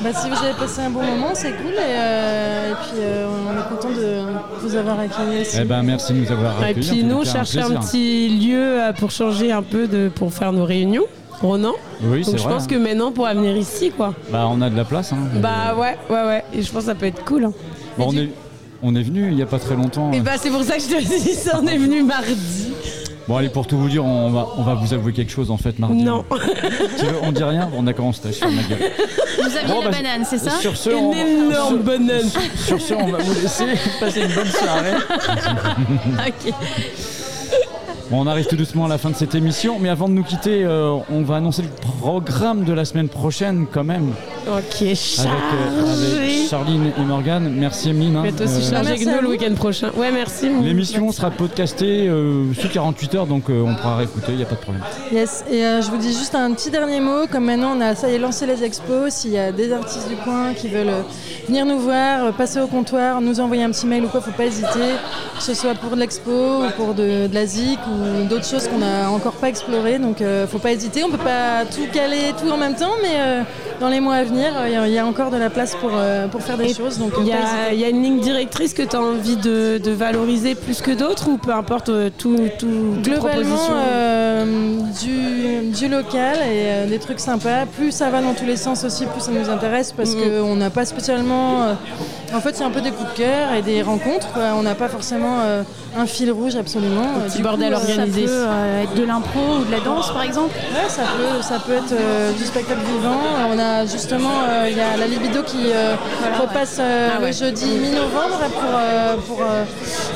Bah, 0.02 0.10
si 0.12 0.28
vous 0.28 0.36
avez 0.36 0.52
passé 0.52 0.82
un 0.82 0.90
bon 0.90 1.02
moment, 1.02 1.30
c'est 1.32 1.52
cool. 1.52 1.72
Et, 1.72 1.78
euh, 1.78 2.70
et 2.70 2.74
puis, 2.74 2.98
euh, 3.00 3.26
on 3.48 3.58
est 3.58 3.68
content 3.76 3.88
de 3.88 4.20
vous 4.60 4.76
avoir 4.76 5.00
accueilli 5.00 5.40
aussi. 5.40 5.56
Eh 5.60 5.64
ben 5.64 5.82
merci 5.82 6.12
de 6.12 6.18
nous 6.18 6.30
avoir 6.30 6.60
Et 6.62 6.66
accueillis. 6.66 6.88
puis 6.90 6.98
en 7.00 7.02
tout 7.02 7.08
nous, 7.08 7.16
on 7.16 7.72
un 7.76 7.80
petit 7.80 8.28
lieu 8.28 8.60
euh, 8.82 8.92
pour 8.92 9.10
changer 9.10 9.50
un 9.52 9.62
peu 9.62 9.88
de, 9.88 10.10
pour 10.14 10.32
faire 10.34 10.52
nos 10.52 10.64
réunions. 10.66 11.04
Ronan. 11.40 11.72
Oui, 12.02 12.24
c'est 12.24 12.30
Donc 12.32 12.38
je 12.40 12.44
vrai, 12.44 12.52
pense 12.54 12.64
hein. 12.64 12.66
que 12.68 12.74
maintenant 12.76 13.08
on 13.08 13.12
pourra 13.12 13.34
venir 13.34 13.56
ici 13.56 13.90
quoi. 13.90 14.14
Bah 14.30 14.46
on 14.50 14.60
a 14.62 14.70
de 14.70 14.76
la 14.76 14.84
place. 14.84 15.12
Hein. 15.12 15.18
Bah 15.36 15.74
ouais, 15.76 15.96
ouais, 16.08 16.24
ouais. 16.26 16.44
Et 16.54 16.62
je 16.62 16.70
pense 16.72 16.82
que 16.82 16.86
ça 16.88 16.94
peut 16.94 17.06
être 17.06 17.24
cool. 17.24 17.44
hein. 17.44 17.52
Bon, 17.98 18.06
on 18.08 18.12
Et 18.12 18.24
est... 18.24 18.30
On 18.82 18.94
est 18.94 19.02
venu 19.02 19.28
il 19.30 19.36
n'y 19.36 19.42
a 19.42 19.46
pas 19.46 19.58
très 19.58 19.74
longtemps. 19.74 20.12
Et 20.12 20.20
bah 20.20 20.32
c'est 20.40 20.50
pour 20.50 20.62
ça 20.62 20.76
que 20.76 20.82
je 20.82 20.88
te 20.88 21.00
dis 21.00 21.32
ça, 21.34 21.58
on 21.62 21.66
est 21.66 21.78
venu 21.78 22.02
mardi. 22.02 22.72
Bon 23.28 23.36
allez 23.36 23.48
pour 23.48 23.66
tout 23.66 23.76
vous 23.76 23.88
dire, 23.88 24.04
on 24.04 24.30
va, 24.30 24.46
on 24.56 24.62
va 24.62 24.74
vous 24.74 24.94
avouer 24.94 25.12
quelque 25.12 25.32
chose 25.32 25.50
en 25.50 25.56
fait 25.56 25.78
mardi. 25.80 26.04
Non. 26.04 26.24
Tu 26.98 27.06
veux, 27.06 27.16
on 27.22 27.32
dit 27.32 27.42
rien? 27.42 27.66
Bon 27.66 27.82
d'accord, 27.82 28.06
on 28.06 28.12
se 28.12 28.20
tâche 28.20 28.36
sur 28.36 28.48
ma 28.50 28.62
gueule. 28.62 28.78
Vous 29.38 29.56
aviez 29.56 29.68
Bon, 29.68 29.80
la 29.80 29.90
bah, 29.90 29.96
banane, 29.96 30.24
c'est 30.24 30.38
ça? 30.38 30.50
Sur 30.60 30.76
ce, 30.76 30.90
on, 30.90 31.12
énorme 31.12 31.78
banane. 31.78 32.30
sur 32.56 32.80
ce, 32.80 32.94
on 32.94 33.08
va 33.08 33.18
vous 33.18 33.34
laisser 33.34 33.64
passer 33.98 34.20
une 34.20 34.32
bonne 34.32 34.46
soirée. 34.46 34.94
Ok. 36.28 36.54
Bon, 38.10 38.20
on 38.20 38.26
arrive 38.28 38.46
tout 38.46 38.54
doucement 38.54 38.84
à 38.84 38.88
la 38.88 38.98
fin 38.98 39.10
de 39.10 39.16
cette 39.16 39.34
émission, 39.34 39.78
mais 39.80 39.88
avant 39.88 40.08
de 40.08 40.14
nous 40.14 40.22
quitter, 40.22 40.62
euh, 40.64 40.96
on 41.10 41.22
va 41.22 41.36
annoncer 41.36 41.62
le 41.62 41.68
programme 42.00 42.62
de 42.62 42.72
la 42.72 42.84
semaine 42.84 43.08
prochaine 43.08 43.66
quand 43.72 43.82
même. 43.82 44.12
Ok, 44.46 44.80
Avec, 44.80 44.96
euh, 45.18 45.92
avec 45.92 46.48
Charline 46.48 46.92
et 46.96 47.00
Morgane. 47.02 47.52
Merci 47.52 47.90
Emeline. 47.90 48.14
hein. 48.16 48.20
Mais 48.22 48.30
toi 48.30 48.46
aussi 48.46 48.58
Euh, 48.64 48.70
chargé 48.70 48.90
avec 48.90 49.06
nous 49.06 49.20
le 49.22 49.28
week-end 49.30 49.52
prochain. 49.56 49.90
Ouais, 49.96 50.12
merci. 50.12 50.48
L'émission 50.62 51.10
sera 51.10 51.32
podcastée 51.32 52.06
euh, 52.06 52.54
sous 52.54 52.68
48 52.68 53.14
heures, 53.16 53.26
donc 53.26 53.50
euh, 53.50 53.64
on 53.66 53.74
pourra 53.74 53.96
réécouter, 53.96 54.26
il 54.30 54.36
n'y 54.36 54.42
a 54.44 54.46
pas 54.46 54.54
de 54.54 54.60
problème. 54.60 54.84
Yes, 55.10 55.44
et 55.50 55.64
euh, 55.64 55.82
je 55.82 55.90
vous 55.90 55.96
dis 55.96 56.12
juste 56.12 56.36
un 56.36 56.52
petit 56.52 56.70
dernier 56.70 57.00
mot. 57.00 57.26
Comme 57.28 57.46
maintenant 57.46 57.72
on 57.76 57.80
a 57.80 57.96
ça 57.96 58.08
y 58.08 58.14
est 58.14 58.18
lancé 58.20 58.46
les 58.46 58.62
expos, 58.62 59.12
s'il 59.12 59.32
y 59.32 59.38
a 59.38 59.50
des 59.50 59.72
artistes 59.72 60.08
du 60.08 60.14
coin 60.14 60.54
qui 60.54 60.68
veulent 60.68 60.94
venir 61.48 61.66
nous 61.66 61.80
voir, 61.80 62.32
passer 62.34 62.60
au 62.60 62.68
comptoir, 62.68 63.20
nous 63.20 63.40
envoyer 63.40 63.64
un 63.64 63.70
petit 63.72 63.86
mail 63.86 64.04
ou 64.04 64.08
quoi, 64.08 64.20
faut 64.20 64.30
pas 64.30 64.46
hésiter. 64.46 64.94
Que 65.36 65.42
ce 65.42 65.54
soit 65.54 65.74
pour 65.74 65.90
de 65.90 65.96
l'expo 66.00 66.30
ou 66.30 66.70
pour 66.76 66.94
de, 66.94 67.26
de 67.26 67.34
la 67.34 67.44
ZIC 67.46 67.78
ou 67.92 67.95
d'autres 68.28 68.44
choses 68.44 68.68
qu'on 68.68 68.78
n'a 68.78 69.10
encore 69.10 69.34
pas 69.34 69.48
explorées. 69.48 69.98
Donc 69.98 70.20
euh, 70.20 70.46
faut 70.46 70.58
pas 70.58 70.72
hésiter. 70.72 71.04
On 71.04 71.10
peut 71.10 71.18
pas 71.18 71.64
tout 71.64 71.86
caler 71.92 72.32
tout 72.40 72.50
en 72.50 72.56
même 72.56 72.74
temps, 72.74 72.94
mais 73.02 73.16
euh, 73.16 73.42
dans 73.80 73.88
les 73.88 74.00
mois 74.00 74.14
à 74.16 74.24
venir, 74.24 74.52
euh, 74.56 74.68
il 74.68 74.72
y 74.72 74.76
a- 74.76 74.86
il 74.88 74.92
y, 74.94 74.98
a 74.98 75.06
encore 75.06 75.30
de 75.30 75.36
la 75.36 75.50
place 75.50 75.74
pour, 75.74 75.90
euh, 75.94 76.28
pour 76.28 76.42
faire 76.42 76.56
des 76.56 76.72
choses. 76.72 76.98
Donc 76.98 77.12
euh, 77.14 77.20
Il 77.20 77.26
y, 77.28 77.32
a, 77.32 77.72
il 77.72 77.78
y 77.80 77.84
a 77.84 77.88
une 77.88 78.02
ligne 78.02 78.20
directrice 78.20 78.72
que 78.74 78.82
tu 78.82 78.96
as 78.96 79.00
envie 79.00 79.36
de, 79.36 79.78
de 79.78 79.90
valoriser 79.90 80.54
plus 80.54 80.80
que 80.80 80.90
d'autres 80.92 81.28
ou 81.28 81.36
peu 81.38 81.52
importe 81.52 81.90
tout, 82.18 82.36
tout 82.58 82.94
Globalement, 83.02 83.56
du, 85.02 85.70
du 85.70 85.88
local 85.88 86.36
et 86.50 86.86
des 86.88 86.98
trucs 86.98 87.20
sympas. 87.20 87.66
Plus 87.76 87.92
ça 87.92 88.10
va 88.10 88.20
dans 88.22 88.34
tous 88.34 88.46
les 88.46 88.56
sens 88.56 88.84
aussi, 88.84 89.04
plus 89.06 89.20
ça 89.20 89.30
nous 89.32 89.48
intéresse 89.50 89.92
parce 89.92 90.14
Mhm. 90.14 90.22
qu'on 90.40 90.56
n'a 90.56 90.70
pas 90.70 90.84
spécialement. 90.84 91.66
en 92.34 92.40
fait, 92.40 92.56
c'est 92.56 92.64
un 92.64 92.70
peu 92.70 92.80
des 92.80 92.90
coups 92.90 93.10
de 93.12 93.16
cœur 93.18 93.52
et 93.56 93.62
des 93.62 93.82
rencontres. 93.82 94.28
quoi. 94.32 94.42
On 94.58 94.62
n'a 94.62 94.74
pas 94.74 94.88
forcément 94.88 95.38
un 95.98 96.06
fil 96.06 96.30
rouge 96.30 96.56
absolument. 96.56 97.06
Du 97.34 97.42
bordel 97.42 97.72
coup, 97.72 97.80
organisé. 97.80 98.26
Ça 98.26 98.32
peut 98.34 98.82
être 98.84 98.94
de 98.94 99.04
l'impro 99.04 99.40
ou 99.60 99.64
de 99.64 99.70
la 99.72 99.80
danse, 99.80 100.10
par 100.12 100.22
exemple 100.22 100.54
Ouais, 100.74 100.88
ça 100.88 101.02
peut, 101.16 101.42
ça 101.42 101.58
peut 101.64 101.72
être 101.74 101.94
du 102.38 102.44
spectacle 102.44 102.80
vivant. 102.80 103.20
On 103.52 103.58
a 103.58 103.65
justement, 103.90 104.30
euh, 104.48 104.68
il 104.70 104.76
y 104.76 104.80
a 104.80 104.96
la 104.96 105.06
Libido 105.06 105.42
qui 105.42 105.70
euh, 105.72 105.94
repasse 106.40 106.78
euh, 106.80 107.08
Ah 107.16 107.20
ouais. 107.20 107.28
le 107.28 107.32
jeudi 107.32 107.66
mi-novembre 107.66 108.38
pour, 108.52 108.70
euh, 108.74 109.16
pour 109.26 109.40
euh, 109.42 109.64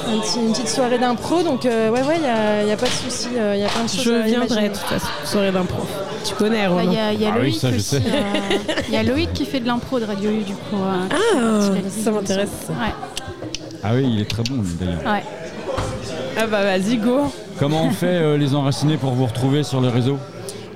un 0.08 0.18
petit- 0.20 0.38
une 0.40 0.52
petite 0.52 0.68
soirée 0.68 0.98
d'impro. 0.98 1.42
Donc 1.42 1.64
euh, 1.66 1.90
ouais, 1.90 2.02
ouais, 2.02 2.16
il 2.16 2.22
n'y 2.22 2.28
a, 2.28 2.62
il 2.62 2.68
y 2.68 2.72
a 2.72 2.76
pas 2.76 2.86
de 2.86 2.90
souci. 2.90 3.28
euh, 3.36 3.54
Il 3.56 3.60
y 3.62 3.64
a 3.64 3.68
plein 3.68 3.84
de 3.84 3.88
choses 3.88 4.02
Je 4.04 4.10
à 4.12 4.20
viendrai 4.22 4.46
imaginer. 4.46 4.68
de 4.68 4.74
toute 4.74 4.82
façon, 4.86 5.06
soirée 5.24 5.52
d'impro. 5.52 5.82
Tu 6.24 6.34
connais, 6.34 6.66
Roland 6.66 6.82
Il 6.84 6.92
y 6.92 6.98
a, 6.98 7.12
il 7.12 7.20
y 7.22 7.26
a 7.26 7.30
Ah 7.32 7.36
oui, 7.36 7.42
Loïc 7.50 7.60
ça, 7.60 7.70
je 7.70 7.76
aussi. 7.76 7.84
sais. 7.96 8.02
Il 8.88 8.94
y 8.94 8.96
a 8.96 9.02
Loïc 9.02 9.32
qui 9.32 9.44
fait 9.46 9.60
de 9.60 9.66
l'impro 9.66 9.98
de 10.00 10.04
Radio 10.04 10.30
U, 10.30 10.42
du 10.42 10.54
coup. 10.54 10.76
euh, 10.76 11.06
Ah, 11.10 11.88
ça 12.04 12.10
m'intéresse. 12.10 12.48
Ouais, 12.68 12.92
Ah 13.82 13.90
oui, 13.94 14.04
il 14.12 14.20
est 14.20 14.28
très 14.30 14.42
bon 14.42 14.56
lui, 14.62 14.74
d'ailleurs. 14.78 15.00
ouais. 15.14 15.22
Ah 16.38 16.46
bah 16.46 16.62
vas-y, 16.62 16.96
go. 16.96 17.32
Comment 17.58 17.82
on 17.84 17.90
fait 17.90 18.06
euh, 18.06 18.36
les 18.38 18.54
enracinés 18.54 18.96
pour 18.96 19.12
vous 19.12 19.26
retrouver 19.26 19.62
sur 19.62 19.80
les 19.80 19.88
réseaux? 19.88 20.18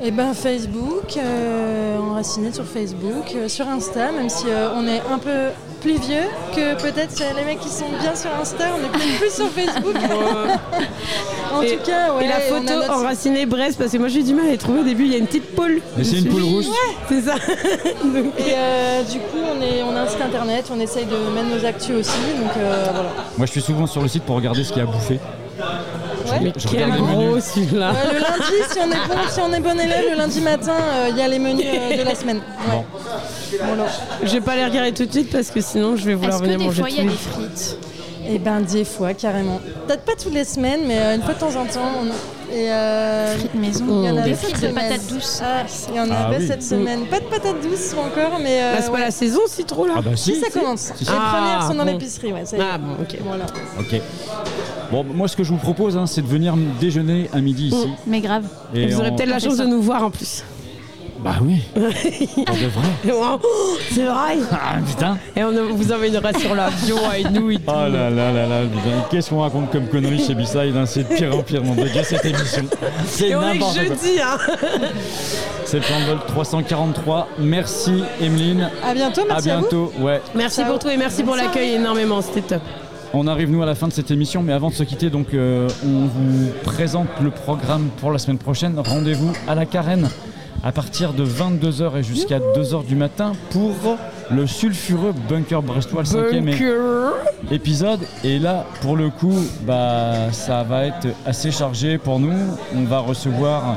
Eh 0.06 0.10
ben 0.10 0.34
Facebook, 0.34 1.16
euh, 1.16 1.98
enraciné 1.98 2.52
sur 2.52 2.64
Facebook, 2.64 3.32
euh, 3.34 3.48
sur 3.48 3.66
Insta, 3.66 4.12
même 4.12 4.28
si 4.28 4.44
euh, 4.48 4.68
on 4.76 4.86
est 4.86 5.00
un 5.10 5.16
peu 5.18 5.48
plus 5.80 5.94
vieux 5.98 6.24
que 6.54 6.74
peut-être 6.82 7.18
les 7.38 7.44
mecs 7.44 7.60
qui 7.60 7.70
sont 7.70 7.86
bien 8.02 8.14
sur 8.14 8.28
Insta, 8.38 8.64
on 8.74 8.84
est 8.84 8.88
peut-être 8.90 9.18
plus 9.18 9.30
sur 9.34 9.48
Facebook. 9.48 9.96
en 11.54 11.62
Et- 11.62 11.76
tout 11.76 11.82
cas, 11.86 12.12
ouais, 12.12 12.26
et 12.26 12.28
la 12.28 12.40
photo 12.40 12.74
notre- 12.74 12.92
enracinée 12.92 13.46
Brest, 13.46 13.78
parce 13.78 13.92
que 13.92 13.96
moi 13.96 14.08
j'ai 14.08 14.22
du 14.22 14.34
mal 14.34 14.46
à 14.48 14.50
les 14.50 14.58
trouver 14.58 14.80
au 14.80 14.84
début, 14.84 15.04
il 15.06 15.12
y 15.12 15.14
a 15.14 15.18
une 15.18 15.26
petite 15.26 15.54
poule. 15.54 15.80
Mais 15.96 16.04
c'est 16.04 16.18
une 16.18 16.26
poule 16.28 16.42
rouge 16.42 16.66
Ouais, 16.66 16.94
c'est 17.08 17.22
ça. 17.22 17.34
Donc, 18.04 18.26
Et 18.38 18.52
euh, 18.54 19.02
du 19.04 19.20
coup, 19.20 19.38
on, 19.56 19.62
est, 19.62 19.82
on 19.84 19.96
a 19.96 20.00
un 20.02 20.06
site 20.06 20.20
internet, 20.20 20.66
on 20.70 20.80
essaye 20.80 21.06
de 21.06 21.16
mettre 21.34 21.48
nos 21.62 21.64
actus 21.66 21.96
aussi, 21.96 22.18
donc 22.42 22.50
euh, 22.58 22.84
voilà. 22.92 23.08
Moi 23.38 23.46
je 23.46 23.52
suis 23.52 23.62
souvent 23.62 23.86
sur 23.86 24.02
le 24.02 24.08
site 24.08 24.24
pour 24.24 24.36
regarder 24.36 24.64
ce 24.64 24.68
qu'il 24.68 24.82
y 24.82 24.86
a 24.86 24.88
à 24.88 24.92
bouffer. 24.92 25.18
Ouais. 26.30 26.52
Je 26.56 26.68
Quel 26.68 26.84
regarde 26.84 27.08
les 27.08 27.14
gros 27.14 27.40
celui-là. 27.40 27.92
Ouais, 27.92 28.12
le 28.14 28.18
lundi, 28.20 28.72
si 28.72 28.78
on 28.80 28.90
est 28.90 29.08
bon, 29.08 29.28
si 29.30 29.40
on 29.40 29.52
est 29.52 29.60
bon 29.60 29.78
élève, 29.80 30.04
le 30.10 30.16
lundi 30.16 30.40
matin, 30.40 30.72
euh, 30.74 31.06
il 31.10 31.16
y 31.16 31.20
a 31.22 31.28
les 31.28 31.38
menus 31.38 31.66
euh, 31.68 31.96
de 31.98 32.02
la 32.02 32.14
semaine. 32.14 32.40
Ouais. 32.68 32.84
Voilà. 33.62 33.84
Je 34.22 34.32
vais 34.32 34.40
pas 34.40 34.56
les 34.56 34.64
regarder 34.64 34.92
tout 34.92 35.04
de 35.06 35.12
suite 35.12 35.30
parce 35.30 35.50
que 35.50 35.60
sinon 35.60 35.96
je 35.96 36.04
vais 36.04 36.14
vouloir 36.14 36.34
Est-ce 36.34 36.40
que 36.42 36.44
venir 36.46 36.58
des 36.58 36.64
manger 36.64 36.80
fois 36.80 36.90
il 36.90 36.96
y 36.96 37.00
a 37.00 37.02
des 37.04 37.08
frites? 37.10 37.78
Eh 38.26 38.38
ben 38.38 38.60
des 38.62 38.84
fois, 38.86 39.12
carrément. 39.12 39.60
Peut-être 39.86 40.02
pas 40.04 40.12
toutes 40.20 40.32
les 40.32 40.44
semaines, 40.44 40.80
mais 40.86 40.98
euh, 40.98 41.14
une 41.16 41.22
fois 41.22 41.34
de 41.34 41.38
temps 41.40 41.56
en 41.60 41.66
temps. 41.66 41.90
on- 42.00 42.43
Et 42.56 42.70
euh, 42.70 43.36
Frites 43.36 43.54
maison 43.56 43.84
il 43.88 44.06
y 44.06 44.10
en 44.10 44.16
avait 44.16 44.30
Des 44.30 44.36
cette 44.36 44.50
frites 44.50 44.62
de 44.62 44.68
semaine. 44.68 44.74
patates 44.88 45.06
douces. 45.08 45.40
Ah, 45.44 45.64
il 45.90 45.96
y 45.96 46.00
en 46.00 46.06
Ah 46.12 46.26
avait 46.26 46.38
oui. 46.38 46.46
cette 46.46 46.62
semaine. 46.62 47.06
Pas 47.06 47.18
de 47.18 47.24
patates 47.24 47.60
douces 47.62 47.94
encore, 47.94 48.38
mais. 48.40 48.62
euh, 48.62 48.74
Bah, 48.76 48.82
c'est 48.82 48.92
pas 48.92 49.00
la 49.00 49.10
saison 49.10 49.40
si 49.48 49.64
trop 49.64 49.86
là. 49.86 49.94
Ah 49.96 50.02
bah 50.02 50.10
Si, 50.14 50.34
si. 50.36 50.40
ça 50.40 50.50
commence. 50.50 50.92
Si, 50.96 51.04
si. 51.04 51.10
Les 51.10 51.16
Ah, 51.18 51.34
premières 51.36 51.62
sont 51.66 51.74
dans 51.74 51.84
bon. 51.84 51.98
l'épicerie, 51.98 52.32
ouais. 52.32 52.44
Ça. 52.44 52.56
Ah 52.60 52.78
bon, 52.78 52.92
ok. 53.02 53.18
Voilà. 53.24 53.46
Ok. 53.80 54.00
Bon, 54.92 55.04
moi 55.04 55.26
ce 55.26 55.36
que 55.36 55.42
je 55.42 55.50
vous 55.50 55.56
propose, 55.58 55.96
hein, 55.96 56.06
c'est 56.06 56.22
de 56.22 56.26
venir 56.28 56.54
déjeuner 56.80 57.28
à 57.32 57.40
midi 57.40 57.68
ici. 57.68 57.88
Mais 58.06 58.20
grave. 58.20 58.44
Et 58.72 58.86
vous 58.86 59.00
aurez 59.00 59.10
peut-être 59.16 59.30
la 59.30 59.40
chance 59.40 59.56
de 59.56 59.64
nous 59.66 59.82
voir 59.82 60.04
en 60.04 60.10
plus. 60.10 60.44
Bah 61.24 61.36
oui, 61.40 61.62
on 61.74 61.80
devrait. 61.80 63.14
Oh, 63.14 63.40
c'est 63.90 64.04
vrai. 64.04 64.36
Ah 64.52 64.74
putain 64.86 65.16
Et 65.34 65.42
on 65.42 65.74
vous 65.74 65.90
emmènera 65.90 66.32
sur 66.38 66.54
l'avion 66.54 66.98
avec 67.08 67.30
nous 67.30 67.50
et 67.50 67.56
tout. 67.56 67.62
Oh 67.66 67.72
là 67.72 68.10
là 68.10 68.30
là 68.30 68.46
là, 68.46 68.60
qu'est-ce 69.10 69.30
qu'on 69.30 69.40
raconte 69.40 69.70
comme 69.70 69.86
conneries 69.88 70.22
chez 70.22 70.34
B-Side 70.34 70.76
hein, 70.76 70.84
C'est 70.84 71.08
de 71.08 71.14
pire 71.14 71.34
en 71.34 71.40
pire, 71.42 71.64
mon 71.64 71.74
dieu, 71.76 71.88
cette 72.02 72.26
émission. 72.26 72.64
C'est 73.06 73.28
Et 73.28 73.34
n'importe 73.34 73.74
quoi. 73.74 73.84
jeudi, 73.84 74.20
hein. 74.22 74.36
C'est 75.64 75.78
le 75.78 75.82
plan 75.82 75.98
de 76.00 76.04
vol 76.04 76.18
343. 76.28 77.28
Merci 77.38 78.04
Emeline. 78.20 78.68
À 78.86 78.92
bientôt, 78.92 79.22
À 79.22 79.34
merci 79.34 79.50
à, 79.50 79.56
vous. 79.56 79.60
bientôt. 79.62 79.92
Ouais. 80.00 80.20
Merci 80.34 80.60
Ciao. 80.60 80.70
pour 80.72 80.78
tout 80.78 80.90
et 80.90 80.98
merci 80.98 81.22
pour 81.22 81.36
l'accueil 81.36 81.70
énormément, 81.76 82.20
c'était 82.20 82.42
top. 82.42 82.62
On 83.14 83.26
arrive 83.28 83.50
nous 83.50 83.62
à 83.62 83.66
la 83.66 83.74
fin 83.74 83.88
de 83.88 83.92
cette 83.94 84.10
émission, 84.10 84.42
mais 84.42 84.52
avant 84.52 84.68
de 84.68 84.74
se 84.74 84.82
quitter, 84.82 85.08
donc 85.08 85.28
euh, 85.32 85.68
on 85.84 86.06
vous 86.06 86.50
présente 86.64 87.08
le 87.22 87.30
programme 87.30 87.88
pour 87.98 88.10
la 88.12 88.18
semaine 88.18 88.38
prochaine. 88.38 88.74
Rendez-vous 88.76 89.32
à 89.48 89.54
la 89.54 89.64
Carène 89.64 90.10
à 90.64 90.72
partir 90.72 91.12
de 91.12 91.26
22h 91.26 91.98
et 91.98 92.02
jusqu'à 92.02 92.38
2h 92.38 92.86
du 92.86 92.96
matin 92.96 93.32
pour 93.50 93.98
le 94.30 94.46
sulfureux 94.46 95.12
Bunker 95.28 95.62
Brestois, 95.62 96.00
le 96.00 96.06
cinquième 96.06 96.48
épisode. 97.50 98.00
Et 98.24 98.38
là, 98.38 98.64
pour 98.80 98.96
le 98.96 99.10
coup, 99.10 99.36
bah, 99.66 100.32
ça 100.32 100.62
va 100.62 100.86
être 100.86 101.08
assez 101.26 101.50
chargé 101.50 101.98
pour 101.98 102.18
nous. 102.18 102.56
On 102.74 102.84
va 102.84 103.00
recevoir 103.00 103.76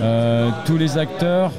euh, 0.00 0.50
tous 0.66 0.76
les 0.76 0.98
acteurs, 0.98 1.52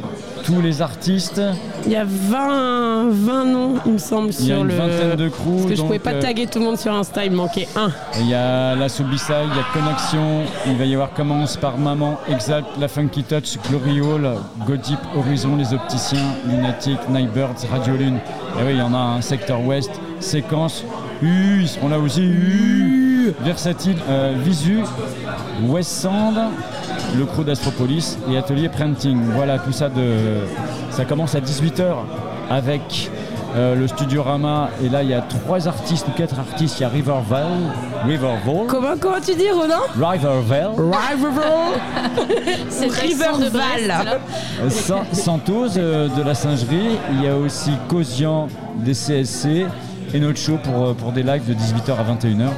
tous 0.50 0.62
les 0.62 0.82
artistes. 0.82 1.42
Il 1.86 1.92
y 1.92 1.96
a 1.96 2.06
20, 2.06 3.10
20 3.12 3.46
noms, 3.46 3.76
il 3.86 3.94
me 3.94 3.98
semble, 3.98 4.30
Il 4.40 4.48
y 4.48 4.52
a 4.52 4.56
sur 4.56 4.64
une 4.64 4.68
le. 4.70 4.76
vingtaine 4.76 5.16
de 5.16 5.30
crews. 5.30 5.58
Parce 5.58 5.70
que 5.70 5.76
je 5.76 5.82
pouvais 5.84 6.00
pas 6.00 6.14
euh, 6.14 6.22
taguer 6.22 6.48
tout 6.48 6.60
le 6.60 6.66
monde 6.66 6.78
sur 6.78 6.92
Insta, 6.94 7.24
il 7.26 7.32
me 7.32 7.38
manquait 7.38 7.68
un. 7.76 7.92
Il 8.20 8.30
y 8.30 8.34
a 8.34 8.76
la 8.76 8.90
Soubissa, 8.90 9.44
il 9.44 9.50
y 9.50 9.60
a 9.60 9.64
Connexion, 9.74 10.42
il 10.66 10.76
va 10.78 10.86
y 10.86 10.94
avoir 10.94 11.14
Commence 11.14 11.56
par 11.58 11.78
Maman, 11.78 12.18
Exalt, 12.28 12.66
La 12.80 12.88
Funky 12.88 13.24
Touch, 13.24 13.58
Glory 13.70 14.02
Hall, 14.02 14.28
Godip, 14.66 15.00
Horizon, 15.16 15.56
Les 15.56 15.74
Opticiens, 15.74 16.36
Lunatic, 16.48 16.98
Nightbirds, 17.10 17.66
Radio 17.72 17.96
Lune. 17.96 18.18
Et 18.60 18.64
oui, 18.66 18.72
il 18.72 18.78
y 18.78 18.82
en 18.82 18.94
a 18.94 18.98
un 18.98 19.22
secteur 19.22 19.62
Ouest, 19.62 19.92
Séquence, 20.20 20.84
U, 21.22 21.62
ils 21.62 21.68
seront 21.68 21.90
là 21.90 22.00
aussi, 22.00 22.24
U, 22.24 23.34
Versatile, 23.42 23.98
euh, 24.10 24.34
Visu, 24.44 24.80
West 25.68 25.92
Sand, 25.92 26.36
le 27.18 27.26
crew 27.26 27.44
d'Astropolis 27.44 28.18
et 28.32 28.38
Atelier 28.38 28.70
Printing. 28.70 29.20
Voilà, 29.36 29.60
tout 29.60 29.72
ça 29.72 29.90
de. 29.90 30.40
Ça 30.92 31.06
commence 31.06 31.36
à 31.36 31.40
18h 31.40 31.84
avec 32.50 33.10
euh, 33.56 33.76
le 33.76 33.88
Studio 33.88 34.24
Rama. 34.24 34.70
Et 34.84 34.90
là, 34.90 35.02
il 35.04 35.10
y 35.10 35.14
a 35.14 35.22
trois 35.22 35.68
artistes 35.68 36.08
ou 36.08 36.12
quatre 36.12 36.38
artistes. 36.40 36.80
Il 36.80 36.84
y 36.84 36.86
a 36.86 36.90
Riverval, 36.90 37.48
Riverval, 38.06 38.68
Comment, 38.68 38.96
comment 39.00 39.20
tu 39.26 39.36
dis, 39.36 39.50
Ronan? 39.52 39.82
Riverval, 40.92 41.80
C'est 42.70 42.88
l'accent 42.88 43.38
de 43.40 43.50
Brest, 43.50 43.76
Riverval. 43.78 43.88
là. 43.88 44.18
euh, 44.64 44.70
San- 44.70 45.06
Santos 45.14 45.78
euh, 45.78 46.08
de 46.10 46.24
la 46.24 46.36
Singerie. 46.36 46.98
Il 47.14 47.24
y 47.24 47.28
a 47.28 47.36
aussi 47.36 47.72
Cosian 47.88 48.48
des 48.78 48.94
CSC 48.94 49.66
et 50.14 50.20
notre 50.20 50.38
show 50.40 50.58
pour, 50.64 50.96
pour 50.96 51.12
des 51.12 51.24
lives 51.24 51.48
de 51.48 51.54
18h 51.54 51.92
à 51.92 52.04
21h. 52.14 52.50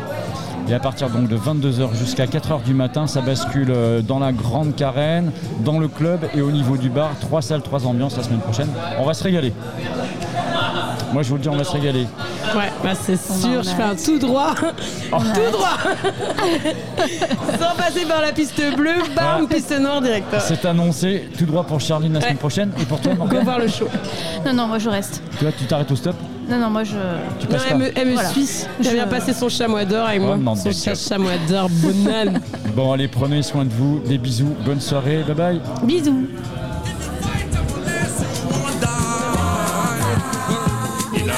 Et 0.72 0.74
à 0.74 0.80
partir 0.80 1.10
donc 1.10 1.28
de 1.28 1.36
22h 1.36 1.98
jusqu'à 1.98 2.28
4h 2.28 2.64
du 2.64 2.74
matin, 2.74 3.06
ça 3.06 3.20
bascule 3.20 3.72
euh, 3.72 4.02
dans 4.02 4.20
la 4.20 4.32
grande 4.32 4.74
carène, 4.74 5.34
dans 5.66 5.80
le 5.80 5.90
club 5.90 6.22
et 6.34 6.40
au 6.40 6.50
niveau 6.50 6.78
du 6.78 6.90
bar. 6.90 7.12
Trois 7.20 7.42
salles, 7.42 7.62
trois 7.62 7.86
ambiances 7.86 8.16
la 8.16 8.24
semaine 8.24 8.40
prochaine. 8.40 8.70
On 8.98 9.04
va 9.04 9.14
se 9.14 9.22
régaler. 9.22 9.52
Moi, 11.14 11.24
je 11.24 11.30
vous 11.30 11.36
le 11.36 11.42
dis, 11.42 11.50
on 11.50 11.56
va 11.58 11.64
se 11.64 11.72
régaler. 11.72 12.08
Ouais, 12.56 12.72
bah 12.84 12.92
c'est 13.00 13.18
sûr, 13.18 13.64
je 13.64 13.70
fais 13.70 13.84
un 13.84 13.96
tout 13.96 14.18
droit. 14.20 14.54
tout 15.12 15.52
droit 15.52 15.78
Sans 17.60 17.76
passer 17.76 18.06
par 18.06 18.22
la 18.22 18.32
piste 18.32 18.62
bleue, 18.76 18.96
bam, 19.16 19.48
piste 19.48 19.78
noire 19.80 20.02
direct. 20.02 20.34
C'est 20.40 20.64
annoncé 20.66 21.30
tout 21.38 21.46
droit 21.46 21.64
pour 21.64 21.80
Charline 21.82 22.14
la 22.14 22.22
semaine 22.22 22.38
prochaine. 22.38 22.72
Et 22.82 22.86
pour 22.86 23.00
toi, 23.02 23.14
Go 23.14 23.20
Morgane 23.20 23.44
voir 23.44 23.60
le 23.60 23.68
show. 23.68 23.88
Non, 24.46 24.54
non, 24.54 24.68
moi 24.68 24.80
je 24.80 24.90
reste. 24.90 25.22
Toi, 25.40 25.50
tu 25.58 25.66
t'arrêtes 25.66 25.92
au 25.92 25.96
stop 25.96 26.16
Non, 26.50 26.58
non, 26.60 26.70
moi 26.70 26.84
je. 26.84 26.92
Tu 27.40 27.46
Non, 27.48 27.52
passes 27.52 27.62
elle 27.66 27.72
pas 27.72 27.78
me, 27.78 27.98
elle 28.00 28.08
me 28.08 28.14
Voilà. 28.14 28.30
suit. 28.30 28.50
Elle 28.80 28.86
Je- 28.86 28.92
vient 28.92 29.08
passer 29.08 29.34
son 29.34 29.50
chamois 29.50 29.86
d'or 29.86 30.08
avec 30.08 30.22
moi. 30.22 30.36
Oh, 30.38 30.42
non, 30.42 30.56
son 30.56 30.72
chat 30.72 30.96
chamois 30.96 31.32
d'or, 31.50 31.70
banane. 31.70 32.42
Bon, 32.76 32.92
allez, 32.94 33.08
prenez 33.08 33.42
soin 33.44 33.66
de 33.66 33.72
vous. 33.74 34.00
Des 34.06 34.18
bisous. 34.18 34.56
Bonne 34.66 34.82
soirée. 34.82 35.24
Bye 35.28 35.36
bye. 35.36 35.62
Bisous. 35.84 36.28
nìna. 41.22 41.36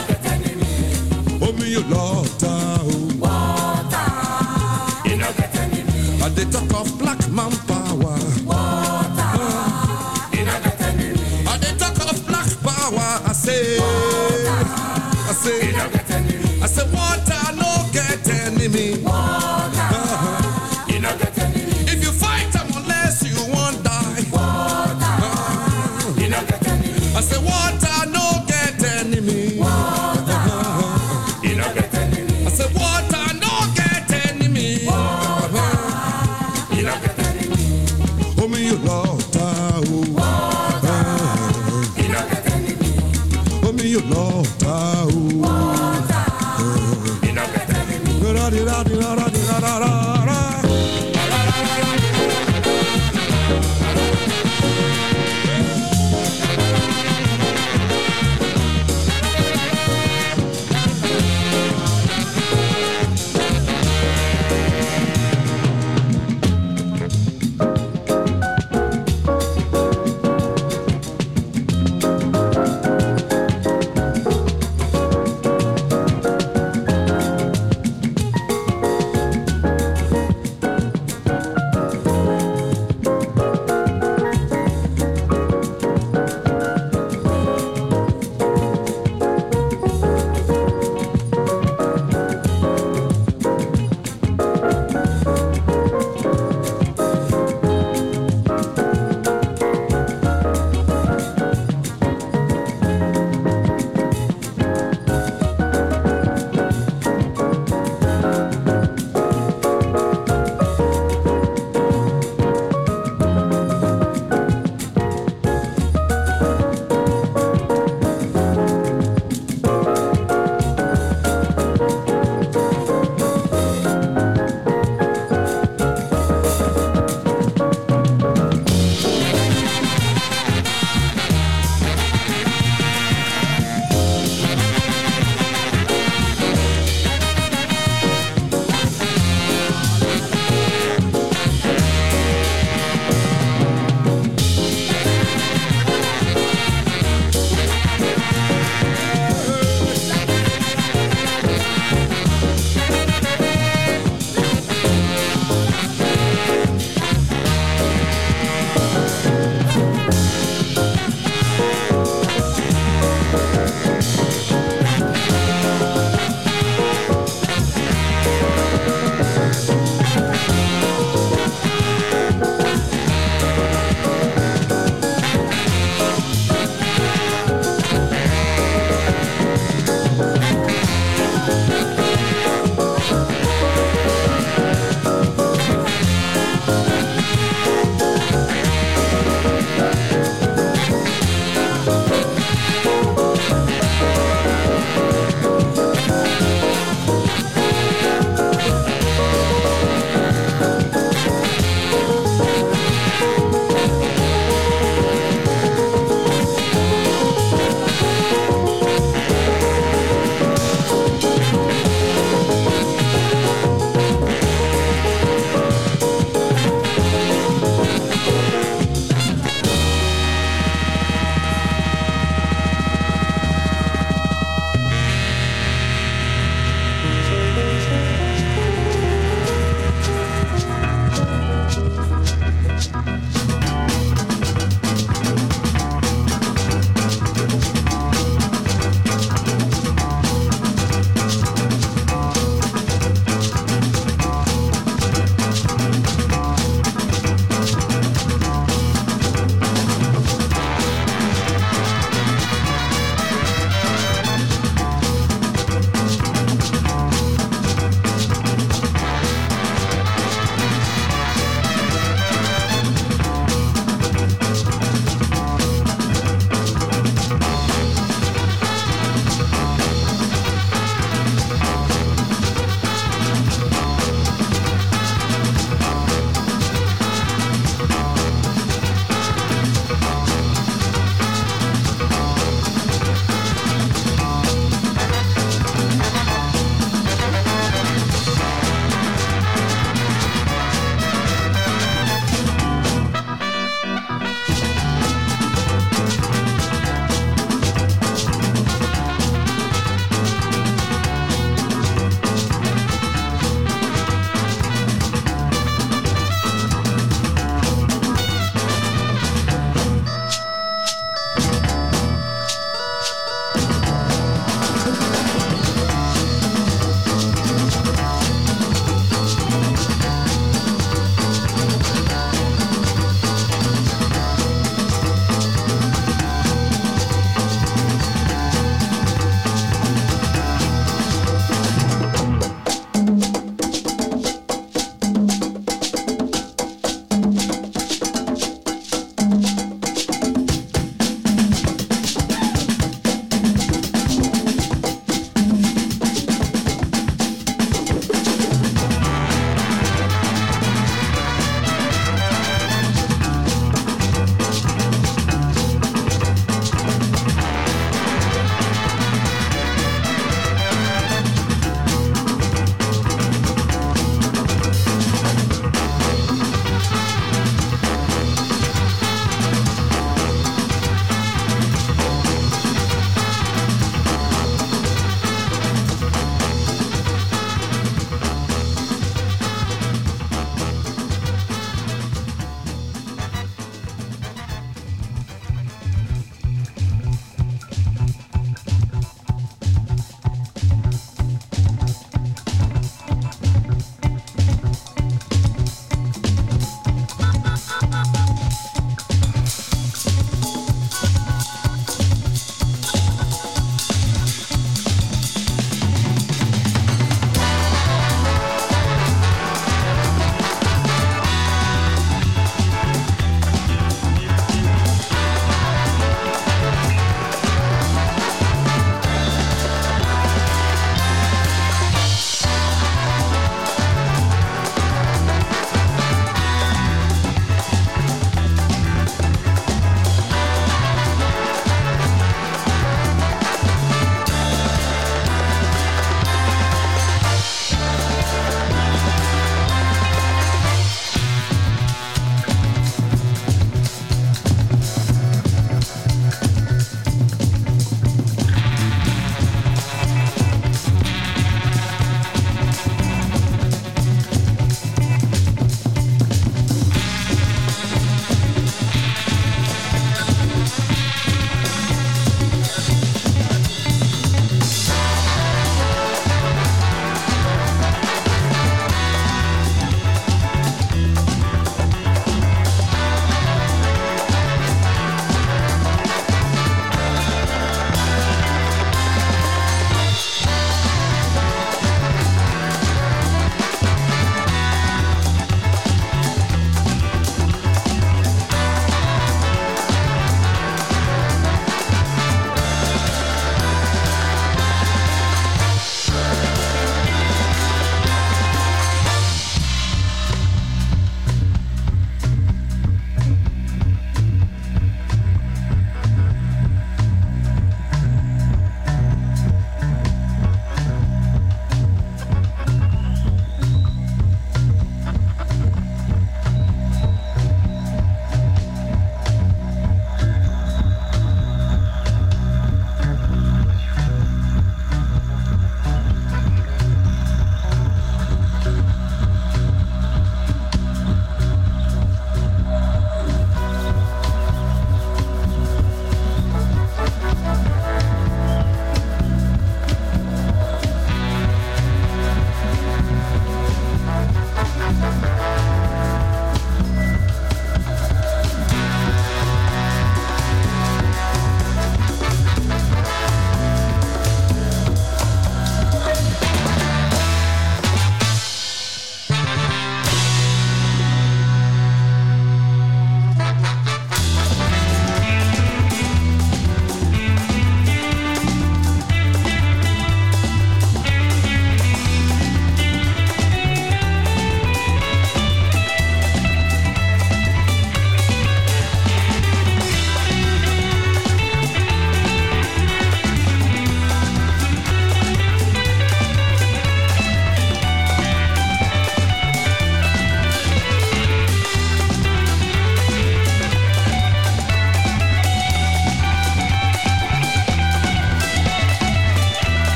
Omi 1.47 1.65
you 1.73 1.83
love 1.89 2.29
down. 2.39 3.19
Water. 3.19 4.11
Iná 5.11 5.27
kẹ̀tẹ́ 5.37 5.65
ni 6.35 6.43
talk 6.53 6.73
of 6.79 6.87
black 6.99 7.21
man 7.37 7.51
power. 7.67 8.17
Water. 8.49 9.31
Uh. 9.39 10.39
Iná 10.39 10.55
kẹ̀tẹ́ 10.63 11.77
talk 11.81 11.97
of 12.11 12.17
black 12.27 12.49
power, 12.67 13.09
I 13.31 13.33
say. 13.43 13.77
Water. 13.79 14.59
I 15.29 15.33
say. 15.43 15.59
Iná. 15.69 15.83
I 16.65 16.67
say 16.75 16.85
water 16.95 17.43
no 17.61 17.71
get 17.95 18.27
enemy. 18.41 18.87
Water. 19.03 19.62